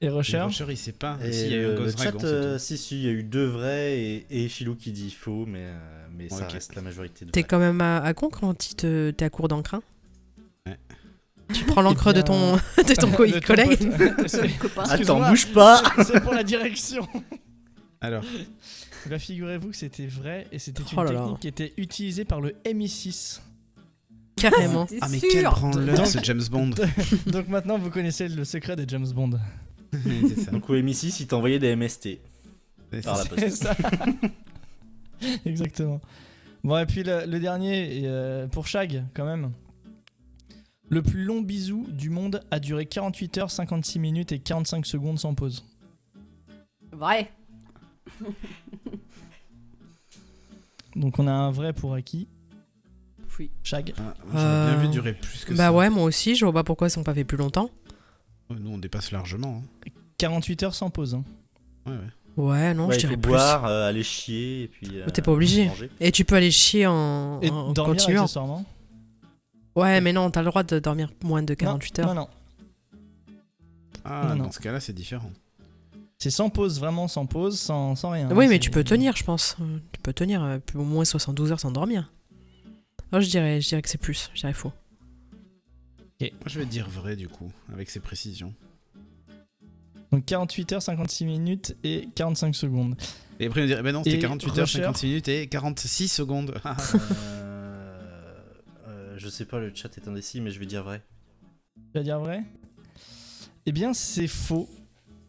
Et 0.02 0.08
Rocher 0.08 0.40
Rocher, 0.40 0.64
il 0.70 0.78
sait 0.78 0.92
pas. 0.92 1.18
Et 1.22 1.30
Si, 1.32 1.44
il 1.46 1.50
y 1.50 1.54
a 1.54 1.58
eu 1.58 1.64
un 1.66 1.68
le, 1.70 1.76
le 1.76 1.84
Ghost 1.84 1.98
chat, 1.98 2.04
Dragon, 2.12 2.18
c'est 2.20 2.26
euh, 2.26 2.54
tout. 2.54 2.58
si, 2.64 2.78
si, 2.78 3.00
il 3.00 3.04
y 3.04 3.08
a 3.08 3.12
eu 3.12 3.22
deux 3.22 3.44
vrais 3.44 3.98
et, 3.98 4.26
et 4.30 4.48
Chilou 4.48 4.74
qui 4.74 4.92
dit 4.92 5.11
faux, 5.11 5.44
mais, 5.46 5.64
euh, 5.64 6.06
mais 6.16 6.28
ça 6.30 6.46
Ok. 6.46 6.52
reste 6.52 6.74
la 6.74 6.80
majorité 6.80 7.26
de 7.26 7.30
T'es 7.30 7.40
vrais. 7.40 7.48
quand 7.48 7.58
même 7.58 7.80
à, 7.82 7.98
à 7.98 8.14
con 8.14 8.30
quand 8.30 8.54
tu 8.56 8.74
te- 8.74 9.11
t'es 9.11 9.24
à 9.26 9.30
court 9.30 9.48
d'encre. 9.48 9.74
hein? 9.74 9.82
Ouais. 10.66 10.78
Tu 11.53 11.64
prends 11.64 11.82
l'encre 11.82 12.12
de 12.12 12.20
ton, 12.22 12.55
de 12.78 12.94
ton 12.94 13.11
co- 13.11 13.26
De 13.26 13.32
ton 13.38 13.40
collègue. 13.46 13.90
pote. 13.96 14.34
Attends, 14.90 15.28
bouge 15.28 15.46
pas 15.53 15.82
C'est 16.05 16.20
pour 16.20 16.32
la 16.34 16.42
direction. 16.44 17.07
Alors, 18.01 18.22
Bah, 19.09 19.18
figurez-vous 19.18 19.70
que 19.70 19.76
c'était 19.76 20.07
vrai 20.07 20.46
et 20.53 20.59
c'était 20.59 20.82
une 20.82 20.98
Oh 20.98 21.03
là. 21.05 21.11
technique 21.12 21.40
qui 21.40 21.48
était 21.48 21.72
utilisée 21.78 22.24
par 22.26 22.40
le 22.42 22.55
MI6. 22.66 23.40
Carrément. 24.36 24.86
Ah 25.01 25.09
mais 25.11 25.20
quel 25.20 25.44
branleur 25.44 25.96
Donc- 25.96 26.07
ce 26.07 26.18
James 26.22 26.42
Bond. 26.51 26.70
Donc 27.26 27.48
maintenant 27.48 27.78
vous 27.78 27.88
connaissez 27.90 28.28
le 28.28 28.44
secret 28.44 28.76
de 28.76 28.88
James 28.88 29.09
Bond. 29.14 29.30
c'est 29.92 30.40
ça. 30.44 30.51
Donc 30.51 30.68
au 30.68 30.74
MI6, 30.76 31.16
il 31.20 31.26
t'a 31.28 31.36
envoyé 31.36 31.59
des 31.59 31.74
MST. 31.76 32.18
C'est 32.92 33.05
par 33.05 33.16
la 33.18 33.22
ça. 33.24 33.28
poste. 33.28 33.40
C'est 33.40 33.51
ça. 33.64 33.76
Exactement. 35.46 36.01
Bon 36.64 36.76
et 36.78 36.86
puis 36.86 37.03
le, 37.03 37.24
le 37.26 37.38
dernier 37.40 38.03
euh, 38.05 38.46
pour 38.48 38.66
Shag 38.66 39.05
quand 39.14 39.24
même. 39.24 39.51
Le 40.91 41.03
plus 41.03 41.24
long 41.24 41.41
bisou 41.41 41.86
du 41.88 42.11
monde 42.11 42.43
a 42.51 42.59
duré 42.61 42.84
48 42.84 43.38
heures, 43.38 43.51
56 43.51 43.99
minutes 44.01 44.32
et 44.32 44.38
45 44.41 44.84
secondes 44.84 45.18
sans 45.18 45.34
pause. 45.34 45.64
Vrai. 46.93 47.30
Donc 50.97 51.18
on 51.18 51.26
a 51.26 51.32
un 51.32 51.51
vrai 51.53 51.72
pour 51.72 51.95
acquis. 51.95 52.28
Oui. 53.38 53.51
Shag. 53.62 53.95
Ah, 53.99 54.14
J'aurais 54.32 54.32
bien 54.34 54.43
Euh, 54.43 54.80
vu 54.82 54.88
durer 54.88 55.14
plus 55.14 55.45
que 55.47 55.53
Bah 55.55 55.68
ça. 55.68 55.72
ouais, 55.72 55.88
moi 55.88 56.03
aussi, 56.05 56.34
je 56.34 56.45
vois 56.45 56.53
pas 56.53 56.64
pourquoi 56.64 56.88
ils 56.88 56.91
sont 56.91 57.05
pas 57.05 57.14
fait 57.14 57.24
plus 57.24 57.38
longtemps. 57.38 57.70
Nous 58.51 58.70
on 58.70 58.76
dépasse 58.78 59.12
largement. 59.12 59.62
hein. 59.86 59.91
48 60.18 60.62
heures 60.64 60.74
sans 60.74 60.91
pause. 60.91 61.14
hein. 61.14 61.24
Ouais, 61.86 61.93
ouais. 61.93 62.01
Ouais, 62.36 62.74
non, 62.74 62.86
Ouais, 62.88 62.95
je 62.95 62.99
il 62.99 63.01
dirais 63.03 63.16
plus. 63.16 63.30
boire, 63.30 63.64
euh, 63.66 63.88
aller 63.88 64.03
chier, 64.03 64.64
et 64.64 64.68
puis. 64.68 64.88
euh, 65.01 65.07
t'es 65.09 65.22
pas 65.22 65.32
obligé. 65.32 65.68
manger. 65.68 65.91
Et 66.01 66.12
tu 66.12 66.24
peux 66.24 66.34
aller 66.36 66.51
chier 66.51 66.86
en, 66.86 67.41
Et 67.41 67.49
en 67.51 67.72
dormir 67.72 67.97
continuant. 67.97 68.22
accessoirement. 68.22 68.64
Ouais, 69.80 70.00
mais 70.00 70.12
non, 70.12 70.30
t'as 70.30 70.40
le 70.42 70.46
droit 70.48 70.62
de 70.62 70.78
dormir 70.78 71.10
moins 71.22 71.42
de 71.42 71.54
48 71.54 71.98
non, 71.98 72.04
heures. 72.08 72.14
Non, 72.14 72.20
non. 72.22 72.28
Ah, 74.04 74.22
Non, 74.30 74.36
dans 74.36 74.44
non. 74.44 74.52
ce 74.52 74.60
cas-là, 74.60 74.80
c'est 74.80 74.92
différent. 74.92 75.30
C'est 76.18 76.30
sans 76.30 76.50
pause, 76.50 76.78
vraiment 76.80 77.08
sans 77.08 77.26
pause, 77.26 77.58
sans, 77.58 77.94
sans 77.96 78.10
rien. 78.10 78.28
oui, 78.32 78.46
mais 78.46 78.54
C'est- 78.54 78.58
tu 78.60 78.70
peux 78.70 78.84
tenir, 78.84 79.16
je 79.16 79.24
pense. 79.24 79.56
Euh, 79.60 79.78
Tu 79.92 80.00
peux 80.00 80.12
tenir 80.12 80.42
euh, 80.42 80.58
au 80.74 80.82
moins 80.84 81.04
72 81.04 81.50
heures 81.52 81.60
sans 81.60 81.70
dormir. 81.70 82.12
Moi, 83.12 83.20
je 83.20 83.28
dirais, 83.30 83.60
je 83.60 83.68
dirais 83.68 83.82
que 83.82 83.88
c'est 83.88 83.98
plus. 83.98 84.30
Je 84.34 84.40
dirais 84.40 84.52
faux. 84.52 84.72
Moi, 86.20 86.30
je 86.46 86.58
vais 86.58 86.66
dire 86.66 86.88
vrai, 86.88 87.16
du 87.16 87.28
coup, 87.28 87.50
avec 87.72 87.88
ces 87.88 88.00
précisions. 88.00 88.52
Donc 90.12 90.26
48 90.26 90.72
heures, 90.74 90.82
56 90.82 91.24
minutes 91.24 91.76
et 91.84 92.08
45 92.14 92.54
secondes. 92.54 92.96
Et 93.38 93.46
après, 93.46 93.62
on 93.62 93.66
dirait, 93.66 93.82
ben 93.82 93.92
non, 93.92 94.04
c'était 94.04 94.16
Et 94.16 94.20
48 94.20 94.48
heures, 94.58 94.66
Rusher 94.66 94.78
56 94.82 95.06
minutes 95.06 95.28
et 95.28 95.46
46 95.46 96.08
secondes. 96.08 96.54
Je 99.20 99.28
sais 99.28 99.44
pas, 99.44 99.58
le 99.58 99.70
chat 99.74 99.90
est 99.98 100.08
indécis, 100.08 100.40
mais 100.40 100.50
je 100.50 100.58
vais 100.58 100.64
dire 100.64 100.82
vrai. 100.82 101.02
Tu 101.92 101.98
vas 101.98 102.02
dire 102.02 102.18
vrai? 102.18 102.42
Eh 103.66 103.72
bien, 103.72 103.92
c'est 103.92 104.26
faux. 104.26 104.66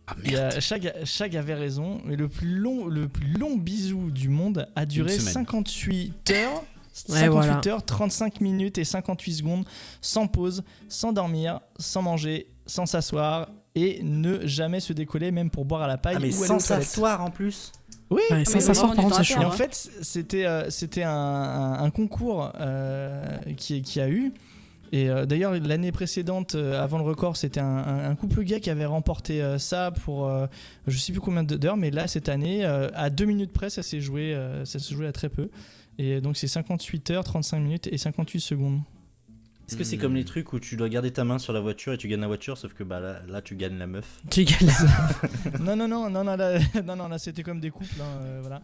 ah 0.07 0.15
Il 0.23 0.31
y 0.31 0.33
merde. 0.35 0.53
a- 0.55 0.59
Chag, 0.61 0.93
Chag 1.03 1.35
avait 1.35 1.53
raison, 1.55 2.01
mais 2.05 2.15
le 2.15 2.29
plus 2.29 2.55
long, 2.57 2.85
le 2.87 3.09
plus 3.09 3.33
long 3.33 3.57
bisou 3.57 4.09
du 4.09 4.29
monde 4.29 4.65
a 4.77 4.85
duré 4.85 5.19
semaine. 5.19 5.33
58 5.33 6.31
heures. 6.31 6.63
Ouais, 7.09 7.19
58 7.19 7.29
voilà. 7.31 7.61
heures, 7.67 7.85
35 7.85 8.39
minutes 8.41 8.77
et 8.77 8.83
58 8.85 9.33
secondes, 9.33 9.65
sans 10.01 10.27
pause, 10.27 10.63
sans 10.87 11.11
dormir, 11.11 11.59
sans 11.77 12.01
manger, 12.01 12.47
sans 12.65 12.85
s'asseoir 12.85 13.49
et 13.75 14.01
ne 14.03 14.45
jamais 14.47 14.79
se 14.79 14.93
décoller, 14.93 15.31
même 15.31 15.49
pour 15.49 15.65
boire 15.65 15.81
à 15.81 15.87
la 15.87 15.97
paille 15.97 16.15
Ah, 16.17 16.19
mais 16.21 16.29
ou 16.37 16.45
sans 16.45 16.59
s'asseoir 16.59 17.23
en 17.23 17.29
plus 17.31 17.71
Oui, 18.11 18.21
Ouais, 18.29 18.39
le 18.39 18.45
s'asseoir, 18.61 18.89
moment 18.89 18.95
par 18.95 19.05
contre, 19.05 19.25
c'est 19.25 19.33
Et 19.33 19.45
en 19.45 19.51
fait, 19.51 19.89
c'était 20.01 20.45
euh, 20.45 20.69
c'était 20.69 21.03
un, 21.03 21.11
un- 21.11 21.83
un 21.83 21.89
concours 21.89 22.51
euh, 22.59 23.25
qui, 23.57 23.81
qui 23.81 23.99
a 24.01 24.09
eu. 24.09 24.33
Et 24.93 25.09
euh, 25.09 25.25
d'ailleurs, 25.25 25.53
l'année 25.53 25.93
précédente, 25.93 26.55
euh, 26.55 26.83
avant 26.83 26.97
le 26.97 27.05
record, 27.05 27.37
c'était 27.37 27.61
un, 27.61 27.65
un- 27.77 28.09
un 28.11 28.15
couple 28.15 28.43
gay 28.43 28.59
qui 28.59 28.69
avait 28.69 28.85
remporté 28.85 29.41
euh, 29.41 29.57
ça 29.57 29.91
pour 29.91 30.27
euh, 30.27 30.47
je 30.87 30.97
sais 30.97 31.13
plus 31.13 31.21
combien 31.21 31.43
d'heures, 31.43 31.77
mais 31.77 31.89
là, 31.91 32.07
cette 32.07 32.27
année, 32.27 32.65
euh, 32.65 32.89
à 32.93 33.09
deux 33.09 33.23
minutes 33.25 33.53
près, 33.53 33.69
ça 33.69 33.81
s'est 33.83 34.01
joué, 34.01 34.33
euh, 34.35 34.65
ça 34.65 34.79
s'est 34.79 34.93
joué 34.93 35.07
à 35.07 35.13
très 35.13 35.29
peu. 35.29 35.49
Et 35.97 36.19
donc, 36.19 36.35
c'est 36.35 36.47
58 36.47 37.11
heures, 37.11 37.23
35 37.23 37.59
minutes 37.59 37.87
et 37.91 37.97
58 37.97 38.39
secondes. 38.41 38.81
Est-ce 39.71 39.77
que 39.77 39.83
c'est 39.85 39.97
comme 39.97 40.15
les 40.15 40.25
trucs 40.25 40.51
où 40.53 40.59
tu 40.59 40.75
dois 40.75 40.89
garder 40.89 41.11
ta 41.11 41.23
main 41.23 41.39
sur 41.39 41.53
la 41.53 41.61
voiture 41.61 41.93
et 41.93 41.97
tu 41.97 42.07
gagnes 42.07 42.21
la 42.21 42.27
voiture, 42.27 42.57
sauf 42.57 42.73
que 42.73 42.83
bah 42.83 42.99
là, 42.99 43.21
là 43.27 43.41
tu 43.41 43.55
gagnes 43.55 43.77
la 43.77 43.87
meuf 43.87 44.19
Tu 44.29 44.43
gagnes. 44.43 44.69
non, 45.61 45.75
non, 45.75 45.87
non, 45.87 46.09
non, 46.09 46.23
non, 46.23 46.35
là, 46.35 46.59
non, 46.85 46.95
non, 46.95 47.07
là 47.07 47.17
c'était 47.17 47.43
comme 47.43 47.59
des 47.59 47.71
couples, 47.71 47.95
hein, 48.01 48.21
euh, 48.21 48.39
voilà. 48.41 48.61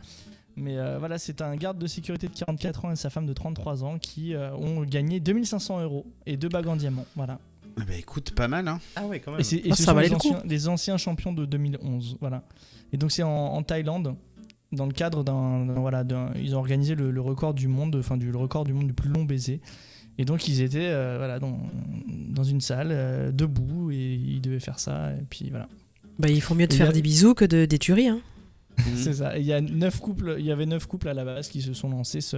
Mais 0.56 0.78
euh, 0.78 0.98
voilà, 1.00 1.18
c'est 1.18 1.42
un 1.42 1.56
garde 1.56 1.78
de 1.78 1.88
sécurité 1.88 2.28
de 2.28 2.34
44 2.34 2.86
ans 2.86 2.92
et 2.92 2.96
sa 2.96 3.10
femme 3.10 3.26
de 3.28 3.34
33 3.34 3.84
ans 3.84 4.00
qui 4.00 4.34
euh, 4.34 4.52
ont 4.56 4.82
gagné 4.84 5.20
2500 5.20 5.82
euros 5.84 6.06
et 6.26 6.36
deux 6.36 6.50
bagues 6.50 6.68
en 6.68 6.76
diamant, 6.76 7.06
voilà. 7.16 7.40
Ah 7.80 7.84
bah 7.88 7.94
écoute, 7.98 8.32
pas 8.32 8.48
mal, 8.48 8.68
hein. 8.68 8.80
Ah 8.96 9.06
ouais, 9.06 9.20
quand 9.20 9.32
même. 9.32 9.40
Et, 9.40 9.44
c'est- 9.44 9.58
et 9.58 9.70
Ah, 9.72 9.76
ce 9.76 9.84
ça 9.84 9.92
sont 9.92 9.96
valait 9.96 10.08
les 10.08 10.14
le 10.16 10.20
coup. 10.20 10.30
anciens, 10.30 10.42
les 10.46 10.68
anciens 10.68 10.98
champions 10.98 11.32
de 11.32 11.46
2011, 11.46 12.18
voilà. 12.20 12.44
Et 12.92 12.98
donc 12.98 13.12
c'est 13.12 13.22
en, 13.24 13.30
en 13.30 13.62
Thaïlande, 13.62 14.16
dans 14.72 14.86
le 14.88 14.94
cadre 14.94 15.24
d'un, 15.24 15.66
d'un- 15.68 15.74
voilà, 15.80 16.04
d'un- 16.04 16.32
ils 16.36 16.56
ont 16.56 16.60
organisé 16.60 16.96
le, 16.96 17.12
le 17.12 17.22
record 17.22 17.54
du 17.54 17.68
monde, 17.68 17.96
enfin 18.00 18.18
du 18.18 18.32
le 18.32 18.38
record 18.40 18.64
du 18.66 18.74
monde 18.74 18.88
du 18.88 18.94
plus 18.94 19.10
long 19.10 19.26
baiser. 19.26 19.62
Et 20.18 20.26
donc 20.26 20.48
ils 20.48 20.62
étaient, 20.62 20.88
euh, 20.90 21.16
voilà, 21.18 21.38
dans, 21.40 21.60
dans 22.08 22.44
une 22.44 22.62
salle, 22.62 22.90
euh, 22.92 23.32
debout, 23.32 23.92
et 23.92 24.14
ils 24.16 24.42
devaient 24.42 24.60
faire 24.60 24.80
ça, 24.80 25.12
et 25.12 25.24
puis 25.30 25.50
voilà. 25.52 25.68
Bah, 26.20 26.30
il 26.30 26.42
faut 26.42 26.56
mieux 26.56 26.66
de 26.68 26.74
a- 26.74 26.78
faire 26.78 26.92
des 26.94 27.02
bisous 27.04 27.36
que 27.36 27.46
de, 27.46 27.66
des 27.66 27.78
tueries. 27.78 28.08
Hein. 28.08 28.22
C'est 28.96 29.14
ça. 29.14 29.38
Et 29.38 29.42
Il 29.42 29.46
y 29.48 29.54
a 29.54 29.62
neuf 29.62 30.00
couples, 30.00 30.36
il 30.40 30.46
y 30.46 30.52
avait 30.52 30.66
neuf 30.66 30.86
couples 30.88 31.08
à 31.10 31.14
la 31.14 31.24
base 31.26 31.48
qui 31.50 31.62
se 31.62 31.74
sont 31.74 31.90
lancés 31.90 32.22
ce, 32.22 32.38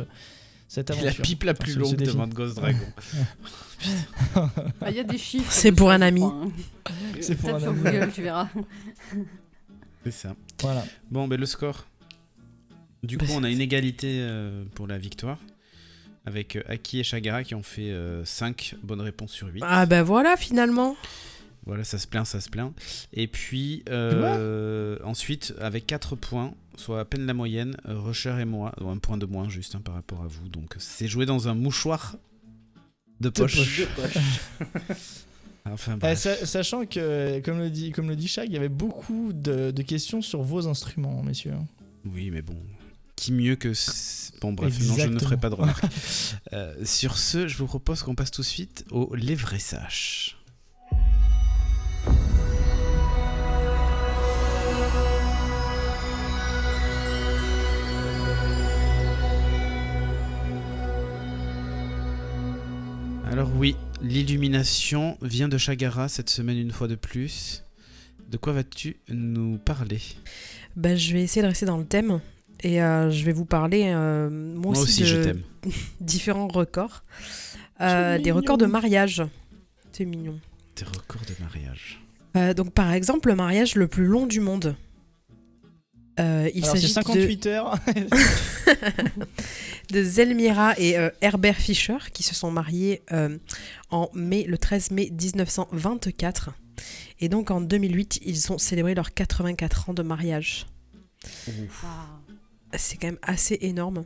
cette 0.67 0.89
Et 0.89 0.93
aventure. 0.93 1.13
la 1.19 1.23
pipe 1.23 1.43
la 1.43 1.53
plus 1.53 1.75
longue 1.75 1.95
de. 1.95 2.09
Van 2.11 2.27
Ghost 2.27 2.57
Dragon. 2.57 2.77
Ah, 4.81 4.89
Il 4.89 4.97
y 4.97 4.99
a 4.99 5.03
des 5.05 5.17
chiffres. 5.17 5.49
C'est 5.51 5.71
pour 5.71 5.89
un 5.91 6.01
ami. 6.01 6.21
hein. 6.23 6.51
C'est 7.21 7.35
pour 7.35 7.55
un 7.55 7.59
sur 7.61 7.69
ami. 7.69 7.79
Google, 7.81 8.09
tu 8.13 8.21
verras. 8.21 8.49
C'est 10.03 10.11
ça. 10.11 10.35
Voilà. 10.61 10.83
Bon, 11.09 11.27
ben 11.29 11.39
le 11.39 11.45
score. 11.45 11.85
Du 13.03 13.15
Bah, 13.17 13.25
coup, 13.25 13.31
on 13.35 13.43
a 13.45 13.49
une 13.49 13.61
égalité 13.61 14.17
euh, 14.19 14.65
pour 14.75 14.85
la 14.87 14.97
victoire. 14.97 15.37
Avec 16.29 16.55
euh, 16.55 16.61
Aki 16.67 16.99
et 16.99 17.03
Chagara 17.03 17.43
qui 17.43 17.55
ont 17.55 17.63
fait 17.63 17.91
5 18.23 18.75
bonnes 18.83 19.01
réponses 19.01 19.31
sur 19.33 19.47
8. 19.47 19.63
Ah 19.65 19.85
bah 19.85 20.03
voilà, 20.03 20.37
finalement. 20.37 20.95
Voilà, 21.65 21.83
ça 21.83 21.97
se 21.99 22.07
plaint, 22.07 22.25
ça 22.25 22.39
se 22.39 22.49
plaint. 22.49 22.73
Et 23.13 23.27
puis, 23.27 23.83
euh, 23.89 24.97
ensuite, 25.03 25.53
avec 25.59 25.85
4 25.87 26.15
points, 26.15 26.53
soit 26.77 26.99
à 27.01 27.05
peine 27.05 27.25
la 27.25 27.33
moyenne, 27.33 27.75
euh, 27.87 27.99
Rusher 27.99 28.35
et 28.39 28.45
moi, 28.45 28.73
un 28.79 28.97
point 28.97 29.17
de 29.17 29.25
moins 29.25 29.49
juste 29.49 29.75
hein, 29.75 29.81
par 29.83 29.93
rapport 29.95 30.21
à 30.23 30.27
vous. 30.27 30.47
Donc, 30.49 30.75
c'est 30.79 31.07
joué 31.07 31.25
dans 31.25 31.47
un 31.47 31.53
mouchoir 31.55 32.15
de 33.19 33.29
poche. 33.29 33.81
Enfin, 35.65 35.93
Eh, 35.95 35.99
bref. 35.99 36.17
sa- 36.17 36.45
sachant 36.45 36.85
que, 36.85 37.39
comme 37.41 37.59
le 37.59 37.69
dit, 37.69 37.91
comme 37.91 38.07
le 38.09 38.15
dit 38.15 38.27
Shag, 38.27 38.47
il 38.49 38.53
y 38.53 38.57
avait 38.57 38.69
beaucoup 38.69 39.33
de, 39.33 39.71
de 39.71 39.81
questions 39.83 40.21
sur 40.21 40.41
vos 40.41 40.67
instruments, 40.67 41.21
messieurs. 41.21 41.53
Oui, 42.05 42.31
mais 42.31 42.41
bon. 42.41 42.55
Qui 43.19 43.33
mieux 43.33 43.57
que. 43.57 43.73
Bon, 44.39 44.53
bref, 44.53 44.79
non, 44.79 44.95
je 44.95 45.07
ne 45.07 45.19
ferai 45.19 45.35
pas 45.35 45.49
de 45.49 45.55
remarques. 45.55 45.83
Euh, 46.53 46.73
sur 46.83 47.17
ce, 47.17 47.47
je 47.47 47.57
vous 47.57 47.67
propose 47.67 48.01
qu'on 48.01 48.15
passe 48.15 48.31
tout 48.31 48.41
de 48.41 48.47
suite 48.47 48.85
au 48.89 49.13
Les 49.13 49.35
vrais 49.35 49.59
sages. 49.59 50.37
Alors, 63.29 63.51
oui, 63.55 63.75
l'illumination 64.01 65.17
vient 65.21 65.49
de 65.49 65.57
Chagara 65.57 66.07
cette 66.07 66.29
semaine 66.29 66.57
une 66.57 66.71
fois 66.71 66.87
de 66.87 66.95
plus. 66.95 67.63
De 68.29 68.37
quoi 68.37 68.53
vas-tu 68.53 68.97
nous 69.09 69.57
parler? 69.57 70.01
Bah, 70.77 70.95
je 70.95 71.13
vais 71.13 71.21
essayer 71.21 71.41
de 71.41 71.47
rester 71.47 71.65
dans 71.65 71.77
le 71.77 71.85
thème. 71.85 72.21
Et 72.63 72.81
euh, 72.81 73.09
je 73.09 73.23
vais 73.23 73.31
vous 73.31 73.45
parler, 73.45 73.85
euh, 73.87 74.29
moi, 74.29 74.73
Moi 74.73 74.83
aussi, 74.83 75.01
de 75.01 75.05
je 75.05 75.17
t'aime. 75.17 75.41
différents 76.01 76.47
records. 76.47 77.03
Euh, 77.81 78.19
des 78.19 78.31
records 78.31 78.57
de 78.57 78.65
mariage. 78.65 79.23
C'est 79.91 80.05
mignon. 80.05 80.39
Tes 80.75 80.85
records 80.85 81.23
de 81.27 81.41
mariage. 81.41 82.01
Euh, 82.35 82.53
donc, 82.53 82.73
par 82.73 82.91
exemple, 82.91 83.29
le 83.29 83.35
mariage 83.35 83.75
le 83.75 83.87
plus 83.87 84.05
long 84.05 84.27
du 84.27 84.39
monde. 84.39 84.75
Euh, 86.19 86.49
il 86.53 86.65
s'agit 86.65 86.87
de, 86.87 86.91
58 86.91 87.45
heures. 87.45 87.79
de 89.91 90.03
Zelmira 90.03 90.77
et 90.77 90.97
euh, 90.97 91.09
Herbert 91.21 91.55
Fischer 91.55 91.97
qui 92.13 92.23
se 92.23 92.35
sont 92.35 92.51
mariés 92.51 93.01
euh, 93.13 93.37
en 93.89 94.09
mai, 94.13 94.43
le 94.43 94.57
13 94.57 94.91
mai 94.91 95.09
1924. 95.11 96.51
Et 97.21 97.29
donc 97.29 97.51
en 97.51 97.61
2008, 97.61 98.19
ils 98.25 98.51
ont 98.51 98.57
célébré 98.57 98.95
leurs 98.95 99.13
84 99.13 99.89
ans 99.89 99.93
de 99.93 100.03
mariage. 100.03 100.67
Ah. 101.83 102.18
C'est 102.77 102.97
quand 102.97 103.07
même 103.07 103.19
assez 103.21 103.57
énorme. 103.61 104.05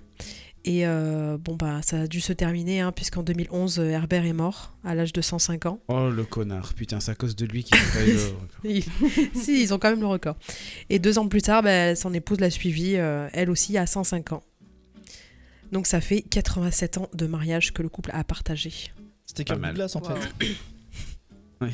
Et 0.65 0.87
euh, 0.87 1.37
bon, 1.37 1.55
bah, 1.57 1.81
ça 1.81 2.01
a 2.01 2.07
dû 2.07 2.21
se 2.21 2.31
terminer, 2.31 2.79
hein, 2.79 2.93
puisqu'en 2.93 3.21
2011, 3.21 3.79
euh, 3.79 3.89
Herbert 3.89 4.25
est 4.25 4.31
mort 4.31 4.73
à 4.85 4.95
l'âge 4.95 5.11
de 5.11 5.19
105 5.21 5.65
ans. 5.65 5.81
Oh 5.89 6.09
le 6.09 6.23
connard, 6.23 6.73
putain, 6.73 7.01
c'est 7.01 7.11
à 7.11 7.15
cause 7.15 7.35
de 7.35 7.45
lui 7.45 7.65
qu'il 7.65 7.75
n'a 7.75 7.83
pas 7.91 8.07
eu 8.07 8.13
le 8.13 8.23
record. 8.23 9.31
Si, 9.35 9.61
ils 9.61 9.73
ont 9.73 9.77
quand 9.79 9.89
même 9.89 9.99
le 9.99 10.07
record. 10.07 10.37
Et 10.89 10.99
deux 10.99 11.17
ans 11.19 11.27
plus 11.27 11.41
tard, 11.41 11.63
bah, 11.63 11.95
son 11.97 12.13
épouse 12.13 12.39
l'a 12.39 12.49
suivi, 12.49 12.93
euh, 12.95 13.27
elle 13.33 13.49
aussi, 13.49 13.77
à 13.77 13.85
105 13.85 14.31
ans. 14.31 14.43
Donc 15.73 15.85
ça 15.85 15.99
fait 15.99 16.21
87 16.21 16.97
ans 16.97 17.09
de 17.13 17.25
mariage 17.27 17.73
que 17.73 17.81
le 17.81 17.89
couple 17.89 18.11
a 18.13 18.23
partagé. 18.23 18.71
C'était 19.25 19.43
Pas 19.43 19.55
Kirk 19.55 19.59
mal. 19.59 19.81
En 19.81 19.99
Wow. 19.99 20.15
fait. 20.39 21.73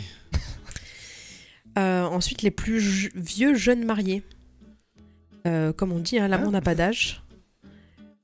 Euh, 1.78 2.04
ensuite, 2.06 2.42
les 2.42 2.52
plus 2.52 3.10
vieux 3.16 3.56
jeunes 3.56 3.86
mariés. 3.86 4.24
Euh, 5.48 5.74
comme 5.74 5.92
on 5.92 6.00
dit, 6.00 6.20
hein, 6.20 6.28
l'amour 6.28 6.52
n'a 6.52 6.62
pas 6.62 6.76
d'âge. 6.76 7.24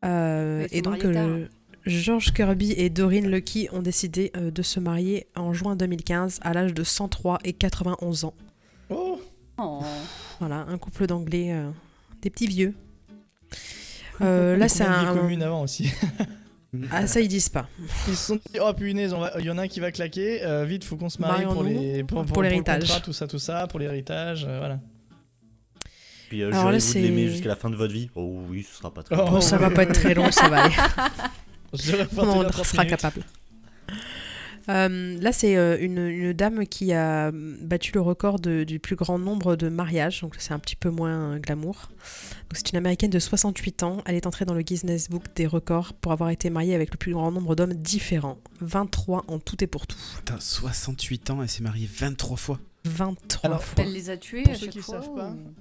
Euh, 0.04 0.68
et 0.72 0.82
donc, 0.82 1.04
euh, 1.06 1.48
George 1.86 2.34
Kirby 2.34 2.74
et 2.74 2.90
Doreen 2.90 3.30
Lucky 3.30 3.68
ont 3.72 3.82
décidé 3.82 4.32
euh, 4.36 4.52
de 4.52 4.62
se 4.62 4.80
marier 4.80 5.28
en 5.36 5.54
juin 5.54 5.76
2015 5.76 6.40
à 6.42 6.54
l'âge 6.54 6.74
de 6.74 6.84
103 6.84 7.40
et 7.44 7.54
91 7.54 8.26
ans. 8.26 8.34
Oh 8.90 9.20
Oh. 9.58 9.82
Voilà, 10.40 10.66
un 10.68 10.78
couple 10.78 11.08
d'anglais, 11.08 11.52
euh, 11.54 11.70
des 12.22 12.30
petits 12.30 12.48
vieux. 12.48 12.74
Euh, 14.22 14.56
là, 14.56 14.70
c'est 14.70 14.86
un. 14.86 15.14
commune 15.14 15.44
avant 15.44 15.62
aussi. 15.62 15.92
Ah, 16.92 17.06
ça, 17.06 17.20
ils 17.20 17.28
disent 17.28 17.50
pas. 17.50 17.68
Ils 18.08 18.16
se 18.16 18.28
sont 18.28 18.36
dit, 18.36 18.60
oh 18.62 18.74
punaise, 18.74 19.14
il 19.40 19.46
y 19.46 19.50
en 19.50 19.58
a 19.58 19.64
un 19.64 19.68
qui 19.68 19.82
va 19.82 19.92
claquer, 19.92 20.42
euh, 20.44 20.64
vite, 20.64 20.86
faut 20.86 20.96
qu'on 20.96 21.10
se 21.10 21.20
marie 21.22 21.44
pour 21.44 21.64
les 21.64 22.04
pour, 22.06 22.26
pour 22.26 22.42
le 22.42 22.48
l'héritage. 22.50 22.82
contrat, 22.82 23.00
tout 23.02 23.12
ça, 23.14 23.28
tout 23.28 23.40
ça, 23.40 23.68
pour 23.68 23.80
l'héritage, 23.80 24.46
euh, 24.48 24.58
voilà. 24.60 24.80
Puis 26.36 26.44
euh, 26.44 26.52
Alors 26.52 26.70
là, 26.72 26.80
jurez-vous 26.80 26.94
de 26.94 27.00
l'aimer 27.00 27.26
c'est- 27.28 27.32
jusqu'à 27.32 27.48
la 27.50 27.56
fin 27.56 27.70
de 27.70 27.76
votre 27.78 27.94
vie? 27.94 28.10
Oh 28.16 28.42
oui, 28.50 28.66
ce 28.70 28.76
sera 28.78 28.94
pas 28.94 29.04
très 29.04 29.16
Oh, 29.16 29.20
long. 29.20 29.32
Bon, 29.32 29.42
ça 29.42 29.58
va 29.58 29.70
pas 29.70 29.84
être 29.84 29.94
très 29.94 30.14
long, 30.14 30.30
ça 30.32 30.50
va 30.50 30.64
aller. 30.64 30.76
On 31.72 32.06
porter 32.16 32.30
en 32.32 32.42
la 32.44 32.50
30 32.50 32.66
sera 32.66 32.84
minutes. 32.84 32.98
capable. 33.00 33.24
Euh, 34.68 35.18
là, 35.22 35.32
c'est 35.32 35.56
euh, 35.58 35.78
une, 35.80 36.00
une 36.00 36.34
dame 36.34 36.66
qui 36.66 36.92
a 36.92 37.32
battu 37.32 37.92
le 37.94 38.02
record 38.02 38.40
de- 38.40 38.64
du 38.64 38.80
plus 38.80 38.96
grand 38.96 39.20
nombre 39.20 39.56
de 39.56 39.70
mariages, 39.70 40.22
donc 40.22 40.36
c'est 40.40 40.54
un 40.54 40.60
petit 40.60 40.76
peu 40.76 40.90
moins 40.90 41.36
euh, 41.36 41.40
glamour. 41.40 41.90
Donc, 42.50 42.56
C'est 42.56 42.72
une 42.72 42.78
américaine 42.80 43.12
de 43.12 43.20
68 43.20 43.84
ans. 43.84 44.02
Elle 44.08 44.16
est 44.16 44.26
entrée 44.26 44.44
dans 44.46 44.56
le 44.56 44.64
Guinness 44.64 45.10
Book 45.10 45.24
des 45.36 45.46
records 45.46 45.94
pour 45.94 46.12
avoir 46.12 46.32
été 46.32 46.50
mariée 46.50 46.74
avec 46.74 46.92
le 46.92 46.98
plus 46.98 47.14
grand 47.14 47.32
nombre 47.32 47.56
d'hommes 47.56 47.74
différents. 47.76 48.40
23 48.60 49.24
en 49.28 49.38
tout 49.40 49.64
et 49.64 49.68
pour 49.68 49.86
tout. 49.86 49.98
Putain, 50.18 50.38
68 50.40 51.30
ans, 51.30 51.44
elle 51.44 51.50
s'est 51.50 51.64
mariée 51.64 51.88
23 51.92 52.36
fois. 52.38 52.60
23 52.86 53.48
Alors, 53.50 53.64
fois. 53.64 53.84
Elle 53.84 53.94
les 53.94 54.10
a 54.10 54.18
tués 54.18 54.44
Pour 54.44 54.52
à 54.54 54.56
ceux 54.56 54.62
chaque 54.66 54.70
qui 54.72 54.80
fois. 54.80 54.96
savent 55.02 55.14
pas. 55.16 55.30
ou-. 55.30 55.54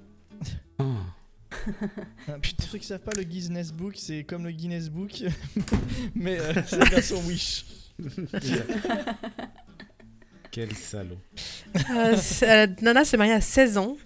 Ah, 0.78 0.84
Pour 2.26 2.68
ceux 2.70 2.78
qui 2.78 2.86
savent 2.86 3.00
pas, 3.00 3.12
le 3.16 3.22
Guinness 3.22 3.72
Book, 3.72 3.94
c'est 3.96 4.24
comme 4.24 4.44
le 4.44 4.50
Guinness 4.50 4.88
Book, 4.90 5.22
mais 6.14 6.38
euh, 6.38 6.52
c'est 6.66 6.78
la 6.78 6.84
version 6.86 7.20
Wish. 7.26 7.64
Quel 10.50 10.72
salaud. 10.74 11.18
Euh, 11.90 12.16
euh, 12.42 12.66
Nana 12.82 13.04
s'est 13.04 13.16
mariée 13.16 13.32
à 13.32 13.40
16 13.40 13.78
ans. 13.78 13.96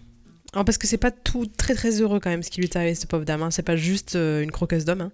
Alors, 0.54 0.64
parce 0.64 0.78
que 0.78 0.86
c'est 0.86 0.96
pas 0.96 1.10
tout 1.10 1.44
très 1.46 1.74
très 1.74 2.00
heureux 2.00 2.20
quand 2.20 2.30
même 2.30 2.42
ce 2.42 2.50
qui 2.50 2.60
lui 2.60 2.68
est 2.68 2.76
arrivé, 2.76 2.94
cette 2.94 3.10
pauvre 3.10 3.24
dame. 3.26 3.42
hein. 3.42 3.50
C'est 3.50 3.62
pas 3.62 3.76
juste 3.76 4.16
euh, 4.16 4.42
une 4.42 4.50
croqueuse 4.50 4.84
d'homme. 4.86 5.02
hein. 5.02 5.12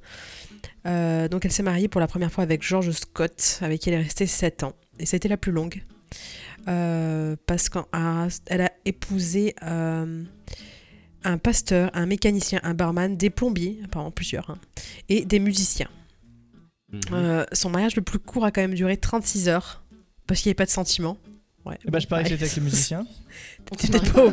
Euh, 0.86 1.28
donc 1.28 1.45
elle 1.45 1.51
s'est 1.53 1.62
mariée 1.65 1.89
pour 1.89 2.01
la 2.01 2.07
première 2.07 2.31
fois 2.31 2.45
avec 2.45 2.62
George 2.62 2.91
Scott, 2.93 3.59
avec 3.62 3.81
qui 3.81 3.89
elle 3.91 3.97
est 3.97 4.03
restée 4.03 4.27
7 4.27 4.62
ans. 4.62 4.74
Et 5.01 5.07
ça 5.07 5.16
a 5.16 5.19
été 5.19 5.28
la 5.28 5.36
plus 5.36 5.51
longue. 5.53 5.82
Euh, 6.69 7.35
parce 7.47 7.69
qu'elle 7.69 8.61
a 8.61 8.70
épousé 8.85 9.55
euh, 9.65 10.23
un 11.25 11.39
pasteur, 11.39 11.91
un 11.95 12.07
mécanicien, 12.07 12.61
un 12.63 12.75
barman, 12.75 13.17
des 13.17 13.31
plombiers, 13.31 13.79
apparemment 13.85 14.11
plusieurs, 14.11 14.51
hein, 14.51 14.59
et 15.09 15.25
des 15.25 15.39
musiciens. 15.39 15.89
Mhm. 16.93 17.01
Euh, 17.13 17.45
son 17.53 17.71
mariage 17.71 17.97
le 17.97 18.03
plus 18.03 18.19
court 18.19 18.45
a 18.45 18.51
quand 18.51 18.61
même 18.61 18.75
duré 18.75 18.97
36 18.97 19.49
heures. 19.49 19.83
Parce 20.27 20.41
qu'il 20.41 20.49
n'y 20.49 20.53
avait 20.53 20.57
pas 20.57 20.67
de 20.67 20.71
sentiments. 20.71 21.19
Ouais, 21.67 21.79
bah, 21.87 21.99
je 21.99 22.07
parie 22.07 22.25
que 22.25 22.31
j'étais 22.31 22.45
avec 22.45 22.57
les 22.57 22.63
musiciens. 22.63 23.07
Peut-être 23.67 24.13
pas. 24.13 24.33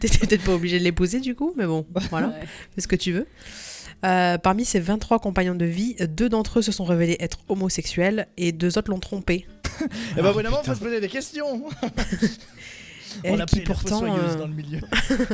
T'étais 0.00 0.18
peut-être 0.26 0.44
pas 0.44 0.54
obligé 0.54 0.78
de 0.78 0.84
l'épouser 0.84 1.20
du 1.20 1.34
coup, 1.34 1.52
mais 1.56 1.66
bon, 1.66 1.86
voilà, 2.10 2.28
Ouais. 2.28 2.46
fais 2.74 2.80
ce 2.80 2.88
que 2.88 2.96
tu 2.96 3.12
veux. 3.12 3.26
Euh, 4.04 4.38
parmi 4.38 4.64
ses 4.64 4.80
23 4.80 5.18
compagnons 5.18 5.54
de 5.54 5.64
vie, 5.64 5.96
deux 6.08 6.28
d'entre 6.28 6.60
eux 6.60 6.62
se 6.62 6.72
sont 6.72 6.84
révélés 6.84 7.16
être 7.20 7.38
homosexuels 7.48 8.28
et 8.36 8.52
deux 8.52 8.78
autres 8.78 8.90
l'ont 8.90 9.00
trompé. 9.00 9.46
Et 10.16 10.22
bah, 10.22 10.30
évidemment, 10.34 10.62
faut 10.62 10.74
se 10.74 10.80
poser 10.80 11.00
des 11.00 11.08
questions. 11.08 11.64
Elle 13.24 13.44
qui 13.46 13.60
pourtant, 13.60 14.02
euh, 14.16 14.34
dans 14.36 14.46
le 14.46 14.54
milieu. 14.54 14.80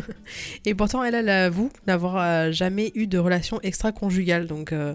Et 0.64 0.74
pourtant, 0.74 1.02
elle, 1.04 1.14
elle 1.14 1.28
avoue 1.28 1.70
n'avoir 1.86 2.16
euh, 2.18 2.52
jamais 2.52 2.92
eu 2.94 3.06
de 3.06 3.18
relation 3.18 3.60
extra-conjugale. 3.62 4.46
Donc, 4.46 4.72
euh, 4.72 4.94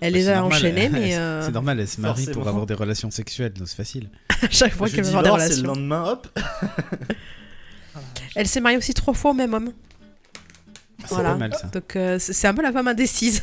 elle 0.00 0.12
les 0.14 0.24
C'est 0.24 0.32
a 0.32 0.36
normal, 0.40 0.58
enchaînées, 0.58 0.84
elle- 0.84 0.92
mais 0.92 1.16
euh, 1.16 1.42
C'est 1.44 1.52
normal, 1.52 1.80
elle 1.80 1.88
se 1.88 2.00
marie 2.00 2.26
pour 2.26 2.46
avoir 2.48 2.66
des 2.66 2.74
relations 2.74 3.10
sexuelles, 3.10 3.52
donc 3.54 3.68
c'est 3.68 3.76
facile. 3.76 4.10
à 4.42 4.48
chaque 4.50 4.74
fois 4.74 4.86
Je 4.86 4.96
qu'elle 4.96 5.04
veut 5.04 5.14
avoir 5.16 5.22
des 5.38 5.44
et 5.44 5.48
le 5.48 5.54
relations. 5.54 5.66
lendemain, 5.74 6.04
hop. 6.04 6.28
Elle 8.36 8.46
s'est 8.46 8.60
mariée 8.60 8.78
aussi 8.78 8.94
trois 8.94 9.14
fois 9.14 9.32
au 9.32 9.34
même 9.34 9.52
homme. 9.54 9.72
C'est 11.00 11.08
Voilà. 11.14 11.30
pas 11.30 11.36
mal 11.38 11.54
ça. 11.54 11.66
Donc, 11.68 11.96
euh, 11.96 12.18
c'est 12.18 12.46
un 12.46 12.54
peu 12.54 12.62
la 12.62 12.72
femme 12.72 12.88
indécise. 12.88 13.42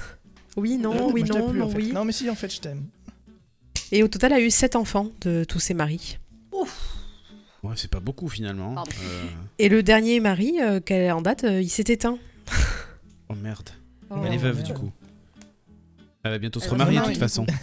Oui, 0.55 0.77
non, 0.77 1.11
oui, 1.11 1.23
non, 1.23 1.49
plus, 1.49 1.61
en 1.61 1.65
non, 1.65 1.69
fait. 1.69 1.77
oui. 1.77 1.91
Non, 1.93 2.05
mais 2.05 2.11
si, 2.11 2.29
en 2.29 2.35
fait, 2.35 2.53
je 2.53 2.59
t'aime. 2.61 2.85
Et 3.91 4.03
au 4.03 4.07
total, 4.07 4.31
elle 4.33 4.39
a 4.39 4.41
eu 4.41 4.49
sept 4.51 4.75
enfants 4.75 5.09
de 5.21 5.43
tous 5.43 5.59
ses 5.59 5.73
maris. 5.73 6.17
Ouais, 7.67 7.73
c'est 7.75 7.89
pas 7.91 7.99
beaucoup 7.99 8.29
finalement. 8.29 8.75
Euh, 8.77 8.83
Et 9.59 9.69
le 9.69 9.83
dernier 9.83 10.19
mari 10.19 10.55
euh, 10.61 10.79
qu'elle 10.79 11.09
a 11.09 11.15
en 11.15 11.21
date, 11.21 11.43
euh, 11.43 11.61
il 11.61 11.69
s'est 11.69 11.83
éteint. 11.87 12.17
Oh 13.29 13.35
merde. 13.35 13.69
Oh, 14.09 14.15
Elle 14.25 14.33
est 14.33 14.37
veuve 14.37 14.63
du 14.63 14.73
coup. 14.73 14.91
Elle 16.23 16.31
va 16.31 16.37
bientôt 16.39 16.59
se 16.59 16.69
remarier 16.69 16.99
de 16.99 17.05
toute 17.05 17.17
façon. 17.17 17.45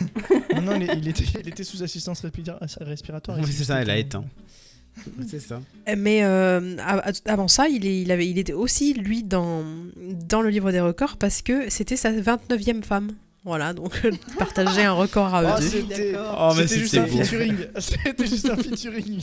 Non, 0.55 0.61
non, 0.63 0.77
il, 0.81 0.99
il 0.99 1.09
était, 1.09 1.25
il 1.41 1.49
était 1.49 1.65
sous 1.65 1.83
assistance 1.83 2.23
respira- 2.25 2.59
respiratoire. 2.81 3.39
Oui, 3.41 3.51
c'est 3.53 3.65
ça, 3.65 3.83
elle 3.83 3.91
a 3.91 3.97
éteint. 3.99 4.25
C'est 5.27 5.41
ça. 5.41 5.61
Mais 5.97 6.23
euh, 6.23 6.77
avant 7.27 7.49
ça, 7.49 7.67
il, 7.69 7.85
est- 7.85 8.03
il, 8.03 8.13
avait, 8.13 8.29
il 8.29 8.39
était 8.39 8.53
aussi, 8.53 8.95
lui, 8.95 9.25
dans, 9.25 9.65
dans 10.29 10.41
le 10.43 10.51
livre 10.51 10.71
des 10.71 10.81
records 10.81 11.17
parce 11.17 11.43
que 11.43 11.69
c'était 11.71 11.97
sa 11.97 12.13
29e 12.13 12.83
femme. 12.85 13.11
Voilà, 13.45 13.73
donc 13.75 14.01
partager 14.39 14.85
un 14.85 14.93
record 14.93 15.35
à 15.35 15.43
eux 15.43 15.47
Ah, 15.57 15.61
c'était 15.61 16.15
Oh, 16.17 16.53
mais 16.57 16.69
c'était 16.69 16.81
juste 16.81 16.97
un 16.99 17.07
beau. 17.09 17.17
featuring. 17.25 17.57
C'était 17.79 18.27
juste 18.27 18.49
un 18.49 18.57
featuring. 18.57 19.21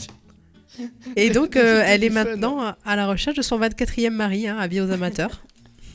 Et 1.16 1.30
donc, 1.30 1.56
euh, 1.56 1.82
elle 1.86 2.04
est 2.04 2.10
fun. 2.10 2.24
maintenant 2.24 2.74
à 2.84 2.96
la 2.96 3.06
recherche 3.06 3.36
de 3.36 3.42
son 3.42 3.58
24e 3.60 4.10
mari, 4.10 4.48
hein, 4.48 4.56
avis 4.58 4.80
aux 4.80 4.90
amateurs. 4.90 5.42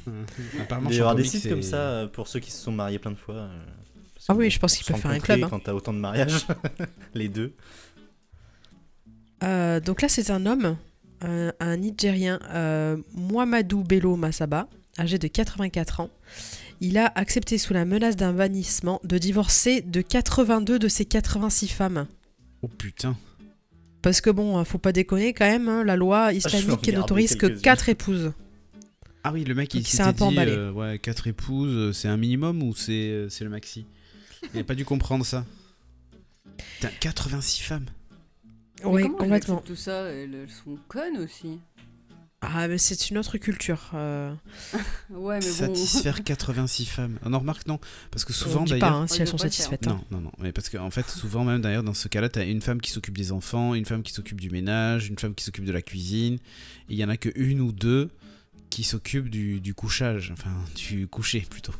Apparemment, 0.62 0.90
Il 0.90 0.95
y 0.98 1.02
aura 1.02 1.16
des 1.16 1.24
sites 1.26 1.49
comme 1.49 1.64
ça 1.64 1.78
euh, 1.78 2.08
pour 2.08 2.28
ceux 2.28 2.40
qui 2.40 2.52
se 2.52 2.62
sont 2.62 2.72
mariés 2.72 2.99
plein 2.99 3.12
de 3.12 3.18
fois. 3.18 3.36
euh, 3.36 3.48
Ah 4.30 4.34
oui, 4.36 4.49
je 4.49 4.60
pense 4.60 4.76
qu'il 4.78 4.86
peut 4.86 4.99
faire 4.99 5.12
un 5.12 5.20
club, 5.20 5.44
hein. 5.44 5.48
Quand 5.49 5.60
t'as 5.60 5.74
autant 5.74 5.94
de 5.94 5.99
mariages, 5.99 6.45
les 7.14 7.28
deux. 7.30 7.54
Euh, 9.44 9.80
donc 9.80 10.02
là, 10.02 10.10
c'est 10.10 10.30
un 10.32 10.45
homme, 10.45 10.78
euh, 11.24 11.52
un 11.60 11.78
Nigérien, 11.78 12.40
euh, 12.49 12.98
Muhammadu 13.16 13.84
Bello 13.84 14.16
Masaba, 14.16 14.68
âgé 14.99 15.18
de 15.20 15.28
84 15.28 15.99
ans. 16.02 16.10
Il 16.80 16.98
a 16.98 17.12
accepté 17.16 17.58
sous 17.58 17.74
la 17.74 17.86
menace 17.86 18.16
d'un 18.16 18.34
bannissement 18.34 18.99
de 19.04 19.18
divorcer 19.18 19.82
de 19.82 20.02
82 20.02 20.80
de 20.80 20.88
ses 20.88 21.06
86 21.06 21.68
femmes. 21.70 22.08
Oh 22.62 22.68
putain. 22.68 23.16
Parce 24.07 24.21
que 24.21 24.29
bon, 24.29 24.63
faut 24.63 24.77
pas 24.77 24.93
déconner 24.93 25.34
quand 25.34 25.43
même, 25.43 25.67
hein, 25.67 25.84
la 25.84 25.97
loi 25.97 26.31
islamique 26.31 26.69
regarder 26.69 26.93
n'autorise 26.93 27.35
que 27.35 27.47
quelques-unes. 27.47 27.61
4 27.61 27.89
épouses. 27.89 28.31
Ah 29.25 29.34
oui, 29.34 29.43
le 29.43 29.53
mec 29.53 29.73
il 29.73 29.85
s'est 29.85 29.97
s'était 29.97 30.03
un 30.03 30.13
peu 30.13 30.19
dit 30.19 30.23
emballé. 30.23 30.51
euh, 30.53 30.71
ouais, 30.71 30.97
4 30.97 31.27
épouses, 31.27 31.73
euh, 31.75 31.91
c'est 31.91 32.07
un 32.07 32.15
minimum 32.15 32.63
ou 32.63 32.73
c'est 32.73 32.93
euh, 32.93 33.27
c'est 33.27 33.43
le 33.43 33.49
maxi? 33.49 33.85
Il 34.53 34.61
a 34.61 34.63
pas 34.63 34.75
dû 34.75 34.85
comprendre 34.85 35.25
ça. 35.25 35.45
Putain, 36.75 36.88
86 37.01 37.59
femmes. 37.63 37.88
Oui, 38.85 39.09
complètement. 39.09 39.57
tout 39.57 39.75
ça, 39.75 40.03
elles 40.03 40.47
sont 40.47 40.77
connes 40.88 41.17
aussi. 41.17 41.59
Ah, 42.41 42.68
mais 42.68 42.77
c'est 42.77 43.09
une 43.09 43.18
autre 43.18 43.38
culture. 43.39 43.89
euh. 43.95 44.31
Ouais, 45.09 45.39
mais 45.39 45.45
bon. 45.45 45.51
Satisfaire 45.76 46.23
86 46.23 46.85
femmes. 46.85 47.18
On 47.23 47.34
en 47.34 47.39
remarque 47.39 47.65
non 47.65 47.80
Parce 48.11 48.26
que 48.26 48.34
souvent 48.34 48.64
pas 48.64 48.72
d'ailleurs. 48.72 48.93
hein, 48.93 49.07
si 49.07 49.22
elles 49.22 49.27
sont 49.27 49.38
satisfaites. 49.39 49.88
hein. 49.88 49.99
Non, 50.11 50.18
non, 50.19 50.23
non. 50.26 50.31
Mais 50.39 50.51
parce 50.51 50.69
qu'en 50.69 50.91
fait, 50.91 51.09
souvent 51.09 51.43
même 51.43 51.61
d'ailleurs, 51.61 51.84
dans 51.84 51.95
ce 51.95 52.07
cas-là, 52.07 52.30
t'as 52.30 52.45
une 52.45 52.61
femme 52.61 52.80
qui 52.80 52.91
s'occupe 52.91 53.18
des 53.18 53.31
enfants, 53.31 53.73
une 53.73 53.85
femme 53.85 54.03
qui 54.03 54.14
s'occupe 54.14 54.39
du 54.39 54.51
ménage, 54.51 55.07
une 55.07 55.18
femme 55.18 55.34
qui 55.34 55.43
s'occupe 55.43 55.65
de 55.65 55.72
la 55.72 55.81
cuisine. 55.81 56.35
Et 56.89 56.93
il 56.93 56.97
y 56.97 57.03
en 57.03 57.09
a 57.09 57.18
que 57.18 57.30
une 57.35 57.59
ou 57.61 57.72
deux 57.72 58.11
qui 58.69 58.84
s'occupent 58.84 59.30
du, 59.30 59.59
du 59.59 59.73
couchage, 59.73 60.30
enfin 60.31 60.51
du 60.76 61.07
coucher 61.07 61.41
plutôt. 61.49 61.73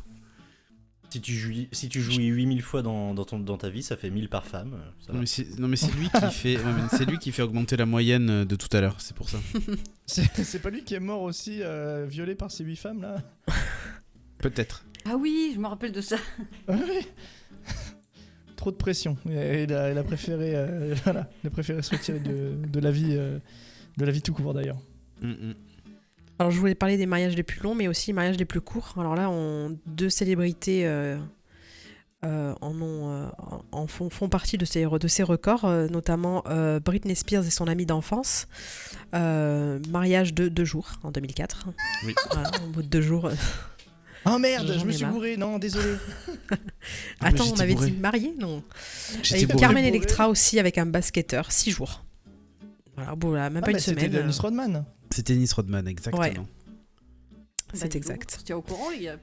Si 1.10 1.20
tu, 1.22 1.32
jouis, 1.34 1.68
si 1.72 1.88
tu 1.88 2.02
jouis 2.02 2.26
8000 2.26 2.60
fois 2.60 2.82
dans, 2.82 3.14
dans, 3.14 3.24
ton, 3.24 3.38
dans 3.38 3.56
ta 3.56 3.70
vie, 3.70 3.82
ça 3.82 3.96
fait 3.96 4.10
1000 4.10 4.28
par 4.28 4.44
femme. 4.46 4.74
euh, 4.74 4.90
ça 5.06 5.12
Non 5.14 5.20
mais 5.20 5.26
c'est 5.26 5.58
non, 5.58 5.66
mais 5.68 5.76
c'est 5.76 5.92
lui 5.94 6.08
qui 6.10 6.30
fait, 6.30 6.56
ouais, 6.58 6.72
mais 6.76 6.82
c'est 6.98 7.06
lui 7.06 7.18
qui 7.18 7.32
fait 7.32 7.40
augmenter 7.42 7.76
la 7.78 7.86
moyenne 7.86 8.28
euh, 8.30 8.44
de 8.44 8.56
tout 8.56 8.68
à 8.76 8.80
l'heure. 8.82 8.96
C'est 9.00 9.16
pour 9.16 9.30
ça. 9.30 9.38
C'est 10.06 10.60
pas 10.62 10.70
lui 10.70 10.84
qui 10.84 10.94
est 10.94 11.00
mort 11.00 11.22
aussi, 11.22 11.60
euh, 11.62 12.06
violé 12.08 12.34
par 12.34 12.50
ces 12.50 12.62
huit 12.64 12.76
femmes 12.76 13.00
là 13.02 13.16
Peut-être. 14.38 14.84
Ah 15.06 15.16
oui, 15.16 15.52
je 15.54 15.60
me 15.60 15.66
rappelle 15.66 15.92
de 15.92 16.00
ça. 16.00 16.16
Ouais. 16.68 17.06
Trop 18.56 18.70
de 18.70 18.76
pression. 18.76 19.16
Il 19.26 19.72
a, 19.72 19.90
il 19.90 19.96
a 19.98 20.02
préféré, 20.02 20.52
euh, 20.54 20.94
voilà, 21.04 21.28
il 21.42 21.46
a 21.46 21.50
préféré 21.50 21.80
se 21.82 21.90
retirer 21.94 22.20
de, 22.20 22.54
de 22.66 22.80
la 22.80 22.90
vie, 22.90 23.14
euh, 23.16 23.38
de 23.96 24.04
la 24.04 24.10
vie 24.12 24.20
tout 24.20 24.32
court 24.34 24.52
d'ailleurs. 24.52 24.78
Mm, 25.22 25.28
mm. 25.30 25.54
Alors 26.38 26.50
je 26.52 26.58
voulais 26.58 26.74
parler 26.74 26.96
des 26.96 27.06
mariages 27.06 27.34
les 27.36 27.42
plus 27.42 27.60
longs, 27.62 27.74
mais 27.74 27.88
aussi 27.88 28.08
les 28.08 28.12
mariages 28.14 28.36
les 28.36 28.44
plus 28.44 28.60
courts. 28.60 28.94
Alors 28.98 29.16
là, 29.16 29.28
on, 29.30 29.76
deux 29.86 30.08
célébrités 30.10 30.86
euh, 30.86 31.16
euh, 32.24 32.54
en, 32.60 32.80
ont, 32.80 33.10
euh, 33.10 33.26
en 33.72 33.86
font, 33.86 34.08
font 34.10 34.28
partie 34.28 34.56
de 34.58 34.64
ces, 34.64 34.84
de 34.84 35.08
ces 35.08 35.22
records, 35.22 35.64
euh, 35.64 35.88
notamment 35.88 36.44
euh, 36.48 36.78
Britney 36.80 37.16
Spears 37.16 37.44
et 37.46 37.50
son 37.50 37.66
amie 37.66 37.86
d'enfance. 37.86 38.46
Euh, 39.14 39.78
mariage 39.88 40.34
de 40.34 40.48
deux 40.48 40.64
jours 40.64 40.92
en 41.02 41.10
2004. 41.10 41.66
Oui. 42.04 42.14
Voilà, 42.32 42.50
au 42.64 42.68
bout 42.70 42.82
de 42.82 42.88
deux 42.88 43.02
jours. 43.02 43.30
Oh 44.26 44.38
merde, 44.38 44.74
je 44.78 44.84
me 44.84 44.92
suis 44.92 45.04
bourré, 45.06 45.36
non, 45.36 45.58
désolé. 45.58 45.94
Ah, 47.20 47.26
Attends, 47.28 47.44
on 47.54 47.60
avait 47.60 47.74
bourré. 47.74 47.90
dit 47.90 47.96
marié 47.98 48.34
Non. 48.38 48.62
J'étais 49.22 49.42
Et 49.42 49.46
bourré. 49.46 49.60
Carmen 49.60 49.82
Bourré. 49.84 49.88
Electra 49.96 50.28
aussi 50.28 50.58
avec 50.58 50.78
un 50.78 50.86
basketteur, 50.86 51.52
six 51.52 51.70
jours. 51.70 52.04
Voilà, 52.98 53.14
bon, 53.16 53.30
là, 53.32 53.48
même 53.50 53.62
Ah, 53.62 53.66
pas 53.66 53.72
une 53.72 53.78
c'était 53.78 54.06
semaine. 54.08 54.22
Dennis 54.22 54.38
Rodman. 54.40 54.84
C'était 55.10 55.34
Nice 55.36 55.52
Rodman, 55.52 55.86
exactement. 55.86 56.20
Ouais. 56.22 56.34
Bah, 56.34 56.44
C'est 57.74 57.94
exact. 57.96 58.30
Se 58.38 58.44
tient 58.44 58.56
au 58.56 58.62
courant, 58.62 58.90
les 58.90 59.04
gars. 59.04 59.18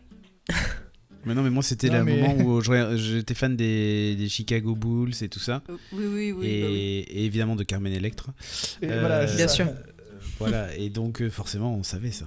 Mais 1.26 1.34
non, 1.34 1.42
mais 1.42 1.50
moi 1.50 1.64
c'était 1.64 1.90
le 1.90 2.04
mais- 2.04 2.22
moment 2.22 2.36
où 2.44 2.62
j'étais 2.62 3.34
fan 3.34 3.56
des, 3.56 4.16
des 4.16 4.30
Chicago 4.30 4.76
Bulls 4.76 5.14
et 5.22 5.28
tout 5.30 5.40
ça. 5.40 5.64
Euh, 5.70 5.78
oui, 5.92 6.06
oui, 6.06 6.32
oui. 6.32 6.48
et, 6.48 6.62
bah 6.62 6.68
oui. 6.70 6.76
et 7.10 7.26
évidemment 7.26 7.56
de 7.56 7.64
Carmen 7.64 7.92
Electra. 7.92 8.34
Et 8.84 8.90
Euh, 8.92 9.00
voilà, 9.00 9.26
Bien 9.26 9.48
ça- 9.48 9.56
sûr. 9.56 9.68
Voilà, 10.40 10.76
et 10.76 10.90
donc 10.90 11.22
euh, 11.22 11.30
forcément 11.30 11.74
on 11.74 11.82
savait 11.84 12.12
ça. 12.12 12.26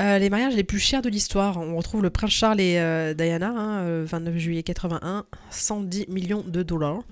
Euh, 0.00 0.18
les 0.18 0.30
mariages 0.30 0.54
les 0.56 0.64
plus 0.64 0.78
chers 0.80 1.02
de 1.02 1.08
l'histoire. 1.08 1.58
On 1.58 1.76
retrouve 1.76 2.02
le 2.02 2.10
prince 2.10 2.32
Charles 2.32 2.60
et 2.60 2.78
euh, 2.78 3.14
Diana, 3.14 3.50
hein, 3.50 3.82
euh, 3.84 4.04
29 4.08 4.36
juillet 4.38 4.62
81, 4.62 5.24
110 5.50 6.08
millions 6.08 6.42
de 6.42 6.62
dollars. 6.62 7.02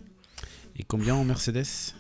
Et 0.77 0.83
combien 0.83 1.15
en 1.15 1.25
Mercedes? 1.25 1.95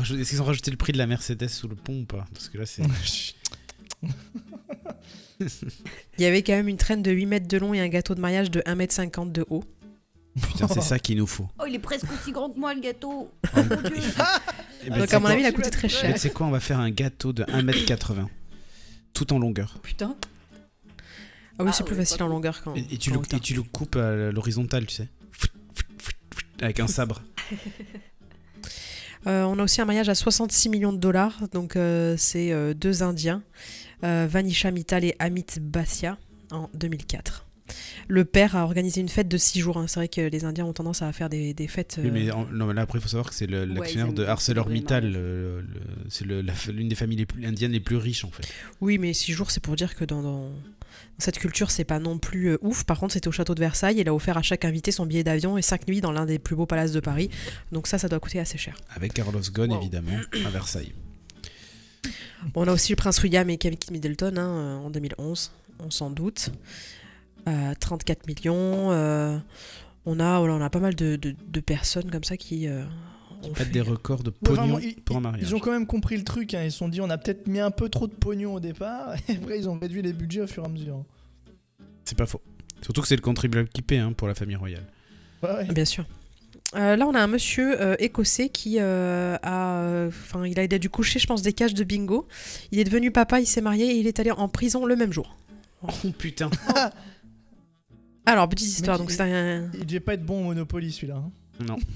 Est-ce 0.00 0.30
qu'ils 0.30 0.42
ont 0.42 0.46
rajouté 0.46 0.70
le 0.70 0.76
prix 0.76 0.92
de 0.92 0.98
la 0.98 1.06
Mercedes 1.06 1.48
sous 1.48 1.68
le 1.68 1.74
pont 1.76 2.00
ou 2.00 2.04
pas? 2.06 2.24
Parce 2.32 2.48
que 2.48 2.58
là 2.58 2.66
c'est. 2.66 2.82
Il 5.40 6.22
y 6.22 6.24
avait 6.24 6.42
quand 6.42 6.54
même 6.54 6.68
une 6.68 6.76
traîne 6.78 7.02
de 7.02 7.10
8 7.10 7.26
mètres 7.26 7.48
de 7.48 7.58
long 7.58 7.74
et 7.74 7.80
un 7.80 7.88
gâteau 7.88 8.14
de 8.14 8.20
mariage 8.20 8.50
de 8.50 8.62
1 8.64 8.74
mètre 8.74 8.94
50 8.94 9.32
de 9.32 9.44
haut. 9.50 9.64
Putain, 10.40 10.68
c'est 10.68 10.80
ça 10.82 10.98
qu'il 10.98 11.16
nous 11.18 11.26
faut. 11.26 11.48
Oh, 11.58 11.64
il 11.66 11.74
est 11.74 11.78
presque 11.78 12.06
aussi 12.12 12.30
grand 12.32 12.50
que 12.50 12.58
moi 12.58 12.74
le 12.74 12.80
gâteau. 12.80 13.30
Oh, 13.56 13.60
mon 13.70 13.80
Dieu. 13.82 13.96
Eh 14.84 14.90
ben, 14.90 14.98
Donc, 14.98 15.12
à 15.12 15.18
mon 15.18 15.26
avis, 15.26 15.40
il 15.40 15.46
a 15.46 15.52
coûté 15.52 15.70
très 15.70 15.88
cher. 15.88 16.12
tu 16.14 16.20
sais 16.20 16.30
quoi, 16.30 16.46
on 16.46 16.50
va 16.50 16.60
faire 16.60 16.78
un 16.78 16.90
gâteau 16.90 17.32
de 17.32 17.42
1m80. 17.44 18.26
Tout 19.14 19.32
en 19.32 19.38
longueur. 19.40 19.78
Putain. 19.82 20.14
Ah 21.58 21.64
oui, 21.64 21.70
Ah 21.70 21.72
c'est 21.72 21.82
plus 21.82 21.96
ouais, 21.96 22.04
facile 22.04 22.22
en 22.22 22.28
longueur 22.28 22.62
quand. 22.62 22.76
Et, 22.76 22.86
et 22.92 22.98
tu 22.98 23.10
quand 23.10 23.16
le, 23.16 23.26
on 23.32 23.36
et 23.36 23.40
tu 23.40 23.54
le 23.54 23.62
coupes 23.64 23.96
à 23.96 24.30
l'horizontale, 24.30 24.86
tu 24.86 24.94
sais. 24.94 25.08
Avec 26.60 26.80
un 26.80 26.86
sabre. 26.86 27.22
Euh, 29.26 29.42
on 29.42 29.58
a 29.58 29.64
aussi 29.64 29.80
un 29.80 29.84
mariage 29.86 30.08
à 30.08 30.14
66 30.14 30.68
millions 30.68 30.92
de 30.92 30.98
dollars, 30.98 31.48
donc 31.52 31.74
euh, 31.74 32.14
c'est 32.16 32.52
euh, 32.52 32.74
deux 32.74 33.02
Indiens, 33.02 33.42
euh, 34.04 34.28
Vanisha 34.30 34.70
Mittal 34.70 35.04
et 35.04 35.16
Amit 35.18 35.58
Basia, 35.60 36.16
en 36.52 36.70
2004. 36.74 37.45
Le 38.08 38.24
père 38.24 38.54
a 38.56 38.62
organisé 38.64 39.00
une 39.00 39.08
fête 39.08 39.28
de 39.28 39.36
6 39.36 39.60
jours. 39.60 39.78
hein. 39.78 39.86
C'est 39.88 39.98
vrai 40.00 40.08
que 40.08 40.20
les 40.20 40.44
Indiens 40.44 40.64
ont 40.64 40.72
tendance 40.72 41.02
à 41.02 41.12
faire 41.12 41.28
des, 41.28 41.54
des 41.54 41.66
fêtes. 41.68 41.96
Oui, 42.00 42.08
euh, 42.08 42.12
mais 42.12 42.30
en- 42.30 42.46
non, 42.46 42.66
mais 42.66 42.74
là, 42.74 42.82
après, 42.82 42.98
il 42.98 43.02
faut 43.02 43.08
savoir 43.08 43.28
que 43.28 43.34
c'est 43.34 43.46
l'actionnaire 43.46 44.12
de 44.12 44.24
ArcelorMittal. 44.24 45.02
célébrer 45.04 45.20
le- 45.20 46.42
le- 46.42 46.52
C'est 46.54 46.72
l'une 46.72 46.88
des 46.88 46.94
familles 46.94 47.18
les 47.18 47.26
plus, 47.26 47.44
indiennes 47.46 47.72
les 47.72 47.80
plus 47.80 47.96
riches, 47.96 48.24
en 48.24 48.30
fait. 48.30 48.46
Oui, 48.80 48.98
mais 48.98 49.12
6 49.12 49.32
jours, 49.32 49.50
c'est 49.50 49.60
pour 49.62 49.74
dire 49.76 49.94
que 49.96 50.04
dans, 50.04 50.50
cette 51.18 51.38
culture, 51.38 51.70
c'est 51.70 51.84
pas 51.84 51.98
non 51.98 52.18
plus 52.18 52.50
euh, 52.50 52.58
ouf. 52.62 52.84
Par 52.84 52.98
contre, 53.00 53.14
c'était 53.14 53.28
au 53.28 53.32
château 53.32 53.54
de 53.54 53.60
Versailles. 53.60 53.96
Il 53.98 54.08
a 54.08 54.14
offert 54.14 54.36
à 54.38 54.42
chaque 54.42 54.64
invité 54.64 54.92
son 54.92 55.06
billet 55.06 55.24
d'avion 55.24 55.56
et 55.58 55.62
5 55.62 55.88
nuits 55.88 56.00
dans 56.00 56.12
l'un 56.12 56.26
des 56.26 56.38
plus 56.38 56.56
beaux 56.56 56.66
palaces 56.66 56.92
de 56.92 57.00
Paris. 57.00 57.30
Donc 57.72 57.86
ça, 57.86 57.98
ça 57.98 58.08
doit 58.08 58.20
coûter 58.20 58.38
assez 58.38 58.58
cher. 58.58 58.76
Avec 58.94 59.12
Carlos 59.14 59.40
Ghosn, 59.52 59.72
Wow. 59.72 59.80
évidemment, 59.80 60.18
à 60.44 60.50
Versailles. 60.50 60.92
Bon, 62.54 62.64
on 62.64 62.68
a 62.68 62.72
aussi 62.72 62.92
le 62.92 62.96
prince 62.96 63.22
William 63.22 63.48
et 63.50 63.56
Kate 63.58 63.90
Middleton 63.90 64.36
hein, 64.36 64.76
en 64.84 64.90
2011, 64.90 65.50
on 65.80 65.90
s'en 65.90 66.10
doute. 66.10 66.50
Euh, 67.48 67.74
34 67.78 68.26
millions. 68.26 68.90
euh, 68.92 69.38
on, 70.04 70.18
a, 70.20 70.38
voilà, 70.38 70.54
on 70.54 70.60
a 70.60 70.70
pas 70.70 70.80
mal 70.80 70.94
de, 70.94 71.16
de- 71.16 71.34
de 71.46 71.60
personnes 71.60 72.10
comme 72.10 72.24
ça 72.24 72.36
qui 72.36 72.66
euh, 72.68 72.84
ont 73.42 73.54
fait- 73.54 73.66
des 73.66 73.80
records 73.80 74.22
de 74.22 74.30
Ouais, 74.30 74.36
pognon 74.42 74.56
vraiment, 74.62 74.78
ils, 74.78 74.96
pour 74.96 75.16
un 75.16 75.20
mariage. 75.20 75.42
ils 75.48 75.54
ont 75.54 75.58
quand 75.60 75.70
même 75.72 75.86
compris 75.86 76.16
le 76.16 76.24
truc. 76.24 76.54
hein. 76.54 76.62
Ils 76.64 76.72
se 76.72 76.78
sont 76.78 76.88
dit, 76.88 77.00
on 77.00 77.10
a 77.10 77.18
peut-être 77.18 77.46
mis 77.46 77.60
un 77.60 77.70
peu 77.70 77.88
trop 77.88 78.06
de 78.06 78.12
pognon 78.12 78.54
au 78.54 78.60
départ. 78.60 79.14
Et 79.28 79.32
après, 79.36 79.58
ils 79.58 79.68
ont 79.68 79.78
réduit 79.78 80.02
les 80.02 80.12
budgets 80.12 80.40
au 80.42 80.46
fur 80.46 80.62
et 80.64 80.66
à 80.66 80.68
mesure. 80.68 81.04
C'est 82.04 82.18
pas 82.18 82.26
faux. 82.26 82.40
Surtout 82.82 83.00
que 83.02 83.08
c'est 83.08 83.16
le 83.16 83.22
contribuable 83.22 83.68
qui 83.68 83.82
paie 83.82 83.98
hein, 83.98 84.12
pour 84.12 84.28
la 84.28 84.34
famille 84.34 84.56
royale. 84.56 84.84
Ouais, 85.42 85.50
ouais. 85.50 85.64
Bien 85.72 85.84
sûr. 85.84 86.04
Euh, 86.74 86.96
là, 86.96 87.06
on 87.06 87.14
a 87.14 87.20
un 87.20 87.26
monsieur 87.28 87.80
euh, 87.80 87.94
écossais 88.00 88.48
qui 88.48 88.76
euh, 88.80 89.36
a, 89.42 89.78
euh, 89.82 90.08
enfin, 90.08 90.44
il 90.46 90.58
a, 90.58 90.64
il 90.64 90.74
a 90.74 90.78
dû 90.78 90.90
coucher, 90.90 91.18
je 91.20 91.26
pense, 91.26 91.42
des 91.42 91.52
cages 91.52 91.74
de 91.74 91.84
bingo. 91.84 92.26
Il 92.72 92.78
est 92.80 92.84
devenu 92.84 93.12
papa, 93.12 93.40
il 93.40 93.46
s'est 93.46 93.60
marié 93.60 93.86
et 93.92 93.98
il 93.98 94.06
est 94.08 94.18
allé 94.18 94.30
en 94.32 94.48
prison 94.48 94.84
le 94.84 94.96
même 94.96 95.12
jour. 95.12 95.36
Oh 95.82 95.88
putain. 96.18 96.50
Alors, 98.26 98.48
petite 98.48 98.68
histoire. 98.68 98.98
Donc, 98.98 99.10
il- 99.10 99.14
c'est 99.14 99.22
un, 99.22 99.70
Il 99.74 99.86
devait 99.86 100.00
pas 100.00 100.14
être 100.14 100.24
bon 100.24 100.40
au 100.40 100.44
Monopoly 100.44 100.92
celui-là. 100.92 101.16
hein. 101.16 101.30
Non. 101.66 101.76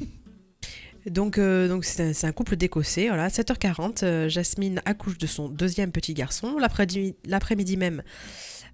Donc, 1.07 1.39
euh, 1.39 1.67
donc 1.67 1.87
c'est 1.87 2.11
un, 2.11 2.13
c'est 2.13 2.27
un 2.27 2.33
couple 2.33 2.57
d'Écossais. 2.57 3.09
Voilà, 3.09 3.29
7h40, 3.31 4.03
euh, 4.05 4.29
Jasmine 4.29 4.83
accouche 4.85 5.17
de 5.17 5.27
son 5.27 5.49
deuxième 5.49 5.93
petit 5.93 6.13
garçon. 6.13 6.59
L'après-midi 6.59 7.15
l'après-midi 7.25 7.79
même, 7.79 8.03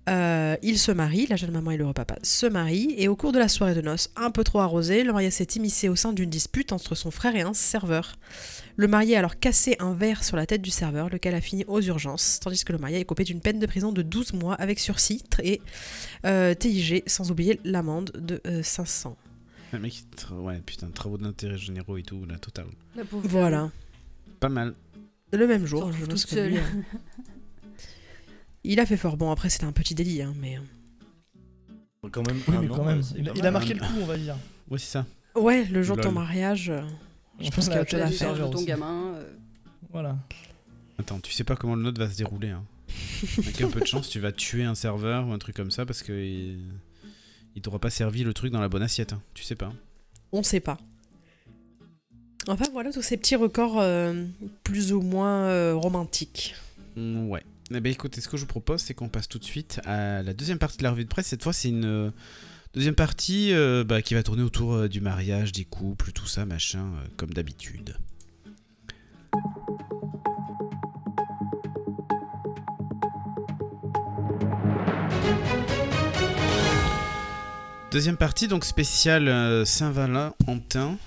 euh, 0.09 0.57
il 0.62 0.78
se 0.78 0.93
marie. 0.93 1.27
La 1.27 1.37
jeune 1.37 1.51
maman 1.51 1.73
et 1.73 1.77
le 1.77 1.93
papa 1.93 2.16
se 2.23 2.47
marient. 2.47 2.95
Et 2.97 3.09
au 3.09 3.16
cours 3.16 3.33
de 3.33 3.39
la 3.39 3.49
soirée 3.49 3.74
de 3.74 3.81
noces, 3.81 4.11
un 4.16 4.31
peu 4.31 4.45
trop 4.45 4.61
arrosée, 4.61 5.05
le 5.05 5.12
mariage 5.12 5.33
s'est 5.35 5.49
immiscé 5.57 5.89
au 5.89 5.97
sein 5.97 6.12
d'une 6.12 6.31
dispute 6.31 6.73
entre 6.73 6.95
son 6.95 7.11
frère 7.11 7.35
et 7.37 7.43
un 7.43 7.55
serveur. 7.55 8.16
Le 8.77 8.89
marié 8.89 9.16
a 9.16 9.20
alors 9.20 9.39
cassé 9.39 9.77
un 9.78 9.95
verre 9.95 10.23
sur 10.23 10.37
la 10.37 10.47
tête 10.47 10.62
du 10.62 10.70
serveur, 10.70 11.09
lequel 11.09 11.35
a 11.35 11.41
fini 11.41 11.65
aux 11.66 11.81
urgences, 11.81 12.41
tandis 12.41 12.65
que 12.65 12.73
le 12.73 12.78
marié 12.78 13.01
est 13.01 13.05
coupé 13.05 13.24
d'une 13.24 13.41
peine 13.41 13.59
de 13.59 13.66
prison 13.66 13.91
de 13.93 14.03
12 14.03 14.35
mois 14.35 14.55
avec 14.55 14.78
sursis 14.78 15.23
et 15.43 15.61
euh, 16.24 16.55
TIG, 16.55 17.03
sans 17.07 17.31
oublier 17.31 17.61
l'amende 17.65 18.11
de 18.15 18.41
euh, 18.47 18.62
500. 18.62 19.16
Le 19.73 19.78
mec, 19.81 20.05
ouais, 20.33 20.61
putain, 20.65 20.89
travaux 20.91 21.19
d'intérêt 21.19 21.59
généraux 21.59 21.97
et 21.97 22.03
tout, 22.03 22.24
la 22.28 22.39
totale. 22.39 22.66
La 22.95 23.03
Voilà. 23.11 23.70
Pas 24.39 24.49
mal. 24.49 24.74
Le 25.33 25.47
même 25.47 25.66
jour, 25.66 25.83
Surtout 25.91 25.99
je 26.01 26.07
pense 26.07 26.24
que 26.27 26.31
seule. 26.35 26.51
lui, 26.53 26.59
Il 28.69 28.81
a 28.81 28.87
fait 28.87 28.97
fort. 28.97 29.17
Bon, 29.17 29.31
après, 29.31 29.49
c'était 29.49 29.65
un 29.65 29.73
petit 29.73 29.95
délit, 29.95 30.23
hein, 30.23 30.35
mais. 30.41 30.59
Quand 32.13 32.27
même, 32.27 32.37
Oui, 32.49 32.55
mais 32.61 32.71
an, 32.71 32.75
quand 32.75 32.85
même. 32.85 33.03
c'est 33.03 33.17
Il, 33.19 33.47
a 33.47 33.51
marqué 33.51 33.75
le 33.75 33.81
coup, 33.81 33.95
on 34.01 34.07
va 34.07 34.17
dire. 34.17 34.37
Ouais, 34.71 34.79
c'est 34.79 34.91
ça. 34.91 35.07
Ouais, 35.35 35.65
le 35.65 35.83
jour 35.83 35.97
de 35.97 36.03
ton 36.03 36.13
mariage. 36.13 36.71
euh, 36.71 36.83
Je 37.41 37.51
pense 37.51 37.67
qu'il 37.67 37.75
y 37.75 37.79
a 37.79 37.83
autre 37.83 37.91
chose 37.91 38.01
à 38.01 38.11
faire. 38.11 38.35
ton 38.51 38.55
aussi. 38.57 38.65
gamin. 38.65 39.15
euh, 39.17 39.33
Voilà. 39.91 40.17
Attends, 40.99 41.19
tu 41.21 41.33
sais 41.33 41.45
pas 41.45 41.57
comment 41.57 41.75
le 41.75 41.83
nôtre 41.83 41.99
va 42.01 42.09
se 42.11 42.17
dérouler. 42.17 42.51
Hein. 42.51 42.63
Avec 43.39 43.61
un 43.61 43.69
peu 43.71 43.81
de 43.81 43.87
chance, 43.87 44.09
tu 44.09 44.21
vas 44.21 44.31
tuer 44.33 44.65
un 44.65 44.75
serveur 44.75 45.27
ou 45.27 45.33
un 45.33 45.39
truc 45.39 45.57
comme 45.57 45.71
ça 45.71 45.85
parce 45.85 46.03
que 46.03 46.13
il, 46.13 46.59
il 47.57 47.61
t'aura 47.63 47.79
pas 47.81 47.91
servi 47.91 48.23
le 48.25 48.33
truc 48.33 48.53
dans 48.53 48.61
la 48.61 48.69
bonne 48.69 48.83
assiette. 48.83 49.13
hein. 49.13 49.21
Tu 49.35 49.43
sais 49.43 49.57
pas. 49.57 49.73
On 50.33 50.43
sait 50.43 50.61
pas. 50.61 50.79
Enfin, 52.49 52.65
voilà 52.73 52.93
tous 52.93 53.03
ces 53.03 53.17
petits 53.17 53.35
records 53.37 53.79
euh, 53.81 54.25
plus 54.63 54.93
ou 54.93 55.01
moins 55.03 55.43
euh, 55.49 55.75
romantiques. 55.75 56.55
Mm, 56.97 57.29
Ouais. 57.29 57.43
Eh 57.73 57.81
ben 57.81 57.91
écoutez, 57.91 58.21
ce 58.21 58.29
que 58.29 58.37
je 58.37 58.43
vous 58.43 58.47
propose, 58.47 58.81
c'est 58.81 58.95
qu'on 58.95 59.09
passe 59.09 59.27
tout 59.27 59.41
de 59.41 59.45
suite 59.45 59.81
à 59.85 60.23
la 60.23 60.35
deuxième 60.35 60.59
partie 60.59 60.79
de 60.79 60.85
la 60.85 60.93
revue 60.93 61.03
de 61.03 61.09
presse. 61.09 61.27
Cette 61.27 61.43
fois, 61.43 61.53
c'est 61.53 61.69
une 61.69 61.85
euh, 61.85 62.11
deuxième 62.75 62.95
partie 62.95 63.53
euh, 63.53 63.83
bah, 63.83 64.03
qui 64.03 64.15
va 64.15 64.23
tourner 64.23 64.45
autour 64.45 64.75
euh, 64.75 64.89
du 64.89 65.01
mariage, 65.01 65.51
des 65.51 65.65
couples, 65.65 66.13
tout 66.13 66.27
ça, 66.27 66.47
machin, 66.47 66.93
comme 67.17 67.31
d'habitude. 67.31 67.97
Deuxième 77.91 78.17
partie, 78.17 78.47
donc 78.47 78.65
spéciale 78.65 79.67
Saint-Valentin. 79.67 80.99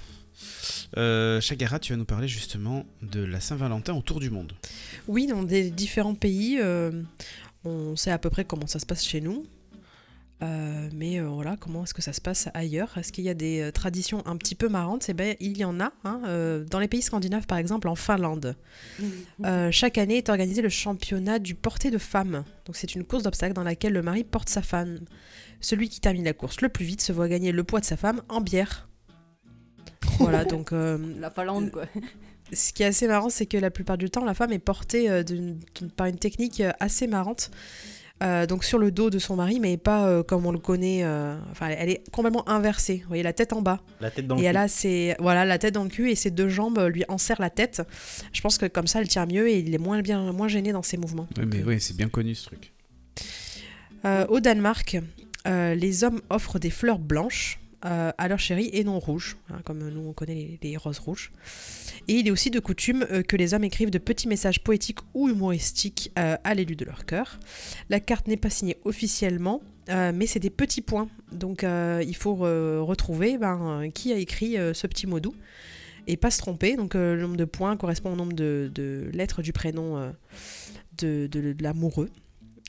Euh, 0.97 1.39
Chagara, 1.39 1.79
tu 1.79 1.93
vas 1.93 1.97
nous 1.97 2.05
parler 2.05 2.27
justement 2.27 2.85
de 3.01 3.23
la 3.23 3.39
Saint-Valentin 3.39 3.93
autour 3.93 4.19
du 4.19 4.29
monde. 4.29 4.53
Oui, 5.07 5.27
dans 5.27 5.43
des 5.43 5.69
différents 5.69 6.15
pays, 6.15 6.57
euh, 6.59 7.03
on 7.63 7.95
sait 7.95 8.11
à 8.11 8.17
peu 8.17 8.29
près 8.29 8.45
comment 8.45 8.67
ça 8.67 8.79
se 8.79 8.85
passe 8.85 9.05
chez 9.05 9.21
nous. 9.21 9.45
Euh, 10.41 10.87
mais 10.93 11.19
euh, 11.19 11.27
voilà, 11.27 11.57
comment 11.57 11.83
est-ce 11.83 11.93
que 11.93 12.01
ça 12.01 12.13
se 12.13 12.21
passe 12.21 12.47
ailleurs? 12.53 12.97
Est-ce 12.97 13.11
qu'il 13.11 13.25
y 13.25 13.29
a 13.29 13.33
des 13.33 13.59
euh, 13.59 13.71
traditions 13.71 14.25
un 14.25 14.37
petit 14.37 14.55
peu 14.55 14.69
marrantes? 14.69 15.09
Eh 15.09 15.13
ben, 15.13 15.35
il 15.41 15.57
y 15.57 15.65
en 15.65 15.81
a. 15.81 15.91
hein, 16.05 16.21
euh, 16.27 16.63
dans 16.63 16.79
les 16.79 16.87
pays 16.87 17.01
scandinaves, 17.01 17.45
par 17.45 17.57
exemple, 17.57 17.87
en 17.89 17.95
Finlande, 17.95 18.55
Euh, 19.45 19.69
chaque 19.71 19.97
année 19.97 20.17
est 20.17 20.29
organisé 20.29 20.61
le 20.61 20.69
championnat 20.69 21.39
du 21.39 21.55
porté 21.55 21.91
de 21.91 21.97
femme. 21.97 22.43
Donc 22.65 22.75
c'est 22.77 22.95
une 22.95 23.03
course 23.03 23.23
d'obstacles 23.23 23.53
dans 23.53 23.63
laquelle 23.63 23.93
le 23.93 24.01
mari 24.01 24.23
porte 24.23 24.49
sa 24.49 24.61
femme. 24.61 24.99
Celui 25.61 25.89
qui 25.89 25.99
termine 25.99 26.23
la 26.25 26.33
course 26.33 26.61
le 26.61 26.69
plus 26.69 26.85
vite 26.85 27.01
se 27.01 27.11
voit 27.11 27.27
gagner 27.27 27.51
le 27.51 27.63
poids 27.63 27.81
de 27.81 27.85
sa 27.85 27.97
femme 27.97 28.21
en 28.29 28.41
bière. 28.41 28.88
Voilà, 30.19 30.45
donc 30.45 30.71
euh, 30.73 30.97
La 31.19 31.29
Finlande, 31.31 31.71
quoi. 31.71 31.85
ce 32.53 32.73
qui 32.73 32.83
est 32.83 32.87
assez 32.87 33.07
marrant, 33.07 33.29
c'est 33.29 33.45
que 33.45 33.57
la 33.57 33.71
plupart 33.71 33.97
du 33.97 34.09
temps, 34.09 34.23
la 34.25 34.33
femme 34.33 34.51
est 34.51 34.59
portée 34.59 35.09
euh, 35.09 35.23
d'une- 35.23 35.57
d'une- 35.75 35.89
par 35.91 36.07
une 36.07 36.17
technique 36.17 36.61
euh, 36.61 36.71
assez 36.79 37.07
marrante. 37.07 37.51
Euh, 38.21 38.45
donc 38.45 38.65
sur 38.65 38.79
le 38.79 38.91
dos 38.91 39.09
de 39.09 39.17
son 39.17 39.37
mari, 39.37 39.61
mais 39.61 39.77
pas 39.77 40.05
euh, 40.07 40.23
comme 40.23 40.45
on 40.45 40.51
le 40.51 40.59
connaît. 40.59 41.05
euh, 41.05 41.37
Enfin, 41.51 41.67
elle- 41.69 41.77
elle 41.79 41.89
est 41.89 42.11
complètement 42.11 42.47
inversée. 42.49 42.97
Vous 43.03 43.07
voyez, 43.07 43.23
la 43.23 43.31
tête 43.31 43.53
en 43.53 43.61
bas. 43.61 43.79
La 44.01 44.11
tête 44.11 44.27
dans 44.27 44.35
et 44.35 44.41
le 44.41 44.45
elle 44.47 44.55
cul. 44.55 44.57
a 44.61 44.67
ses, 44.67 45.15
voilà, 45.19 45.45
la 45.45 45.57
tête 45.57 45.73
dans 45.73 45.83
le 45.85 45.89
cul 45.89 46.11
et 46.11 46.15
ses 46.15 46.29
deux 46.29 46.49
jambes 46.49 46.79
euh, 46.79 46.89
lui 46.89 47.05
enserrent 47.07 47.39
la 47.39 47.49
tête. 47.49 47.81
Je 48.33 48.41
pense 48.41 48.57
que 48.57 48.65
comme 48.65 48.87
ça, 48.87 48.99
elle 48.99 49.07
tient 49.07 49.25
mieux 49.25 49.47
et 49.47 49.59
il 49.59 49.73
est 49.73 49.77
moins, 49.77 50.01
bien, 50.01 50.33
moins 50.33 50.49
gêné 50.49 50.73
dans 50.73 50.83
ses 50.83 50.97
mouvements. 50.97 51.27
Ouais, 51.37 51.45
mais 51.45 51.63
oui, 51.63 51.79
c'est 51.79 51.95
bien 51.95 52.09
connu 52.09 52.35
ce 52.35 52.47
truc. 52.47 52.73
Euh, 54.03 54.25
au 54.27 54.41
Danemark, 54.41 54.97
euh, 55.47 55.75
les 55.75 56.03
hommes 56.03 56.19
offrent 56.29 56.59
des 56.59 56.69
fleurs 56.71 56.99
blanches 56.99 57.59
euh, 57.85 58.11
à 58.17 58.27
leur 58.27 58.39
chérie 58.39 58.69
et 58.73 58.83
non 58.83 58.99
rouges, 58.99 59.37
hein, 59.49 59.61
comme 59.63 59.87
nous 59.87 60.09
on 60.09 60.11
connaît 60.11 60.59
les, 60.61 60.75
roses 60.75 60.99
rouges. 60.99 61.31
Et 62.09 62.15
il 62.15 62.27
est 62.27 62.31
aussi 62.31 62.49
de 62.49 62.59
coutume 62.59 63.05
euh, 63.09 63.21
que 63.21 63.37
les 63.37 63.53
hommes 63.53 63.63
écrivent 63.63 63.89
de 63.89 63.97
petits 63.97 64.27
messages 64.27 64.61
poétiques 64.61 64.99
ou 65.13 65.29
humoristiques 65.29 66.11
euh, 66.19 66.35
à 66.43 66.55
l'élu 66.55 66.75
de 66.75 66.83
leur 66.83 67.05
cœur. 67.05 67.39
La 67.89 68.01
carte 68.01 68.27
n'est 68.27 68.35
pas 68.35 68.49
signée 68.49 68.77
officiellement, 68.83 69.61
mais 69.87 70.27
c'est 70.27 70.39
des 70.39 70.49
petits 70.49 70.81
points. 70.81 71.07
Donc 71.31 71.63
il 71.63 72.15
faut 72.15 72.35
retrouver 72.35 73.39
ben, 73.39 73.89
qui 73.91 74.13
a 74.13 74.17
écrit 74.17 74.53
ce 74.53 74.85
petit 74.85 75.07
mot 75.07 75.19
doux 75.19 75.33
et 76.05 76.15
pas 76.15 76.29
se 76.29 76.37
tromper. 76.37 76.75
Donc 76.75 76.93
le 76.93 77.19
nombre 77.19 77.37
de 77.37 77.45
points 77.45 77.75
correspond 77.75 78.13
au 78.13 78.15
nombre 78.15 78.33
de, 78.33 79.09
lettres 79.13 79.41
du 79.41 79.51
prénom 79.51 80.13
de, 80.99 81.25
de- 81.25 81.55
l'amoureux. 81.59 82.11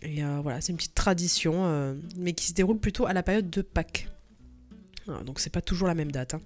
Et 0.02 0.22
voilà, 0.42 0.62
c'est 0.62 0.72
une 0.72 0.78
petite 0.78 0.94
tradition, 0.94 1.94
mais 2.16 2.32
qui 2.32 2.46
se 2.46 2.54
déroule 2.54 2.78
plutôt 2.78 3.04
à 3.04 3.12
la 3.12 3.22
période 3.22 3.50
de 3.50 3.60
Pâques. 3.60 4.08
Voilà, 5.06 5.22
donc 5.24 5.40
c'est 5.40 5.50
pas 5.52 5.60
toujours 5.62 5.88
la 5.88 5.94
même 5.94 6.12
date. 6.12 6.34
hein. 6.34 6.40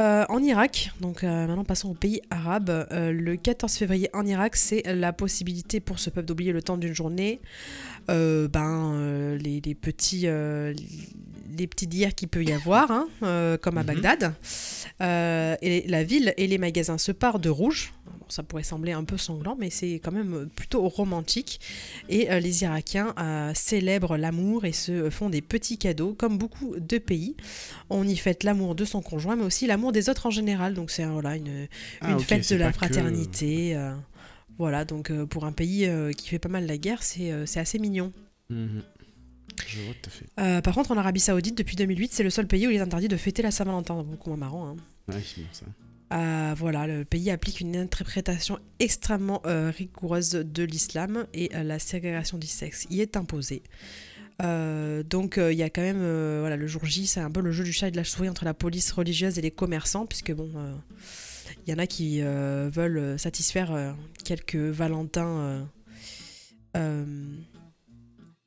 Euh, 0.00 0.24
en 0.28 0.42
Irak, 0.42 0.90
donc 1.00 1.22
euh, 1.22 1.46
maintenant 1.46 1.62
passons 1.62 1.90
au 1.90 1.94
pays 1.94 2.20
arabe, 2.28 2.68
euh, 2.90 3.12
le 3.12 3.36
14 3.36 3.72
février 3.74 4.10
en 4.12 4.26
Irak, 4.26 4.56
c'est 4.56 4.82
la 4.92 5.12
possibilité 5.12 5.78
pour 5.78 6.00
ce 6.00 6.10
peuple 6.10 6.26
d'oublier 6.26 6.50
le 6.52 6.62
temps 6.62 6.76
d'une 6.76 6.92
journée, 6.94 7.40
euh, 8.10 8.48
ben, 8.48 9.36
les, 9.36 9.60
les 9.64 9.74
petits, 9.76 10.22
les 10.26 11.66
petits 11.68 11.86
dires 11.86 12.12
qu'il 12.16 12.26
peut 12.26 12.42
y 12.42 12.50
avoir, 12.52 12.90
hein, 12.90 13.06
comme 13.62 13.78
à 13.78 13.82
Mhm. 13.82 13.86
Bagdad. 13.86 14.34
Et 15.62 15.84
la 15.86 16.02
ville 16.02 16.34
et 16.38 16.48
les 16.48 16.58
magasins 16.58 16.98
se 16.98 17.12
partent 17.12 17.40
de 17.42 17.50
rouge. 17.50 17.92
Ça 18.34 18.42
pourrait 18.42 18.62
sembler 18.62 18.92
un 18.92 19.04
peu 19.04 19.16
sanglant, 19.16 19.56
mais 19.58 19.70
c'est 19.70 19.94
quand 19.94 20.12
même 20.12 20.48
plutôt 20.54 20.88
romantique. 20.88 21.60
Et 22.08 22.28
les 22.40 22.62
Irakiens 22.62 23.14
célèbrent 23.54 24.16
l'amour 24.16 24.64
et 24.64 24.72
se 24.72 25.10
font 25.10 25.30
des 25.30 25.40
petits 25.40 25.78
cadeaux, 25.78 26.14
comme 26.14 26.38
beaucoup 26.38 26.76
de 26.78 26.98
pays. 26.98 27.36
On 27.90 28.06
y 28.06 28.16
fête 28.16 28.44
l'amour 28.44 28.74
de 28.74 28.84
son 28.84 29.02
conjoint, 29.02 29.36
mais 29.36 29.44
aussi 29.44 29.66
l'amour 29.66 29.92
des 29.92 30.08
autres 30.08 30.26
en 30.26 30.30
général. 30.30 30.74
Donc 30.74 30.90
c'est 30.90 31.04
voilà, 31.04 31.36
une, 31.36 31.68
ah, 32.00 32.10
une 32.10 32.20
fête 32.20 32.48
de 32.50 32.56
la 32.56 32.72
fraternité. 32.72 33.78
voilà, 34.58 34.84
donc 34.84 35.12
pour 35.26 35.44
un 35.44 35.52
pays 35.52 35.88
qui 36.16 36.28
fait 36.28 36.38
pas 36.38 36.48
mal 36.48 36.66
la 36.66 36.78
guerre, 36.78 37.02
c'est 37.02 37.58
assez 37.58 37.78
mignon. 37.78 38.12
Mhm. 38.50 38.82
Je 39.66 39.80
vois 39.82 39.94
tout 39.94 40.08
à 40.08 40.10
fait. 40.10 40.26
Euh, 40.40 40.60
par 40.60 40.74
contre, 40.74 40.90
en 40.90 40.96
Arabie 40.96 41.20
Saoudite, 41.20 41.56
depuis 41.56 41.76
2008, 41.76 42.12
c'est 42.12 42.22
le 42.22 42.30
seul 42.30 42.46
pays 42.46 42.66
où 42.66 42.70
il 42.70 42.76
est 42.76 42.80
interdit 42.80 43.08
de 43.08 43.16
fêter 43.16 43.42
la 43.42 43.50
Saint-Valentin. 43.50 44.02
Beaucoup 44.02 44.30
moins 44.30 44.38
marrant. 44.38 44.68
Hein. 44.68 44.76
Ouais, 45.08 45.22
c'est 45.22 45.42
ça. 45.52 45.66
Euh, 46.14 46.54
voilà, 46.56 46.86
le 46.86 47.04
pays 47.04 47.30
applique 47.30 47.60
une 47.60 47.76
interprétation 47.76 48.58
extrêmement 48.78 49.42
euh, 49.46 49.72
rigoureuse 49.76 50.30
de 50.30 50.62
l'islam 50.62 51.26
et 51.34 51.50
la 51.52 51.78
ségrégation 51.78 52.38
du 52.38 52.46
sexe 52.46 52.86
y 52.90 53.00
est 53.00 53.16
imposée. 53.16 53.62
donc 54.40 55.38
il 55.38 55.56
y 55.56 55.62
a 55.62 55.70
quand 55.70 55.82
même 55.82 56.04
voilà 56.40 56.56
le 56.56 56.66
jour 56.66 56.84
J 56.84 57.06
c'est 57.06 57.20
un 57.20 57.30
peu 57.30 57.40
le 57.40 57.52
jeu 57.52 57.64
du 57.64 57.72
chat 57.72 57.88
et 57.88 57.90
de 57.90 57.96
la 57.96 58.04
souris 58.04 58.28
entre 58.28 58.44
la 58.44 58.54
police 58.54 58.90
religieuse 58.92 59.38
et 59.38 59.42
les 59.42 59.50
commerçants 59.50 60.06
puisque 60.06 60.32
bon 60.32 60.50
il 61.66 61.70
y 61.70 61.74
en 61.74 61.78
a 61.78 61.86
qui 61.86 62.20
veulent 62.20 63.18
satisfaire 63.18 63.94
quelques 64.24 64.56
Valentins 64.56 65.66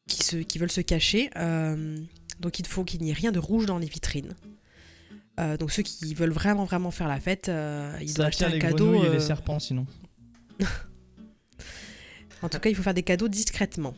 qui, 0.08 0.60
veulent 0.60 0.72
se 0.72 0.82
cacher. 0.82 1.30
Euh, 1.36 1.98
donc 2.40 2.60
il 2.60 2.68
faut 2.68 2.84
qu'il 2.84 3.02
n'y 3.02 3.12
ait 3.12 3.14
rien 3.14 3.32
de 3.32 3.40
rouge 3.40 3.66
dans 3.66 3.78
les 3.78 3.88
vitrines. 3.88 4.36
Euh, 5.40 5.58
donc 5.58 5.72
ceux 5.72 5.84
qui 5.84 6.14
veulent 6.14 6.32
vraiment 6.32 6.66
vraiment 6.66 6.92
faire 6.92 7.08
la 7.08 7.20
fête, 7.20 7.50
euh, 7.50 7.96
ils 8.02 8.14
doivent 8.14 8.30
acheter 8.30 8.46
un 8.46 8.60
cadeau. 8.60 9.04
et 9.04 9.10
les 9.10 9.20
serpents 9.20 9.60
sinon. 9.60 9.86
en 12.42 12.50
tout 12.50 12.60
cas, 12.60 12.70
il 12.70 12.76
faut 12.76 12.84
faire 12.84 12.94
des 12.94 13.04
cadeaux 13.04 13.28
discrètement. 13.28 13.96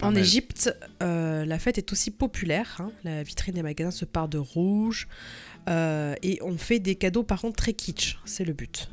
en 0.00 0.14
Égypte, 0.14 0.74
la 1.00 1.58
fête 1.58 1.78
est 1.78 1.92
aussi 1.92 2.10
populaire. 2.10 2.76
Hein. 2.80 2.92
La 3.04 3.22
vitrine 3.22 3.54
des 3.54 3.62
magasins 3.62 3.90
se 3.90 4.04
part 4.04 4.28
de 4.28 4.38
rouge. 4.38 5.08
et 5.68 6.38
on 6.42 6.58
fait 6.58 6.80
des 6.80 6.96
cadeaux 6.96 7.22
par 7.22 7.40
contre 7.40 7.56
très 7.56 7.72
kitsch. 7.72 8.18
C'est 8.24 8.44
le 8.44 8.52
but. 8.52 8.88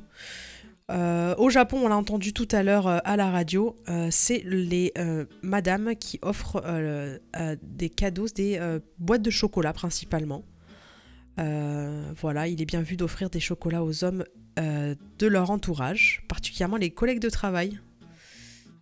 Euh, 0.90 1.36
au 1.38 1.50
Japon, 1.50 1.82
on 1.84 1.88
l'a 1.88 1.98
entendu 1.98 2.34
tout 2.34 2.48
à 2.52 2.64
l'heure 2.64 2.88
euh, 2.88 2.98
à 3.04 3.16
la 3.16 3.30
radio, 3.30 3.76
euh, 3.90 4.08
c'est 4.12 4.42
les 4.46 4.94
madames 5.44 5.96
qui 5.96 6.20
offrent 6.22 6.62
des 7.62 7.90
cadeaux, 7.90 8.28
des 8.28 8.60
boîtes 8.98 9.22
de 9.22 9.30
chocolat 9.30 9.74
principalement. 9.74 10.44
Voilà, 11.40 12.48
il 12.48 12.62
est 12.62 12.66
bien 12.66 12.82
vu 12.82 12.98
d'offrir 12.98 13.30
des 13.30 13.40
chocolats 13.40 13.84
aux 13.84 14.04
hommes 14.04 14.24
de 14.58 15.28
leur 15.28 15.52
entourage, 15.52 16.24
particulièrement 16.28 16.78
les 16.78 16.92
collègues 16.92 17.20
de 17.20 17.30
travail. 17.30 17.80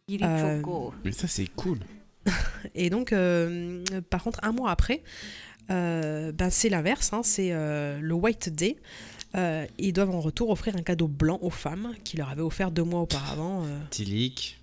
Mais 0.10 1.12
ça, 1.12 1.28
c'est 1.28 1.48
cool. 1.56 1.80
Et 2.76 2.90
donc, 2.90 3.14
par 4.10 4.24
contre, 4.24 4.40
un 4.44 4.52
mois 4.52 4.72
après, 4.72 5.04
ben, 5.70 6.50
c'est 6.50 6.70
l'inverse, 6.70 7.14
hein, 7.14 7.22
c'est 7.24 7.52
le 7.52 8.14
White 8.14 8.50
Day. 8.50 8.78
Euh, 9.36 9.66
ils 9.78 9.94
doivent 9.94 10.12
en 10.12 10.22
retour 10.22 10.50
offrir 10.50 10.76
un 10.76 10.82
cadeau 10.82 11.08
blanc 11.08 11.38
aux 11.42 11.50
femmes 11.50 11.94
qui 12.04 12.18
leur 12.18 12.30
avaient 12.30 12.42
offert 12.42 12.72
deux 12.72 12.84
mois 12.84 13.02
auparavant. 13.02 13.64
Euh. 13.66 13.80
Tilic. 13.90 14.60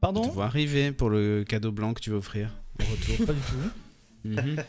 Pardon? 0.00 0.28
Tu 0.28 0.36
vas 0.36 0.44
arriver 0.44 0.92
pour 0.92 1.10
le 1.10 1.44
cadeau 1.44 1.72
blanc 1.72 1.94
que 1.94 2.00
tu 2.00 2.10
vas 2.10 2.16
offrir 2.16 2.54
au 2.80 2.84
retour. 2.84 3.26
Pas 3.26 3.32
du 3.32 3.40
tout. 3.40 3.70
Mhm. 4.24 4.56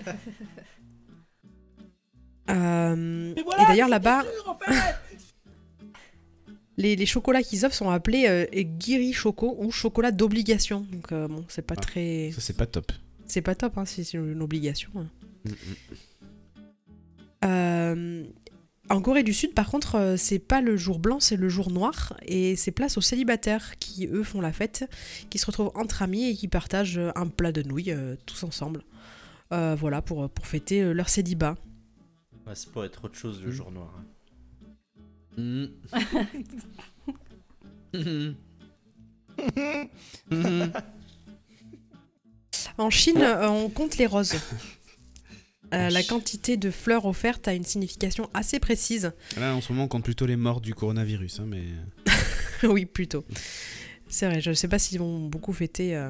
Euh, 2.50 3.34
et, 3.36 3.44
d'ailleurs 3.68 3.90
là-bas, 3.90 4.24
les, 6.78 7.06
chocolats 7.06 7.44
qu'ils 7.44 7.66
offrent 7.66 7.76
sont 7.76 7.90
appelés 7.90 8.26
euh, 8.28 8.46
Giri 8.80 9.14
Choco 9.14 9.56
ou 9.60 9.72
chocolat 9.72 10.12
d'obligation. 10.12 10.86
Donc 10.92 11.14
bon, 11.14 11.46
c'est 11.48 11.66
pas 11.66 11.76
ah, 11.78 11.82
très. 11.82 12.32
Ça 12.34 12.42
c'est 12.42 12.58
pas 12.58 12.66
top. 12.66 12.92
C'est 13.26 13.42
pas 13.42 13.56
top, 13.56 13.78
hein, 13.78 13.86
c'est 13.86 14.14
une 14.14 14.42
obligation. 14.42 14.90
Hein. 14.96 15.08
Mm, 17.44 17.48
mm. 17.48 18.24
En 18.92 19.02
Corée 19.02 19.22
du 19.22 19.34
Sud, 19.34 19.54
par 19.54 19.70
contre, 19.70 19.96
euh, 19.96 20.18
c'est 20.18 20.40
pas 20.40 20.62
le 20.62 20.76
jour 20.76 20.98
blanc, 20.98 21.20
c'est 21.20 21.36
le 21.36 21.48
jour 21.48 21.70
noir. 21.70 22.18
Et 22.26 22.56
c'est 22.56 22.72
place 22.72 22.98
aux 22.98 23.02
célibataires 23.02 23.78
qui, 23.78 24.08
eux, 24.08 24.24
font 24.24 24.42
la 24.42 24.52
fête, 24.52 24.90
qui 25.30 25.38
se 25.38 25.46
retrouvent 25.46 25.72
entre 25.76 26.02
amis 26.02 26.28
et 26.30 26.36
qui 26.36 26.48
partagent 26.48 26.98
euh, 26.98 27.12
un 27.16 27.28
plat 27.28 27.52
de 27.52 27.62
nouilles 27.62 27.92
euh, 27.92 28.16
tous 28.26 28.44
ensemble. 28.44 28.84
voilà, 29.52 30.02
pour, 30.02 30.28
pour 30.30 30.48
fêter 30.48 30.94
leur 30.94 31.10
célibat. 31.10 31.56
C'est 32.56 32.72
pour 32.72 32.86
être 32.86 33.06
autre 33.06 33.18
chose 33.18 33.42
le 33.42 33.50
mm. 33.50 33.52
jour 33.52 33.72
noir. 33.72 33.94
Hein. 33.98 34.06
en 42.78 42.90
Chine, 42.90 43.24
on 43.24 43.70
compte 43.70 43.98
les 43.98 44.06
roses. 44.06 44.36
Euh, 45.72 45.92
la 45.92 46.02
quantité 46.02 46.58
de 46.58 46.72
fleurs 46.72 47.06
offertes 47.06 47.48
a 47.48 47.54
une 47.54 47.64
signification 47.64 48.28
assez 48.34 48.60
précise. 48.60 49.12
Là, 49.38 49.56
en 49.56 49.62
ce 49.62 49.72
moment, 49.72 49.84
on 49.84 49.88
compte 49.88 50.04
plutôt 50.04 50.26
les 50.26 50.36
morts 50.36 50.62
du 50.62 50.74
coronavirus. 50.74 51.42
Hein, 51.42 51.46
mais... 51.48 51.62
oui, 52.68 52.86
plutôt. 52.86 53.24
C'est 54.08 54.26
vrai, 54.26 54.42
je 54.42 54.50
ne 54.50 54.56
sais 54.56 54.68
pas 54.68 54.80
s'ils 54.80 54.98
vont 54.98 55.28
beaucoup 55.28 55.54
fêter. 55.54 55.96
Euh. 55.96 56.10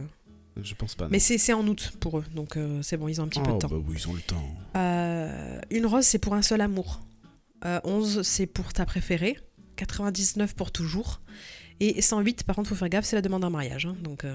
Je 0.64 0.76
pense 0.76 0.96
pas. 0.96 1.08
Mais 1.10 1.20
c'est 1.20 1.54
en 1.54 1.66
août 1.68 1.94
pour 2.00 2.20
eux, 2.20 2.26
donc 2.36 2.58
euh, 2.58 2.82
c'est 2.82 2.98
bon, 2.98 3.08
ils 3.08 3.22
ont 3.22 3.26
un 3.26 3.28
petit 3.28 3.42
peu 3.42 3.52
de 3.52 3.56
oh, 3.56 3.60
temps. 3.60 3.68
Bah 3.68 3.78
oui, 3.78 3.96
ils 3.98 4.08
ont 4.08 4.14
le 4.14 4.22
temps. 4.22 5.66
une 5.72 5.86
rose, 5.86 6.06
c'est 6.06 6.20
pour 6.20 6.34
un 6.34 6.42
seul 6.42 6.62
amour. 6.62 7.02
11, 7.64 8.22
c'est 8.24 8.48
pour 8.48 8.74
ta 8.74 8.86
préférée. 8.86 9.38
99 9.76 10.56
pour 10.56 10.72
toujours. 10.72 11.22
Et 11.80 12.02
108, 12.02 12.44
par 12.44 12.56
contre, 12.56 12.70
faut 12.70 12.76
faire 12.76 12.90
gaffe, 12.90 13.06
c'est 13.06 13.16
la 13.16 13.22
demande 13.22 13.42
d'un 13.42 13.50
mariage. 13.50 13.86
Hein, 13.86 13.96
donc, 14.04 14.26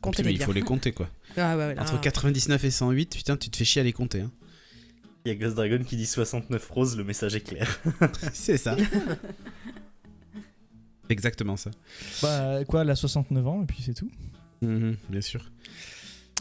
comptez 0.00 0.22
les 0.22 0.32
Il 0.32 0.42
faut 0.42 0.52
les 0.52 0.62
compter, 0.62 0.92
quoi. 0.92 1.08
Ah, 1.36 1.56
Entre 1.78 2.00
99 2.00 2.64
et 2.64 2.70
108, 2.70 3.16
putain, 3.16 3.36
tu 3.36 3.50
te 3.50 3.56
fais 3.56 3.64
chier 3.64 3.80
à 3.80 3.84
les 3.84 3.92
compter. 3.92 4.22
Hein. 4.22 4.30
Il 5.24 5.28
y 5.28 5.32
a 5.32 5.34
Ghost 5.34 5.54
Dragon 5.54 5.82
qui 5.84 5.96
dit 5.96 6.06
69 6.06 6.70
roses, 6.70 6.96
le 6.96 7.04
message 7.04 7.34
est 7.34 7.42
clair. 7.42 7.80
c'est 8.32 8.56
ça. 8.56 8.74
Exactement 11.10 11.56
ça. 11.56 11.70
Bah 12.22 12.64
quoi, 12.66 12.82
elle 12.82 12.90
a 12.90 12.96
69 12.96 13.46
ans 13.46 13.62
et 13.62 13.66
puis 13.66 13.82
c'est 13.84 13.94
tout. 13.94 14.10
Mhm, 14.62 14.96
bien 15.08 15.20
sûr. 15.20 15.50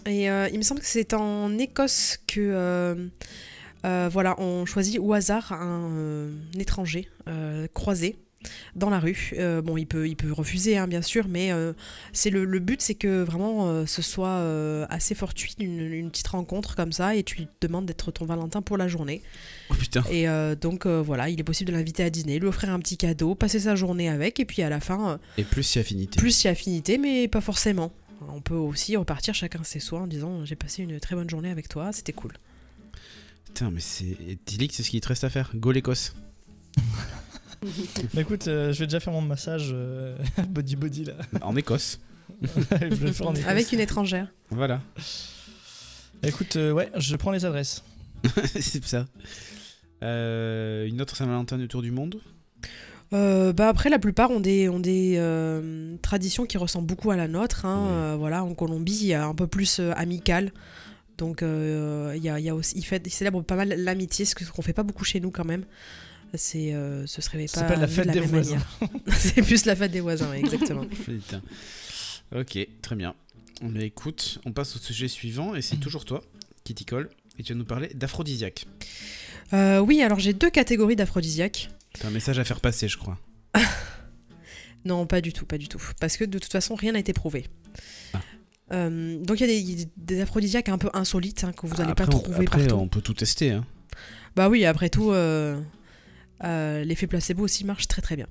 Et 0.06 0.30
euh, 0.30 0.50
il 0.52 0.58
me 0.58 0.64
semble 0.64 0.82
que 0.82 0.88
c'est 0.88 1.14
en 1.14 1.58
Écosse 1.58 2.20
que 2.28 2.40
euh, 2.40 3.08
euh, 3.86 4.10
voilà, 4.12 4.40
on 4.40 4.66
choisit 4.66 5.00
au 5.00 5.14
hasard 5.14 5.54
un, 5.54 6.30
étranger 6.58 7.10
croisé 7.74 8.18
dans 8.76 8.90
la 8.90 9.00
rue. 9.00 9.34
Bon, 9.64 9.78
il 9.78 9.86
peut, 9.86 10.08
il 10.08 10.16
peut 10.16 10.32
refuser, 10.32 10.78
hein, 10.78 10.88
bien 10.88 11.02
sûr, 11.02 11.28
mais 11.28 11.52
c'est 12.14 12.30
le, 12.30 12.60
but, 12.60 12.82
c'est 12.82 12.96
que 12.96 13.22
vraiment 13.22 13.86
ce 13.86 14.02
soit 14.02 14.86
assez 14.90 15.14
fortuit, 15.14 15.56
une, 15.60 16.10
petite 16.10 16.30
rencontre 16.30 16.76
comme 16.76 16.92
ça, 16.92 17.16
et 17.16 17.24
tu 17.24 17.36
lui 17.36 17.48
demandes 17.62 17.86
d'être 17.86 18.12
ton 18.12 18.26
Valentin 18.26 18.62
pour 18.62 18.78
la 18.78 18.88
journée. 18.88 19.22
Oh 19.70 19.76
putain. 19.76 20.04
Et 20.10 20.26
donc 20.60 20.88
voilà, 20.88 21.30
il 21.30 21.40
est 21.40 21.44
possible 21.44 21.72
de 21.72 21.76
l'inviter 21.76 22.04
à 22.04 22.10
dîner, 22.10 22.40
lui 22.40 22.48
offrir 22.48 22.72
un 22.72 22.80
petit 22.80 22.98
cadeau, 22.98 23.36
passer 23.36 23.60
sa 23.60 23.76
journée 23.76 24.10
avec, 24.10 24.40
et 24.40 24.46
puis 24.46 24.62
à 24.62 24.70
la 24.70 24.80
fin. 24.80 25.20
et 25.38 25.44
plus 25.44 25.64
si 25.64 25.78
affinité. 25.78 26.18
Plus 26.18 26.32
si 26.32 26.48
affinité, 26.48 26.98
mais 26.98 27.28
pas 27.28 27.42
forcément. 27.42 27.92
On 28.28 28.42
peut 28.42 28.56
aussi 28.56 28.98
repartir 28.98 29.34
chacun 29.34 29.64
ses 29.64 29.80
soins 29.80 30.02
en 30.02 30.08
disant 30.08 30.46
j'ai 30.46 30.56
passé 30.56 30.84
une 30.84 31.00
très 31.00 31.16
bonne 31.16 31.30
journée 31.30 31.50
avec 31.50 31.70
toi, 31.70 31.92
c'était 31.92 32.14
cool. 32.14 32.34
Putain, 33.46 33.72
mais 33.72 33.80
c'est. 33.80 34.38
Dis-lui 34.46 34.70
c'est 34.72 34.84
ce 34.84 34.90
qu'il 34.90 35.02
te 35.02 35.08
reste 35.08 35.24
à 35.24 35.30
faire. 35.30 35.52
Go 35.56 35.72
l'Écosse. 35.72 36.14
bah 38.14 38.22
écoute, 38.22 38.48
euh, 38.48 38.72
je 38.74 38.80
vais 38.80 38.88
déjà 38.88 39.00
faire 39.00 39.14
mon 39.14 39.22
massage 39.22 39.70
euh, 39.74 40.18
body 40.50 40.76
body 40.76 41.06
là. 41.06 41.14
En 41.42 41.56
Écosse. 41.56 42.00
Avec 43.46 43.72
une 43.72 43.80
étrangère. 43.80 44.32
Voilà. 44.50 44.82
Écoute, 46.22 46.58
euh, 46.58 46.72
ouais, 46.72 46.92
je 46.96 47.16
prends 47.16 47.32
les 47.32 47.46
adresses. 47.46 47.84
c'est 48.46 48.84
ça. 48.86 49.08
une 50.02 51.02
autre 51.02 51.16
Saint-Valentin 51.16 51.60
autour 51.62 51.82
du 51.82 51.92
monde 51.92 52.20
bah 53.12 53.68
après, 53.68 53.90
la 53.90 54.00
plupart 54.00 54.32
ont 54.32 54.40
des, 54.40 54.70
ont 54.70 54.80
des 54.80 55.22
traditions 56.02 56.46
qui 56.46 56.58
ressemblent 56.58 56.88
beaucoup 56.88 57.12
à 57.12 57.16
la 57.16 57.28
nôtre. 57.28 57.66
Hein. 57.66 58.16
voilà, 58.18 58.44
en 58.44 58.54
Colombie, 58.54 59.00
il 59.02 59.08
y 59.08 59.14
a 59.14 59.26
un 59.26 59.36
peu 59.36 59.48
plus 59.48 59.80
amical. 59.96 60.52
Donc, 61.18 61.42
il 61.42 62.22
y 62.24 62.30
a, 62.30 62.40
y 62.40 62.50
a 62.50 62.56
aussi, 62.56 62.78
ils, 62.78 63.12
célèbrent 63.12 63.44
pas 63.44 63.56
mal 63.56 63.70
l'amitié, 63.70 64.26
ce 64.26 64.36
qu'on 64.36 64.62
fait 64.62 64.74
pas 64.74 64.84
beaucoup 64.84 65.06
chez 65.06 65.20
nous 65.20 65.32
quand 65.32 65.46
même 65.46 65.66
c'est 66.36 66.74
euh, 66.74 67.06
ce 67.08 67.22
serait 67.22 67.46
pas, 67.54 67.64
pas 67.64 67.76
la 67.76 67.88
fête 67.88 68.10
des 68.10 68.20
voisins. 68.20 68.60
c'est 69.08 69.42
plus 69.42 69.66
la 69.66 69.76
fête 69.76 69.92
des 69.92 70.02
voisins, 70.02 70.34
exactement. 70.34 70.86
ok, 72.36 72.68
très 72.82 72.96
bien. 72.96 73.16
Mais 73.62 73.88
écoute, 73.88 74.40
on 74.46 74.52
passe 74.52 74.76
au 74.76 74.80
sujet 74.80 75.08
suivant 75.08 75.56
et 75.56 75.62
c'est 75.62 75.78
toujours 75.78 76.06
toi 76.06 76.24
qui 76.64 76.74
t'y 76.74 76.86
colle 76.86 77.10
et 77.38 77.44
tu 77.44 77.54
vas 77.54 77.60
nous 77.60 77.66
parler 77.66 77.90
d'aphrodisiaque. 77.94 78.66
Euh, 79.54 79.80
oui, 79.80 80.02
alors 80.02 80.20
j'ai 80.20 80.34
deux 80.34 80.50
catégories 80.50 80.96
d'aphrodisiaques. 80.96 81.70
T'as 82.00 82.08
un 82.08 82.12
message 82.12 82.40
à 82.40 82.44
faire 82.44 82.62
passer, 82.62 82.88
je 82.88 82.98
crois. 82.98 83.18
non, 84.86 85.06
pas 85.06 85.22
du 85.22 85.34
tout, 85.34 85.46
pas 85.46 85.58
du 85.58 85.68
tout. 85.68 85.82
Parce 86.00 86.18
que 86.18 86.24
de 86.24 86.40
toute 86.40 86.52
façon, 86.52 86.76
rien 86.76 86.94
n'a 86.94 87.00
été 87.00 87.14
prouvé. 87.14 87.48
Ah. 88.14 88.22
Euh, 88.72 89.18
donc 89.24 89.40
il 89.40 89.50
y 89.50 89.82
a 89.82 89.86
des, 89.98 90.22
aphrodisiaques 90.22 90.70
un 90.70 90.78
peu 90.78 90.90
insolites 90.94 91.44
hein, 91.44 91.52
que 91.54 91.66
vous 91.66 91.76
n'allez 91.78 91.96
pas 91.96 92.06
trouver 92.06 92.46
après, 92.46 92.72
on 92.72 92.88
peut 92.88 93.02
tout 93.02 93.16
tester. 93.16 93.52
Hein. 93.52 93.66
Bah 94.36 94.48
oui, 94.48 94.66
après 94.66 94.90
tout, 94.90 95.12
Euh, 96.44 96.86
l'effet 96.86 97.08
placebo 97.08 97.44
aussi 97.44 97.66
marche 97.66 97.88
très 97.88 98.02
très 98.02 98.16
bien. 98.16 98.28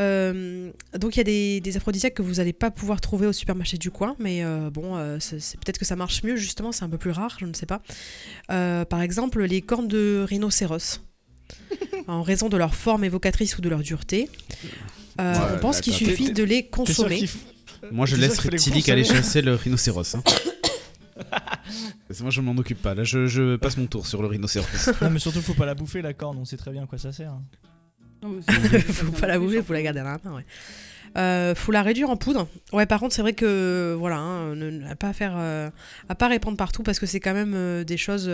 Euh, 0.00 0.70
donc 0.96 1.16
il 1.16 1.18
y 1.18 1.20
a 1.20 1.24
des, 1.24 1.60
des, 1.60 1.76
aphrodisiaques 1.76 2.14
que 2.14 2.22
vous 2.22 2.34
n'allez 2.34 2.52
pas 2.52 2.70
pouvoir 2.70 3.00
trouver 3.00 3.26
au 3.26 3.32
supermarché 3.32 3.78
du 3.78 3.90
coin, 3.90 4.14
mais 4.18 4.44
euh, 4.44 4.70
bon, 4.70 5.18
c'est 5.20 5.58
peut-être 5.58 5.78
que 5.78 5.84
ça 5.84 5.96
marche 5.96 6.22
mieux 6.22 6.36
justement, 6.36 6.72
c'est 6.72 6.84
un 6.84 6.88
peu 6.88 6.98
plus 6.98 7.10
rare, 7.10 7.36
je 7.40 7.46
ne 7.46 7.54
sais 7.54 7.66
pas. 7.66 7.82
par 8.48 9.02
exemple, 9.02 9.42
les 9.42 9.62
cornes 9.62 9.88
de 9.88 10.24
rhinocéros, 10.28 11.00
en 12.08 12.22
raison 12.22 12.48
de 12.48 12.56
leur 12.56 12.74
forme 12.74 13.04
évocatrice 13.04 13.56
ou 13.58 13.60
de 13.60 13.68
leur 13.68 13.80
dureté, 13.80 14.28
on 15.18 15.58
pense 15.60 15.80
qu'il 15.80 15.92
suffit 15.92 16.32
de 16.32 16.42
les 16.42 16.66
consommer. 16.66 17.28
Moi 17.92 18.06
je 18.06 18.16
laisse 18.16 18.38
Reptilic 18.38 18.88
aller 18.88 19.04
chasser 19.04 19.42
le 19.42 19.54
rhinocéros. 19.54 20.14
Hein. 20.14 20.22
Moi 22.20 22.30
je 22.30 22.40
m'en 22.40 22.52
occupe 22.52 22.82
pas, 22.82 22.94
là 22.94 23.04
je, 23.04 23.26
je, 23.26 23.56
passe 23.56 23.76
mon 23.76 23.86
tour 23.86 24.06
sur 24.06 24.22
le 24.22 24.28
rhinocéros. 24.28 24.90
non 25.02 25.10
mais 25.10 25.18
surtout 25.18 25.42
faut 25.42 25.54
pas 25.54 25.66
la 25.66 25.74
bouffer 25.74 26.02
la 26.02 26.14
corne, 26.14 26.38
on 26.38 26.44
sait 26.44 26.56
très 26.56 26.72
bien 26.72 26.84
à 26.84 26.86
quoi 26.86 26.98
ça 26.98 27.12
sert. 27.12 27.34
Non, 28.22 28.40
faut 28.88 29.12
pas 29.12 29.26
la 29.26 29.38
bouffer, 29.38 29.62
faut 29.62 29.72
la 29.72 29.82
garder 29.82 30.00
à 30.00 30.04
la 30.04 30.18
main, 30.24 30.36
ouais. 30.36 30.44
Euh, 31.16 31.54
faut 31.54 31.72
la 31.72 31.82
réduire 31.82 32.10
en 32.10 32.16
poudre. 32.16 32.48
Ouais, 32.72 32.84
par 32.84 33.00
contre, 33.00 33.14
c'est 33.14 33.22
vrai 33.22 33.32
que 33.32 33.96
voilà, 33.98 34.18
hein, 34.18 34.54
ne, 34.54 34.94
pas 34.94 35.12
faire, 35.12 35.34
euh, 35.36 35.70
à 36.08 36.14
pas 36.14 36.28
répandre 36.28 36.56
partout 36.56 36.82
parce 36.82 36.98
que 36.98 37.06
c'est 37.06 37.20
quand 37.20 37.32
même 37.32 37.54
euh, 37.54 37.84
des 37.84 37.96
choses 37.96 38.30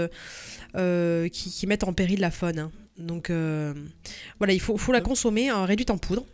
euh, 0.76 1.28
qui, 1.28 1.50
qui, 1.50 1.66
mettent 1.66 1.84
en 1.84 1.92
péril 1.92 2.20
la 2.20 2.30
faune. 2.30 2.58
Hein. 2.58 2.72
Donc 2.98 3.30
voilà, 3.30 4.52
il 4.52 4.60
faut, 4.60 4.76
faut 4.76 4.92
la 4.92 5.00
consommer 5.00 5.50
réduite 5.52 5.90
en 5.90 5.98
poudre. 5.98 6.24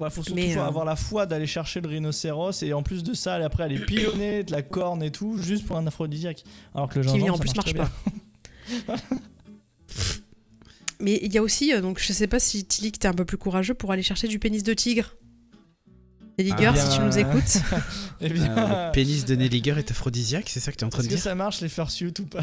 Il 0.00 0.10
faut 0.10 0.22
surtout 0.22 0.40
euh, 0.40 0.58
avoir 0.58 0.84
la 0.84 0.96
foi 0.96 1.26
d'aller 1.26 1.46
chercher 1.46 1.80
le 1.80 1.88
rhinocéros 1.88 2.62
et 2.62 2.72
en 2.72 2.82
plus 2.82 3.02
de 3.02 3.14
ça, 3.14 3.34
après 3.34 3.62
aller 3.64 3.78
pilonner 3.86 4.42
de 4.42 4.52
la 4.52 4.62
corne 4.62 5.02
et 5.02 5.10
tout, 5.10 5.38
juste 5.40 5.66
pour 5.66 5.76
un 5.76 5.86
aphrodisiaque. 5.86 6.44
Alors 6.74 6.88
que 6.88 6.98
le 6.98 7.04
gingembre, 7.04 7.34
en 7.34 7.38
plus 7.38 7.54
marche, 7.54 7.74
pas. 7.74 7.90
Mais 11.00 11.18
il 11.22 11.32
y 11.32 11.38
a 11.38 11.42
aussi, 11.42 11.72
euh, 11.72 11.80
donc 11.80 12.00
je 12.00 12.12
sais 12.12 12.26
pas 12.26 12.38
si 12.38 12.64
Tilik 12.64 12.98
t'es 12.98 13.08
un 13.08 13.14
peu 13.14 13.24
plus 13.24 13.36
courageux 13.36 13.74
pour 13.74 13.92
aller 13.92 14.02
chercher 14.02 14.28
du 14.28 14.38
pénis 14.38 14.62
de 14.62 14.74
tigre. 14.74 15.14
Nelliger, 16.38 16.66
ah, 16.66 16.76
si 16.76 16.96
tu 16.96 17.04
nous 17.04 17.16
écoutes. 17.16 17.58
eh 18.20 18.28
bien, 18.28 18.56
euh, 18.58 18.86
le 18.86 18.92
pénis 18.92 19.24
de 19.24 19.36
Nelliger 19.36 19.78
est 19.78 19.90
aphrodisiaque, 19.90 20.48
c'est 20.48 20.58
ça 20.60 20.72
que 20.72 20.76
tu 20.76 20.82
es 20.82 20.86
en 20.86 20.90
train 20.90 21.02
de 21.02 21.08
dire 21.08 21.14
Est-ce 21.14 21.24
que 21.24 21.30
ça 21.30 21.34
marche 21.36 21.60
les 21.60 21.68
fursuits 21.68 22.12
ou 22.18 22.24
pas? 22.24 22.42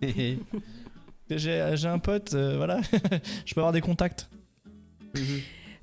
J'ai 1.38 1.88
un 1.88 1.98
pote, 1.98 2.34
voilà, 2.34 2.80
je 3.44 3.54
peux 3.54 3.60
avoir 3.60 3.72
des 3.72 3.80
contacts. 3.80 4.28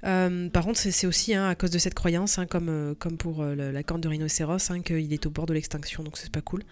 Euh, 0.05 0.49
par 0.49 0.63
contre, 0.63 0.79
c'est 0.79 1.07
aussi 1.07 1.33
hein, 1.33 1.49
à 1.49 1.55
cause 1.55 1.71
de 1.71 1.77
cette 1.77 1.93
croyance, 1.93 2.39
hein, 2.39 2.45
comme, 2.45 2.69
euh, 2.69 2.93
comme 2.97 3.17
pour 3.17 3.41
euh, 3.41 3.55
la 3.55 3.83
corne 3.83 4.01
de 4.01 4.07
rhinocéros, 4.07 4.71
hein, 4.71 4.81
qu'il 4.81 5.11
est 5.11 5.25
au 5.25 5.29
bord 5.29 5.45
de 5.45 5.53
l'extinction, 5.53 6.03
donc 6.03 6.17
c'est 6.17 6.31
pas 6.31 6.41
cool. 6.41 6.63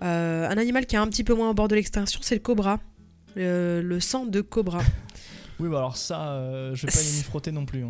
un 0.00 0.56
animal 0.56 0.86
qui 0.86 0.96
est 0.96 0.98
un 0.98 1.08
petit 1.08 1.24
peu 1.24 1.34
moins 1.34 1.50
au 1.50 1.54
bord 1.54 1.68
de 1.68 1.74
l'extinction, 1.74 2.20
c'est 2.22 2.36
le 2.36 2.40
cobra. 2.40 2.80
le 3.36 3.98
sang 4.00 4.26
de 4.26 4.40
cobra. 4.40 4.82
Oui, 5.62 5.68
bah 5.68 5.76
alors 5.76 5.98
ça, 5.98 6.40
je 6.72 6.86
vais 6.86 6.90
pas 6.90 7.02
y 7.02 7.22
frotter 7.22 7.52
non 7.52 7.66
plus. 7.66 7.84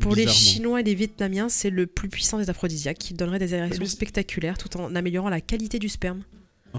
Pour 0.00 0.16
les 0.16 0.26
Chinois 0.26 0.80
et 0.80 0.82
les 0.82 0.94
Vietnamiens, 0.94 1.50
c'est 1.50 1.68
le 1.68 1.86
plus 1.86 2.08
puissant 2.08 2.38
des 2.38 2.48
aphrodisiaques 2.48 2.96
qui 2.96 3.12
donnerait 3.12 3.38
des 3.38 3.54
érections 3.54 3.84
spectaculaires 3.84 4.56
tout 4.56 4.74
en 4.78 4.94
améliorant 4.94 5.28
la 5.28 5.42
qualité 5.42 5.78
du 5.78 5.90
sperme. 5.90 6.22
Oh, 6.74 6.78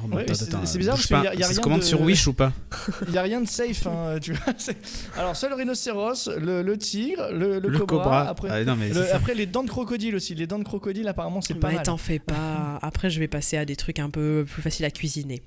c'est 0.65 0.77
bizarre 0.77 0.95
parce 0.95 1.07
qu'il 1.07 1.15
y 1.15 1.27
a, 1.27 1.35
y 1.35 1.43
a 1.43 1.47
rien 1.47 1.61
commande 1.61 1.83
sur 1.83 2.01
Wish 2.01 2.27
ou 2.27 2.33
pas 2.33 2.51
Il 3.07 3.13
y 3.13 3.17
a 3.17 3.21
rien 3.21 3.39
de 3.39 3.47
safe, 3.47 3.87
hein, 3.87 4.17
tu 4.21 4.33
vois. 4.33 4.53
Alors 5.17 5.35
seul 5.35 5.51
le 5.51 5.55
rhinocéros, 5.55 6.29
le, 6.37 6.75
tigre, 6.75 7.29
le, 7.31 7.59
cobra, 7.79 8.27
Après, 8.27 8.49
ah, 8.51 9.15
après 9.15 9.33
les 9.33 9.45
dents 9.45 9.63
de 9.63 9.69
crocodile 9.69 10.15
aussi. 10.15 10.35
Les 10.35 10.47
dents 10.47 10.59
de 10.59 10.65
crocodile 10.65 11.07
apparemment 11.07 11.41
c'est 11.41 11.53
pas 11.53 11.69
Mais 11.69 11.75
mal. 11.75 11.85
t'en 11.85 11.97
fais 11.97 12.19
pas. 12.19 12.77
Après 12.81 13.09
je 13.09 13.19
vais 13.19 13.29
passer 13.29 13.55
à 13.57 13.63
des 13.63 13.77
trucs 13.77 13.99
un 13.99 14.09
peu 14.09 14.45
plus 14.45 14.61
faciles 14.61 14.85
à 14.85 14.91
cuisiner. 14.91 15.41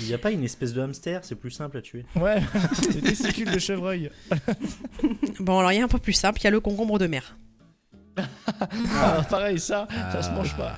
Il 0.00 0.06
n'y 0.06 0.14
a 0.14 0.18
pas 0.18 0.30
une 0.30 0.44
espèce 0.44 0.72
de 0.72 0.80
hamster, 0.80 1.24
c'est 1.24 1.34
plus 1.34 1.50
simple 1.50 1.76
à 1.76 1.82
tuer. 1.82 2.04
Ouais, 2.14 2.40
des 2.92 3.02
testicules 3.02 3.50
de 3.50 3.58
chevreuil. 3.58 4.10
bon 5.40 5.58
alors 5.58 5.72
il 5.72 5.78
y 5.78 5.80
a 5.80 5.84
un 5.84 5.88
peu 5.88 5.98
plus 5.98 6.12
simple, 6.12 6.40
il 6.40 6.44
y 6.44 6.46
a 6.46 6.50
le 6.50 6.60
concombre 6.60 6.98
de 6.98 7.08
mer. 7.08 7.36
ah, 8.16 9.26
pareil 9.28 9.58
ça, 9.58 9.88
ça 10.12 10.22
se 10.22 10.30
mange 10.30 10.56
pas. 10.56 10.76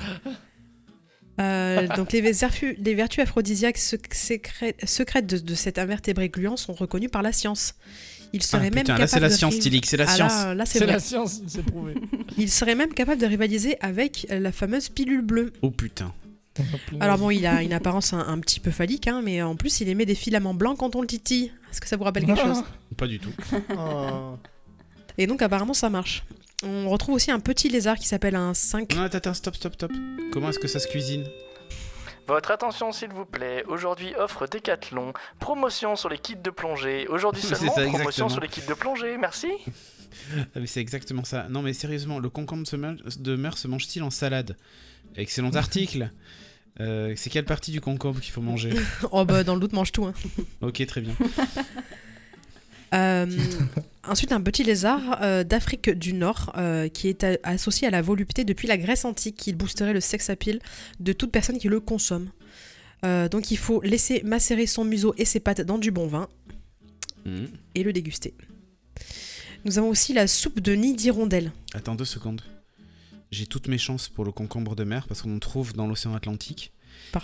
Euh, 1.40 1.86
donc 1.96 2.12
les, 2.12 2.20
les, 2.20 2.94
vertus 2.94 3.20
aphrodisiaques 3.20 3.78
secrètes 3.78 5.26
de, 5.26 5.54
cet 5.54 5.78
invertébré 5.78 6.28
gluant 6.28 6.56
sont 6.56 6.74
reconnues 6.74 7.08
par 7.08 7.22
la 7.22 7.32
science. 7.32 7.74
Il 8.34 8.42
serait 8.42 8.68
ah, 8.72 8.74
même 8.74 8.86
là 8.86 9.06
c'est 9.06 9.20
la 9.20 9.30
science, 9.30 9.58
Tilic, 9.58 9.86
c'est 9.86 9.96
la 9.96 10.04
ah, 10.08 10.14
science. 10.14 10.32
Là, 10.56 10.66
c'est 10.66 10.84
la 10.84 10.98
science, 10.98 11.42
c'est 11.46 11.64
prouvé. 11.64 11.94
Il 12.38 12.50
serait 12.50 12.74
même 12.74 12.94
capable 12.94 13.20
de 13.20 13.26
rivaliser 13.26 13.76
avec 13.80 14.26
la 14.30 14.52
fameuse 14.52 14.88
pilule 14.88 15.20
bleue. 15.20 15.52
Oh 15.60 15.70
putain. 15.70 16.12
Alors 17.00 17.18
bon, 17.18 17.30
il 17.30 17.46
a 17.46 17.62
une 17.62 17.72
apparence 17.72 18.12
un, 18.12 18.38
petit 18.38 18.60
peu 18.60 18.70
phallique, 18.70 19.08
hein, 19.08 19.22
mais 19.24 19.40
en 19.40 19.56
plus 19.56 19.80
il 19.80 19.88
émet 19.88 20.04
des 20.04 20.14
filaments 20.14 20.52
blancs 20.52 20.78
quand 20.78 20.96
on 20.96 21.00
le 21.00 21.06
titille. 21.06 21.50
Est-ce 21.70 21.80
que 21.80 21.88
ça 21.88 21.96
vous 21.96 22.04
rappelle 22.04 22.26
quelque 22.26 22.42
chose? 22.42 22.62
Pas 22.96 23.06
du 23.06 23.18
tout. 23.18 23.32
Oh. 23.76 24.36
Et 25.16 25.26
donc 25.26 25.40
apparemment 25.40 25.74
ça 25.74 25.88
marche. 25.88 26.24
On 26.62 26.88
retrouve 26.88 27.16
aussi 27.16 27.30
un 27.30 27.40
petit 27.40 27.68
lézard 27.68 27.96
qui 27.96 28.06
s'appelle 28.06 28.36
un 28.36 28.54
5. 28.54 28.94
Non, 28.94 29.02
attends, 29.02 29.18
attends, 29.18 29.34
stop, 29.34 29.56
stop, 29.56 29.74
stop. 29.74 29.92
Comment 30.32 30.50
est-ce 30.50 30.58
que 30.58 30.68
ça 30.68 30.78
se 30.78 30.88
cuisine 30.88 31.24
votre 32.28 32.52
attention 32.52 32.92
s'il 32.92 33.10
vous 33.10 33.24
plaît, 33.24 33.64
aujourd'hui 33.66 34.14
offre 34.16 34.46
Decathlon, 34.46 35.12
promotion 35.40 35.96
sur 35.96 36.08
les 36.08 36.18
kits 36.18 36.36
de 36.36 36.50
plongée, 36.50 37.08
aujourd'hui 37.08 37.42
seulement 37.42 37.72
promotion 37.72 38.28
sur 38.28 38.40
les 38.40 38.46
kits 38.46 38.62
de 38.66 38.74
plongée, 38.74 39.18
merci 39.18 39.48
ah, 40.36 40.60
mais 40.60 40.66
c'est 40.66 40.80
exactement 40.80 41.24
ça. 41.24 41.46
Non 41.48 41.62
mais 41.62 41.72
sérieusement, 41.72 42.18
le 42.18 42.28
concombre 42.28 42.64
de 42.66 43.36
mer 43.36 43.58
se 43.58 43.66
mange-t-il 43.66 44.02
en 44.02 44.10
salade? 44.10 44.56
Excellent 45.16 45.50
article 45.56 46.10
euh, 46.80 47.14
C'est 47.16 47.30
quelle 47.30 47.44
partie 47.44 47.72
du 47.72 47.80
concombre 47.80 48.20
qu'il 48.20 48.32
faut 48.32 48.42
manger? 48.42 48.72
Oh 49.10 49.24
bah 49.24 49.42
dans 49.42 49.54
le 49.54 49.60
doute 49.60 49.72
mange 49.72 49.92
tout. 49.92 50.04
Hein. 50.04 50.14
ok 50.60 50.86
très 50.86 51.00
bien. 51.00 51.14
Euh, 52.92 53.26
ensuite, 54.06 54.32
un 54.32 54.40
petit 54.40 54.64
lézard 54.64 55.18
euh, 55.22 55.44
d'Afrique 55.44 55.90
du 55.90 56.12
Nord 56.12 56.52
euh, 56.56 56.88
qui 56.88 57.08
est 57.08 57.26
associé 57.42 57.88
à 57.88 57.90
la 57.90 58.02
volupté 58.02 58.44
depuis 58.44 58.68
la 58.68 58.76
Grèce 58.76 59.04
antique. 59.04 59.46
Il 59.46 59.56
boosterait 59.56 59.92
le 59.92 60.00
sex 60.00 60.30
appeal 60.30 60.60
de 61.00 61.12
toute 61.12 61.30
personne 61.32 61.58
qui 61.58 61.68
le 61.68 61.80
consomme. 61.80 62.30
donc, 63.02 63.50
il 63.50 63.58
faut 63.58 63.80
laisser 63.82 64.22
macérer 64.24 64.66
son 64.66 64.84
museau 64.84 65.14
et 65.18 65.24
ses 65.24 65.40
pattes 65.40 65.62
dans 65.62 65.78
du 65.78 65.90
bon 65.90 66.06
vin 66.06 66.28
mmh. 67.24 67.44
et 67.74 67.82
le 67.82 67.92
déguster. 67.92 68.34
Nous 69.64 69.78
avons 69.78 69.88
aussi 69.88 70.12
la 70.12 70.26
soupe 70.26 70.60
de 70.60 70.72
nid 70.72 70.94
d'hirondelle. 70.94 71.52
Attends 71.74 71.94
deux 71.94 72.04
secondes. 72.04 72.42
J'ai 73.30 73.46
toutes 73.46 73.68
mes 73.68 73.78
chances 73.78 74.08
pour 74.08 74.24
le 74.24 74.32
concombre 74.32 74.76
de 74.76 74.84
mer 74.84 75.08
parce 75.08 75.22
qu'on 75.22 75.34
le 75.34 75.40
trouve 75.40 75.72
dans 75.72 75.86
l'océan 75.86 76.14
Atlantique. 76.14 76.72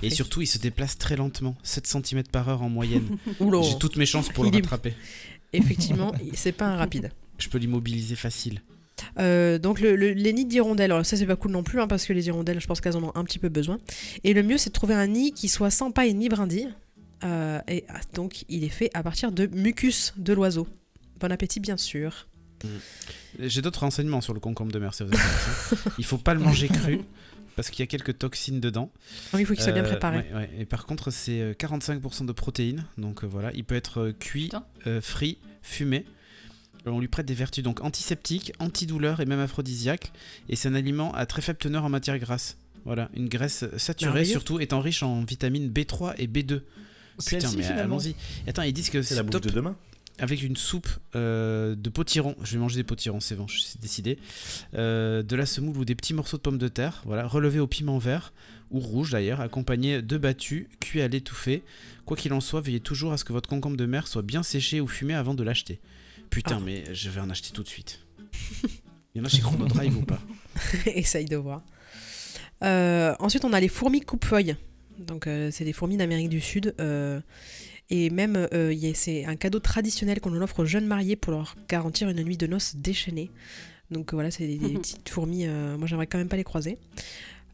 Et 0.03 0.11
surtout, 0.11 0.41
il 0.41 0.47
se 0.47 0.59
déplace 0.59 0.99
très 0.99 1.17
lentement, 1.17 1.57
7 1.63 1.87
cm 1.87 2.23
par 2.25 2.49
heure 2.49 2.63
en 2.63 2.69
moyenne. 2.69 3.19
J'ai 3.63 3.79
toutes 3.79 3.97
mes 3.97 4.07
chances 4.07 4.29
pour 4.29 4.45
le 4.45 4.51
rattraper 4.51 4.95
effectivement, 5.53 6.13
c'est 6.35 6.53
pas 6.53 6.67
un 6.67 6.77
rapide. 6.77 7.11
Je 7.39 7.49
peux 7.49 7.59
l'immobiliser 7.59 8.17
facile. 8.17 8.61
Euh, 9.19 9.59
donc 9.59 9.81
le, 9.81 9.95
les 9.95 10.33
nids 10.33 10.45
d'hirondelles, 10.45 10.91
alors 10.91 11.07
ça 11.07 11.17
c'est 11.17 11.27
pas 11.27 11.37
cool 11.37 11.53
non 11.53 11.63
plus 11.63 11.81
hein, 11.81 11.87
parce 11.87 12.05
que 12.05 12.13
les 12.13 12.27
hirondelles, 12.27 12.61
je 12.61 12.67
pense 12.67 12.81
qu'elles 12.81 12.97
en 12.97 13.05
ont 13.05 13.13
un 13.15 13.25
petit 13.25 13.39
peu 13.39 13.49
besoin. 13.49 13.79
Et 14.25 14.35
le 14.35 14.43
mieux 14.43 14.59
c'est 14.59 14.71
de 14.71 14.75
trouver 14.75 14.95
un 14.95 15.07
nid 15.07 15.33
qui 15.33 15.49
soit 15.49 15.71
sans 15.71 15.91
paille 15.91 16.15
ni 16.15 16.29
brindille. 16.29 16.69
Euh, 17.25 17.61
et 17.69 17.85
ah, 17.89 18.01
donc 18.15 18.45
il 18.49 18.65
est 18.65 18.69
fait 18.69 18.91
à 18.95 19.03
partir 19.03 19.33
de 19.33 19.47
mucus 19.47 20.15
de 20.17 20.33
l'oiseau. 20.33 20.67
Bon 21.21 21.31
appétit 21.31 21.61
bien 21.61 21.77
sûr. 21.77 22.29
Mmh. 22.65 22.69
J'ai 23.41 23.63
d'autres 23.63 23.81
renseignements 23.81 24.21
sur 24.21 24.35
le 24.35 24.41
concombre 24.41 24.73
de 24.73 24.79
mer, 24.79 24.93
vous 24.99 25.87
Il 25.99 26.05
faut 26.05 26.19
pas 26.19 26.35
le 26.35 26.41
manger 26.41 26.69
cru 26.69 27.01
parce 27.59 27.71
qu'il 27.71 27.81
y 27.81 27.83
a 27.83 27.89
quelques 27.89 28.19
toxines 28.19 28.61
dedans. 28.61 28.93
il 29.37 29.45
faut 29.45 29.53
qu'il 29.53 29.65
soit 29.65 29.73
bien 29.73 29.83
euh, 29.83 29.89
préparé. 29.89 30.25
Et 30.57 30.65
par 30.65 30.87
contre, 30.87 31.11
c'est 31.11 31.57
45% 31.59 32.25
de 32.25 32.31
protéines. 32.31 32.85
Donc 32.99 33.25
voilà, 33.25 33.51
il 33.53 33.65
peut 33.65 33.75
être 33.75 34.13
cuit, 34.21 34.53
frit, 35.01 35.39
fumé. 35.61 36.05
On 36.87 37.01
lui 37.01 37.09
prête 37.09 37.27
des 37.27 37.35
vertus 37.35 37.65
donc 37.65 37.83
antiseptiques, 37.83 38.53
antidouleurs 38.61 39.19
et 39.19 39.27
même 39.27 39.41
aphrodisiaques. 39.41 40.13
Et 40.49 40.55
c'est 40.55 40.69
un 40.69 40.75
aliment 40.77 41.13
à 41.15 41.27
très 41.27 41.43
faible 41.43 41.59
teneur 41.59 41.85
en 41.85 41.89
matière 41.89 42.17
grasse. 42.21 42.59
Voilà, 42.85 43.11
une 43.13 43.29
graisse 43.29 43.65
saturée 43.77 44.25
surtout 44.25 44.61
étant 44.61 44.79
riche 44.79 45.03
en 45.03 45.25
vitamines 45.25 45.69
B3 45.69 46.15
et 46.17 46.29
B2. 46.29 46.61
Putain, 47.27 47.51
mais 47.57 47.67
allons-y. 47.67 48.15
Attends, 48.47 48.63
ils 48.63 48.73
disent 48.73 48.91
que 48.91 49.03
c'est 49.03 49.17
la 49.17 49.25
bouffe 49.25 49.41
de 49.41 49.51
demain 49.51 49.77
avec 50.19 50.43
une 50.43 50.57
soupe 50.57 50.89
euh, 51.15 51.75
de 51.75 51.91
potiron. 51.91 52.35
Je 52.43 52.53
vais 52.53 52.59
manger 52.59 52.77
des 52.77 52.85
potirons, 52.85 53.21
c'est 53.21 53.37
bon, 53.37 53.47
je 53.47 53.59
suis 53.59 53.79
décidé. 53.79 54.19
Euh, 54.75 55.23
de 55.23 55.37
la 55.37 55.47
semoule 55.47 55.77
ou 55.77 55.85
des 55.85 55.95
petits 55.95 56.15
morceaux 56.15 56.37
de 56.37 56.43
pommes 56.43 56.59
de 56.59 56.69
terre, 56.69 57.03
voilà, 57.07 57.27
relevés 57.27 57.61
au 57.61 57.67
piment 57.67 57.99
vert 57.99 58.33
ou 58.71 58.81
rouge 58.81 59.13
d'ailleurs, 59.13 59.41
accompagnés 59.41 60.03
de 60.03 60.19
battus, 60.19 60.67
cuits 60.81 61.01
à 61.01 61.09
l'étouffée. 61.09 61.63
Quoi 62.05 62.17
qu'il 62.17 62.33
en 62.33 62.41
soit, 62.41 62.61
veillez 62.61 62.81
toujours 62.81 63.13
à 63.13 63.17
ce 63.17 63.25
que 63.25 63.33
votre 63.33 63.49
concombre 63.49 63.77
de 63.77 63.87
mer 63.87 64.07
soit 64.07 64.23
bien 64.23 64.43
séché 64.43 64.81
ou 64.81 64.87
fumé 64.87 65.15
avant 65.15 65.35
de 65.35 65.43
l'acheter. 65.43 65.81
Putain, 66.31 66.59
ah. 66.59 66.65
mais 66.65 66.85
je 66.93 67.09
vais 67.09 67.21
en 67.21 67.31
acheter 67.31 67.51
tout 67.53 67.63
de 67.63 67.69
suite. 67.69 68.01
Il 69.15 69.19
y 69.19 69.21
en 69.21 69.25
a 69.25 69.29
chez 69.29 69.41
Chrono 69.41 69.67
Drive 69.67 69.97
ou 69.97 70.03
pas 70.03 70.21
Essaye 70.87 71.25
de 71.25 71.37
voir. 71.37 71.63
Euh, 72.63 73.15
ensuite, 73.21 73.45
on 73.45 73.53
a 73.53 73.61
les 73.61 73.69
fourmis 73.69 74.01
coupe-feuilles. 74.01 74.57
Donc, 74.99 75.29
c'est 75.51 75.65
des 75.65 75.73
fourmis 75.73 75.97
d'Amérique 75.97 76.29
du 76.29 76.41
Sud. 76.41 76.75
Euh, 77.91 77.95
et 77.95 78.11
même, 78.11 78.49
c'est 78.95 79.25
un 79.25 79.37
cadeau 79.37 79.61
traditionnel 79.61 80.21
qu'on 80.21 80.35
offre 80.41 80.61
aux 80.61 80.67
jeunes 80.67 80.87
mariés 80.87 81.17
pour 81.17 81.33
leur 81.33 81.57
garantir 81.69 82.09
une 82.09 82.23
nuit 82.23 82.37
de 82.37 82.47
noces 82.47 82.77
déchaînée. 82.77 83.31
Donc 83.91 84.13
voilà, 84.13 84.31
c'est 84.31 84.47
des, 84.47 84.59
petites 84.79 85.09
fourmis. 85.09 85.47
moi, 85.47 85.87
j'aimerais 85.87 86.07
quand 86.07 86.19
même 86.19 86.29
pas 86.29 86.37
les 86.37 86.45
croiser. 86.45 86.79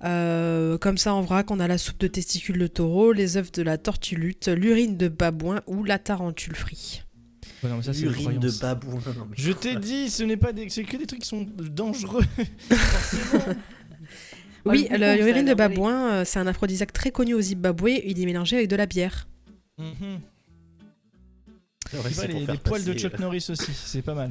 comme 0.01 0.99
ça, 0.99 1.15
en 1.15 1.23
vrac, 1.23 1.51
on 1.51 1.61
a 1.61 1.69
la 1.69 1.79
soupe 1.79 2.01
de 2.01 2.09
testicules 2.09 2.59
de 2.59 2.67
taureau, 2.67 3.13
les 3.13 3.37
œufs 3.37 3.53
de 3.53 3.63
la 3.63 3.79
tortue 3.79 4.17
lutte, 4.17 4.49
l'urine 4.49 4.97
de 4.97 5.09
babouin 5.09 5.63
ou 5.67 5.85
la 5.85 5.99
tarentule 5.99 6.57
frite. 6.57 7.05
Urine 8.03 8.39
de 8.39 8.51
babouin. 8.61 9.01
Je 9.37 9.53
t'ai 9.53 9.77
dit, 9.77 10.11
ce 10.11 10.23
n'est 10.23 10.37
pas 10.37 10.53
des... 10.53 10.69
c'est 10.69 10.85
que 10.85 10.97
des 10.97 11.07
trucs 11.07 11.21
qui 11.21 11.29
sont 11.29 11.47
dangereux. 11.59 12.25
oui, 14.65 14.89
l'urine 14.91 15.47
de 15.47 15.55
babouin, 15.55 16.13
euh, 16.13 16.25
c'est 16.25 16.39
un 16.39 16.47
aphrodisiaque 16.47 16.93
très 16.93 17.11
connu 17.11 17.35
au 17.35 17.41
Zimbabwe. 17.41 18.01
Il 18.05 18.21
est 18.21 18.27
mélangé 18.27 18.57
avec 18.57 18.69
de 18.69 18.77
la 18.77 18.87
bière. 18.87 19.27
Mm 19.79 20.19
les, 21.93 22.59
poils 22.59 22.85
de 22.85 22.95
Chuck 22.95 23.19
Norris 23.19 23.47
aussi, 23.49 23.73
c'est 23.75 24.03
pas 24.03 24.15
mal. 24.15 24.31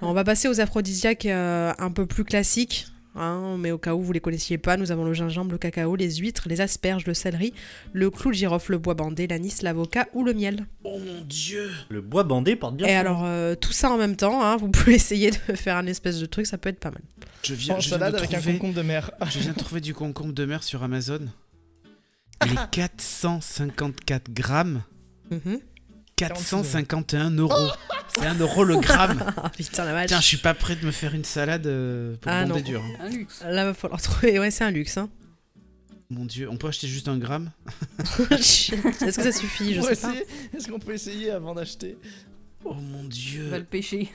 On 0.00 0.12
va 0.12 0.24
passer 0.24 0.48
aux 0.48 0.60
aphrodisiaques 0.60 1.26
euh, 1.26 1.72
un 1.78 1.90
peu 1.90 2.06
plus 2.06 2.24
classiques. 2.24 2.86
Hein, 3.14 3.58
mais 3.58 3.72
au 3.72 3.76
cas 3.76 3.94
où 3.94 4.00
vous 4.00 4.12
les 4.12 4.20
connaissiez 4.20 4.56
pas, 4.56 4.78
nous 4.78 4.90
avons 4.90 5.04
le 5.04 5.12
gingembre, 5.12 5.52
le 5.52 5.58
cacao, 5.58 5.96
les 5.96 6.14
huîtres, 6.14 6.44
les 6.48 6.62
asperges, 6.62 7.04
le 7.04 7.12
céleri, 7.12 7.52
le 7.92 8.08
clou 8.08 8.30
de 8.30 8.36
girofle, 8.36 8.72
le 8.72 8.78
bois 8.78 8.94
bandé, 8.94 9.26
l'anis, 9.26 9.60
l'avocat 9.60 10.08
ou 10.14 10.24
le 10.24 10.32
miel. 10.32 10.66
Oh 10.84 10.98
mon 10.98 11.20
dieu 11.20 11.70
Le 11.90 12.00
bois 12.00 12.24
bandé 12.24 12.56
porte 12.56 12.76
bien. 12.76 12.86
Et 12.86 12.94
alors 12.94 13.24
euh, 13.26 13.54
tout 13.54 13.72
ça 13.72 13.90
en 13.90 13.98
même 13.98 14.16
temps, 14.16 14.42
hein, 14.42 14.56
vous 14.56 14.68
pouvez 14.70 14.94
essayer 14.94 15.30
de 15.30 15.56
faire 15.56 15.76
un 15.76 15.86
espèce 15.86 16.20
de 16.20 16.26
truc, 16.26 16.46
ça 16.46 16.56
peut 16.56 16.70
être 16.70 16.80
pas 16.80 16.90
mal. 16.90 17.02
Je 17.42 17.52
viens, 17.52 17.78
je 17.80 17.90
salade 17.90 18.14
avec 18.14 18.32
un 18.32 18.40
concombre 18.40 18.74
de 18.74 18.82
mer. 18.82 19.10
je 19.30 19.40
viens 19.40 19.52
de 19.52 19.58
trouver 19.58 19.82
du 19.82 19.92
concombre 19.92 20.32
de 20.32 20.46
mer 20.46 20.62
sur 20.62 20.82
Amazon. 20.82 21.20
Il 22.46 22.52
est 22.52 22.70
454 22.70 24.30
grammes. 24.32 24.82
451 26.16 27.30
mhm. 27.30 27.40
euros. 27.40 27.70
C'est 28.08 28.26
un 28.26 28.34
euro 28.34 28.64
le 28.64 28.76
gramme. 28.76 29.24
Ah, 29.36 29.48
putain, 29.56 29.84
la 29.84 29.92
vache. 29.92 30.08
Tiens, 30.08 30.20
je 30.20 30.26
suis 30.26 30.36
pas 30.36 30.54
prêt 30.54 30.76
de 30.76 30.84
me 30.84 30.90
faire 30.90 31.14
une 31.14 31.24
salade 31.24 31.66
euh, 31.66 32.16
pour 32.20 32.30
ah, 32.30 32.44
bander 32.44 32.62
dur. 32.62 32.82
Un 33.00 33.08
luxe. 33.08 33.42
Là, 33.44 33.64
va 33.64 33.74
falloir 33.74 34.00
trouver. 34.00 34.38
Ouais, 34.38 34.50
c'est 34.50 34.64
un 34.64 34.70
luxe. 34.70 34.98
Hein. 34.98 35.08
Mon 36.10 36.26
dieu, 36.26 36.48
on 36.50 36.58
peut 36.58 36.68
acheter 36.68 36.88
juste 36.88 37.08
un 37.08 37.16
gramme 37.16 37.52
Est-ce 38.30 38.76
que 39.00 39.10
ça 39.10 39.32
suffit? 39.32 39.74
Je 39.74 39.80
sais 39.80 39.96
pas. 39.96 40.14
Est-ce 40.54 40.68
qu'on 40.68 40.78
peut 40.78 40.92
essayer 40.92 41.30
avant 41.30 41.54
d'acheter? 41.54 41.96
Oh 42.64 42.74
mon 42.74 43.04
dieu. 43.04 43.46
On 43.46 43.50
va 43.50 43.58
le 43.58 43.64
pêcher. 43.64 44.12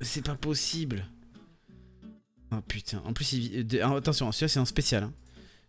C'est 0.00 0.24
pas 0.24 0.34
possible. 0.34 1.06
Oh 2.52 2.60
putain. 2.66 3.02
En 3.06 3.12
plus, 3.12 3.32
il... 3.32 3.80
attention, 3.80 4.30
celui-là 4.30 4.48
c'est 4.48 4.60
un 4.60 4.64
spécial. 4.66 5.04
Hein. 5.04 5.12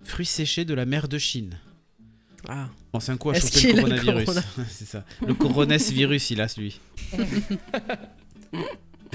Fruits 0.04 0.26
séchés 0.26 0.66
de 0.66 0.74
la 0.74 0.86
mer 0.86 1.08
de 1.08 1.18
Chine. 1.18 1.58
Ah. 2.48 2.70
Bon, 2.94 3.00
c'est 3.00 3.12
un 3.12 3.18
coup 3.18 3.30
à 3.32 3.34
choper 3.36 3.74
le 3.74 3.82
coronavirus. 3.82 4.30
c'est 4.70 4.86
ça. 4.86 5.04
Le 5.26 5.34
coronavirus, 5.34 5.92
virus, 5.92 6.30
il 6.32 6.42
a 6.42 6.48
celui. 6.48 6.80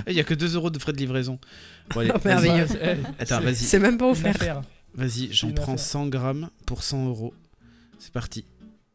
Il 0.09 0.13
y 0.13 0.21
a 0.21 0.25
que 0.25 0.35
2 0.35 0.57
euros 0.57 0.71
de 0.71 0.79
frais 0.81 0.93
de 0.93 0.99
livraison. 0.99 1.39
Bon, 1.91 2.01
allez, 2.01 2.13
Merveilleux. 2.25 2.67
Attends, 3.19 3.41
vas-y. 3.41 3.55
C'est 3.57 3.79
même 3.79 3.97
pas 3.97 4.09
offert. 4.11 4.63
Vas-y, 4.95 5.33
j'en 5.33 5.53
prends 5.53 5.77
100 5.77 6.09
grammes 6.09 6.51
pour 6.67 6.83
100 6.83 7.07
euros. 7.09 7.33
C'est 7.99 8.13
parti. 8.13 8.45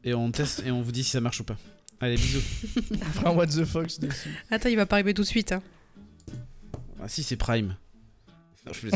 Et 0.03 0.13
on 0.13 0.31
teste 0.31 0.63
et 0.65 0.71
on 0.71 0.81
vous 0.81 0.91
dit 0.91 1.03
si 1.03 1.11
ça 1.11 1.21
marche 1.21 1.39
ou 1.41 1.43
pas. 1.43 1.57
Allez, 1.99 2.15
bisous. 2.15 2.41
on 2.91 3.05
fera 3.05 3.29
un 3.29 3.33
what 3.35 3.47
the 3.47 3.65
fox 3.65 3.99
dessus. 3.99 4.29
Attends, 4.49 4.69
il 4.69 4.77
va 4.77 4.85
pas 4.85 4.95
arriver 4.95 5.13
tout 5.13 5.23
de 5.23 5.27
suite. 5.27 5.51
Hein. 5.51 5.61
Ah 7.01 7.07
si, 7.07 7.23
c'est 7.23 7.35
Prime. 7.35 7.75
Non, 8.65 8.73
je 8.73 8.87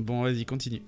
Bon, 0.00 0.22
vas-y, 0.22 0.46
continue. 0.46 0.82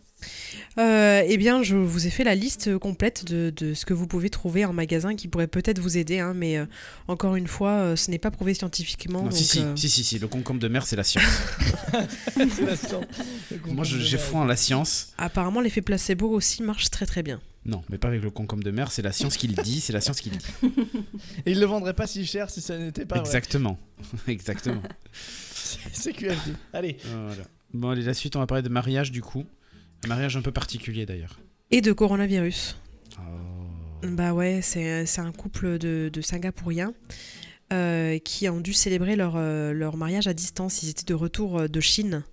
Euh, 0.78 1.22
eh 1.26 1.36
bien, 1.36 1.62
je 1.62 1.76
vous 1.76 2.06
ai 2.06 2.10
fait 2.10 2.24
la 2.24 2.34
liste 2.34 2.78
complète 2.78 3.24
de, 3.26 3.74
ce 3.74 3.84
que 3.84 3.92
vous 3.92 4.06
pouvez 4.06 4.30
trouver 4.30 4.64
en 4.64 4.72
magasin 4.72 5.14
qui 5.14 5.28
pourrait 5.28 5.48
peut-être 5.48 5.80
vous 5.80 5.98
aider, 5.98 6.18
hein, 6.18 6.32
mais 6.34 6.56
euh, 6.56 6.66
encore 7.08 7.36
une 7.36 7.46
fois, 7.46 7.72
euh, 7.72 7.96
ce 7.96 8.10
n'est 8.10 8.18
pas 8.18 8.30
prouvé 8.30 8.54
scientifiquement. 8.54 9.30
si, 9.30 9.44
si, 9.44 9.62
si, 9.76 9.88
si, 9.90 10.04
si, 10.04 10.18
le 10.18 10.28
concombre 10.28 10.60
de 10.60 10.68
mer, 10.68 10.86
c'est 10.86 10.96
la 10.96 11.04
science. 11.04 11.24
c'est 12.34 12.64
la 12.64 12.76
science. 12.76 13.04
Moi, 13.66 13.84
j'ai 13.84 14.18
foi 14.18 14.40
en 14.40 14.44
la 14.46 14.56
science. 14.56 15.12
Apparemment, 15.18 15.60
l'effet 15.60 15.82
placebo 15.82 16.30
aussi 16.30 16.62
marche 16.62 16.90
très 16.90 17.04
très 17.04 17.22
bien. 17.22 17.40
Non, 17.66 17.82
mais 17.90 17.98
pas 17.98 18.08
avec 18.08 18.22
le 18.22 18.30
concombre 18.30 18.64
de 18.64 18.70
mer, 18.70 18.90
c'est 18.90 19.02
la 19.02 19.12
science 19.12 19.36
qui 19.36 19.46
le 19.46 19.62
dit, 19.62 19.80
c'est 19.80 19.92
la 19.92 20.00
science 20.00 20.20
qui 20.20 20.30
le 20.30 20.36
dit. 20.36 20.46
Et 21.46 21.52
il 21.52 21.60
le 21.60 21.66
vendrait 21.66 21.94
pas 21.94 22.06
si 22.06 22.24
cher 22.24 22.50
si 22.50 22.60
ça 22.60 22.78
n'était 22.78 23.04
pas 23.04 23.18
Exactement, 23.18 23.78
exactement. 24.26 24.82
c'est 25.92 26.12
QFD. 26.12 26.54
Allez. 26.72 26.96
Voilà. 27.04 27.44
Bon, 27.74 27.90
allez, 27.90 28.02
la 28.02 28.14
suite, 28.14 28.36
on 28.36 28.40
va 28.40 28.46
parler 28.46 28.62
de 28.62 28.68
mariage 28.68 29.10
du 29.10 29.22
coup. 29.22 29.44
Un 30.04 30.08
mariage 30.08 30.36
un 30.36 30.42
peu 30.42 30.52
particulier 30.52 31.06
d'ailleurs. 31.06 31.38
Et 31.70 31.80
de 31.80 31.92
coronavirus. 31.92 32.76
Oh. 33.18 34.06
Bah 34.08 34.34
ouais, 34.34 34.60
c'est 34.62 35.18
un 35.18 35.32
couple 35.32 35.78
de, 35.78 36.10
de 36.12 36.20
Singapouriens 36.20 36.92
euh, 37.72 38.18
qui 38.18 38.48
ont 38.48 38.60
dû 38.60 38.72
célébrer 38.72 39.16
leur, 39.16 39.34
euh, 39.36 39.72
leur 39.72 39.96
mariage 39.96 40.26
à 40.26 40.34
distance. 40.34 40.82
Ils 40.82 40.90
étaient 40.90 41.06
de 41.06 41.14
retour 41.14 41.60
euh, 41.60 41.68
de 41.68 41.80
Chine. 41.80 42.24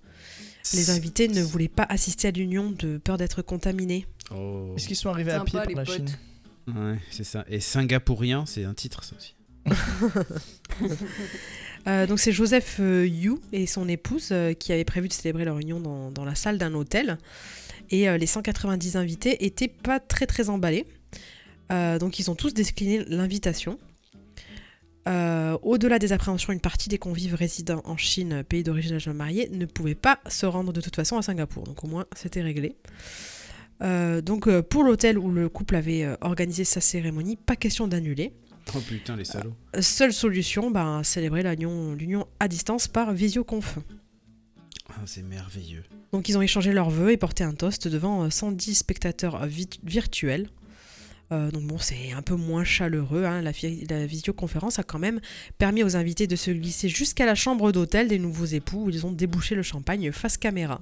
Les 0.73 0.89
invités 0.89 1.27
ne 1.27 1.41
voulaient 1.41 1.67
pas 1.69 1.85
assister 1.87 2.27
à 2.27 2.31
l'union 2.31 2.71
de 2.71 2.97
peur 2.97 3.17
d'être 3.17 3.41
contaminés. 3.41 4.05
Oh. 4.31 4.73
Est-ce 4.75 4.87
qu'ils 4.87 4.97
sont 4.97 5.09
arrivés 5.09 5.31
à 5.31 5.43
pied 5.43 5.59
par 5.63 5.73
la 5.73 5.85
Chine? 5.85 6.09
Ouais, 6.67 6.99
c'est 7.09 7.23
ça. 7.23 7.45
Et 7.47 7.59
Singapourien, 7.59 8.45
c'est 8.45 8.65
un 8.65 8.73
titre 8.73 9.03
ça 9.03 9.15
aussi. 9.15 9.35
Euh, 11.87 12.07
donc 12.07 12.19
c'est 12.19 12.31
Joseph 12.31 12.77
euh, 12.79 13.07
Yu 13.07 13.35
et 13.51 13.65
son 13.65 13.87
épouse 13.87 14.29
euh, 14.31 14.53
qui 14.53 14.73
avaient 14.73 14.85
prévu 14.85 15.07
de 15.07 15.13
célébrer 15.13 15.45
leur 15.45 15.59
union 15.59 15.79
dans, 15.79 16.25
la 16.25 16.35
salle 16.35 16.57
d'un 16.57 16.73
hôtel. 16.73 17.17
Et 17.91 18.07
les 18.19 18.27
190 18.27 18.97
invités 18.97 19.45
étaient 19.45 19.67
pas 19.67 19.99
très 19.99 20.27
très 20.27 20.49
emballés. 20.51 20.85
donc 21.71 22.19
ils 22.19 22.29
ont 22.29 22.35
tous 22.35 22.53
décliné 22.53 23.03
l'invitation. 23.07 23.79
Au-delà 25.07 25.97
des 25.97 26.13
appréhensions, 26.13 26.53
une 26.53 26.59
partie 26.59 26.87
des 26.87 26.99
convives 26.99 27.33
résidant 27.33 27.81
en 27.85 27.97
Chine, 27.97 28.43
pays 28.47 28.61
d'origine 28.61 28.93
de 28.93 28.99
jeunes 28.99 29.17
mariés, 29.17 29.49
ne 29.51 29.65
pouvaient 29.65 29.95
pas 29.95 30.19
se 30.29 30.45
rendre 30.45 30.71
de 30.71 30.81
toute 30.81 30.95
façon 30.95 31.17
à 31.17 31.23
Singapour. 31.23 31.63
Donc 31.63 31.83
au 31.83 31.87
moins 31.87 32.05
c'était 32.15 32.43
réglé. 32.43 32.75
donc 33.81 34.47
pour 34.69 34.83
l'hôtel 34.83 35.17
où 35.17 35.31
le 35.31 35.49
couple 35.49 35.75
avait 35.75 36.07
organisé 36.21 36.65
sa 36.65 36.81
cérémonie, 36.81 37.37
pas 37.37 37.55
question 37.55 37.87
d'annuler. 37.87 38.33
Oh 38.75 38.79
putain, 38.79 39.15
les 39.15 39.25
salauds. 39.25 39.55
Euh, 39.75 39.81
seule 39.81 40.13
solution, 40.13 40.71
bah, 40.71 41.01
célébrer 41.03 41.43
l'union 41.55 42.27
à 42.39 42.47
distance 42.47 42.87
par 42.87 43.13
visioconf. 43.13 43.79
Ah, 44.89 45.01
c'est 45.05 45.23
merveilleux. 45.23 45.83
Donc 46.11 46.29
ils 46.29 46.37
ont 46.37 46.41
échangé 46.41 46.73
leurs 46.73 46.89
vœux 46.89 47.11
et 47.11 47.17
porté 47.17 47.43
un 47.43 47.53
toast 47.53 47.87
devant 47.87 48.29
110 48.29 48.69
euh, 48.69 48.73
spectateurs 48.73 49.45
virtuels. 49.83 50.49
Euh, 51.31 51.51
donc 51.51 51.63
bon, 51.63 51.77
c'est 51.77 52.11
un 52.11 52.23
peu 52.23 52.35
moins 52.35 52.63
chaleureux. 52.63 53.25
Hein. 53.25 53.41
La, 53.41 53.51
la, 53.89 54.05
visioconférence 54.07 54.79
a 54.79 54.83
quand 54.83 54.97
même 54.97 55.19
permis 55.57 55.83
aux 55.83 55.95
invités 55.95 56.25
de 56.25 56.35
se 56.35 56.49
glisser 56.49 56.89
jusqu'à 56.89 57.25
la 57.25 57.35
chambre 57.35 57.71
d'hôtel 57.71 58.07
des 58.07 58.17
nouveaux 58.17 58.45
époux 58.45 58.85
où 58.85 58.89
ils 58.89 59.05
ont 59.05 59.11
débouché 59.11 59.53
le 59.55 59.63
champagne 59.63 60.11
face 60.11 60.37
caméra. 60.37 60.81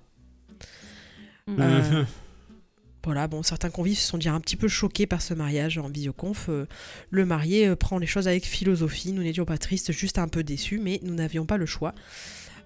Voilà, 3.07 3.29
bon, 3.29 3.41
certains 3.41 3.69
convives 3.69 3.97
se 3.97 4.05
sont 4.05 4.17
dit 4.17 4.27
un 4.27 4.41
petit 4.41 4.57
peu 4.57 4.67
choqués 4.67 5.07
par 5.07 5.21
ce 5.21 5.33
mariage 5.33 5.77
en 5.77 5.87
visioconf. 5.87 6.47
Euh, 6.49 6.65
le 7.09 7.25
marié 7.25 7.69
euh, 7.69 7.75
prend 7.77 7.99
les 7.99 8.05
choses 8.05 8.27
avec 8.27 8.45
philosophie. 8.45 9.13
Nous 9.13 9.23
n'étions 9.23 9.45
pas 9.45 9.57
tristes, 9.57 9.93
juste 9.93 10.17
un 10.17 10.27
peu 10.27 10.43
déçus, 10.43 10.77
mais 10.77 10.99
nous 11.03 11.15
n'avions 11.15 11.45
pas 11.45 11.55
le 11.55 11.65
choix. 11.65 11.95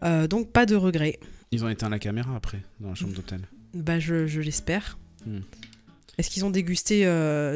Euh, 0.01 0.25
donc 0.25 0.51
pas 0.51 0.65
de 0.65 0.75
regrets. 0.75 1.19
Ils 1.51 1.63
ont 1.63 1.69
éteint 1.69 1.89
la 1.89 1.99
caméra 1.99 2.35
après, 2.35 2.59
dans 2.79 2.89
la 2.89 2.95
chambre 2.95 3.13
d'hôtel. 3.13 3.41
Bah 3.75 3.99
je, 3.99 4.39
l'espère. 4.39 4.97
Hmm. 5.27 5.41
Est-ce 6.17 6.31
qu'ils 6.31 6.43
ont 6.43 6.49
dégusté 6.49 7.05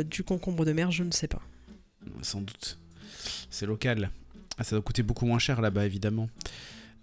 du 0.03 0.23
concombre 0.23 0.64
de 0.64 0.72
mer? 0.72 0.91
Je 0.91 1.03
ne 1.03 1.11
sais 1.11 1.27
pas. 1.27 1.41
Sans 2.22 2.41
doute. 2.41 2.77
C'est 3.49 3.65
local. 3.65 4.11
Ah, 4.60 4.64
ça 4.64 4.76
doit 4.76 4.84
coûter 4.84 5.02
beaucoup 5.02 5.26
moins 5.26 5.39
cher 5.39 5.60
là-bas, 5.60 5.88
évidemment. 5.88 6.30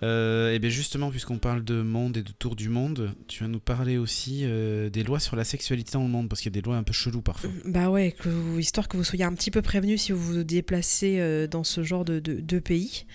Euh, 0.03 0.53
et 0.53 0.59
bien 0.59 0.70
justement, 0.70 1.11
puisqu'on 1.11 1.39
parle 1.39 1.62
de 1.62 1.81
monde 1.81 2.16
et 2.16 2.23
de 2.23 2.33
tour 2.33 2.57
du 2.57 2.69
monde, 2.69 3.15
tu 3.29 3.45
vas 3.45 3.49
nous 3.49 3.61
parler 3.61 3.99
aussi 3.99 4.41
euh, 4.43 4.91
des 4.91 5.05
lois 5.05 5.20
sur 5.20 5.37
la 5.37 5.45
sexualité 5.45 5.93
dans 5.93 6.03
le 6.03 6.09
monde, 6.09 6.29
parce 6.29 6.41
qu'il 6.41 6.51
y 6.51 6.59
a 6.59 6.59
des 6.61 6.65
lois 6.65 6.77
un 6.77 6.83
peu 6.83 6.93
cheloues 6.93 7.23
parfois. 7.23 7.51
Bah 7.65 7.89
ouais, 7.89 8.15
histoire 8.59 8.89
que 8.89 8.97
vous 8.97 9.05
soyez 9.05 9.24
un 9.24 9.33
petit 9.33 9.51
peu 9.51 9.62
prévenus 9.62 10.03
si 10.03 10.12
vous 10.12 10.19
vous 10.19 10.45
déplacez 10.45 11.20
euh, 11.20 11.47
dans 11.47 11.62
ce 11.62 11.85
genre 11.85 12.05
de, 12.05 12.19
de, 12.19 12.59
pays. 12.59 13.07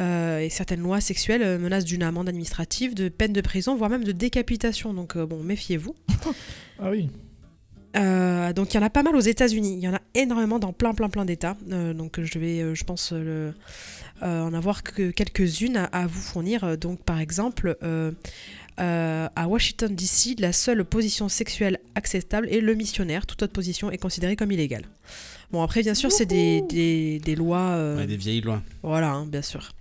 et 0.00 0.48
certaines 0.50 0.80
lois 0.80 1.00
sexuelles 1.00 1.58
menacent 1.58 1.84
d'une 1.84 2.02
amende 2.02 2.28
administrative, 2.28 2.94
de 2.94 3.08
peine 3.08 3.32
de 3.32 3.40
prison, 3.40 3.74
voire 3.74 3.88
même 3.88 4.04
de 4.04 4.12
décapitation. 4.12 4.92
Donc 4.92 5.16
bon, 5.16 5.42
méfiez-vous. 5.42 5.94
ah 6.78 6.90
oui. 6.90 7.08
donc 7.94 8.74
il 8.74 8.76
y 8.76 8.78
en 8.78 8.82
a 8.82 8.90
pas 8.90 9.02
mal 9.02 9.16
aux 9.16 9.20
États-Unis. 9.20 9.76
Il 9.78 9.82
y 9.82 9.88
en 9.88 9.94
a 9.94 10.00
énormément 10.14 10.58
dans 10.58 10.72
plein 10.72 10.92
plein 10.92 11.08
plein 11.08 11.24
d'États. 11.24 11.56
donc 11.66 12.20
je 12.20 12.38
vais, 12.38 12.74
je 12.74 12.84
pense, 12.84 13.12
le, 13.12 13.52
euh, 13.52 13.52
en 14.22 14.54
avoir 14.54 14.82
que 14.82 15.10
quelques-unes 15.10 15.88
à, 15.92 16.06
vous 16.06 16.20
fournir. 16.20 16.64
Euh, 16.64 16.76
donc 16.76 17.02
par 17.02 17.20
exemple, 17.20 17.76
euh, 17.82 18.12
à 18.76 19.48
Washington 19.48 19.94
DC, 19.94 20.38
la 20.38 20.52
seule 20.52 20.84
position 20.84 21.28
sexuelle 21.28 21.78
acceptable 21.94 22.48
est 22.48 22.60
le 22.60 22.74
missionnaire. 22.74 23.26
Toute 23.26 23.42
autre 23.42 23.52
position 23.52 23.90
est 23.90 23.98
considérée 23.98 24.36
comme 24.36 24.52
illégale. 24.52 24.84
Bon, 25.52 25.62
après, 25.62 25.82
bien 25.82 25.94
sûr, 25.94 26.10
c'est 26.10 26.26
des, 26.26 26.62
des, 26.62 27.36
lois. 27.36 28.04
des 28.06 28.16
vieilles 28.16 28.40
lois. 28.40 28.62
Voilà, 28.82 29.12
hein, 29.12 29.26
bien 29.26 29.42
sûr. 29.42 29.72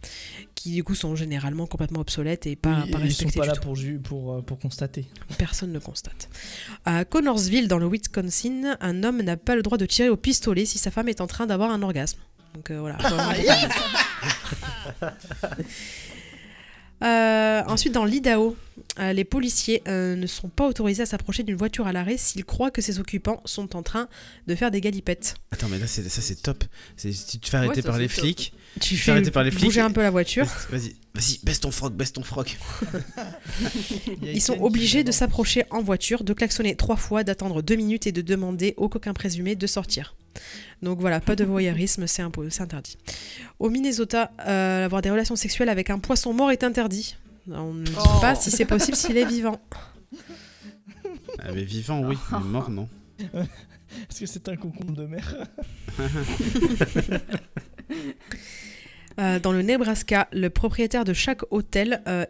Qui, 0.54 0.72
du 0.72 0.84
coup, 0.84 0.94
sont 0.94 1.16
généralement 1.16 1.66
complètement 1.66 2.02
obsolètes 2.02 2.46
et 2.46 2.56
pas, 2.56 2.86
pas 2.92 3.00
respectées. 3.00 3.06
Ils 3.08 3.32
sont 3.32 3.40
pas 3.40 3.46
là 3.48 3.56
pour, 3.56 3.76
pour, 4.04 4.44
pour 4.44 4.60
constater. 4.60 5.08
Personne 5.40 5.72
ne 5.72 5.80
constate. 5.80 6.30
À 6.86 7.06
Connorsville, 7.06 7.68
dans 7.68 7.80
le 7.80 7.88
Wisconsin, 7.88 8.78
un 8.80 9.04
homme 9.04 9.24
n'a 9.24 9.38
pas 9.38 9.56
le 9.56 9.64
droit 9.64 9.80
de 9.80 9.88
tirer 9.88 10.10
au 10.10 10.18
pistolet 10.18 10.66
si 10.66 10.78
sa 10.78 10.92
femme 10.92 11.10
est 11.10 11.22
en 11.22 11.28
train 11.28 11.48
d'avoir 11.48 11.72
un 11.72 11.82
orgasme. 11.82 12.20
Donc 12.54 12.72
voilà. 12.72 12.98
Euh, 17.04 17.62
ensuite, 17.68 17.92
dans 17.92 18.06
l'Idaho, 18.06 18.56
euh, 19.00 19.12
les 19.12 19.26
policiers 19.26 19.82
euh, 19.88 20.16
ne 20.16 20.26
sont 20.26 20.48
pas 20.48 20.66
autorisés 20.68 21.04
à 21.04 21.06
s'approcher 21.06 21.44
d'une 21.44 21.58
voiture 21.58 21.86
à 21.86 21.92
l'arrêt 21.92 22.16
s'ils 22.16 22.46
croient 22.46 22.72
que 22.72 22.82
ses 22.82 23.00
occupants 23.00 23.42
sont 23.44 23.76
en 23.76 23.84
train 23.84 24.08
de 24.48 24.56
faire 24.56 24.72
des 24.72 24.80
galipettes. 24.80 25.36
Attends, 25.52 25.68
mais 25.68 25.80
là, 25.80 25.88
ça 25.88 26.02
c'est 26.10 26.42
top. 26.42 26.64
Si 26.96 27.14
tu 27.26 27.40
te 27.40 27.50
fais 27.50 27.58
arrêter 27.58 27.82
par 27.82 27.98
les 27.98 28.08
flics, 28.08 28.54
tu 28.80 28.96
fais 28.96 29.12
arrêter 29.12 29.32
par 29.32 29.44
les 29.44 29.52
flics, 29.52 29.66
bouger 29.66 29.82
un 29.82 29.92
peu 29.92 30.02
la 30.02 30.12
voiture. 30.12 30.46
Vas-y, 30.70 30.96
vas-y, 31.14 31.40
baisse 31.44 31.60
ton 31.60 31.72
froc, 31.72 31.94
baisse 31.94 32.14
ton 32.14 32.24
froc. 32.24 32.58
Ils 34.22 34.42
sont 34.42 34.62
obligés 34.62 35.04
de 35.04 35.12
s'approcher 35.12 35.66
en 35.72 35.82
voiture, 35.82 36.24
de 36.24 36.32
klaxonner 36.32 36.78
trois 36.78 36.98
fois, 36.98 37.26
d'attendre 37.26 37.62
deux 37.62 37.76
minutes 37.76 38.08
et 38.08 38.14
de 38.14 38.22
demander 38.22 38.76
au 38.78 38.88
coquin 38.88 39.14
présumé 39.14 39.56
de 39.56 39.68
sortir. 39.68 40.16
Donc 40.82 41.00
voilà, 41.00 41.20
pas 41.22 41.36
de 41.36 41.46
voyeurisme, 41.46 42.08
c'est 42.08 42.22
interdit. 42.22 42.98
Au 43.60 43.70
Minnesota, 43.70 44.32
euh, 44.48 44.86
avoir 44.86 45.02
des 45.02 45.10
relations 45.10 45.36
sexuelles 45.36 45.70
avec 45.70 45.90
un 45.90 46.00
poisson 46.00 46.34
mort 46.34 46.52
est 46.52 46.64
interdit. 46.64 47.16
On 47.50 47.74
ne 47.74 47.84
dit 47.84 47.94
oh. 47.98 48.20
pas 48.22 48.36
si 48.36 48.52
c'est 48.52 48.66
possible 48.66 48.96
s'il 48.98 49.18
est 49.18 49.26
vivant. 49.26 49.60
Ah, 51.40 51.52
mais 51.54 51.64
vivant, 51.64 52.02
oui, 52.02 52.18
mais 52.32 52.40
mort, 52.40 52.70
non. 52.70 52.88
Est-ce 53.20 54.20
que 54.22 54.26
c'est 54.26 54.50
un 54.50 54.56
concombre 54.56 54.94
de 54.94 55.06
mer 55.06 55.36
euh, 59.20 59.40
dans 59.40 59.52
le 59.52 59.62
Nebraska, 59.62 60.28
le 60.32 60.50
propriétaire 60.50 61.04
de 61.06 61.14
chaque 61.14 61.42
hôtel 61.52 62.02
euh, 62.08 62.26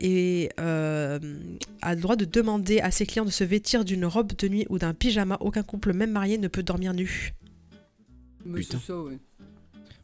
a 1.81 1.95
le 1.95 2.01
droit 2.01 2.15
de 2.15 2.25
demander 2.25 2.79
à 2.79 2.91
ses 2.91 3.05
clients 3.05 3.25
de 3.25 3.29
se 3.31 3.43
vêtir 3.43 3.85
d'une 3.85 4.05
robe 4.05 4.33
de 4.33 4.47
nuit 4.47 4.65
ou 4.69 4.77
d'un 4.77 4.93
pyjama. 4.93 5.37
Aucun 5.39 5.63
couple, 5.63 5.93
même 5.93 6.11
marié, 6.11 6.37
ne 6.37 6.47
peut 6.47 6.63
dormir 6.63 6.93
nu. 6.93 7.33
Mais 8.45 8.63
c'est 8.63 8.79
ça, 8.79 8.99
ouais. 9.01 9.19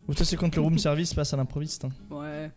Ou 0.07 0.13
ça, 0.13 0.25
c'est 0.25 0.37
quand 0.37 0.55
le 0.55 0.61
room 0.61 0.77
service 0.77 1.13
passe 1.13 1.33
à 1.33 1.37
l'improviste. 1.37 1.85
Hein. 1.85 1.91
Ouais. 2.09 2.51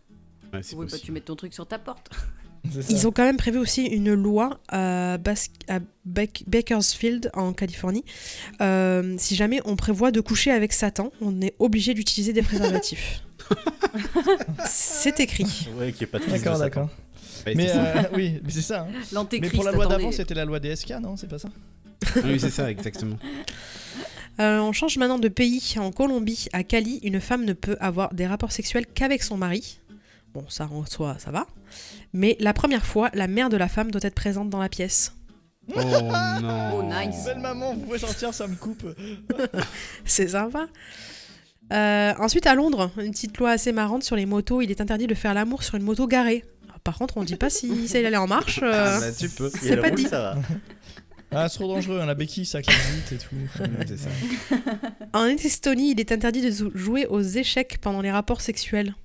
Ouais, 0.53 0.63
c'est 0.63 0.75
pas 0.75 0.97
tu 0.97 1.11
mets 1.11 1.21
ton 1.21 1.35
truc 1.35 1.53
sur 1.53 1.67
ta 1.67 1.79
porte. 1.79 2.09
Ils 2.89 3.07
ont 3.07 3.11
quand 3.11 3.25
même 3.25 3.37
prévu 3.37 3.57
aussi 3.57 3.85
une 3.85 4.13
loi 4.13 4.59
à, 4.69 5.17
Bakersfield 6.05 7.29
en 7.33 7.51
Californie. 7.51 8.05
Euh, 8.61 9.15
si 9.17 9.35
jamais 9.35 9.59
on 9.65 9.75
prévoit 9.75 10.11
de 10.11 10.21
coucher 10.21 10.51
avec 10.51 10.71
Satan, 10.71 11.11
on 11.19 11.41
est 11.41 11.55
obligé 11.59 11.93
d'utiliser 11.93 12.31
des 12.31 12.41
préservatifs. 12.41 13.21
c'est 14.65 15.19
écrit. 15.19 15.67
Ouais, 15.77 15.91
qui 15.91 16.05
est 16.05 16.07
pas 16.07 16.19
D'accord, 16.19 16.57
d'accord. 16.57 16.89
mais 17.45 17.69
euh, 17.69 18.03
oui, 18.13 18.39
mais 18.41 18.51
c'est 18.51 18.61
ça. 18.61 18.87
Hein. 18.87 19.27
Mais 19.41 19.49
pour 19.49 19.65
la 19.65 19.73
loi 19.73 19.85
d'avant, 19.85 20.13
c'était 20.13 20.33
la 20.33 20.45
loi 20.45 20.59
DSK, 20.61 20.91
non 21.01 21.17
C'est 21.17 21.27
pas 21.27 21.39
ça? 21.39 21.49
Oui, 22.23 22.39
c'est 22.39 22.49
ça, 22.49 22.71
exactement. 22.71 23.17
Euh, 24.39 24.59
on 24.59 24.71
change 24.71 24.97
maintenant 24.97 25.19
de 25.19 25.27
pays. 25.27 25.75
En 25.77 25.91
Colombie, 25.91 26.47
à 26.53 26.63
Cali, 26.63 26.99
une 27.03 27.19
femme 27.19 27.45
ne 27.45 27.53
peut 27.53 27.77
avoir 27.79 28.13
des 28.13 28.27
rapports 28.27 28.51
sexuels 28.51 28.85
qu'avec 28.85 29.23
son 29.23 29.37
mari. 29.37 29.79
Bon, 30.33 30.45
ça 30.49 30.67
en 30.71 30.85
soi, 30.85 31.15
ça 31.19 31.31
va. 31.31 31.45
Mais 32.11 32.35
la 32.39 32.53
première 32.53 32.85
fois, 32.85 33.09
la 33.13 33.27
mère 33.27 33.49
de 33.49 33.57
la 33.57 33.67
femme 33.67 33.91
doit 33.91 34.01
être 34.03 34.15
présente 34.15 34.49
dans 34.49 34.59
la 34.59 34.69
pièce. 34.69 35.13
Oh 35.75 35.81
non. 35.81 36.09
Oh 36.75 36.83
nice. 36.83 37.25
Belle 37.25 37.39
maman, 37.39 37.73
vous 37.73 37.81
pouvez 37.81 37.99
sortir, 37.99 38.33
ça 38.33 38.47
me 38.47 38.55
coupe. 38.55 38.85
C'est 40.05 40.29
sympa. 40.29 40.67
Euh, 41.71 42.13
ensuite, 42.19 42.47
à 42.47 42.55
Londres, 42.55 42.91
une 42.97 43.11
petite 43.11 43.37
loi 43.37 43.51
assez 43.51 43.71
marrante 43.71 44.03
sur 44.03 44.15
les 44.15 44.25
motos. 44.25 44.61
Il 44.61 44.71
est 44.71 44.81
interdit 44.81 45.07
de 45.07 45.13
faire 45.13 45.33
l'amour 45.33 45.63
sur 45.63 45.75
une 45.75 45.83
moto 45.83 46.07
garée. 46.07 46.43
Par 46.83 46.97
contre, 46.97 47.17
on 47.17 47.23
dit 47.23 47.37
pas 47.37 47.49
si 47.49 47.87
ça 47.87 47.99
allait 47.99 48.17
en 48.17 48.27
marche. 48.27 48.59
Euh, 48.61 48.71
ah, 48.73 48.99
bah, 48.99 49.11
tu 49.17 49.29
peux. 49.29 49.49
C'est 49.49 49.77
pas 49.77 49.89
dit. 49.89 50.03
Ça 50.03 50.19
va. 50.19 50.37
Ah, 51.35 51.49
c'est 51.49 51.59
trop 51.59 51.67
dangereux, 51.73 51.99
hein, 52.01 52.05
la 52.05 52.15
béquille, 52.15 52.45
ça 52.45 52.61
clique 52.61 52.77
vite 52.77 53.11
et 53.11 53.17
tout. 53.17 53.35
ça. 53.97 54.09
En 55.13 55.25
Estonie, 55.25 55.91
il 55.91 55.99
est 55.99 56.11
interdit 56.11 56.41
de 56.41 56.71
jouer 56.75 57.05
aux 57.07 57.21
échecs 57.21 57.77
pendant 57.81 58.01
les 58.01 58.11
rapports 58.11 58.41
sexuels. 58.41 58.95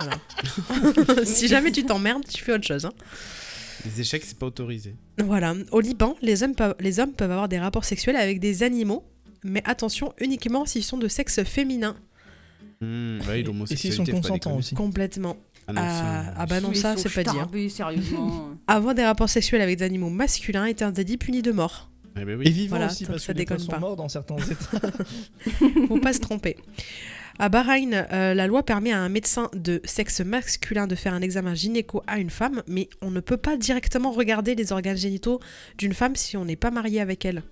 si 1.24 1.48
jamais 1.48 1.72
tu 1.72 1.84
t'emmerdes, 1.84 2.26
tu 2.26 2.42
fais 2.42 2.52
autre 2.52 2.66
chose. 2.66 2.84
Hein. 2.84 2.92
Les 3.84 4.00
échecs, 4.00 4.24
c'est 4.24 4.38
pas 4.38 4.46
autorisé. 4.46 4.94
Voilà. 5.18 5.54
Au 5.70 5.80
Liban, 5.80 6.16
les 6.22 6.42
hommes, 6.42 6.54
peuvent, 6.54 6.74
les 6.80 7.00
hommes 7.00 7.12
peuvent 7.12 7.30
avoir 7.30 7.48
des 7.48 7.58
rapports 7.58 7.84
sexuels 7.84 8.16
avec 8.16 8.40
des 8.40 8.62
animaux, 8.62 9.04
mais 9.44 9.62
attention, 9.64 10.12
uniquement 10.18 10.66
s'ils 10.66 10.84
sont 10.84 10.98
de 10.98 11.08
sexe 11.08 11.42
féminin. 11.44 11.96
Mmh, 12.80 13.20
ouais, 13.28 13.44
Et 13.70 13.76
s'ils 13.76 13.92
sont 13.92 14.04
consentants 14.04 14.56
aussi. 14.56 14.74
Complètement. 14.74 15.36
Ah, 15.68 15.74
ah, 15.76 16.34
ah, 16.38 16.46
bah 16.46 16.60
non, 16.60 16.72
ça, 16.72 16.96
c'est 16.96 17.12
pas 17.12 17.24
dire. 17.24 17.48
sérieusement. 17.70 18.50
Avoir 18.66 18.94
des 18.94 19.04
rapports 19.04 19.28
sexuels 19.28 19.60
avec 19.60 19.78
des 19.78 19.84
animaux 19.84 20.08
masculins 20.08 20.64
est 20.64 20.82
interdit 20.82 21.18
puni 21.18 21.42
de 21.42 21.52
mort. 21.52 21.90
Eh 22.20 22.24
ben 22.24 22.38
oui. 22.38 22.46
Et 22.48 22.50
vivant 22.50 22.84
aussi, 22.86 23.04
parce 23.04 23.22
ça 23.24 23.32
que 23.32 23.38
déconne 23.38 23.64
pas. 23.66 23.78
morts 23.78 23.96
dans 23.96 24.08
certains 24.08 24.36
états. 24.50 24.88
Faut 25.88 26.00
pas 26.00 26.12
se 26.12 26.20
tromper. 26.20 26.56
À 27.40 27.48
Bahreïn, 27.48 27.92
euh, 28.12 28.34
la 28.34 28.46
loi 28.48 28.64
permet 28.64 28.90
à 28.90 28.98
un 28.98 29.08
médecin 29.08 29.48
de 29.54 29.80
sexe 29.84 30.20
masculin 30.20 30.88
de 30.88 30.96
faire 30.96 31.14
un 31.14 31.20
examen 31.22 31.54
gynéco 31.54 32.02
à 32.08 32.18
une 32.18 32.30
femme, 32.30 32.62
mais 32.66 32.88
on 33.00 33.12
ne 33.12 33.20
peut 33.20 33.36
pas 33.36 33.56
directement 33.56 34.10
regarder 34.10 34.56
les 34.56 34.72
organes 34.72 34.96
génitaux 34.96 35.38
d'une 35.76 35.92
femme 35.92 36.16
si 36.16 36.36
on 36.36 36.44
n'est 36.44 36.56
pas 36.56 36.72
marié 36.72 37.00
avec 37.00 37.24
elle. 37.24 37.44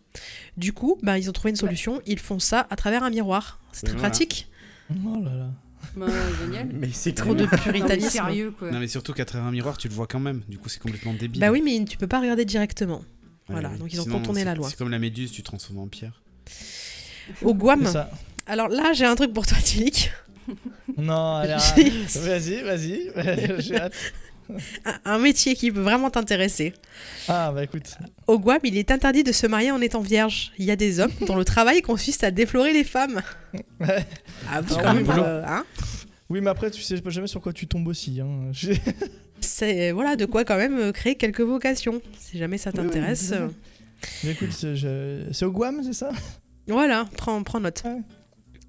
Du 0.57 0.73
coup, 0.73 0.99
bah, 1.03 1.19
ils 1.19 1.29
ont 1.29 1.33
trouvé 1.33 1.51
une 1.51 1.57
solution, 1.57 2.01
ils 2.05 2.19
font 2.19 2.41
ça 2.41 2.67
à 2.71 2.75
travers 2.75 3.05
un 3.05 3.11
miroir. 3.11 3.61
C'est 3.71 3.87
très 3.87 3.97
pratique. 3.97 4.49
Oh 5.05 5.23
là 5.23 5.35
là. 5.37 5.51
Bah, 5.97 6.07
génial. 6.41 6.69
Mais 6.73 6.91
c'est 6.93 7.13
trop 7.13 7.35
de 7.35 7.47
puritanisme. 7.47 8.11
sérieux, 8.11 8.51
quoi. 8.57 8.71
Non, 8.71 8.79
mais 8.79 8.89
surtout 8.89 9.13
qu'à 9.13 9.25
travers 9.25 9.47
un 9.47 9.51
miroir, 9.51 9.79
tu 9.79 9.89
le 9.89 9.95
vois 9.95 10.07
quand 10.07 10.21
même. 10.21 10.43
Du 10.49 10.59
coup, 10.59 10.69
c'est 10.69 10.81
complètement 10.81 11.15
débile. 11.15 11.41
Bah 11.41 11.51
oui, 11.51 11.63
mais 11.65 11.85
tu 11.85 11.97
peux 11.97 12.07
pas 12.07 12.21
regarder 12.21 12.45
directement. 12.45 13.03
voilà, 13.49 13.71
donc 13.71 13.93
ils 13.93 14.01
ont 14.01 14.05
contourné 14.05 14.45
la 14.45 14.55
loi. 14.55 14.69
C'est 14.69 14.77
comme 14.77 14.91
la 14.91 14.99
méduse, 14.99 15.33
tu 15.33 15.43
transformes 15.43 15.79
en 15.79 15.89
pierre. 15.89 16.23
Au 17.43 17.55
Guam, 17.55 17.89
alors 18.47 18.69
là, 18.69 18.93
j'ai 18.93 19.05
un 19.05 19.17
truc 19.17 19.33
pour 19.33 19.47
toi, 19.47 19.59
Tilik. 19.59 20.13
Non, 20.97 21.37
alors, 21.37 21.61
vas-y, 22.15 22.63
vas-y. 22.63 23.11
J'ai 23.63 23.77
hâte. 23.77 23.95
Un 25.05 25.19
métier 25.19 25.55
qui 25.55 25.71
peut 25.71 25.81
vraiment 25.81 26.11
t'intéresser. 26.11 26.75
Ah, 27.29 27.53
bah 27.53 27.65
écoute. 27.65 27.97
Au 28.27 28.39
Guam, 28.39 28.59
il 28.65 28.77
est 28.77 28.91
interdit 28.91 29.25
de 29.25 29.33
se 29.33 29.47
marier 29.47 29.71
en 29.71 29.81
étant 29.81 30.01
vierge. 30.01 30.53
Il 30.59 30.65
y 30.65 30.71
a 30.71 30.77
des 30.77 31.01
hommes 31.01 31.13
dont 31.27 31.37
le 31.37 31.45
travail 31.45 31.83
consiste 31.83 32.25
à 32.25 32.31
déflorer 32.31 32.73
les 32.73 32.85
femmes. 32.85 33.23
Ouais. 33.81 34.05
Ah, 34.51 34.61
vous, 34.61 34.75
quand 34.75 34.93
même, 34.93 35.09
euh, 35.09 35.43
hein 35.47 35.65
oui, 36.29 36.41
mais 36.43 36.51
après, 36.51 36.71
tu 36.71 36.83
sais 36.83 37.01
pas 37.01 37.09
jamais 37.09 37.27
sur 37.27 37.41
quoi 37.41 37.55
tu 37.55 37.67
tombes 37.67 37.89
aussi. 37.89 38.21
Hein. 38.21 38.53
C'est 39.41 39.93
voilà 39.93 40.17
de 40.17 40.27
quoi 40.27 40.45
quand 40.45 40.59
même 40.59 40.79
euh, 40.79 40.93
créer 40.93 41.15
quelques 41.15 41.41
vocations, 41.41 42.03
si 42.19 42.37
jamais 42.37 42.59
ça 42.59 42.73
t'intéresse. 42.73 43.33
mais 44.25 44.33
écoute, 44.33 44.51
c'est 44.53 45.45
au 45.45 45.53
Guam, 45.53 45.83
c'est 45.83 45.93
ça? 45.93 46.11
Voilà, 46.69 47.07
prends, 47.17 47.43
prends 47.43 47.61
note. 47.61 47.83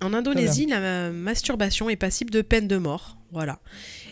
En 0.01 0.13
Indonésie, 0.13 0.67
la 0.67 1.09
masturbation 1.09 1.89
est 1.89 1.95
passible 1.95 2.31
de 2.31 2.41
peine 2.41 2.67
de 2.67 2.77
mort. 2.77 3.17
Voilà. 3.31 3.59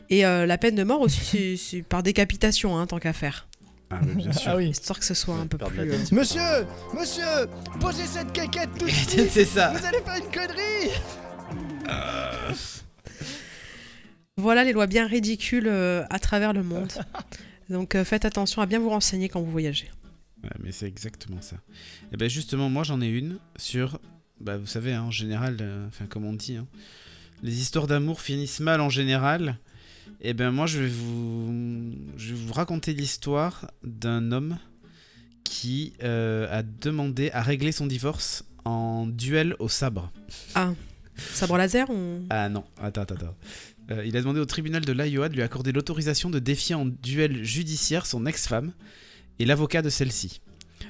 Et 0.10 0.26
euh, 0.26 0.45
la 0.45 0.57
peine 0.57 0.76
de 0.76 0.84
mort 0.84 1.02
aussi, 1.02 1.57
c'est 1.57 1.82
par 1.82 2.03
décapitation, 2.03 2.77
hein, 2.77 2.88
tant 2.88 2.99
qu'à 2.99 3.14
faire. 3.14 3.48
Ah, 3.90 3.99
bien 4.03 4.32
sûr. 4.34 4.52
Ah 4.52 4.57
oui. 4.57 4.69
Histoire 4.69 4.99
que 4.99 5.06
ce 5.06 5.14
soit 5.14 5.36
un 5.36 5.48
peu 5.48 5.57
plus. 5.57 5.80
Euh, 5.80 5.98
monsieur 6.11 6.41
Monsieur 6.94 7.23
Posez 7.80 8.06
cette 8.06 8.32
caquette 8.32 8.69
tout 8.77 8.86
de 8.86 8.91
suite 8.91 9.30
C'est 9.30 9.45
ça 9.45 9.73
Vous 9.73 9.86
allez 9.86 9.99
faire 9.99 10.15
une 10.15 10.32
connerie 10.32 10.91
Voilà 14.38 14.64
les 14.64 14.73
lois 14.73 14.88
bien 14.88 15.07
ridicules 15.07 15.68
euh, 15.68 16.03
à 16.10 16.19
travers 16.19 16.53
le 16.53 16.64
monde. 16.64 16.91
Donc 17.69 17.95
faites 18.03 18.26
attention 18.26 18.61
à 18.61 18.65
bien 18.65 18.80
vous 18.80 18.90
renseigner 18.90 19.30
quand 19.30 19.41
vous 19.41 19.52
voyagez. 19.52 19.90
Ouais, 20.44 20.49
mais 20.64 20.72
c'est 20.72 20.88
exactement 20.88 21.41
ça. 21.41 21.56
Et 22.11 22.18
ben 22.18 22.30
justement, 22.30 22.69
moi 22.69 22.84
j'en 22.84 23.02
ai 23.02 23.07
une 23.07 23.38
sur 23.57 23.99
bah, 24.40 24.57
vous 24.57 24.68
savez, 24.68 24.94
hein, 24.94 25.03
en 25.03 25.11
général, 25.11 25.57
euh, 25.61 25.88
enfin 25.88 26.06
comme 26.07 26.26
on 26.26 26.34
dit, 26.34 26.57
hein, 26.57 26.68
les 27.44 27.60
histoires 27.61 27.88
d'amour 27.88 28.22
finissent 28.22 28.60
mal 28.60 28.82
en 28.82 28.90
général. 28.90 29.57
Et 30.26 30.30
eh 30.30 30.34
ben 30.34 30.49
moi, 30.49 30.65
je 30.65 30.80
vais 30.80 30.88
vous, 30.88 31.93
je 32.18 32.34
vais 32.34 32.45
vous 32.47 32.53
raconter 32.53 32.95
l'histoire 32.95 33.69
d'un 33.84 34.31
homme 34.31 34.57
qui 35.43 35.93
euh, 36.02 36.47
a 36.49 36.64
demandé 36.64 37.30
à 37.30 37.43
régler 37.43 37.72
son 37.72 37.85
divorce 37.85 38.43
en 38.64 39.06
duel 39.06 39.56
au 39.60 39.69
sabre. 39.69 40.11
Ah, 40.56 40.73
sabre 41.15 41.57
laser 41.57 41.91
ou... 41.91 42.26
Ah 42.31 42.49
non, 42.49 42.64
attends, 42.81 43.03
attends, 43.03 43.14
attends. 43.14 43.35
Euh, 43.91 44.03
il 44.03 44.18
a 44.18 44.22
demandé 44.22 44.39
au 44.39 44.47
tribunal 44.47 44.84
de 44.84 44.93
l'Iowa 44.93 45.30
de 45.30 45.35
lui 45.35 45.43
accorder 45.43 45.72
l'autorisation 45.72 46.31
de 46.31 46.39
défier 46.39 46.73
en 46.73 46.88
duel 46.88 47.43
judiciaire 47.43 48.07
son 48.07 48.26
ex-femme 48.26 48.73
et 49.38 49.45
l'avocat 49.45 49.84
de 49.84 49.89
celle-ci 49.89 50.41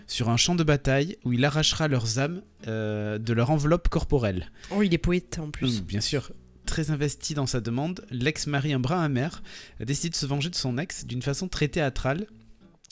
sur 0.07 0.30
un 0.30 0.38
champ 0.38 0.56
de 0.56 0.64
bataille 0.64 1.18
où 1.26 1.34
il 1.34 1.44
arrachera 1.44 1.90
leurs 1.90 2.20
âmes 2.20 2.41
euh, 2.68 3.18
de 3.18 3.34
leur 3.34 3.52
enveloppe 3.52 3.90
corporelle. 3.90 4.49
Oh, 4.72 4.82
il 4.82 4.94
est 4.94 4.98
poète 4.98 5.40
en 5.40 5.49
plus. 5.52 5.82
bien 5.82 5.99
sûr. 5.99 6.32
Très 6.66 6.92
investi 6.92 7.34
dans 7.34 7.46
sa 7.46 7.62
demande, 7.62 8.06
l'ex-mari 8.10 8.74
un 8.74 8.80
brin 8.80 9.02
amer 9.02 9.44
décide 9.80 10.12
de 10.12 10.18
se 10.18 10.26
venger 10.26 10.50
de 10.50 10.56
son 10.56 10.78
ex 10.78 11.06
d'une 11.06 11.22
façon 11.22 11.48
très 11.48 11.68
théâtrale 11.68 12.28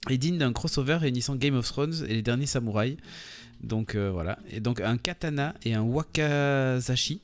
et 0.10 0.18
digne 0.18 0.38
d'un 0.38 0.54
crossover 0.54 0.96
réunissant 0.96 1.36
Game 1.36 1.56
of 1.56 1.68
Thrones 1.68 2.06
et 2.08 2.14
les 2.14 2.22
derniers 2.22 2.46
samouraïs. 2.46 2.98
Donc 3.62 3.96
euh, 3.96 4.12
voilà. 4.12 4.38
Et 4.52 4.60
donc 4.60 4.82
un 4.82 4.98
katana 4.98 5.56
et 5.64 5.74
un 5.74 5.82
wakazashi 5.82 7.22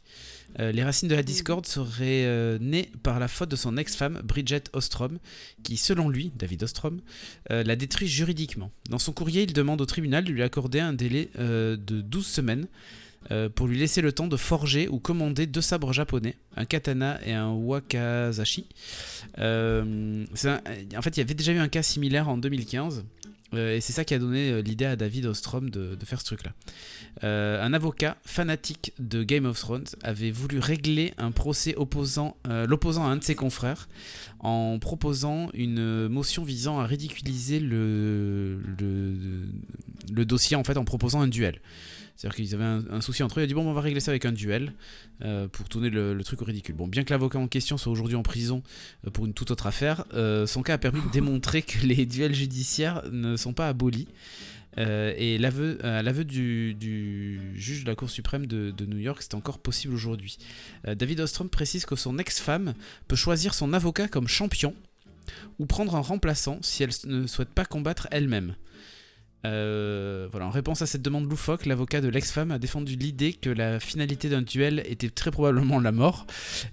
euh, 0.60 0.72
les 0.72 0.84
racines 0.84 1.08
de 1.08 1.14
la 1.14 1.22
discorde 1.22 1.68
seraient 1.68 2.26
euh, 2.26 2.58
nées 2.60 2.90
par 3.04 3.20
la 3.20 3.28
faute 3.28 3.50
de 3.50 3.56
son 3.56 3.78
ex-femme 3.78 4.20
Bridget 4.24 4.64
Ostrom, 4.74 5.20
qui, 5.62 5.78
selon 5.78 6.10
lui, 6.10 6.32
David 6.36 6.64
Ostrom, 6.64 7.02
l'a 7.52 7.76
détruit 7.76 8.08
juridiquement. 8.08 8.72
Dans 8.90 8.98
son 8.98 9.14
courrier, 9.14 9.44
il 9.44 9.54
demande 9.54 9.80
au 9.80 9.86
tribunal 9.86 10.24
de 10.24 10.32
lui 10.32 10.42
accorder 10.42 10.80
un 10.80 10.94
délai 10.94 11.30
de 11.38 11.78
12 11.78 12.26
semaines 12.26 12.68
pour 13.56 13.68
lui 13.68 13.78
laisser 13.78 14.02
le 14.02 14.12
temps 14.12 14.28
de 14.28 14.38
forger 14.38 14.88
ou 14.88 15.00
commander 15.00 15.46
deux 15.46 15.62
sabres 15.62 15.94
japonais, 15.94 16.36
un 16.56 16.66
katana 16.66 17.20
et 17.26 17.34
un 17.34 17.52
wakazashi. 17.52 18.68
en 19.38 19.41
fait, 20.34 21.18
il 21.18 21.18
y 21.18 21.22
avait 21.22 21.34
déjà 21.34 21.52
eu 21.52 21.60
un 21.60 21.68
cas 21.68 21.84
similaire 21.84 22.30
en 22.30 22.38
2015 22.38 23.04
euh, 23.54 23.76
et 23.76 23.82
c'est 23.82 23.94
ça 23.94 24.06
qui 24.06 24.14
a 24.14 24.20
donné 24.20 24.52
euh, 24.52 24.62
l'idée 24.62 24.86
à 24.86 24.96
David 24.96 25.26
Ostrom 25.26 25.70
de, 25.70 25.98
faire 26.06 26.20
ce 26.20 26.26
truc-là. 26.26 26.54
Euh, 27.24 27.64
un 27.64 27.74
avocat 27.74 28.18
fanatique 28.24 28.94
de 29.00 29.24
Game 29.24 29.46
of 29.46 29.60
Thrones 29.60 29.88
avait 30.04 30.32
voulu 30.32 30.60
régler 30.60 31.14
un 31.18 31.32
procès 31.32 31.76
opposant, 31.76 32.38
l'opposant 32.46 33.06
à 33.06 33.10
un 33.10 33.18
de 33.18 33.24
ses 33.24 33.36
confrères 33.36 33.90
en 34.40 34.80
proposant 34.80 35.50
une 35.54 36.08
motion 36.08 36.44
visant 36.44 36.80
à 36.80 36.86
ridiculiser 36.86 37.60
le, 37.60 38.62
le, 38.80 39.16
le 40.12 40.26
dossier 40.26 40.56
en 40.56 40.64
fait 40.64 40.78
en 40.78 40.86
proposant 40.86 41.22
un 41.22 41.28
duel. 41.28 41.60
C'est-à-dire 42.20 42.36
qu'ils 42.36 42.54
avaient 42.54 42.84
un, 42.91 43.00
souci 43.00 43.24
entre 43.24 43.40
eux. 43.40 43.44
Il 43.44 43.46
a 43.46 43.48
dit 43.48 43.54
bon, 43.54 43.66
on 43.66 43.72
va 43.72 43.80
régler 43.80 44.02
ça 44.02 44.12
avec 44.12 44.26
un 44.26 44.34
duel 44.34 44.74
euh, 45.24 45.48
pour 45.48 45.70
tourner 45.70 45.90
le, 45.90 46.22
truc 46.26 46.41
au 46.41 46.46
ridicule. 46.46 46.76
Bon, 46.76 46.86
bien 46.86 47.06
que 47.06 47.12
l'avocat 47.12 47.40
en 47.40 47.48
question 47.48 47.78
soit 47.78 47.94
aujourd'hui 47.94 48.18
en 48.18 48.24
prison 48.24 48.62
euh, 49.08 49.10
pour 49.10 49.26
une 49.26 49.34
toute 49.34 49.52
autre 49.52 49.68
affaire, 49.68 50.04
euh, 50.14 50.46
son 50.46 50.62
cas 50.62 50.74
a 50.74 50.78
permis 50.78 51.00
de 51.00 51.10
démontrer 51.14 51.62
que 51.62 51.86
les 51.86 52.06
duels 52.06 52.36
judiciaires 52.36 53.04
ne 53.10 53.38
sont 53.38 53.54
pas 53.54 53.70
abolis. 53.70 54.10
et 54.78 55.38
l'aveu, 55.38 55.78
à 55.86 56.04
l'aveu 56.04 56.26
du, 56.26 57.56
juge 57.56 57.86
de 57.86 57.90
la 57.90 57.96
Cour 57.96 58.10
suprême 58.10 58.48
de, 58.48 58.72
de 58.72 58.86
New 58.86 58.98
York, 58.98 59.20
c'est 59.22 59.36
encore 59.36 59.60
possible 59.60 59.94
aujourd'hui. 59.94 60.40
David 60.86 61.22
Ostrom 61.22 61.48
précise 61.48 61.86
que 61.86 61.96
son 61.96 62.18
ex-femme 62.18 62.74
peut 63.08 63.16
choisir 63.16 63.54
son 63.54 63.72
avocat 63.72 64.10
comme 64.10 64.28
champion 64.28 64.76
ou 65.58 65.66
prendre 65.66 65.96
un 65.96 66.02
remplaçant 66.02 66.60
si 66.64 66.84
elle 66.84 66.91
ne 67.06 67.28
souhaite 67.28 67.50
pas 67.50 67.64
combattre 67.64 68.10
elle-même. 68.12 68.56
Euh, 69.45 70.28
voilà, 70.32 70.48
en 70.48 70.49
réponse 70.49 70.82
à 70.82 70.86
cette 70.86 71.02
demande 71.02 71.30
loufoque, 71.30 71.66
l'avocat 71.66 72.02
de 72.02 72.10
l'ex-femme 72.10 72.52
a 72.52 72.60
défendu 72.60 72.95
l'idée 72.95 73.34
que 73.34 73.49
la 73.49 73.80
finalité 73.80 74.30
d'un 74.30 74.41
duel 74.41 74.84
était 74.86 75.10
très 75.10 75.32
probablement 75.32 75.80
la 75.80 75.91
mort, 75.91 76.26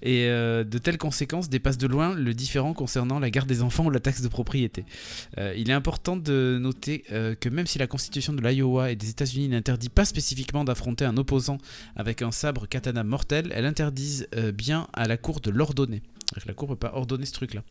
et 0.02 0.26
euh, 0.26 0.64
de 0.64 0.78
telles 0.78 0.98
conséquences 0.98 1.48
dépassent 1.48 1.78
de 1.78 1.86
loin 1.86 2.14
le 2.14 2.34
différent 2.34 2.72
concernant 2.72 3.18
la 3.18 3.30
garde 3.30 3.48
des 3.48 3.62
enfants 3.62 3.86
ou 3.86 3.90
la 3.90 4.00
taxe 4.00 4.22
de 4.22 4.28
propriété. 4.28 4.84
Euh, 5.38 5.54
il 5.56 5.70
est 5.70 5.74
important 5.74 6.16
de 6.16 6.58
noter 6.60 7.04
que 7.40 7.48
même 7.48 7.66
si 7.66 7.78
la 7.78 7.86
constitution 7.86 8.32
de 8.32 8.40
l'Iowa 8.40 8.90
et 8.90 8.96
des 8.96 9.10
États-Unis 9.10 9.48
n'interdit 9.48 9.88
pas 9.88 10.04
spécifiquement 10.04 10.64
d'affronter 10.64 11.04
un 11.04 11.16
opposant 11.16 11.58
avec 11.94 12.22
un 12.22 12.32
sabre 12.32 12.66
katana 12.68 13.04
mortel, 13.04 13.52
elle 13.54 13.64
interdise 13.64 14.28
bien 14.54 14.88
à 14.92 15.06
la 15.06 15.16
cour 15.16 15.40
de 15.40 15.50
l'ordonner. 15.50 16.02
La 16.46 16.54
cour 16.54 16.68
peut 16.68 16.76
pas 16.76 16.92
ordonner 16.94 17.24
ce 17.24 17.32
truc-là. 17.32 17.62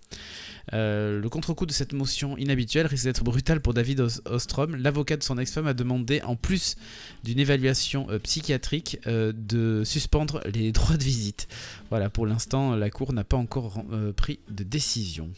Euh, 0.74 1.20
le 1.20 1.30
contre-coup 1.30 1.66
de 1.66 1.72
cette 1.72 1.94
motion 1.94 2.38
inhabituelle 2.38 2.88
risque 2.88 3.04
d'être 3.04 3.24
brutal 3.24 3.62
pour 3.62 3.74
David 3.74 4.08
Ostrom. 4.26 4.76
L'avocat 4.76 5.18
de 5.18 5.24
son 5.24 5.38
ex-femme 5.38 5.68
a 5.68 5.74
demandé, 5.74 6.22
en 6.24 6.36
plus 6.36 6.76
d'une 7.24 7.40
évaluation 7.40 8.08
euh, 8.10 8.20
psychiatrique, 8.20 9.00
euh, 9.08 9.34
de 9.36 9.84
suspendre 9.84 10.42
les 10.46 10.72
droits 10.74 10.98
de 10.98 11.04
visite. 11.04 11.48
Voilà, 11.90 12.10
pour 12.10 12.26
l'instant, 12.26 12.76
la 12.76 12.90
Cour 12.90 13.14
n'a 13.14 13.24
pas 13.24 13.38
encore 13.38 13.84
pris 14.16 14.40
de 14.50 14.64
décision. 14.64 15.30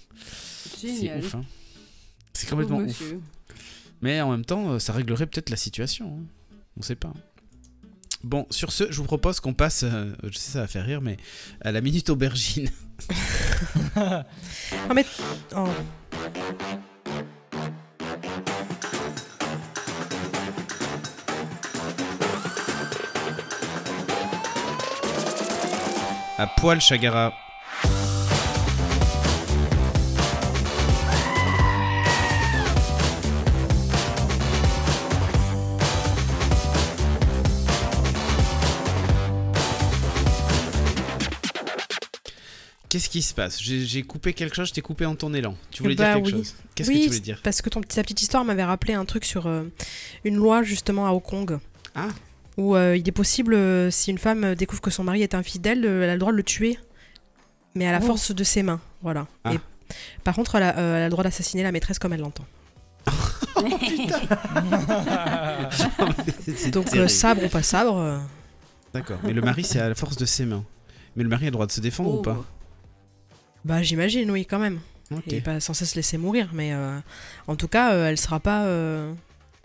C'est 0.78 1.18
ouf, 1.18 1.36
hein. 1.36 1.44
C'est 2.34 2.50
complètement 2.50 2.78
ouf. 2.78 3.02
Mais 4.02 4.22
en 4.22 4.30
même 4.30 4.46
temps, 4.46 4.78
ça 4.78 4.94
réglerait 4.94 5.26
peut-être 5.26 5.50
la 5.50 5.58
situation. 5.58 6.20
Hein. 6.20 6.58
On 6.78 6.84
sait 6.84 6.96
pas. 6.96 7.14
Bon, 8.24 8.46
sur 8.50 8.72
ce, 8.72 8.92
je 8.92 8.98
vous 8.98 9.04
propose 9.04 9.40
qu'on 9.40 9.54
passe, 9.54 9.86
je 10.24 10.38
sais 10.38 10.52
ça 10.52 10.62
va 10.62 10.68
faire 10.68 10.86
rire, 10.86 11.02
mais 11.02 11.18
à 11.62 11.72
la 11.72 11.82
minute 11.82 12.10
aubergine. 12.10 12.70
ah 13.96 14.24
mais... 14.94 15.06
Oh. 15.56 15.68
À 26.40 26.46
poil, 26.46 26.80
Chagara. 26.80 27.34
Qu'est-ce 42.98 43.10
qui 43.10 43.22
se 43.22 43.36
passe 43.36 43.62
J'ai 43.62 44.02
coupé 44.02 44.34
quelque 44.34 44.56
chose, 44.56 44.70
je 44.70 44.74
t'ai 44.74 44.82
coupé 44.82 45.06
en 45.06 45.14
ton 45.14 45.32
élan. 45.32 45.56
Tu 45.70 45.84
voulais 45.84 45.94
dire 45.94 46.04
bah 46.04 46.16
quelque 46.16 46.32
chose 46.32 46.56
Qu'est-ce 46.74 46.90
que 46.90 46.96
tu 46.96 47.06
voulais 47.06 47.20
dire 47.20 47.40
Parce 47.44 47.62
que 47.62 47.70
ton, 47.70 47.82
ta 47.82 48.02
petite 48.02 48.24
histoire 48.24 48.44
m'avait 48.44 48.64
rappelé 48.64 48.96
un 48.96 49.06
truc 49.06 49.24
sur 49.24 49.46
euh, 49.46 49.66
une 50.24 50.36
loi 50.36 50.64
justement 50.64 51.06
à 51.06 51.12
Hong 51.12 51.22
Kong. 51.22 51.60
Ah 51.94 52.08
Où 52.58 52.76
euh, 52.76 52.98
il 52.98 53.08
est 53.08 53.12
possible, 53.12 53.54
euh, 53.54 53.92
si 53.92 54.10
une 54.10 54.18
femme 54.18 54.56
découvre 54.56 54.82
que 54.82 54.90
son 54.90 55.04
mari 55.04 55.22
est 55.22 55.36
infidèle, 55.36 55.86
elle 55.86 56.10
a 56.10 56.14
le 56.14 56.20
droit 56.20 56.32
de 56.32 56.38
le 56.38 56.44
tuer. 56.44 56.80
Mais 57.76 57.86
à 57.86 57.92
la 57.92 58.00
oh. 58.02 58.06
force 58.08 58.34
de 58.34 58.44
ses 58.44 58.64
mains. 58.64 58.82
Voilà. 59.04 59.28
Ah. 59.44 59.54
Et, 59.54 59.60
par 60.24 60.34
contre, 60.34 60.56
elle 60.56 60.64
a, 60.64 61.04
le 61.04 61.10
droit 61.12 61.24
d'assassiner 61.24 61.62
la 61.62 61.72
maîtresse 61.72 62.00
comme 62.00 62.14
elle 62.14 62.22
l'entend. 62.22 62.48
oh, 63.58 63.62
Donc 66.72 66.88
sabre 67.10 67.46
ou 67.46 67.50
pas 67.50 67.62
sabre. 67.62 68.24
D'accord. 68.92 69.20
Mais 69.24 69.34
le 69.34 69.42
mari, 69.42 69.64
c'est 69.64 69.80
à 69.80 69.88
la 69.88 69.94
force 69.94 70.18
de 70.18 70.26
ses 70.26 70.48
mains. 70.48 70.64
Mais 71.16 71.22
le 71.22 71.30
mari 71.30 71.44
a 71.44 71.50
le 71.50 71.52
droit 71.52 71.68
de 71.68 71.72
se 71.72 71.80
défendre 71.80 72.10
ou 72.10 72.18
oh. 72.18 72.22
pas 72.24 72.44
bah 73.66 73.82
j'imagine, 73.82 74.32
oui, 74.32 74.46
quand 74.46 74.60
même. 74.60 74.80
Il 75.28 75.34
n'est 75.34 75.42
pas 75.42 75.60
censé 75.60 75.86
se 75.86 75.96
laisser 75.96 76.18
mourir, 76.18 76.50
mais 76.54 76.74
euh, 76.74 77.00
en 77.48 77.56
tout 77.56 77.68
cas, 77.68 77.94
euh, 77.94 78.10
elle 78.10 78.18
sera 78.18 78.40
pas 78.40 78.66
euh, 78.66 79.14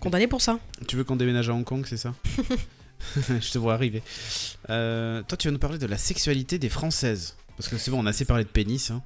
condamnée 0.00 0.28
pour 0.28 0.40
ça. 0.40 0.58
Tu 0.86 0.96
veux 0.96 1.04
qu'on 1.04 1.16
déménage 1.16 1.48
à 1.48 1.54
Hong 1.54 1.64
Kong, 1.64 1.84
c'est 1.88 1.96
ça 1.96 2.14
Je 3.28 3.50
te 3.50 3.58
vois 3.58 3.74
arriver. 3.74 4.02
toi, 4.68 5.36
tu 5.36 5.48
vas 5.48 5.52
nous 5.52 5.58
parler 5.58 5.78
de 5.78 5.86
la 5.86 5.98
sexualité 5.98 6.58
des 6.58 6.68
Françaises. 6.68 7.36
Parce 7.56 7.68
que 7.68 7.76
c'est 7.76 7.90
bon, 7.90 8.00
on 8.00 8.06
a 8.06 8.10
assez 8.10 8.24
parlé 8.24 8.44
de 8.44 8.48
pénis. 8.48 8.92
Hein. 8.92 9.02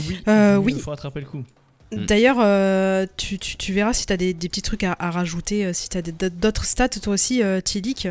Oui, 0.00 0.22
oui. 0.26 0.72
il 0.74 0.80
faut 0.80 0.92
attraper 0.92 1.20
le 1.20 1.26
coup. 1.26 1.44
Mm. 1.92 2.06
D'ailleurs, 2.06 3.08
tu, 3.16 3.38
tu, 3.38 3.72
verras 3.74 3.92
si 3.92 4.06
tu 4.06 4.12
as 4.14 4.16
des, 4.16 4.32
des, 4.32 4.48
petits 4.48 4.62
trucs 4.62 4.84
à, 4.84 4.94
rajouter, 5.10 5.74
si 5.74 5.90
tu 5.90 5.98
as 5.98 6.02
d'autres 6.02 6.64
stats, 6.64 6.88
toi 6.88 7.12
aussi, 7.12 7.42
Tilik. 7.62 8.08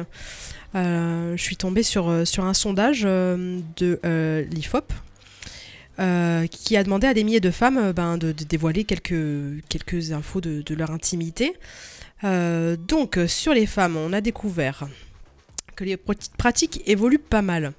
je 0.75 1.35
suis 1.37 1.57
tombée 1.57 1.83
sur, 1.83 2.27
sur 2.27 2.45
un 2.45 2.53
sondage 2.53 3.01
de 3.01 4.47
l'IFOP, 4.51 4.93
euh, 5.99 6.45
qui 6.45 6.77
a 6.77 6.83
demandé 6.83 7.07
à 7.07 7.15
des 7.15 7.23
milliers 7.23 7.39
de 7.39 7.49
femmes 7.49 7.77
euh, 7.77 7.91
ben, 7.91 8.19
de, 8.19 8.31
dévoiler 8.31 8.83
quelques, 8.83 9.63
quelques 9.67 10.11
infos 10.11 10.41
de, 10.41 10.75
leur 10.75 10.91
intimité. 10.91 11.55
Euh, 12.23 12.75
donc, 12.75 13.17
sur 13.27 13.51
les 13.53 13.65
femmes, 13.65 13.97
on 13.97 14.13
a 14.13 14.21
découvert 14.21 14.87
que 15.75 15.83
les 15.83 15.97
pratiques 16.37 16.83
évoluent 16.85 17.17
pas 17.17 17.41
mal. 17.41 17.73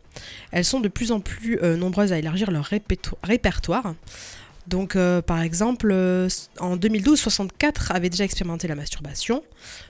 Elles 0.51 0.65
sont 0.65 0.81
de 0.81 0.89
plus 0.89 1.12
en 1.12 1.20
plus 1.20 1.61
nombreuses 1.77 2.12
à 2.12 2.19
élargir 2.19 2.51
leur 2.51 2.70
répertoire. 3.24 3.95
Donc, 4.69 4.97
par 5.27 5.43
exemple, 5.43 5.93
en 6.61 6.77
2012, 6.77 7.19
64 7.19 7.93
avaient 7.93 8.11
déjà 8.11 8.23
expérimenté 8.23 8.69
la 8.69 8.77
masturbation. 8.77 9.43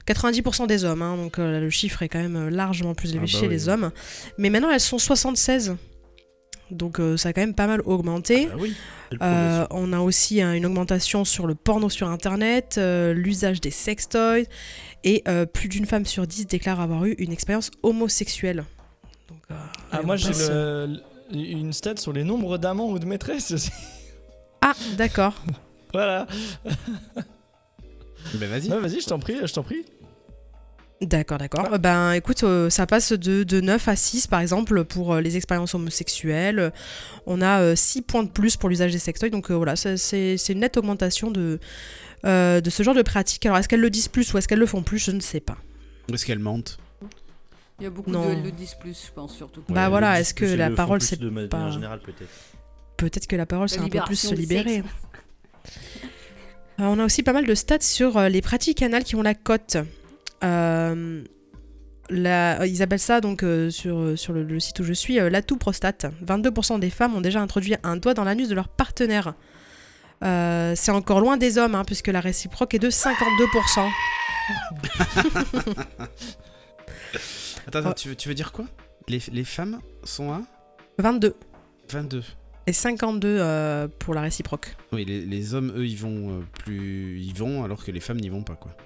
90% 0.07 0.67
des 0.67 0.85
hommes, 0.85 1.03
hein, 1.03 1.17
donc 1.17 1.37
le 1.37 1.69
chiffre 1.69 2.03
est 2.03 2.09
quand 2.09 2.21
même 2.21 2.49
largement 2.49 2.95
plus 2.95 3.11
élevé 3.11 3.27
ah 3.29 3.33
bah 3.33 3.41
chez 3.41 3.49
les 3.49 3.69
hommes. 3.69 3.91
Mais 4.39 4.49
maintenant, 4.49 4.71
elles 4.71 4.81
sont 4.81 4.99
76 4.99 5.77
donc 6.71 7.01
euh, 7.01 7.17
ça 7.17 7.31
a 7.31 7.33
quand 7.33 7.41
même 7.41 7.55
pas 7.55 7.67
mal 7.67 7.81
augmenté. 7.85 8.49
Ah 8.53 8.57
bah 9.19 9.27
euh, 9.27 9.67
on 9.71 9.93
a 9.93 10.01
aussi 10.01 10.43
hein, 10.43 10.53
une 10.53 10.67
augmentation 10.67 11.25
sur 11.25 11.47
le 11.47 11.55
porno 11.55 11.89
sur 11.89 12.09
Internet, 12.09 12.77
euh, 12.79 13.15
l'usage 13.15 13.61
des 13.61 13.71
sextoys, 13.71 14.45
et 15.05 15.25
plus 15.53 15.69
d'une 15.69 15.87
femme 15.87 16.05
sur 16.05 16.27
dix 16.27 16.47
déclare 16.47 16.81
avoir 16.81 17.05
eu 17.05 17.13
une 17.13 17.33
expérience 17.33 17.71
homosexuelle. 17.83 18.65
Donc, 19.29 19.59
ah, 19.93 20.03
moi 20.03 20.17
j'ai 20.17 20.33
une 21.33 21.73
stat 21.73 21.97
sur 21.97 22.13
les 22.13 22.25
nombres 22.25 22.59
d'amants 22.59 22.91
ou 22.91 22.99
de 22.99 23.07
maîtresses 23.07 23.53
aussi. 23.53 23.71
Ah, 24.61 24.75
d'accord. 24.97 25.35
voilà. 25.93 26.27
ben 28.35 28.51
vas-y. 28.51 28.69
vas-y, 28.69 29.01
je 29.01 29.07
t'en 29.07 29.21
prie, 29.21 29.37
je 29.41 29.55
t'en 29.55 29.63
prie. 29.63 29.85
D'accord, 31.01 31.39
d'accord. 31.39 31.73
Euh, 31.73 31.79
ben 31.79 32.13
écoute, 32.13 32.43
euh, 32.43 32.71
ça 32.71 32.87
passe 32.87 33.13
de, 33.13 33.45
de, 33.45 33.61
9 33.61 33.87
à 33.89 33.95
6 33.95 34.27
par 34.27 34.41
exemple 34.41 34.85
pour 34.85 35.15
euh, 35.15 35.21
les 35.21 35.37
expériences 35.37 35.75
homosexuelles. 35.75 36.73
On 37.27 37.41
a 37.41 37.77
6 37.77 38.03
points 38.03 38.25
de 38.25 38.29
plus 38.29 38.57
pour 38.57 38.69
l'usage 38.69 38.93
des 38.93 38.99
sextoys. 38.99 39.31
Donc 39.31 39.51
voilà, 39.51 39.77
c'est 39.77 40.37
une 40.49 40.61
nette 40.61 40.77
augmentation 40.77 41.31
de, 41.31 41.61
de 42.25 42.71
ce 42.71 42.83
genre 42.83 42.95
de 42.95 43.03
pratique. 43.03 43.47
Alors 43.47 43.59
est-ce 43.59 43.69
qu'elles 43.69 43.81
le 43.81 43.91
disent 43.91 44.09
plus 44.09 44.33
ou 44.33 44.39
est-ce 44.39 44.49
qu'elles 44.49 44.59
le 44.59 44.67
font 44.67 44.83
plus? 44.83 44.99
Je 44.99 45.13
ne 45.13 45.21
sais 45.21 45.41
pas. 45.41 45.57
Est-ce 46.13 46.27
qu'elles 46.27 46.39
mentent? 46.39 46.79
Il 47.81 47.85
y 47.85 47.87
a 47.87 47.91
beaucoup 47.91 48.11
de 48.11 48.43
le 48.43 48.51
disent 48.51 48.75
plus, 48.75 49.05
je 49.07 49.13
pense 49.13 49.37
surtout. 49.37 49.63
bah 49.69 49.89
voilà, 49.89 50.19
est-ce 50.19 50.35
que 50.35 50.45
la 50.45 50.71
parole 50.71 51.01
c'est 51.01 51.17
pas... 51.49 51.71
peut-être. 52.05 52.29
Peut-être 52.97 53.27
que 53.29 53.37
la 53.37 53.47
parole 53.47 53.69
c'est 53.69 53.79
un 53.79 53.89
peu 53.89 54.01
plus 54.01 54.17
se 54.17 54.35
libérer. 54.35 54.83
on 56.79 56.99
a 56.99 57.05
aussi 57.05 57.23
pas 57.23 57.33
mal 57.33 57.47
de 57.47 57.55
stats 57.55 57.83
sur 57.83 58.21
les 58.23 58.43
pratiques 58.43 58.83
anales 58.83 59.05
qui 59.05 59.15
ont 59.15 59.23
la 59.23 59.35
cote. 59.35 59.77
Euh, 60.45 61.25
la, 62.11 62.67
ils 62.67 62.83
appellent 62.83 62.99
ça 62.99 63.21
donc 63.21 63.43
euh, 63.43 63.71
sur, 63.71 64.19
sur 64.19 64.33
le, 64.33 64.61
site 64.61 64.81
où 64.81 64.85
je 64.85 64.93
suis 64.93 65.21
euh, 65.21 65.29
l'atout 65.29 65.57
prostate. 65.57 66.07
22% 66.25 66.81
des 66.81 66.91
femmes 66.91 67.15
ont 67.15 67.21
déjà 67.21 67.41
introduit 67.41 67.75
un 67.83 67.97
doigt 67.97 68.15
dans 68.15 68.25
l'anus 68.25 68.49
de 68.49 68.55
leur 68.55 68.69
partenaire. 68.69 69.35
c'est 70.23 70.91
encore 70.91 71.21
loin 71.21 71.37
des 71.37 71.59
hommes, 71.59 71.75
hein, 71.75 71.85
puisque 71.85 72.09
la 72.09 72.21
réciproque 72.21 72.75
est 72.75 72.79
de 72.79 72.91
52%. 72.91 73.89
Attends, 77.67 77.81
attends 77.81 77.93
tu, 77.93 78.09
veux, 78.09 78.17
tu 78.17 78.29
veux 78.29 78.35
dire 78.35 78.51
quoi? 78.53 78.65
Les, 79.09 79.21
les 79.31 79.45
femmes 79.45 79.79
sont 80.03 80.33
à 80.33 80.41
22. 80.99 81.35
22. 81.91 82.23
Et 82.67 82.73
52 82.73 83.29
euh, 83.29 83.89
pour 83.99 84.15
la 84.15 84.21
réciproque. 84.21 84.77
Oui, 84.93 85.05
les, 85.05 85.21
les 85.25 85.55
hommes, 85.55 85.73
eux, 85.77 85.87
ils 85.87 85.97
vont 85.97 86.31
euh, 86.31 86.43
plus. 86.65 87.19
Ils 87.21 87.35
vont 87.35 87.65
alors 87.65 87.85
que 87.85 87.91
les 87.91 88.01
femmes 88.01 88.19
n'y 88.19 88.29
vont 88.29 88.43
pas, 88.43 88.57
quoi. 88.57 88.77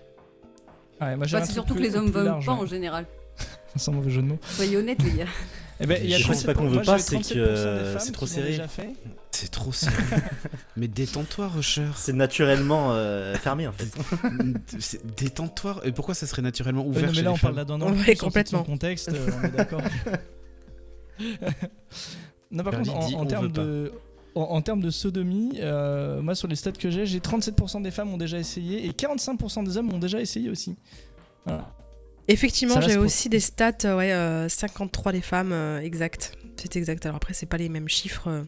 Ouais, 1.03 1.17
moi, 1.17 1.27
bah, 1.31 1.45
c'est 1.45 1.53
surtout 1.53 1.75
que 1.75 1.81
les 1.81 1.97
hommes 1.97 2.11
vont 2.11 2.41
pas 2.41 2.53
en 2.53 2.67
général. 2.67 3.07
Sans 3.77 3.93
mauvais 3.93 4.11
jeu 4.11 4.23
de 4.23 4.29
mots. 4.29 4.39
Soyez 4.47 4.77
honnêtes, 4.77 5.03
les 5.03 5.13
gars. 5.13 5.27
Eh 5.81 5.87
ben, 5.87 6.01
y 6.07 6.15
a 6.15 6.19
je 6.19 6.27
pense 6.29 6.45
pas 6.45 6.55
qu'on 6.55 6.69
veut 6.69 6.83
pas, 6.83 6.99
c'est 6.99 7.19
que 7.19 7.97
c'est 7.99 8.13
trop 8.13 8.27
serré. 8.27 8.61
C'est 9.33 9.51
trop 9.51 9.73
serré. 9.73 9.97
Mais 10.77 10.87
détends-toi, 10.87 11.49
Rusher. 11.49 11.89
C'est 11.97 12.13
naturellement 12.13 12.93
euh, 12.93 13.35
fermé 13.35 13.67
en 13.67 13.73
fait. 13.73 13.89
détends-toi. 15.17 15.81
Et 15.83 15.91
pourquoi 15.91 16.15
ça 16.15 16.29
serait 16.29 16.43
naturellement 16.43 16.87
ouvert 16.87 17.09
ouais, 17.09 17.17
mais 17.17 17.23
là, 17.23 17.33
on 17.33 17.39
parle 17.39 17.57
là-dedans. 17.57 17.93
Ouais, 17.95 18.15
complètement. 18.15 18.63
contexte, 18.63 19.09
euh, 19.09 19.29
on 19.43 19.45
est 19.45 19.51
d'accord. 19.51 19.83
non, 22.53 22.63
par 22.63 22.75
contre, 22.75 23.17
en, 23.17 23.27
termes 23.27 23.51
de. 23.51 23.93
En, 24.35 24.63
termes 24.63 24.81
de 24.81 24.91
sodomie, 24.91 25.59
euh, 25.61 26.23
moi 26.23 26.35
sur 26.35 26.49
les 26.49 26.57
stats 26.57 26.73
que 26.73 26.91
j'ai, 26.91 27.05
j'ai 27.05 27.19
37% 27.19 27.83
des 27.83 27.91
femmes 27.91 28.13
ont 28.15 28.17
déjà 28.17 28.39
essayé 28.39 28.87
et 28.87 28.91
45% 28.91 29.65
des 29.65 29.77
hommes 29.77 29.93
ont 29.93 29.99
déjà 29.99 30.21
essayé 30.21 30.49
aussi. 30.49 30.77
Voilà. 31.45 31.75
Effectivement, 32.29 32.81
j'ai 32.81 32.97
aussi 32.97 33.29
des 33.29 33.41
stats, 33.41 33.73
euh, 33.85 33.97
ouais, 33.97 34.49
53 34.49 35.11
euh, 35.11 35.13
des 35.13 35.21
femmes, 35.21 35.53
euh, 35.53 35.81
exact. 35.81 36.37
C'est 36.57 36.77
exact. 36.77 37.05
Alors 37.05 37.17
après, 37.17 37.35
c'est 37.35 37.47
pas 37.47 37.57
les 37.57 37.69
mêmes 37.69 37.89
chiffres. 37.89 38.45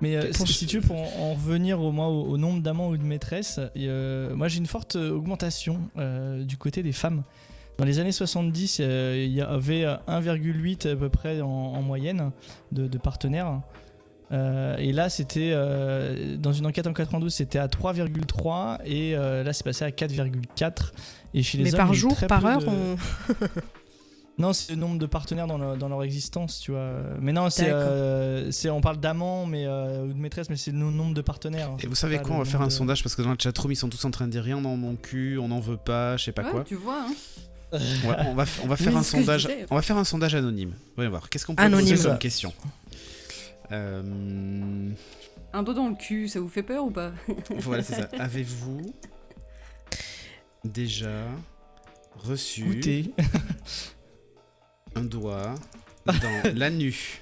Mais 0.00 0.32
si, 0.32 0.66
tu 0.66 0.80
veux, 0.80 0.86
pour 0.86 0.96
en, 0.96 1.32
revenir 1.32 1.80
au, 1.80 1.90
moins 1.90 2.08
au, 2.08 2.36
nombre 2.36 2.60
d'amants 2.60 2.90
ou 2.90 2.96
de 2.98 3.02
maîtresses, 3.02 3.58
moi 3.76 4.48
j'ai 4.48 4.58
une 4.58 4.66
forte 4.66 4.96
augmentation 4.96 5.80
du 6.40 6.58
côté 6.58 6.82
des 6.82 6.92
femmes. 6.92 7.22
Dans 7.78 7.84
les 7.84 7.98
années 8.00 8.12
70, 8.12 8.80
il 8.80 9.32
y 9.32 9.40
avait 9.40 9.84
1,8 9.84 10.92
à 10.92 10.96
peu 10.96 11.08
près 11.08 11.40
en, 11.40 11.80
moyenne 11.80 12.32
de, 12.72 12.86
de 12.86 12.98
partenaires. 12.98 13.62
Et 14.30 14.92
là, 14.92 15.08
c'était 15.08 15.54
dans 16.38 16.52
une 16.52 16.66
enquête 16.66 16.86
en 16.86 16.92
92, 16.92 17.32
c'était 17.32 17.58
à 17.58 17.66
3,3 17.66 18.78
et 18.84 19.14
là, 19.14 19.52
c'est 19.52 19.64
passé 19.64 19.84
à 19.84 19.90
4,4. 19.90 20.92
Et 21.36 21.42
chez 21.42 21.58
les 21.58 21.64
Mais 21.64 21.72
par 21.72 21.92
jour, 21.94 22.16
par 22.28 22.46
heure, 22.46 22.62
on... 22.66 22.96
Non, 24.36 24.52
c'est 24.52 24.72
le 24.72 24.80
nombre 24.80 24.98
de 24.98 25.06
partenaires 25.06 25.46
dans, 25.46 25.88
leur 25.88 26.02
existence, 26.02 26.58
tu 26.58 26.72
vois. 26.72 26.90
Mais 27.20 27.32
non, 27.32 27.50
c'est, 27.50 27.68
euh, 27.68 28.50
on 28.70 28.80
parle 28.80 28.98
d'amants 28.98 29.46
mais, 29.46 29.64
euh, 29.66 30.06
ou 30.06 30.12
de 30.12 30.18
maîtresses, 30.18 30.50
mais 30.50 30.56
c'est 30.56 30.72
le 30.72 30.78
nombre 30.78 31.14
de 31.14 31.20
partenaires. 31.20 31.70
Et 31.80 31.86
vous 31.86 31.94
savez 31.94 32.18
quoi 32.18 32.36
On 32.36 32.38
va 32.38 32.44
faire 32.44 32.62
un 32.62 32.70
sondage 32.70 33.02
parce 33.02 33.14
que 33.14 33.22
dans 33.22 33.30
le 33.30 33.36
chatroom, 33.38 33.70
ils 33.70 33.76
sont 33.76 33.88
tous 33.88 34.04
en 34.04 34.10
train 34.10 34.26
de 34.26 34.32
dire 34.32 34.42
rien 34.42 34.60
dans 34.60 34.76
mon 34.76 34.96
cul, 34.96 35.38
on 35.38 35.48
n'en 35.48 35.60
veut 35.60 35.76
pas, 35.76 36.16
je 36.16 36.24
sais 36.24 36.32
pas 36.32 36.42
ouais, 36.42 36.50
quoi. 36.50 36.64
Tu 36.64 36.74
vois, 36.74 37.06
hein 37.08 37.14
on 38.26 38.34
va, 38.34 38.44
on 38.64 38.68
va 38.68 38.76
faire 38.76 38.96
un 38.96 39.02
sondage. 39.02 39.48
On 39.70 39.76
va 39.76 39.82
faire 39.82 39.96
un 39.96 40.04
sondage 40.04 40.34
anonyme. 40.34 40.72
Voyons 40.96 41.10
voir. 41.10 41.28
Qu'est-ce 41.28 41.46
qu'on 41.46 41.54
peut 41.54 41.62
anonyme. 41.62 41.90
poser 41.90 42.08
comme 42.08 42.18
question? 42.18 42.52
Euh... 43.72 44.90
Un 45.52 45.62
dos 45.62 45.74
dans 45.74 45.88
le 45.88 45.94
cul, 45.94 46.28
ça 46.28 46.40
vous 46.40 46.48
fait 46.48 46.62
peur 46.62 46.84
ou 46.84 46.90
pas? 46.90 47.12
Voilà, 47.58 47.82
c'est 47.82 47.94
ça. 47.94 48.08
Avez-vous 48.18 48.92
déjà 50.64 51.26
reçu 52.16 53.12
un 54.94 55.04
doigt 55.04 55.54
dans 56.06 56.54
la 56.54 56.70
nuit. 56.70 57.20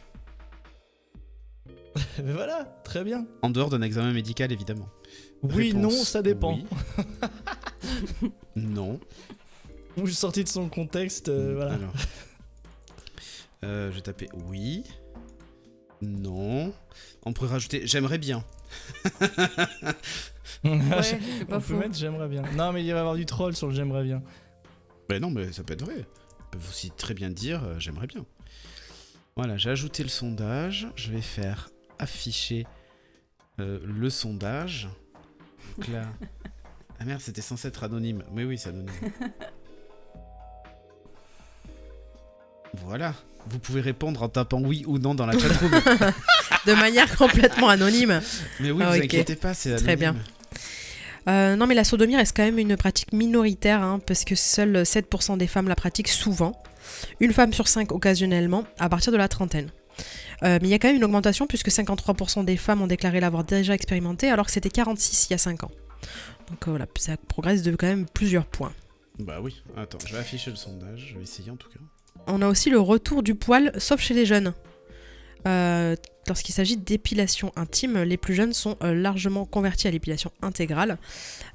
Mais 2.24 2.32
voilà, 2.32 2.64
très 2.85 3.05
bien. 3.05 3.27
En 3.43 3.51
dehors 3.51 3.70
d'un 3.70 3.82
examen 3.82 4.12
médical, 4.12 4.52
évidemment. 4.52 4.89
Oui, 5.43 5.74
non, 5.74 5.90
ça 5.90 6.23
dépend. 6.23 6.59
non. 8.56 9.01
Ou 9.97 10.06
sorti 10.09 10.44
de 10.44 10.48
son 10.48 10.69
contexte, 10.69 11.28
euh, 11.28 11.55
voilà. 11.56 11.74
Alors. 11.74 11.93
Euh, 13.64 13.90
je 13.90 13.97
vais 13.97 14.02
taper 14.02 14.28
oui. 14.47 14.85
Non. 16.03 16.74
On 17.24 17.33
pourrait 17.33 17.51
rajouter 17.51 17.87
j'aimerais 17.87 18.19
bien. 18.19 18.45
Ouais, 20.65 21.03
c'est 21.03 21.45
pas 21.47 21.57
On 21.57 21.61
peut 21.61 21.74
mettre 21.74 21.95
j'aimerais 21.97 22.29
bien. 22.29 22.43
Non, 22.57 22.73
mais 22.73 22.85
il 22.85 22.91
va 22.91 22.99
y 22.99 23.01
avoir 23.01 23.16
du 23.16 23.27
troll 23.27 23.57
sur 23.57 23.66
le 23.69 23.74
j'aimerais 23.74 24.05
bien. 24.05 24.23
Ben 25.09 25.20
non, 25.20 25.31
mais 25.31 25.51
ça 25.53 25.65
peut 25.65 25.73
être 25.73 25.85
vrai. 25.85 26.07
On 26.41 26.51
peut 26.53 26.59
aussi 26.69 26.91
très 26.91 27.15
bien 27.15 27.31
dire 27.31 27.65
euh, 27.65 27.79
j'aimerais 27.79 28.07
bien. 28.07 28.24
Voilà, 29.35 29.57
j'ai 29.57 29.70
ajouté 29.70 30.03
le 30.03 30.09
sondage. 30.09 30.89
Je 30.95 31.11
vais 31.11 31.20
faire 31.20 31.70
afficher 31.99 32.66
euh, 33.61 33.81
le 33.85 34.11
sondage. 34.11 34.89
Donc 35.79 35.89
là. 35.89 36.03
Ah 37.01 37.05
merde, 37.05 37.20
c'était 37.20 37.43
censé 37.43 37.66
être 37.66 37.83
anonyme. 37.83 38.23
Mais 38.31 38.45
oui, 38.45 38.57
c'est 38.57 38.69
anonyme. 38.69 38.93
Voilà. 42.86 43.15
Vous 43.49 43.59
pouvez 43.59 43.81
répondre 43.81 44.23
en 44.23 44.28
tapant 44.28 44.61
oui 44.62 44.85
ou 44.86 44.99
non 44.99 45.15
dans 45.15 45.27
la 45.27 45.36
chatroom. 45.39 45.70
de 46.66 46.74
manière 46.74 47.16
complètement 47.16 47.69
anonyme. 47.69 48.20
Mais 48.61 48.70
oui, 48.70 48.82
ah, 48.86 48.90
vous 48.90 49.03
inquiétez 49.03 49.36
pas, 49.36 49.55
c'est 49.55 49.70
anonyme. 49.70 49.86
Très 49.86 49.97
bien. 49.97 50.16
Euh, 51.28 51.57
non, 51.57 51.66
mais 51.66 51.74
la 51.74 51.85
sodomie 51.85 52.16
reste 52.16 52.36
quand 52.36 52.44
même 52.44 52.59
une 52.59 52.77
pratique 52.77 53.12
minoritaire, 53.12 53.82
hein, 53.82 54.01
parce 54.07 54.24
que 54.24 54.35
seuls 54.35 54.82
7% 54.82 55.39
des 55.39 55.47
femmes 55.47 55.69
la 55.69 55.74
pratiquent 55.74 56.09
souvent. 56.09 56.61
Une 57.20 57.32
femme 57.32 57.53
sur 57.53 57.69
5 57.69 57.93
occasionnellement, 57.93 58.65
à 58.78 58.89
partir 58.89 59.12
de 59.12 59.16
la 59.16 59.28
trentaine. 59.28 59.70
Euh, 60.43 60.59
mais 60.61 60.69
il 60.69 60.70
y 60.70 60.74
a 60.74 60.78
quand 60.78 60.89
même 60.89 60.97
une 60.97 61.05
augmentation, 61.05 61.47
puisque 61.47 61.69
53% 61.69 62.44
des 62.44 62.57
femmes 62.57 62.82
ont 62.82 62.86
déclaré 62.86 63.20
l'avoir 63.20 63.44
déjà 63.44 63.74
expérimenté, 63.74 64.31
alors 64.31 64.47
que 64.47 64.53
c'était 64.53 64.70
46 64.70 65.28
il 65.28 65.32
y 65.32 65.35
a 65.35 65.39
5 65.39 65.65
ans. 65.65 65.70
Donc 66.49 66.66
euh, 66.66 66.70
voilà, 66.70 66.86
ça 66.99 67.16
progresse 67.16 67.62
de 67.62 67.74
quand 67.77 67.86
même 67.86 68.07
plusieurs 68.12 68.47
points. 68.47 68.73
Bah 69.19 69.39
oui, 69.40 69.62
attends, 69.77 69.99
je 70.05 70.12
vais 70.12 70.19
afficher 70.19 70.51
le 70.51 70.57
sondage, 70.57 71.11
je 71.11 71.16
vais 71.16 71.23
essayer 71.23 71.51
en 71.51 71.57
tout 71.57 71.69
cas. 71.69 71.78
On 72.27 72.43
a 72.43 72.49
aussi 72.49 72.70
le 72.70 72.78
retour 72.78 73.23
du 73.23 73.35
poil, 73.35 73.73
sauf 73.78 74.01
chez 74.01 74.15
les 74.15 74.27
jeunes. 74.27 74.55
Euh, 75.47 75.97
lorsqu'il 76.28 76.55
s'agit 76.55 76.77
d'épilation 76.77 77.53
intime, 77.57 78.03
les 78.03 78.16
plus 78.16 78.35
jeunes 78.35 78.53
sont 78.53 78.77
euh, 78.82 78.94
largement 78.94 79.44
convertis 79.44 79.89
à 79.89 79.90
l'épilation 79.90 80.31
intégrale, 80.40 80.99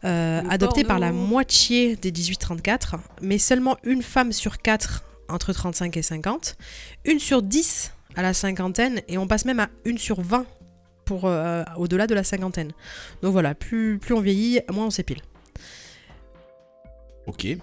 euh, 0.04 0.42
adoptée 0.50 0.84
par 0.84 1.00
la 1.00 1.12
moitié 1.12 1.96
des 1.96 2.12
18-34, 2.12 2.96
mais 3.22 3.38
seulement 3.38 3.78
une 3.84 4.04
femme 4.04 4.34
sur 4.34 4.58
quatre 4.58 5.06
entre 5.30 5.54
35 5.54 5.96
et 5.98 6.02
50, 6.02 6.58
une 7.06 7.20
sur 7.20 7.42
10 7.42 7.94
à 8.16 8.22
la 8.22 8.34
cinquantaine, 8.34 9.02
et 9.08 9.18
on 9.18 9.28
passe 9.28 9.46
même 9.46 9.60
à 9.60 9.70
une 9.86 9.98
sur 9.98 10.22
20 10.22 10.46
pour 11.06 11.24
au-delà 11.78 12.06
de 12.06 12.14
la 12.14 12.24
cinquantaine. 12.24 12.74
Donc 13.22 13.32
voilà, 13.32 13.56
plus, 13.56 13.98
plus 13.98 14.14
on 14.14 14.20
vieillit, 14.20 14.60
moins 14.70 14.88
on 14.88 14.90
s'épile. 14.90 15.22
Ok. 17.28 17.58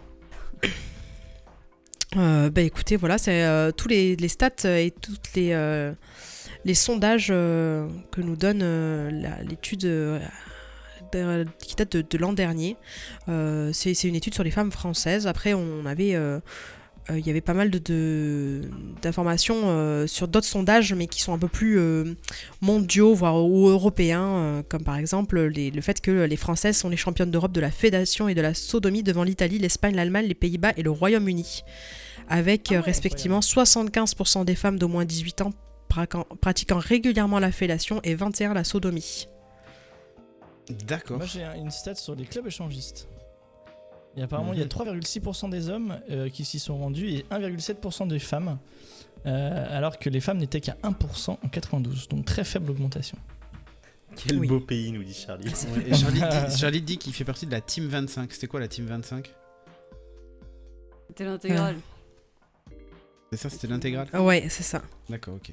Bah 2.15 2.61
écoutez, 2.61 2.97
voilà, 2.97 3.19
c'est 3.19 3.73
tous 3.77 3.89
les, 3.89 4.29
stats 4.29 4.65
et 4.65 4.91
toutes 4.91 5.35
les, 5.35 5.55
les 6.65 6.75
sondages 6.75 7.29
euh, 7.31 7.87
que 8.11 8.21
nous 8.21 8.37
donne 8.37 8.61
euh, 8.63 9.11
l'étude 9.49 9.85
euh, 9.85 10.19
qui 11.59 11.77
date 11.77 11.97
de, 11.97 12.19
l'an 12.19 12.33
dernier. 12.33 12.77
c'est 13.73 14.05
une 14.05 14.17
étude 14.17 14.35
sur 14.35 14.43
les 14.43 14.51
femmes 14.51 14.73
françaises. 14.73 15.29
Après, 15.29 15.55
on 15.55 15.87
avait 15.87 16.19
il 17.11 17.27
y 17.27 17.31
avait 17.31 17.41
pas 17.41 17.55
mal 17.55 17.71
d'informations 17.71 20.07
sur 20.09 20.27
d'autres 20.27 20.47
sondages, 20.47 20.93
mais 20.93 21.07
qui 21.07 21.23
sont 21.23 21.33
un 21.33 21.39
peu 21.39 21.47
plus 21.47 21.79
mondiaux, 22.61 23.15
voire 23.15 23.37
européens, 23.37 24.65
comme 24.69 24.83
par 24.83 24.97
exemple 24.97 25.41
le 25.41 25.81
fait 25.83 26.01
que 26.01 26.25
les 26.25 26.37
Françaises 26.37 26.79
sont 26.79 26.89
les 26.89 26.97
championnes 26.97 27.31
d'Europe 27.31 27.53
de 27.53 27.61
la 27.61 27.71
fédation 27.71 28.29
et 28.29 28.35
de 28.35 28.41
la 28.41 28.53
sodomie 28.53 29.05
devant 29.05 29.23
l'Italie, 29.23 29.61
l'Espagne, 29.61 29.95
l'Allemagne, 29.95 30.27
les 30.27 30.35
Pays-Bas 30.35 30.73
et 30.77 30.83
le 30.83 30.91
Royaume-Uni, 30.91 31.63
avec 32.29 32.73
ah 32.73 32.81
respectivement 32.81 33.41
75% 33.41 34.45
des 34.45 34.55
femmes 34.55 34.79
d'au 34.79 34.89
moins 34.89 35.05
18 35.05 35.43
ans 35.43 35.53
pratiquant 36.41 36.79
régulièrement 36.79 37.39
la 37.39 37.53
fellation 37.53 38.01
et 38.03 38.15
21 38.15 38.55
la 38.55 38.65
sodomie. 38.65 39.27
D'accord. 40.87 41.19
Moi 41.19 41.27
j'ai 41.27 41.45
une 41.57 41.71
stat 41.71 41.95
sur 41.95 42.15
les 42.15 42.25
clubs 42.25 42.47
échangistes. 42.47 43.09
Et 44.17 44.23
apparemment, 44.23 44.53
il 44.53 44.61
y 44.61 44.63
a 44.63 44.67
3,6% 44.67 45.47
mhm. 45.47 45.51
des 45.51 45.69
hommes 45.69 46.01
euh, 46.11 46.29
qui 46.29 46.45
s'y 46.45 46.59
sont 46.59 46.79
rendus 46.79 47.11
et 47.11 47.27
1,7% 47.31 48.07
des 48.07 48.21
femmes, 48.21 48.59
euh, 49.27 49.77
alors 49.77 49.99
que 49.99 50.09
les 50.09 50.21
femmes 50.21 50.39
n'étaient 50.39 50.61
qu'à 50.61 50.77
1% 50.85 51.31
en 51.31 51.49
92. 51.49 52.09
Donc 52.09 52.25
très 52.25 52.45
faible 52.45 52.71
augmentation. 52.71 53.19
Quel 54.17 54.39
beau 54.39 54.61
pays, 54.61 54.93
nous 54.93 55.03
dit 55.03 55.15
Charlie. 55.15 55.51
Charlie, 56.57 56.83
dit, 56.83 56.99
qu'il 56.99 57.13
fait 57.13 57.25
partie 57.25 57.47
de 57.47 57.51
la 57.51 57.61
Team 57.61 57.89
25. 57.89 58.33
C'était 58.33 58.47
quoi 58.47 58.61
la 58.61 58.69
Team 58.69 58.87
25 58.87 59.35
C'était 61.09 61.25
l'intégrale. 61.25 61.77
C'est 63.33 63.39
ça, 63.39 63.51
c'était 63.51 63.67
l'intégrale 63.67 64.09
Ouais, 64.15 64.47
c'est 64.49 64.63
ça. 64.63 64.83
D'accord, 65.09 65.35
ok. 65.35 65.51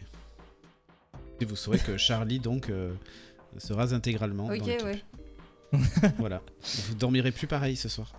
Et 1.39 1.45
vous 1.45 1.55
saurez 1.55 1.79
que 1.79 1.97
Charlie, 1.97 2.39
donc, 2.39 2.69
euh, 2.69 2.93
se 3.57 3.73
rase 3.73 3.93
intégralement. 3.93 4.47
Ok, 4.47 4.67
ouais. 4.67 5.03
voilà. 6.19 6.41
Vous 6.87 6.95
dormirez 6.95 7.31
plus 7.31 7.47
pareil 7.47 7.75
ce 7.75 7.89
soir. 7.89 8.13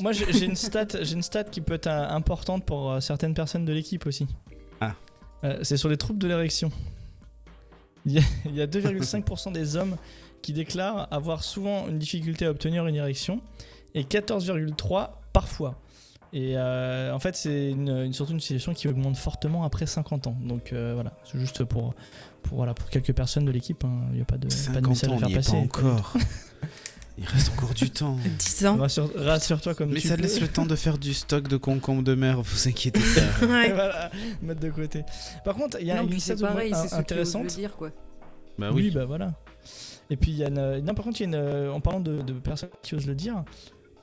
Moi, 0.00 0.12
j'ai 0.12 0.44
une 0.44 0.56
stat, 0.56 0.88
j'ai 1.02 1.14
une 1.14 1.22
stat 1.22 1.44
qui 1.44 1.60
peut 1.60 1.74
être 1.74 1.86
euh, 1.86 2.08
importante 2.08 2.64
pour 2.64 2.90
euh, 2.90 3.00
certaines 3.00 3.34
personnes 3.34 3.64
de 3.64 3.72
l'équipe 3.72 4.06
aussi. 4.06 4.26
Ah. 4.80 4.94
c'est 5.62 5.76
sur 5.76 5.88
les 5.88 5.96
troubles 5.96 6.18
de 6.18 6.26
l'érection. 6.26 6.70
Il 8.06 8.12
y 8.12 8.60
a, 8.60 8.66
2,5% 8.66 9.52
des 9.52 9.76
hommes 9.76 9.96
qui 10.42 10.52
déclarent 10.52 11.08
avoir 11.12 11.44
souvent 11.44 11.86
une 11.88 11.98
difficulté 11.98 12.46
à 12.46 12.50
obtenir 12.50 12.86
une 12.86 12.96
érection 12.96 13.40
et 13.94 14.02
14,3% 14.02 15.08
parfois. 15.32 15.78
Et 16.34 16.58
en 16.58 17.18
fait, 17.20 17.36
c'est 17.36 17.70
une, 17.70 18.12
surtout 18.12 18.32
une 18.32 18.40
situation 18.40 18.74
qui 18.74 18.88
augmente 18.88 19.16
fortement 19.16 19.64
après 19.64 19.86
50 19.86 20.26
ans. 20.26 20.36
Donc 20.42 20.72
voilà, 20.72 21.16
c'est 21.24 21.38
juste 21.38 21.64
pour, 21.64 21.94
pour, 22.42 22.56
voilà, 22.56 22.74
pour 22.74 22.90
quelques 22.90 23.12
personnes 23.12 23.44
de 23.44 23.52
l'équipe. 23.52 23.84
Hein. 23.84 24.00
Il 24.10 24.16
n'y 24.16 24.22
a 24.22 24.24
pas 24.24 24.36
de, 24.36 24.48
pas 24.72 24.80
de 24.80 24.88
message 24.88 25.10
ans, 25.10 25.16
à 25.16 25.18
faire 25.20 25.36
passer. 25.36 25.52
Pas 25.52 25.58
encore. 25.58 26.12
Il 27.16 27.24
reste 27.26 27.52
encore 27.52 27.74
du 27.74 27.90
temps. 27.90 28.16
10 28.38 28.66
ans. 28.66 28.78
Rassure-toi 29.16 29.74
comme 29.74 29.90
Mais 29.90 30.00
tu 30.00 30.08
ça 30.08 30.16
laisse 30.16 30.40
le 30.40 30.48
temps 30.48 30.66
de 30.66 30.74
faire 30.74 30.98
du 30.98 31.14
stock 31.14 31.46
de 31.46 31.56
concombres 31.56 32.02
de 32.02 32.14
mer, 32.14 32.42
vous 32.42 32.68
inquiétez 32.68 33.00
pas. 33.00 33.46
ouais. 33.46 33.72
voilà, 33.72 34.10
mettre 34.42 34.60
de 34.60 34.70
côté. 34.70 35.04
Par 35.44 35.54
contre, 35.54 35.78
il 35.80 35.86
y 35.86 35.90
a 35.92 36.02
une 36.02 36.18
stat 36.18 36.34
intéressante. 36.92 37.46
dire, 37.46 37.76
quoi. 37.76 37.90
Bah 38.58 38.70
oui. 38.72 38.84
oui. 38.84 38.90
bah 38.90 39.04
voilà. 39.04 39.32
Et 40.10 40.16
puis 40.16 40.32
il 40.32 40.36
y 40.36 40.44
a 40.44 40.48
une. 40.48 40.80
Non, 40.84 40.94
par 40.94 41.04
contre, 41.04 41.20
il 41.20 41.30
y 41.30 41.34
a 41.34 41.38
une. 41.38 41.70
En 41.70 41.80
parlant 41.80 42.00
de, 42.00 42.20
personnes 42.32 42.70
qui 42.82 42.94
osent 42.94 43.06
le 43.06 43.14
dire, 43.14 43.44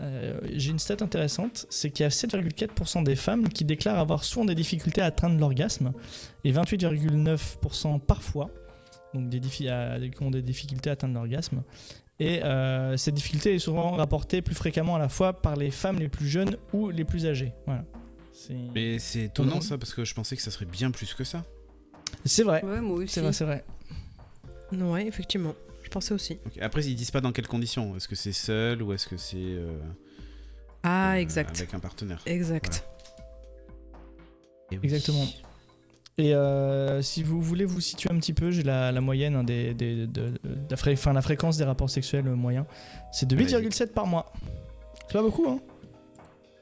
euh, 0.01 0.39
j'ai 0.53 0.71
une 0.71 0.79
stat 0.79 0.97
intéressante 1.01 1.67
c'est 1.69 1.91
qu'il 1.91 2.03
y 2.03 2.07
a 2.07 2.09
7,4% 2.09 3.03
des 3.03 3.15
femmes 3.15 3.49
qui 3.49 3.65
déclarent 3.65 3.99
avoir 3.99 4.23
souvent 4.23 4.45
des 4.45 4.55
difficultés 4.55 5.01
à 5.01 5.05
atteindre 5.05 5.39
l'orgasme 5.39 5.93
et 6.43 6.51
28,9% 6.51 7.99
parfois. 7.99 8.49
Donc 9.13 9.29
des, 9.29 9.39
qui 9.41 9.67
ont 10.21 10.31
des 10.31 10.41
difficultés 10.41 10.89
à 10.89 10.93
atteindre 10.93 11.15
l'orgasme. 11.15 11.63
Et 12.19 12.43
euh, 12.43 12.97
cette 12.97 13.15
difficulté 13.15 13.55
est 13.55 13.59
souvent 13.59 13.91
rapportée 13.91 14.41
plus 14.41 14.55
fréquemment 14.55 14.95
à 14.95 14.99
la 14.99 15.09
fois 15.09 15.33
par 15.33 15.55
les 15.55 15.71
femmes 15.71 15.99
les 15.99 16.07
plus 16.07 16.27
jeunes 16.27 16.55
ou 16.71 16.89
les 16.89 17.03
plus 17.03 17.25
âgées. 17.25 17.53
Voilà. 17.65 17.83
Mais 18.73 18.99
c'est 18.99 19.23
étonnant 19.23 19.61
ça 19.61 19.77
parce 19.77 19.93
que 19.93 20.05
je 20.05 20.13
pensais 20.13 20.35
que 20.35 20.41
ça 20.41 20.51
serait 20.51 20.65
bien 20.65 20.91
plus 20.91 21.13
que 21.13 21.23
ça. 21.23 21.43
C'est 22.25 22.43
vrai. 22.43 22.63
Ouais, 22.63 22.81
moi 22.81 22.97
aussi. 22.97 23.13
C'est 23.13 23.21
vrai, 23.21 23.33
c'est 23.33 23.45
vrai. 23.45 23.63
Ouais, 24.71 25.05
effectivement. 25.05 25.55
Pensais 25.91 26.13
aussi. 26.13 26.39
Après, 26.61 26.85
ils 26.85 26.95
disent 26.95 27.11
pas 27.11 27.19
dans 27.19 27.33
quelles 27.33 27.47
conditions. 27.47 27.97
Est-ce 27.97 28.07
que 28.07 28.15
c'est 28.15 28.31
seul 28.31 28.81
ou 28.81 28.93
est-ce 28.93 29.07
que 29.07 29.17
c'est. 29.17 29.35
Euh, 29.37 29.77
ah, 30.83 31.11
euh, 31.11 31.15
exact. 31.15 31.57
Avec 31.57 31.73
un 31.73 31.79
partenaire. 31.79 32.21
Exact. 32.25 32.85
Exactement. 34.71 35.25
Et 36.17 36.33
euh, 36.33 37.01
si 37.01 37.23
vous 37.23 37.41
voulez 37.41 37.65
vous 37.65 37.81
situer 37.81 38.09
un 38.09 38.17
petit 38.19 38.31
peu, 38.31 38.51
j'ai 38.51 38.63
la, 38.63 39.01
moyenne 39.01 39.35
hein, 39.35 39.43
des, 39.43 39.73
de, 39.73 40.33
la, 40.69 40.77
fréquence 41.21 41.57
des 41.57 41.65
rapports 41.65 41.89
sexuels 41.89 42.23
moyens. 42.23 42.65
C'est 43.11 43.27
de 43.27 43.35
8,7 43.35 43.87
par 43.87 44.07
mois. 44.07 44.31
C'est 45.07 45.13
pas 45.13 45.21
beaucoup, 45.21 45.49
hein 45.49 45.59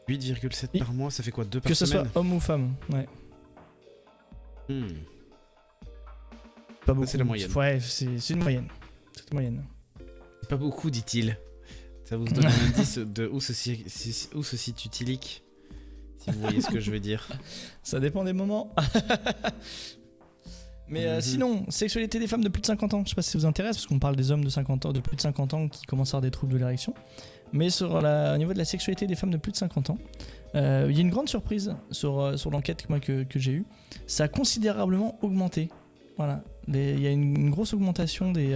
8,7 0.08 0.80
par 0.80 0.92
mois, 0.92 1.12
ça 1.12 1.22
fait 1.22 1.30
quoi 1.30 1.46
Deux 1.46 1.62
par 1.62 1.70
Que 1.70 1.76
ce 1.76 1.86
soit 1.86 2.06
homme 2.16 2.34
ou 2.34 2.40
femme, 2.40 2.74
ouais. 2.92 3.08
Hmm. 4.70 4.88
Pas 6.86 6.94
beaucoup. 6.94 7.08
C'est 7.08 7.20
la 7.20 7.26
moyenne. 7.26 7.52
Ouais, 7.54 7.80
c'est 7.80 8.30
une 8.30 8.42
moyenne. 8.42 8.68
C'est 9.20 9.32
une 9.32 9.36
moyenne. 9.36 9.64
Pas 10.48 10.58
beaucoup, 10.58 10.90
dit-il. 10.90 11.38
Ça 12.06 12.18
vous 12.18 12.26
donne 12.26 12.46
un 12.46 12.50
indice 12.68 12.98
de 12.98 13.28
où 13.28 13.42
se, 13.42 13.54
où 14.36 14.44
se 14.44 14.58
situe 14.58 14.90
si 16.20 16.32
vous 16.32 16.40
voyez 16.40 16.62
ce 16.62 16.70
que 16.70 16.80
je 16.80 16.92
veux 16.92 17.00
dire. 17.00 17.28
Ça 17.84 18.00
dépend 18.00 18.24
des 18.24 18.34
moments. 18.34 18.74
Mais 20.88 21.06
euh, 21.06 21.16
mhm. 21.16 21.22
sinon, 21.22 21.66
sexualité 21.70 22.18
des 22.18 22.28
femmes 22.28 22.44
de 22.44 22.50
plus 22.50 22.62
de 22.62 22.66
50 22.66 22.94
ans, 22.96 23.04
je 23.06 23.10
sais 23.10 23.16
pas 23.16 23.22
si 23.22 23.30
ça 23.30 23.38
vous 23.38 23.46
intéresse, 23.46 23.76
parce 23.76 23.86
qu'on 23.86 24.00
parle 24.00 24.16
des 24.16 24.32
hommes 24.32 24.44
de 24.44 24.50
50 24.50 24.88
ans, 24.88 24.92
de 24.92 25.00
plus 25.00 25.16
de 25.16 25.22
50 25.22 25.54
ans 25.54 25.68
qui 25.68 25.86
commencent 25.86 26.16
à 26.16 26.18
avoir 26.18 26.24
des 26.24 26.32
troubles 26.32 26.54
de 26.54 26.58
l'érection. 26.58 26.96
Mais 27.54 27.70
sur 27.70 28.02
la, 28.02 28.34
au 28.34 28.38
niveau 28.38 28.54
de 28.54 28.58
la 28.58 28.66
sexualité 28.66 29.06
des 29.06 29.16
femmes 29.16 29.30
de 29.30 29.38
plus 29.38 29.52
de 29.52 29.58
50 29.58 29.92
ans, 29.92 30.00
euh, 30.56 30.88
il 30.90 30.96
y 30.96 30.98
a 30.98 31.02
une 31.02 31.12
grande 31.12 31.30
surprise 31.30 31.76
sur, 31.92 32.20
euh, 32.20 32.38
sur 32.38 32.50
l'enquête 32.50 32.88
que, 32.88 33.24
que 33.24 33.38
j'ai 33.38 33.52
eue. 33.52 33.66
Ça 34.08 34.24
a 34.24 34.28
considérablement 34.28 35.20
augmenté. 35.22 35.70
Voilà. 36.18 36.44
Il 36.72 37.02
y 37.02 37.08
a 37.08 37.12
une, 37.12 37.50
grosse 37.50 37.74
augmentation 37.74 38.32
des. 38.32 38.56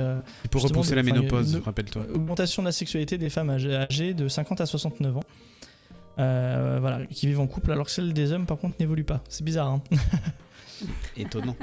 pour 0.52 0.62
repousser 0.62 0.96
la 0.96 1.04
ménopause, 1.04 1.62
rappelle-toi. 1.66 2.06
Augmentation 2.14 2.62
de 2.62 2.68
la 2.68 2.72
sexualité 2.72 3.18
des 3.18 3.30
femmes 3.30 3.50
âgées 3.50 4.14
de 4.14 4.28
50 4.28 4.62
à 4.62 4.66
69 4.66 5.18
ans. 5.18 5.24
Euh, 6.20 6.78
voilà, 6.80 7.06
qui 7.08 7.28
vivent 7.28 7.40
en 7.40 7.48
couple, 7.48 7.72
alors 7.72 7.86
que 7.86 7.92
celle 7.92 8.14
des 8.14 8.32
hommes, 8.32 8.46
par 8.46 8.58
contre, 8.58 8.76
n'évolue 8.80 9.04
pas. 9.04 9.22
C'est 9.30 9.44
bizarre. 9.44 9.68
Hein 9.68 9.82
Étonnant. 11.18 11.56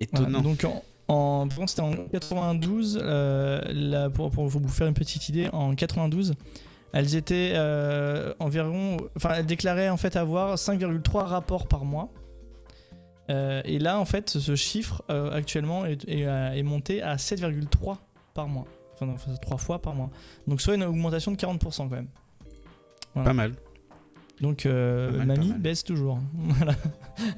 Étonnant. 0.00 0.40
donc, 0.40 0.64
en, 0.64 0.82
en 1.08 1.66
c'était 1.66 1.82
en 1.82 1.94
92, 2.10 3.00
euh, 3.00 4.10
pour, 4.10 4.30
pour, 4.30 4.48
vous 4.48 4.68
faire 4.68 4.88
une 4.88 4.94
petite 4.94 5.28
idée, 5.28 5.48
en 5.52 5.74
92, 5.74 6.34
elles 6.92 7.14
étaient 7.14 7.52
euh, 7.54 8.34
environ. 8.40 8.96
Enfin, 9.16 9.34
elles 9.36 9.46
déclaraient 9.46 9.90
en 9.90 9.96
fait 9.96 10.16
avoir 10.16 10.56
5,3 10.56 11.24
rapports 11.24 11.68
par 11.68 11.84
mois. 11.84 12.10
Et 13.28 13.78
là, 13.78 13.98
en 13.98 14.04
fait, 14.04 14.30
ce 14.30 14.54
chiffre 14.54 15.02
actuellement 15.08 15.86
est, 15.86 16.08
est, 16.08 16.62
monté 16.62 17.02
à 17.02 17.16
7,3 17.16 17.96
par 18.34 18.48
mois. 18.48 18.66
Enfin, 18.94 19.14
3 19.42 19.56
fois 19.58 19.82
par 19.82 19.94
mois. 19.94 20.10
Donc, 20.46 20.60
soit 20.60 20.74
une 20.74 20.84
augmentation 20.84 21.32
de 21.32 21.36
40% 21.36 21.76
quand 21.76 21.90
même. 21.90 22.08
Pas 23.14 23.32
mal. 23.32 23.54
Donc, 24.40 24.66
euh, 24.66 25.24
mamie 25.24 25.52
baisse 25.52 25.84
toujours. 25.84 26.18
voilà. 26.34 26.74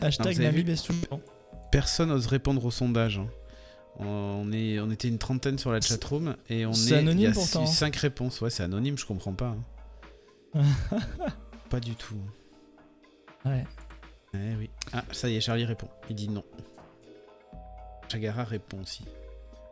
Hashtag 0.01 0.39
mamie 0.39 0.63
baisse 0.63 0.83
toujours. 0.83 1.21
Personne 1.71 2.09
n'ose 2.09 2.27
répondre 2.27 2.65
au 2.65 2.71
sondage. 2.71 3.19
Hein. 3.19 3.29
On, 3.99 4.53
est, 4.53 4.79
on 4.81 4.91
était 4.91 5.09
une 5.09 5.19
trentaine 5.19 5.59
sur 5.59 5.73
la 5.73 5.81
chatroom 5.81 6.37
et 6.49 6.67
on 6.67 6.73
est. 6.73 6.93
anonyme 6.93 7.19
il 7.19 7.25
y 7.25 7.27
a 7.27 7.33
pourtant. 7.33 7.67
5 7.67 7.97
réponses. 7.97 8.41
Ouais, 8.41 8.51
c'est 8.51 8.63
anonyme, 8.63 8.97
je 8.99 9.07
comprends 9.07 9.33
pas. 9.33 9.55
Hein. 10.55 10.63
pas 11.71 11.81
du 11.81 11.95
tout. 11.95 12.17
Ouais. 13.45 13.65
Eh 14.53 14.57
oui. 14.57 14.71
Ah, 14.93 15.05
ça 15.13 15.29
y 15.29 15.37
est, 15.37 15.41
Charlie 15.41 15.65
répond. 15.65 15.89
Il 16.09 16.17
dit 16.17 16.29
non. 16.29 16.45
Chagara 18.11 18.45
répond 18.45 18.81
aussi. 18.81 19.05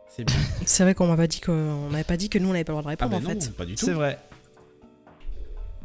C'est 0.09 0.23
bien. 0.23 0.35
c'est 0.65 0.83
vrai 0.83 0.93
qu'on 0.93 1.07
m'avait 1.07 1.27
dit 1.27 1.41
qu'on 1.41 1.89
n'avait 1.89 2.03
pas 2.03 2.17
dit 2.17 2.29
que 2.29 2.39
nous 2.39 2.49
on 2.49 2.53
n'avait 2.53 2.63
pas 2.63 2.73
le 2.73 2.79
droit 2.79 2.83
de 2.83 2.97
répondre 2.97 3.13
ah, 3.13 3.17
en 3.17 3.21
non, 3.21 3.41
fait. 3.41 3.51
Pas 3.55 3.65
du 3.65 3.75
tout. 3.75 3.85
C'est 3.85 3.93
vrai. 3.93 4.19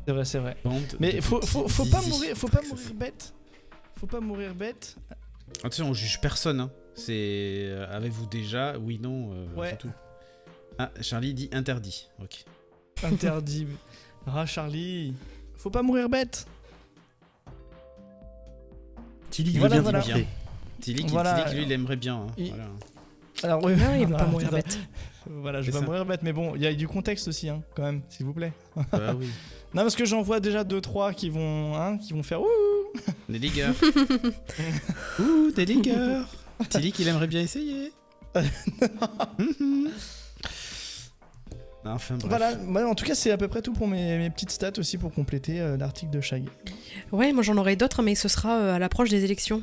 C'est 0.06 0.12
vrai, 0.12 0.24
c'est 0.24 0.38
vrai. 0.38 0.56
Mais 0.98 1.20
faut, 1.20 1.40
faut, 1.42 1.68
faut 1.68 1.84
pas 1.84 2.00
mourir, 2.02 2.36
faut 2.36 2.48
pas 2.48 2.62
mourir 2.62 2.94
bête. 2.94 3.34
Faut 3.96 4.06
pas 4.06 4.20
mourir 4.20 4.54
bête. 4.54 4.96
Attention, 5.58 5.88
on 5.88 5.94
juge 5.94 6.20
personne. 6.20 6.60
Hein. 6.60 6.70
C'est 6.94 7.12
euh, 7.68 7.86
avez-vous 7.94 8.26
déjà 8.26 8.78
Oui, 8.78 8.98
non. 8.98 9.32
Euh, 9.32 9.46
ouais. 9.54 9.76
Tout. 9.76 9.90
Ah, 10.78 10.90
Charlie 11.00 11.34
dit 11.34 11.50
interdit. 11.52 12.08
Ok. 12.22 12.44
Interdit. 13.02 13.66
ah, 14.26 14.46
Charlie. 14.46 15.14
Faut 15.56 15.70
pas 15.70 15.82
mourir 15.82 16.08
bête. 16.08 16.46
Tilly 19.44 19.58
voilà, 19.58 19.80
voilà. 19.80 20.00
bien. 20.00 20.24
Tilly, 20.80 21.06
voilà. 21.08 21.52
lui, 21.52 21.62
il 21.62 21.72
aimerait 21.72 21.96
bien. 21.96 22.16
Hein. 22.16 22.26
Voilà. 22.36 22.64
Alors, 23.42 23.64
oui, 23.64 23.74
non, 23.74 23.94
il 23.98 24.06
va 24.06 24.18
pas 24.18 24.26
mourir 24.26 24.50
bête. 24.50 24.78
Voilà, 25.28 25.60
je 25.60 25.70
vais 25.70 25.78
pas 25.78 25.84
mourir 25.84 26.06
bête, 26.06 26.22
mais 26.22 26.32
bon, 26.32 26.54
il 26.56 26.62
y 26.62 26.66
a 26.66 26.72
du 26.72 26.88
contexte 26.88 27.28
aussi, 27.28 27.50
hein, 27.50 27.62
quand 27.76 27.82
même, 27.82 28.00
s'il 28.08 28.24
vous 28.24 28.32
plaît. 28.32 28.52
Bah 28.90 29.14
oui. 29.18 29.26
Non, 29.74 29.82
parce 29.82 29.94
que 29.94 30.06
j'en 30.06 30.22
vois 30.22 30.40
déjà 30.40 30.64
2-3 30.64 31.14
qui 31.14 31.28
vont, 31.28 31.76
hein, 31.76 31.98
qui 31.98 32.14
vont 32.14 32.22
faire 32.22 32.40
ouh 32.40 32.46
Des 33.28 33.38
ligueurs. 33.38 33.74
ouh, 35.20 35.52
des 35.54 35.66
ligueurs. 35.66 36.26
Tilly 36.70 36.90
qu'il 36.90 37.06
aimerait 37.06 37.26
bien 37.26 37.42
essayer. 37.42 37.92
Enfin, 41.84 42.16
bref. 42.16 42.58
Voilà, 42.66 42.88
en 42.88 42.94
tout 42.94 43.04
cas, 43.04 43.14
c'est 43.14 43.30
à 43.30 43.36
peu 43.36 43.48
près 43.48 43.62
tout 43.62 43.72
pour 43.72 43.88
mes, 43.88 44.30
petites 44.30 44.50
stats 44.50 44.78
aussi 44.78 44.98
pour 44.98 45.12
compléter 45.12 45.60
euh, 45.60 45.76
l'article 45.76 46.10
de 46.10 46.20
Shag. 46.20 46.44
Ouais, 47.12 47.32
moi 47.32 47.42
j'en 47.42 47.56
aurai 47.56 47.76
d'autres, 47.76 48.02
mais 48.02 48.14
ce 48.14 48.28
sera 48.28 48.58
euh, 48.58 48.74
à 48.74 48.78
l'approche 48.78 49.10
des 49.10 49.24
élections. 49.24 49.62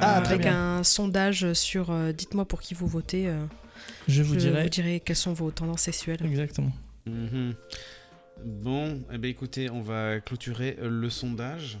Ah, 0.00 0.16
avec 0.16 0.46
un 0.46 0.82
sondage 0.82 1.52
sur 1.52 1.90
euh, 1.90 2.12
dites-moi 2.12 2.44
pour 2.46 2.60
qui 2.60 2.74
vous 2.74 2.86
votez. 2.86 3.32
je 4.08 4.22
vous 4.22 4.36
dirai. 4.36 4.64
vous 4.64 4.68
dirai 4.68 5.00
quelles 5.00 5.14
sont 5.16 5.32
vos 5.32 5.50
tendances 5.50 5.82
sexuelles. 5.82 6.20
Exactement. 6.24 6.72
Mhm. 7.06 7.54
Bon, 8.44 9.02
eh 9.12 9.18
ben 9.18 9.30
écoutez, 9.30 9.70
on 9.70 9.80
va 9.80 10.20
clôturer 10.20 10.76
euh, 10.80 10.88
le 10.88 11.10
sondage. 11.10 11.78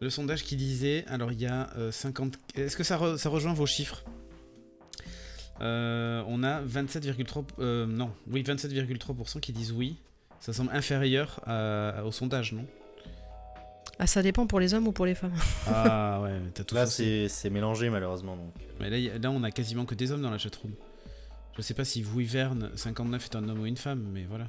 Le 0.00 0.10
sondage 0.10 0.44
qui 0.44 0.56
disait, 0.56 1.04
alors 1.08 1.32
il 1.32 1.40
y 1.40 1.46
a 1.46 1.70
50... 1.90 2.34
Euh, 2.56 2.66
est-ce 2.66 2.76
que 2.76 2.84
ça, 2.84 2.96
rejoint 2.96 3.52
vos 3.52 3.66
chiffres? 3.66 4.04
Euh, 5.60 6.22
On 6.26 6.42
a 6.42 6.62
27,3... 6.62 7.86
non, 7.86 8.10
oui, 8.30 8.42
27,3% 8.42 9.40
qui 9.40 9.52
disent 9.52 9.72
oui. 9.72 9.96
Ça 10.40 10.52
semble 10.52 10.70
inférieur 10.72 11.40
au 12.04 12.12
sondage, 12.12 12.52
non? 12.52 12.66
Ah, 14.00 14.06
ça 14.06 14.22
dépend 14.22 14.46
pour 14.46 14.60
les 14.60 14.74
hommes 14.74 14.86
ou 14.86 14.92
pour 14.92 15.06
les 15.06 15.16
femmes. 15.16 15.34
ah 15.66 16.20
ouais, 16.22 16.40
t'as 16.54 16.62
tout 16.62 16.76
Là, 16.76 16.86
c'est 16.86 17.50
mélangé 17.50 17.90
malheureusement. 17.90 18.36
Donc. 18.36 18.52
Mais 18.78 18.90
là, 18.90 19.18
là, 19.18 19.30
on 19.32 19.42
a 19.42 19.50
quasiment 19.50 19.84
que 19.84 19.96
des 19.96 20.12
hommes 20.12 20.22
dans 20.22 20.30
la 20.30 20.38
chatroom. 20.38 20.72
Je 21.56 21.62
sais 21.62 21.74
pas 21.74 21.84
si 21.84 22.02
vous, 22.02 22.20
Hiverne 22.20 22.70
59 22.76 23.24
est 23.24 23.36
un 23.36 23.48
homme 23.48 23.60
ou 23.60 23.66
une 23.66 23.76
femme, 23.76 24.08
mais 24.12 24.24
voilà. 24.28 24.46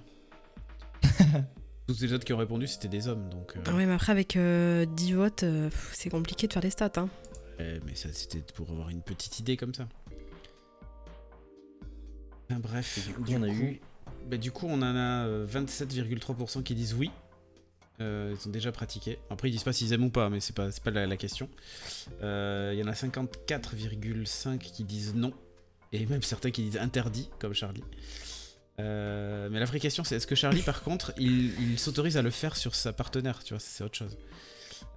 Tous 1.87 1.99
les 2.01 2.13
autres 2.13 2.23
qui 2.23 2.33
ont 2.33 2.37
répondu, 2.37 2.67
c'était 2.67 2.87
des 2.87 3.07
hommes. 3.07 3.27
Donc, 3.29 3.55
euh. 3.55 3.71
Oui, 3.73 3.87
mais 3.87 3.93
après, 3.93 4.11
avec 4.11 4.33
10 4.33 4.37
euh, 4.37 4.85
votes, 5.15 5.41
euh, 5.41 5.71
c'est 5.91 6.11
compliqué 6.11 6.45
de 6.47 6.53
faire 6.53 6.61
des 6.61 6.69
stats. 6.69 6.91
Hein. 6.97 7.09
mais 7.57 7.95
ça, 7.95 8.09
c'était 8.13 8.43
pour 8.53 8.69
avoir 8.69 8.89
une 8.89 9.01
petite 9.01 9.39
idée 9.39 9.57
comme 9.57 9.73
ça. 9.73 9.87
Bref, 12.57 13.07
du 13.07 13.13
coup, 13.13 13.31
on 13.33 13.43
a 13.43 13.49
eu. 13.49 13.79
Bah, 14.29 14.37
du 14.37 14.51
coup, 14.51 14.67
on 14.67 14.81
en 14.81 14.95
a 14.95 15.27
27,3% 15.45 16.63
qui 16.63 16.75
disent 16.75 16.93
oui. 16.93 17.11
ils 17.99 18.47
ont 18.47 18.51
déjà 18.51 18.71
pratiqué. 18.71 19.19
Après, 19.29 19.49
ils 19.49 19.51
disent 19.51 19.63
pas 19.63 19.73
s'ils 19.73 19.93
aiment 19.93 20.05
ou 20.05 20.09
pas, 20.09 20.29
mais 20.29 20.39
c'est 20.39 20.55
pas, 20.55 20.69
pas 20.83 20.91
la, 20.91 21.05
la 21.05 21.17
question. 21.17 21.49
Il 22.21 22.77
y 22.77 22.83
en 22.83 22.87
a 22.87 22.93
54,5 22.93 24.57
qui 24.57 24.83
disent 24.83 25.15
non. 25.15 25.33
Et 25.91 26.05
même 26.05 26.21
certains 26.21 26.51
qui 26.51 26.63
disent 26.63 26.77
interdit, 26.77 27.29
comme 27.39 27.53
Charlie. 27.53 27.83
Euh, 28.79 29.49
mais 29.51 29.59
la 29.59 29.65
vraie 29.65 29.79
question, 29.79 30.03
c'est 30.03 30.15
est-ce 30.15 30.27
que 30.27 30.35
Charlie, 30.35 30.61
par 30.61 30.83
contre, 30.83 31.13
il, 31.17 31.77
s'autorise 31.77 32.17
à 32.17 32.21
le 32.21 32.29
faire 32.29 32.55
sur 32.55 32.75
sa 32.75 32.93
partenaire? 32.93 33.43
Tu 33.43 33.53
vois, 33.53 33.59
c'est 33.59 33.83
autre 33.83 33.97
chose. 33.97 34.17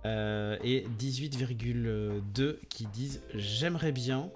Euh, 0.05 0.57
et 0.63 0.87
18,2 0.99 2.57
qui 2.69 2.87
disent 2.87 3.21
j'aimerais 3.35 3.93
bien. 3.93 4.31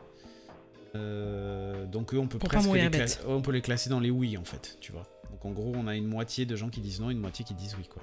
Donc 1.87 2.15
eux, 2.15 2.19
on 2.19 2.27
peut 2.27 2.39
presque 2.39 2.73
les, 2.73 3.07
on 3.27 3.43
peut 3.43 3.53
les 3.53 3.63
classer 3.63 3.91
dans 3.91 4.01
les 4.01 4.11
oui 4.11 4.37
en 4.37 4.45
fait, 4.45 4.79
tu 4.81 4.93
vois. 4.93 5.07
Donc 5.31 5.45
en 5.45 5.51
gros, 5.51 5.73
on 5.77 5.87
a 5.87 5.95
une 5.95 6.07
moitié 6.07 6.47
de 6.47 6.57
gens 6.57 6.69
qui 6.69 6.81
disent 6.81 7.01
non, 7.01 7.11
une 7.11 7.21
moitié 7.21 7.45
qui 7.45 7.55
disent 7.55 7.77
oui 7.79 7.89
quoi. 7.89 8.03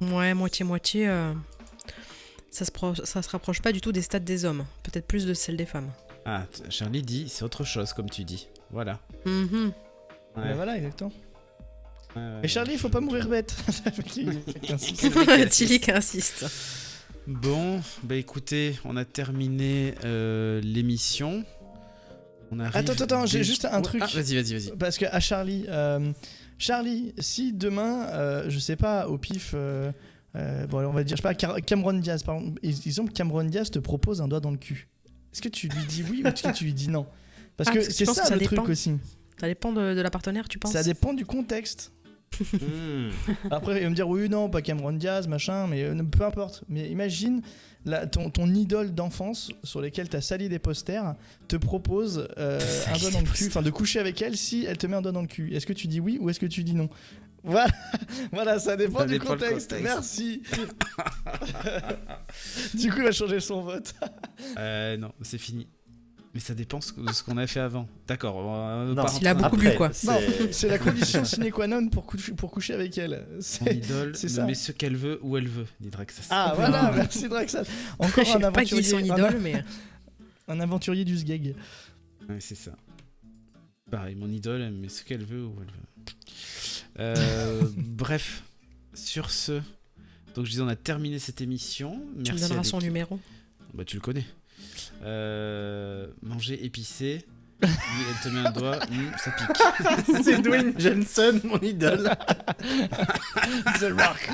Ouais, 0.00 0.34
moitié-moitié. 0.34 1.06
Ça, 2.50 2.64
se 2.64 3.04
ça 3.04 3.22
se 3.22 3.28
rapproche 3.30 3.62
pas 3.62 3.72
du 3.72 3.80
tout 3.80 3.92
des 3.92 4.02
stats 4.02 4.18
des 4.18 4.44
hommes, 4.44 4.66
peut-être 4.82 5.06
plus 5.06 5.26
de 5.26 5.32
celles 5.32 5.56
des 5.56 5.64
femmes. 5.66 5.90
Ah, 6.24 6.46
Charlie 6.68 7.02
dit 7.02 7.28
c'est 7.28 7.44
autre 7.44 7.64
chose 7.64 7.92
comme 7.92 8.10
tu 8.10 8.24
dis. 8.24 8.48
Voilà. 8.70 9.00
Mm 9.24 9.70
voilà, 10.34 10.76
exactement. 10.76 11.12
Mais 12.16 12.48
Charlie, 12.48 12.74
il 12.74 12.78
faut 12.78 12.88
pas 12.88 13.00
mourir 13.00 13.28
bête. 13.28 13.54
Tilly 15.50 15.80
qui 15.80 15.90
insiste. 15.90 16.46
Bon, 17.26 17.80
bah 18.02 18.16
écoutez, 18.16 18.78
on 18.84 18.96
a 18.96 19.04
terminé 19.04 19.94
euh, 20.04 20.60
l'émission. 20.60 21.44
On 22.50 22.58
Attends, 22.58 22.92
attends, 22.92 23.26
j'ai 23.26 23.44
juste 23.44 23.64
un 23.64 23.80
truc. 23.80 24.02
Ah, 24.04 24.08
vas-y, 24.12 24.34
vas-y, 24.34 24.54
vas-y. 24.54 24.76
Parce 24.76 24.98
que 24.98 25.06
à 25.06 25.20
Charlie, 25.20 25.64
euh, 25.68 26.12
Charlie, 26.58 27.14
si 27.18 27.52
demain, 27.52 28.08
euh, 28.08 28.44
je 28.48 28.58
sais 28.58 28.76
pas, 28.76 29.06
au 29.08 29.18
pif, 29.18 29.54
bon, 29.54 29.92
on 30.34 30.90
va 30.90 31.04
dire, 31.04 31.16
je 31.16 31.22
sais 31.22 31.34
pas, 31.34 31.60
Cameron 31.60 31.94
Diaz, 31.94 32.24
par 32.24 32.36
exemple, 32.36 32.60
exemple, 32.64 33.12
Cameron 33.12 33.44
Diaz 33.44 33.70
te 33.70 33.78
propose 33.78 34.20
un 34.20 34.26
doigt 34.26 34.40
dans 34.40 34.50
le 34.50 34.58
cul. 34.58 34.88
Est-ce 35.32 35.42
que 35.42 35.48
tu 35.48 35.68
lui 35.68 35.84
dis 35.86 36.04
oui 36.10 36.22
ou 36.24 36.28
est-ce 36.28 36.42
que 36.42 36.52
tu 36.52 36.64
lui 36.64 36.74
dis 36.74 36.88
non? 36.88 37.06
Parce 37.56 37.70
ah, 37.70 37.72
que 37.72 37.80
c'est 37.82 38.04
ça, 38.04 38.34
le 38.34 38.44
truc 38.44 38.68
aussi. 38.68 38.98
Ça 39.40 39.46
dépend 39.46 39.72
de, 39.72 39.80
la 39.80 40.10
partenaire, 40.10 40.48
tu 40.48 40.58
penses? 40.58 40.72
Ça 40.72 40.82
dépend 40.82 41.14
du 41.14 41.24
contexte. 41.24 41.92
Hmm. 42.40 43.10
Après, 43.50 43.78
il 43.78 43.84
va 43.84 43.90
me 43.90 43.94
dire 43.94 44.08
oui, 44.08 44.28
non, 44.28 44.48
pas 44.48 44.62
Cameron 44.62 44.92
Diaz, 44.92 45.28
machin, 45.28 45.66
mais 45.66 45.82
euh, 45.82 46.02
peu 46.02 46.24
importe. 46.24 46.64
Mais 46.68 46.88
imagine 46.88 47.42
ton, 48.10 48.30
ton, 48.30 48.52
idole 48.52 48.94
d'enfance 48.94 49.50
sur 49.64 49.80
lesquels 49.80 50.08
tu 50.08 50.16
as 50.16 50.20
sali 50.20 50.48
des 50.48 50.58
posters 50.58 51.14
te 51.48 51.56
propose 51.56 52.28
euh, 52.38 52.60
un 52.92 52.98
doigt 52.98 53.10
dans 53.10 53.20
le 53.20 53.26
cul, 53.26 53.46
enfin 53.48 53.62
de 53.62 53.70
coucher 53.70 53.98
avec 53.98 54.22
elle 54.22 54.36
si 54.36 54.64
elle 54.64 54.78
te 54.78 54.86
met 54.86 54.96
un 54.96 55.02
doigt 55.02 55.12
dans 55.12 55.22
le 55.22 55.26
cul. 55.26 55.54
Est-ce 55.54 55.66
que 55.66 55.72
tu 55.72 55.88
dis 55.88 56.00
oui 56.00 56.18
ou 56.20 56.30
est-ce 56.30 56.40
que 56.40 56.46
tu 56.46 56.64
dis 56.64 56.74
non? 56.74 56.88
Voilà, 57.44 57.72
voilà, 58.32 58.58
ça 58.60 58.76
dépend 58.76 59.04
du 59.04 59.18
contexte. 59.18 59.74
Merci. 59.82 60.42
du 62.74 62.90
coup, 62.90 62.98
il 62.98 63.04
va 63.04 63.12
changer 63.12 63.40
son 63.40 63.62
vote. 63.62 63.94
euh, 64.58 64.96
non, 64.96 65.12
c'est 65.22 65.38
fini. 65.38 65.66
Mais 66.34 66.40
ça 66.40 66.54
dépend 66.54 66.78
de 66.78 67.12
ce 67.12 67.22
qu'on 67.22 67.36
a 67.36 67.46
fait 67.46 67.60
avant. 67.60 67.86
D'accord. 68.06 69.06
Il 69.20 69.26
a 69.26 69.34
beaucoup 69.34 69.56
bu, 69.56 69.74
quoi. 69.76 69.90
c'est 69.92 70.68
la 70.68 70.78
condition 70.78 71.24
sine 71.24 71.50
qua 71.50 71.66
non 71.66 71.88
pour, 71.88 72.06
coucher, 72.06 72.32
pour 72.32 72.50
coucher 72.50 72.72
avec 72.72 72.96
elle. 72.96 73.26
C'est 73.40 73.74
idole 73.74 74.16
ça. 74.16 74.46
met 74.46 74.54
ce 74.54 74.72
qu'elle 74.72 74.96
veut 74.96 75.18
où 75.22 75.36
elle 75.36 75.48
veut, 75.48 75.66
dit 75.78 75.90
Draxas. 75.90 76.28
Ah 76.30 76.54
voilà, 76.56 76.90
merci 76.94 77.28
Draxas. 77.28 77.66
Encore 77.98 78.36
un 78.36 78.42
aventurier. 78.42 78.82
Son 78.82 78.98
idole, 78.98 79.38
mais... 79.42 79.62
un 80.48 80.60
aventurier 80.60 81.04
du 81.04 81.18
Sgeg. 81.18 81.54
Ouais, 82.28 82.40
c'est 82.40 82.54
ça. 82.54 82.72
Pareil, 83.90 84.14
mon 84.14 84.30
idole, 84.30 84.62
elle 84.62 84.72
met 84.72 84.88
ce 84.88 85.04
qu'elle 85.04 85.24
veut 85.24 85.44
où 85.44 85.54
elle 85.60 85.66
veut. 85.66 85.82
Euh, 86.98 87.62
bref, 87.76 88.42
sur 88.94 89.30
ce, 89.30 89.60
donc 90.34 90.46
je 90.46 90.50
disais, 90.50 90.62
on 90.62 90.68
a 90.68 90.76
terminé 90.76 91.18
cette 91.18 91.42
émission. 91.42 92.02
Merci 92.16 92.22
tu 92.22 92.32
me 92.32 92.48
donneras 92.48 92.64
son 92.64 92.78
numéro 92.78 93.20
Bah, 93.74 93.84
tu 93.84 93.96
le 93.96 94.00
connais. 94.00 94.24
Euh, 95.04 96.06
manger 96.22 96.64
épicé. 96.64 97.24
elle 97.62 97.68
te 98.22 98.28
met 98.28 98.40
un 98.40 98.50
doigt, 98.50 98.78
hmm, 98.78 99.12
ça 99.18 99.30
pique. 99.30 100.16
C'est 100.24 100.42
Dwayne 100.42 100.74
Jensen, 100.78 101.40
mon 101.44 101.58
idole. 101.60 102.10
The 103.78 103.92
Rock. 103.96 104.30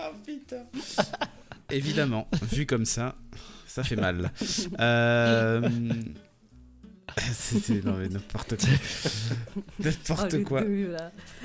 Oh 0.00 0.12
putain. 0.26 0.64
Évidemment, 1.70 2.26
vu 2.50 2.66
comme 2.66 2.84
ça, 2.84 3.14
ça 3.66 3.84
fait 3.84 3.96
mal. 3.96 4.32
Euh, 4.80 5.68
c'est 7.32 7.84
n'importe 7.84 8.56
quoi. 8.56 8.68
n'importe 9.84 10.34
oh, 10.34 10.44
quoi. 10.44 10.62
Il 10.62 10.90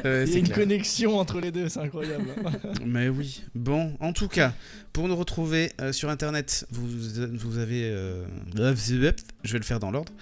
y 0.04 0.36
a 0.36 0.38
une 0.38 0.50
connexion 0.50 1.18
entre 1.20 1.40
les 1.40 1.52
deux, 1.52 1.70
c'est 1.70 1.80
incroyable. 1.80 2.28
mais 2.86 3.10
oui. 3.10 3.44
Bon, 3.54 3.96
en 4.00 4.14
tout 4.14 4.28
cas, 4.28 4.54
pour 4.94 5.08
nous 5.08 5.16
retrouver 5.16 5.72
euh, 5.82 5.92
sur 5.92 6.10
internet, 6.10 6.68
vous, 6.72 6.88
vous 6.88 7.58
avez. 7.58 7.84
Euh, 7.86 8.26
je 8.56 9.52
vais 9.54 9.60
le 9.60 9.64
faire 9.64 9.80
dans 9.80 9.92
l'ordre. 9.92 10.14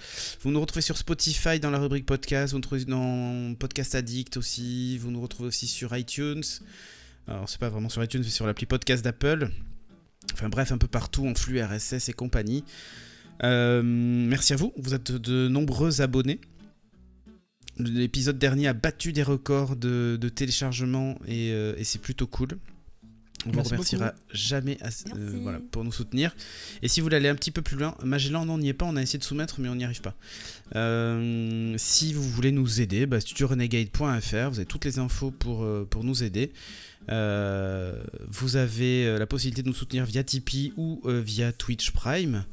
Vous 0.42 0.50
nous 0.50 0.60
retrouvez 0.60 0.82
sur 0.82 0.96
Spotify 0.96 1.60
dans 1.60 1.70
la 1.70 1.78
rubrique 1.78 2.06
podcast, 2.06 2.52
vous 2.52 2.58
nous 2.58 2.62
retrouvez 2.62 2.84
dans 2.84 3.54
Podcast 3.54 3.94
Addict 3.94 4.36
aussi, 4.36 4.98
vous 4.98 5.10
nous 5.10 5.20
retrouvez 5.20 5.48
aussi 5.48 5.66
sur 5.66 5.96
iTunes. 5.96 6.42
Alors, 7.26 7.48
c'est 7.48 7.58
pas 7.58 7.70
vraiment 7.70 7.88
sur 7.88 8.02
iTunes, 8.04 8.22
mais 8.22 8.30
sur 8.30 8.46
l'appli 8.46 8.66
podcast 8.66 9.02
d'Apple. 9.02 9.50
Enfin 10.32 10.48
bref, 10.48 10.72
un 10.72 10.78
peu 10.78 10.88
partout 10.88 11.26
en 11.26 11.34
flux 11.34 11.62
RSS 11.62 12.08
et 12.08 12.12
compagnie. 12.12 12.64
Euh, 13.42 13.82
merci 13.82 14.52
à 14.52 14.56
vous, 14.56 14.72
vous 14.76 14.94
êtes 14.94 15.12
de 15.12 15.48
nombreux 15.48 16.00
abonnés. 16.00 16.40
L'épisode 17.78 18.38
dernier 18.38 18.68
a 18.68 18.72
battu 18.72 19.12
des 19.12 19.24
records 19.24 19.74
de, 19.74 20.16
téléchargement 20.34 21.18
euh, 21.28 21.74
et, 21.76 21.84
c'est 21.84 22.00
plutôt 22.00 22.28
cool. 22.28 22.50
On 23.46 23.50
vous 23.50 23.62
remerciera 23.62 24.14
jamais 24.32 24.78
euh, 25.14 25.58
pour 25.70 25.84
nous 25.84 25.92
soutenir. 25.92 26.34
Et 26.80 26.88
si 26.88 27.00
vous 27.00 27.04
voulez 27.04 27.16
aller 27.16 27.28
un 27.28 27.34
petit 27.34 27.50
peu 27.50 27.60
plus 27.60 27.76
loin, 27.76 27.94
Magellan, 28.02 28.48
on 28.48 28.56
n'y 28.56 28.68
est 28.70 28.74
pas, 28.74 28.86
on 28.86 28.96
a 28.96 29.02
essayé 29.02 29.18
de 29.18 29.24
soumettre, 29.24 29.60
mais 29.60 29.68
on 29.68 29.74
n'y 29.74 29.84
arrive 29.84 30.00
pas. 30.00 30.14
si 31.76 32.14
vous 32.14 32.22
voulez 32.22 32.52
nous 32.52 32.80
aider, 32.80 33.06
bah, 33.06 33.20
studiorenegade.fr, 33.20 34.50
vous 34.50 34.58
avez 34.58 34.64
toutes 34.64 34.84
les 34.86 34.98
infos 34.98 35.30
pour, 35.30 35.66
pour 35.90 36.04
nous 36.04 36.22
aider. 36.22 36.52
vous 37.08 38.56
avez 38.56 39.18
la 39.18 39.26
possibilité 39.26 39.62
de 39.62 39.68
nous 39.68 39.74
soutenir 39.74 40.06
via 40.06 40.22
Tipeee 40.22 40.72
ou 40.76 41.02
via 41.04 41.52
Twitch 41.52 41.90
Prime 41.90 42.44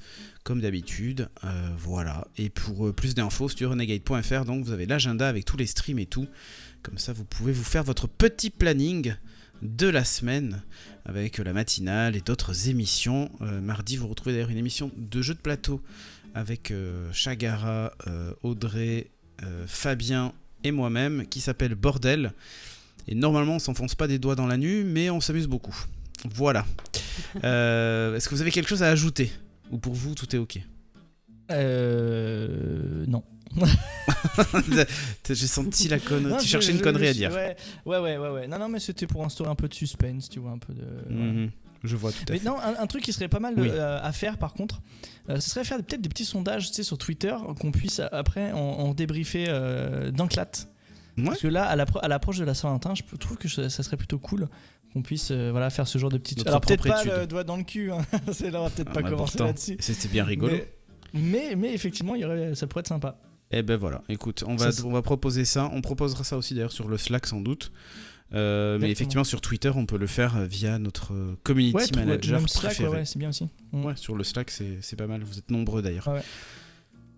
comme 0.44 0.62
d'habitude. 0.62 1.30
Euh, 1.44 1.70
voilà. 1.78 2.28
Et 2.38 2.50
pour 2.50 2.88
euh, 2.88 2.94
plus 2.94 3.16
d'infos 3.16 3.50
sur 3.50 3.70
renegade.fr, 3.70 4.46
donc 4.46 4.66
vous 4.66 4.72
avez 4.72 4.86
l'agenda 4.86 5.28
avec 5.28 5.46
tous 5.46 5.58
les 5.58 5.68
streams 5.68 6.00
et 6.00 6.06
tout. 6.06 6.28
Comme 6.84 6.98
ça, 6.98 7.14
vous 7.14 7.26
pouvez 7.26 7.52
vous 7.52 7.64
faire 7.64 7.84
votre 7.84 8.08
petit 8.08 8.50
planning 8.50 9.16
de 9.62 9.88
la 9.88 10.04
semaine 10.04 10.64
avec 11.06 11.38
la 11.38 11.54
matinale 11.54 12.16
et 12.16 12.22
d'autres 12.22 12.70
émissions. 12.70 13.30
Euh, 13.42 13.62
mardi, 13.62 13.98
vous 13.98 14.08
retrouvez 14.08 14.34
d'ailleurs 14.34 14.50
une 14.50 14.58
émission 14.58 14.92
de 14.98 15.22
jeux 15.22 15.36
de 15.36 15.40
plateau 15.40 15.82
avec 16.34 16.74
Chagara, 17.12 17.92
Audrey, 18.42 19.12
Fabien 19.68 20.32
et 20.64 20.72
moi-même 20.72 21.28
qui 21.28 21.42
s'appelle 21.42 21.76
Bordel. 21.76 22.32
Et 23.10 23.16
normalement, 23.16 23.56
on 23.56 23.60
s'enfonce 23.60 23.96
pas 23.96 24.08
des 24.08 24.18
doigts 24.18 24.36
dans 24.36 24.48
la 24.48 24.56
nuit, 24.56 24.86
mais 24.86 25.10
on 25.10 25.20
s'amuse 25.20 25.48
beaucoup. 25.48 25.76
Voilà. 26.34 26.66
Est-ce 27.36 28.30
que 28.30 28.34
vous 28.34 28.40
avez 28.40 28.52
quelque 28.52 28.70
chose 28.70 28.82
à 28.82 28.88
ajouter? 28.88 29.30
Ou 29.72 29.78
pour 29.78 29.94
vous, 29.94 30.16
tout 30.16 30.36
est 30.36 30.40
ok 30.40 30.60
Euh. 31.52 33.06
Non. 33.08 33.24
J'ai 35.30 35.36
senti 35.36 35.88
la 35.88 36.00
connerie. 36.00 36.42
tu 36.42 36.48
cherchais 36.48 36.72
une 36.72 36.82
connerie 36.82 37.08
à 37.08 37.14
dire. 37.14 37.32
Ouais, 37.32 37.56
ouais, 37.86 38.00
ouais, 38.00 38.18
ouais, 38.18 38.48
Non, 38.48 38.60
non, 38.60 38.70
mais 38.70 38.80
c'était 38.80 39.08
pour 39.08 39.26
instaurer 39.26 39.50
un 39.50 39.56
peu 39.56 39.68
de 39.68 39.74
suspense, 39.74 40.30
tu 40.30 40.40
vois, 40.40 40.52
un 40.52 40.58
peu 40.58 40.74
de. 40.74 41.14
Mhm. 41.14 41.52
Je 41.84 41.96
vois 41.96 42.12
tout 42.12 42.20
à 42.28 42.32
mais 42.34 42.40
fait. 42.40 42.46
Non, 42.46 42.58
un, 42.60 42.88
truc 42.88 43.04
qui 43.04 43.12
serait 43.12 43.28
pas 43.28 43.40
mal 43.40 43.56
euh, 43.58 44.00
à 44.02 44.12
faire 44.12 44.38
par 44.38 44.54
contre, 44.54 44.82
euh, 45.30 45.40
ce 45.40 45.50
serait 45.50 45.64
faire 45.64 45.78
peut-être 45.78 46.02
des 46.02 46.10
petits 46.10 46.26
sondages 46.26 46.70
tu 46.70 46.76
sais, 46.76 46.84
sur 46.84 46.98
Twitter 46.98 47.36
qu'on 47.60 47.72
puisse 47.72 48.00
après 48.12 48.52
en, 48.52 48.94
débriefer 48.94 49.46
euh, 49.48 50.12
d'un 50.12 50.28
clat. 50.28 50.50
Parce 51.26 51.40
que 51.40 51.48
là, 51.48 51.66
à 51.66 52.08
l'approche 52.08 52.38
de 52.38 52.46
la 52.46 52.54
Saint-Valentin, 52.54 52.94
je 52.96 53.16
trouve 53.18 53.38
que 53.38 53.48
ça 53.48 53.70
serait 53.70 53.98
plutôt 53.98 54.20
cool 54.20 54.48
qu'on 54.94 55.02
puisse 55.02 55.30
euh, 55.32 55.50
voilà, 55.52 55.70
faire 55.70 55.88
ce 55.88 55.98
genre 55.98 56.10
de 56.10 56.18
petites. 56.18 56.46
Alors 56.48 56.62
peut-être 56.62 56.88
pas 56.88 57.04
le 57.04 57.28
doigt 57.28 57.44
dans 57.44 57.58
le 57.58 57.64
cul, 57.64 57.92
hein. 57.92 58.00
c'est 58.32 58.52
là, 58.52 58.62
on 58.62 58.66
va 58.66 58.70
peut-être 58.70 58.92
ah, 58.92 59.02
pas 59.02 59.10
commencer 59.10 59.40
là-dessus. 59.40 59.78
C'était 59.80 60.08
bien 60.08 60.24
rigolo. 60.24 60.58
Mais, 61.14 61.56
mais, 61.58 61.74
effectivement, 61.74 62.16
il 62.16 62.22
y 62.22 62.26
aurait, 62.26 62.56
ça 62.56 62.68
pourrait 62.68 62.82
être 62.82 62.88
sympa. 62.88 63.18
Eh 63.52 63.64
ben 63.64 63.76
voilà, 63.76 64.02
écoute, 64.08 64.46
on 64.48 64.56
va, 64.56 64.70
on 64.86 64.92
va 64.92 65.02
proposer 65.02 65.44
ça. 65.44 65.70
On 65.74 65.82
proposera 65.82 66.24
ça 66.24 66.38
aussi 66.38 66.54
d'ailleurs 66.54 66.72
sur 66.72 66.88
le 66.88 66.98
Slack 66.98 67.26
sans 67.26 67.42
doute. 67.42 67.72
Euh, 68.34 68.78
mais 68.80 68.90
effectivement, 68.90 69.26
sur 69.26 69.42
Twitter, 69.42 69.72
on 69.76 69.86
peut 69.86 69.98
le 69.98 70.08
faire 70.08 70.40
via 70.46 70.80
notre 70.80 71.12
community 71.44 71.92
manager 71.96 72.42
préféré. 72.46 72.90
Ouais, 72.90 73.06
c'est 73.06 73.20
bien 73.20 73.30
aussi. 73.30 73.50
Ouais, 73.74 73.98
sur 73.98 74.16
le 74.16 74.24
Slack, 74.24 74.50
c'est 74.50 74.96
pas 74.96 75.08
mal. 75.08 75.24
Vous 75.24 75.38
êtes 75.38 75.52
nombreux 75.52 75.82
d'ailleurs. 75.82 76.08
Ouais. 76.08 76.22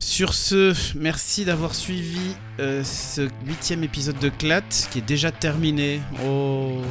Sur 0.04 0.34
ce, 0.34 0.74
merci 0.96 1.46
d'avoir 1.46 1.74
suivi 1.74 2.36
euh, 2.60 2.84
ce 2.84 3.22
huitième 3.48 3.86
épisode 3.86 4.20
de 4.20 4.28
Clat 4.28 4.62
qui 4.92 5.00
est 5.00 5.08
déjà 5.08 5.32
terminé. 5.32 6.02
Oh, 6.26 6.82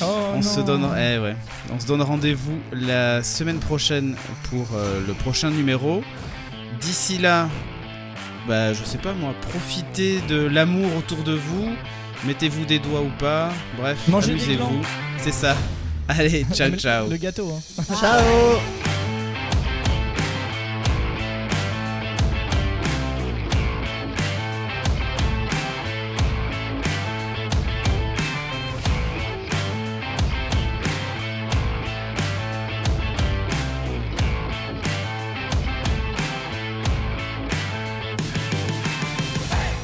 oh 0.00 0.04
on 0.36 0.40
se 0.40 0.60
donne, 0.60 0.84
eh 0.96 1.18
ouais, 1.18 1.34
on 1.72 1.80
se 1.80 1.86
donne 1.86 2.00
rendez-vous 2.00 2.58
la 2.72 3.24
semaine 3.24 3.58
prochaine 3.58 4.14
pour 4.48 4.68
euh, 4.74 5.04
le 5.04 5.12
prochain 5.14 5.50
numéro. 5.50 6.04
D'ici 6.80 7.18
là, 7.18 7.48
bah 8.46 8.72
je 8.72 8.84
sais 8.84 8.98
pas 8.98 9.14
moi, 9.14 9.34
profitez 9.50 10.20
de 10.28 10.36
l'amour 10.36 10.94
autour 10.96 11.24
de 11.24 11.34
vous. 11.34 11.70
Mettez-vous 12.24 12.66
des 12.66 12.78
doigts 12.78 13.02
ou 13.02 13.10
pas. 13.18 13.50
Bref, 13.78 13.98
amusez-vous. 14.08 14.80
C'est 15.18 15.34
ça. 15.34 15.56
Allez, 16.08 16.46
ciao 16.54 16.70
ciao. 16.76 17.10
Le 17.10 17.16
gâteau. 17.16 17.52
Hein. 17.52 17.82
ciao. 18.00 18.60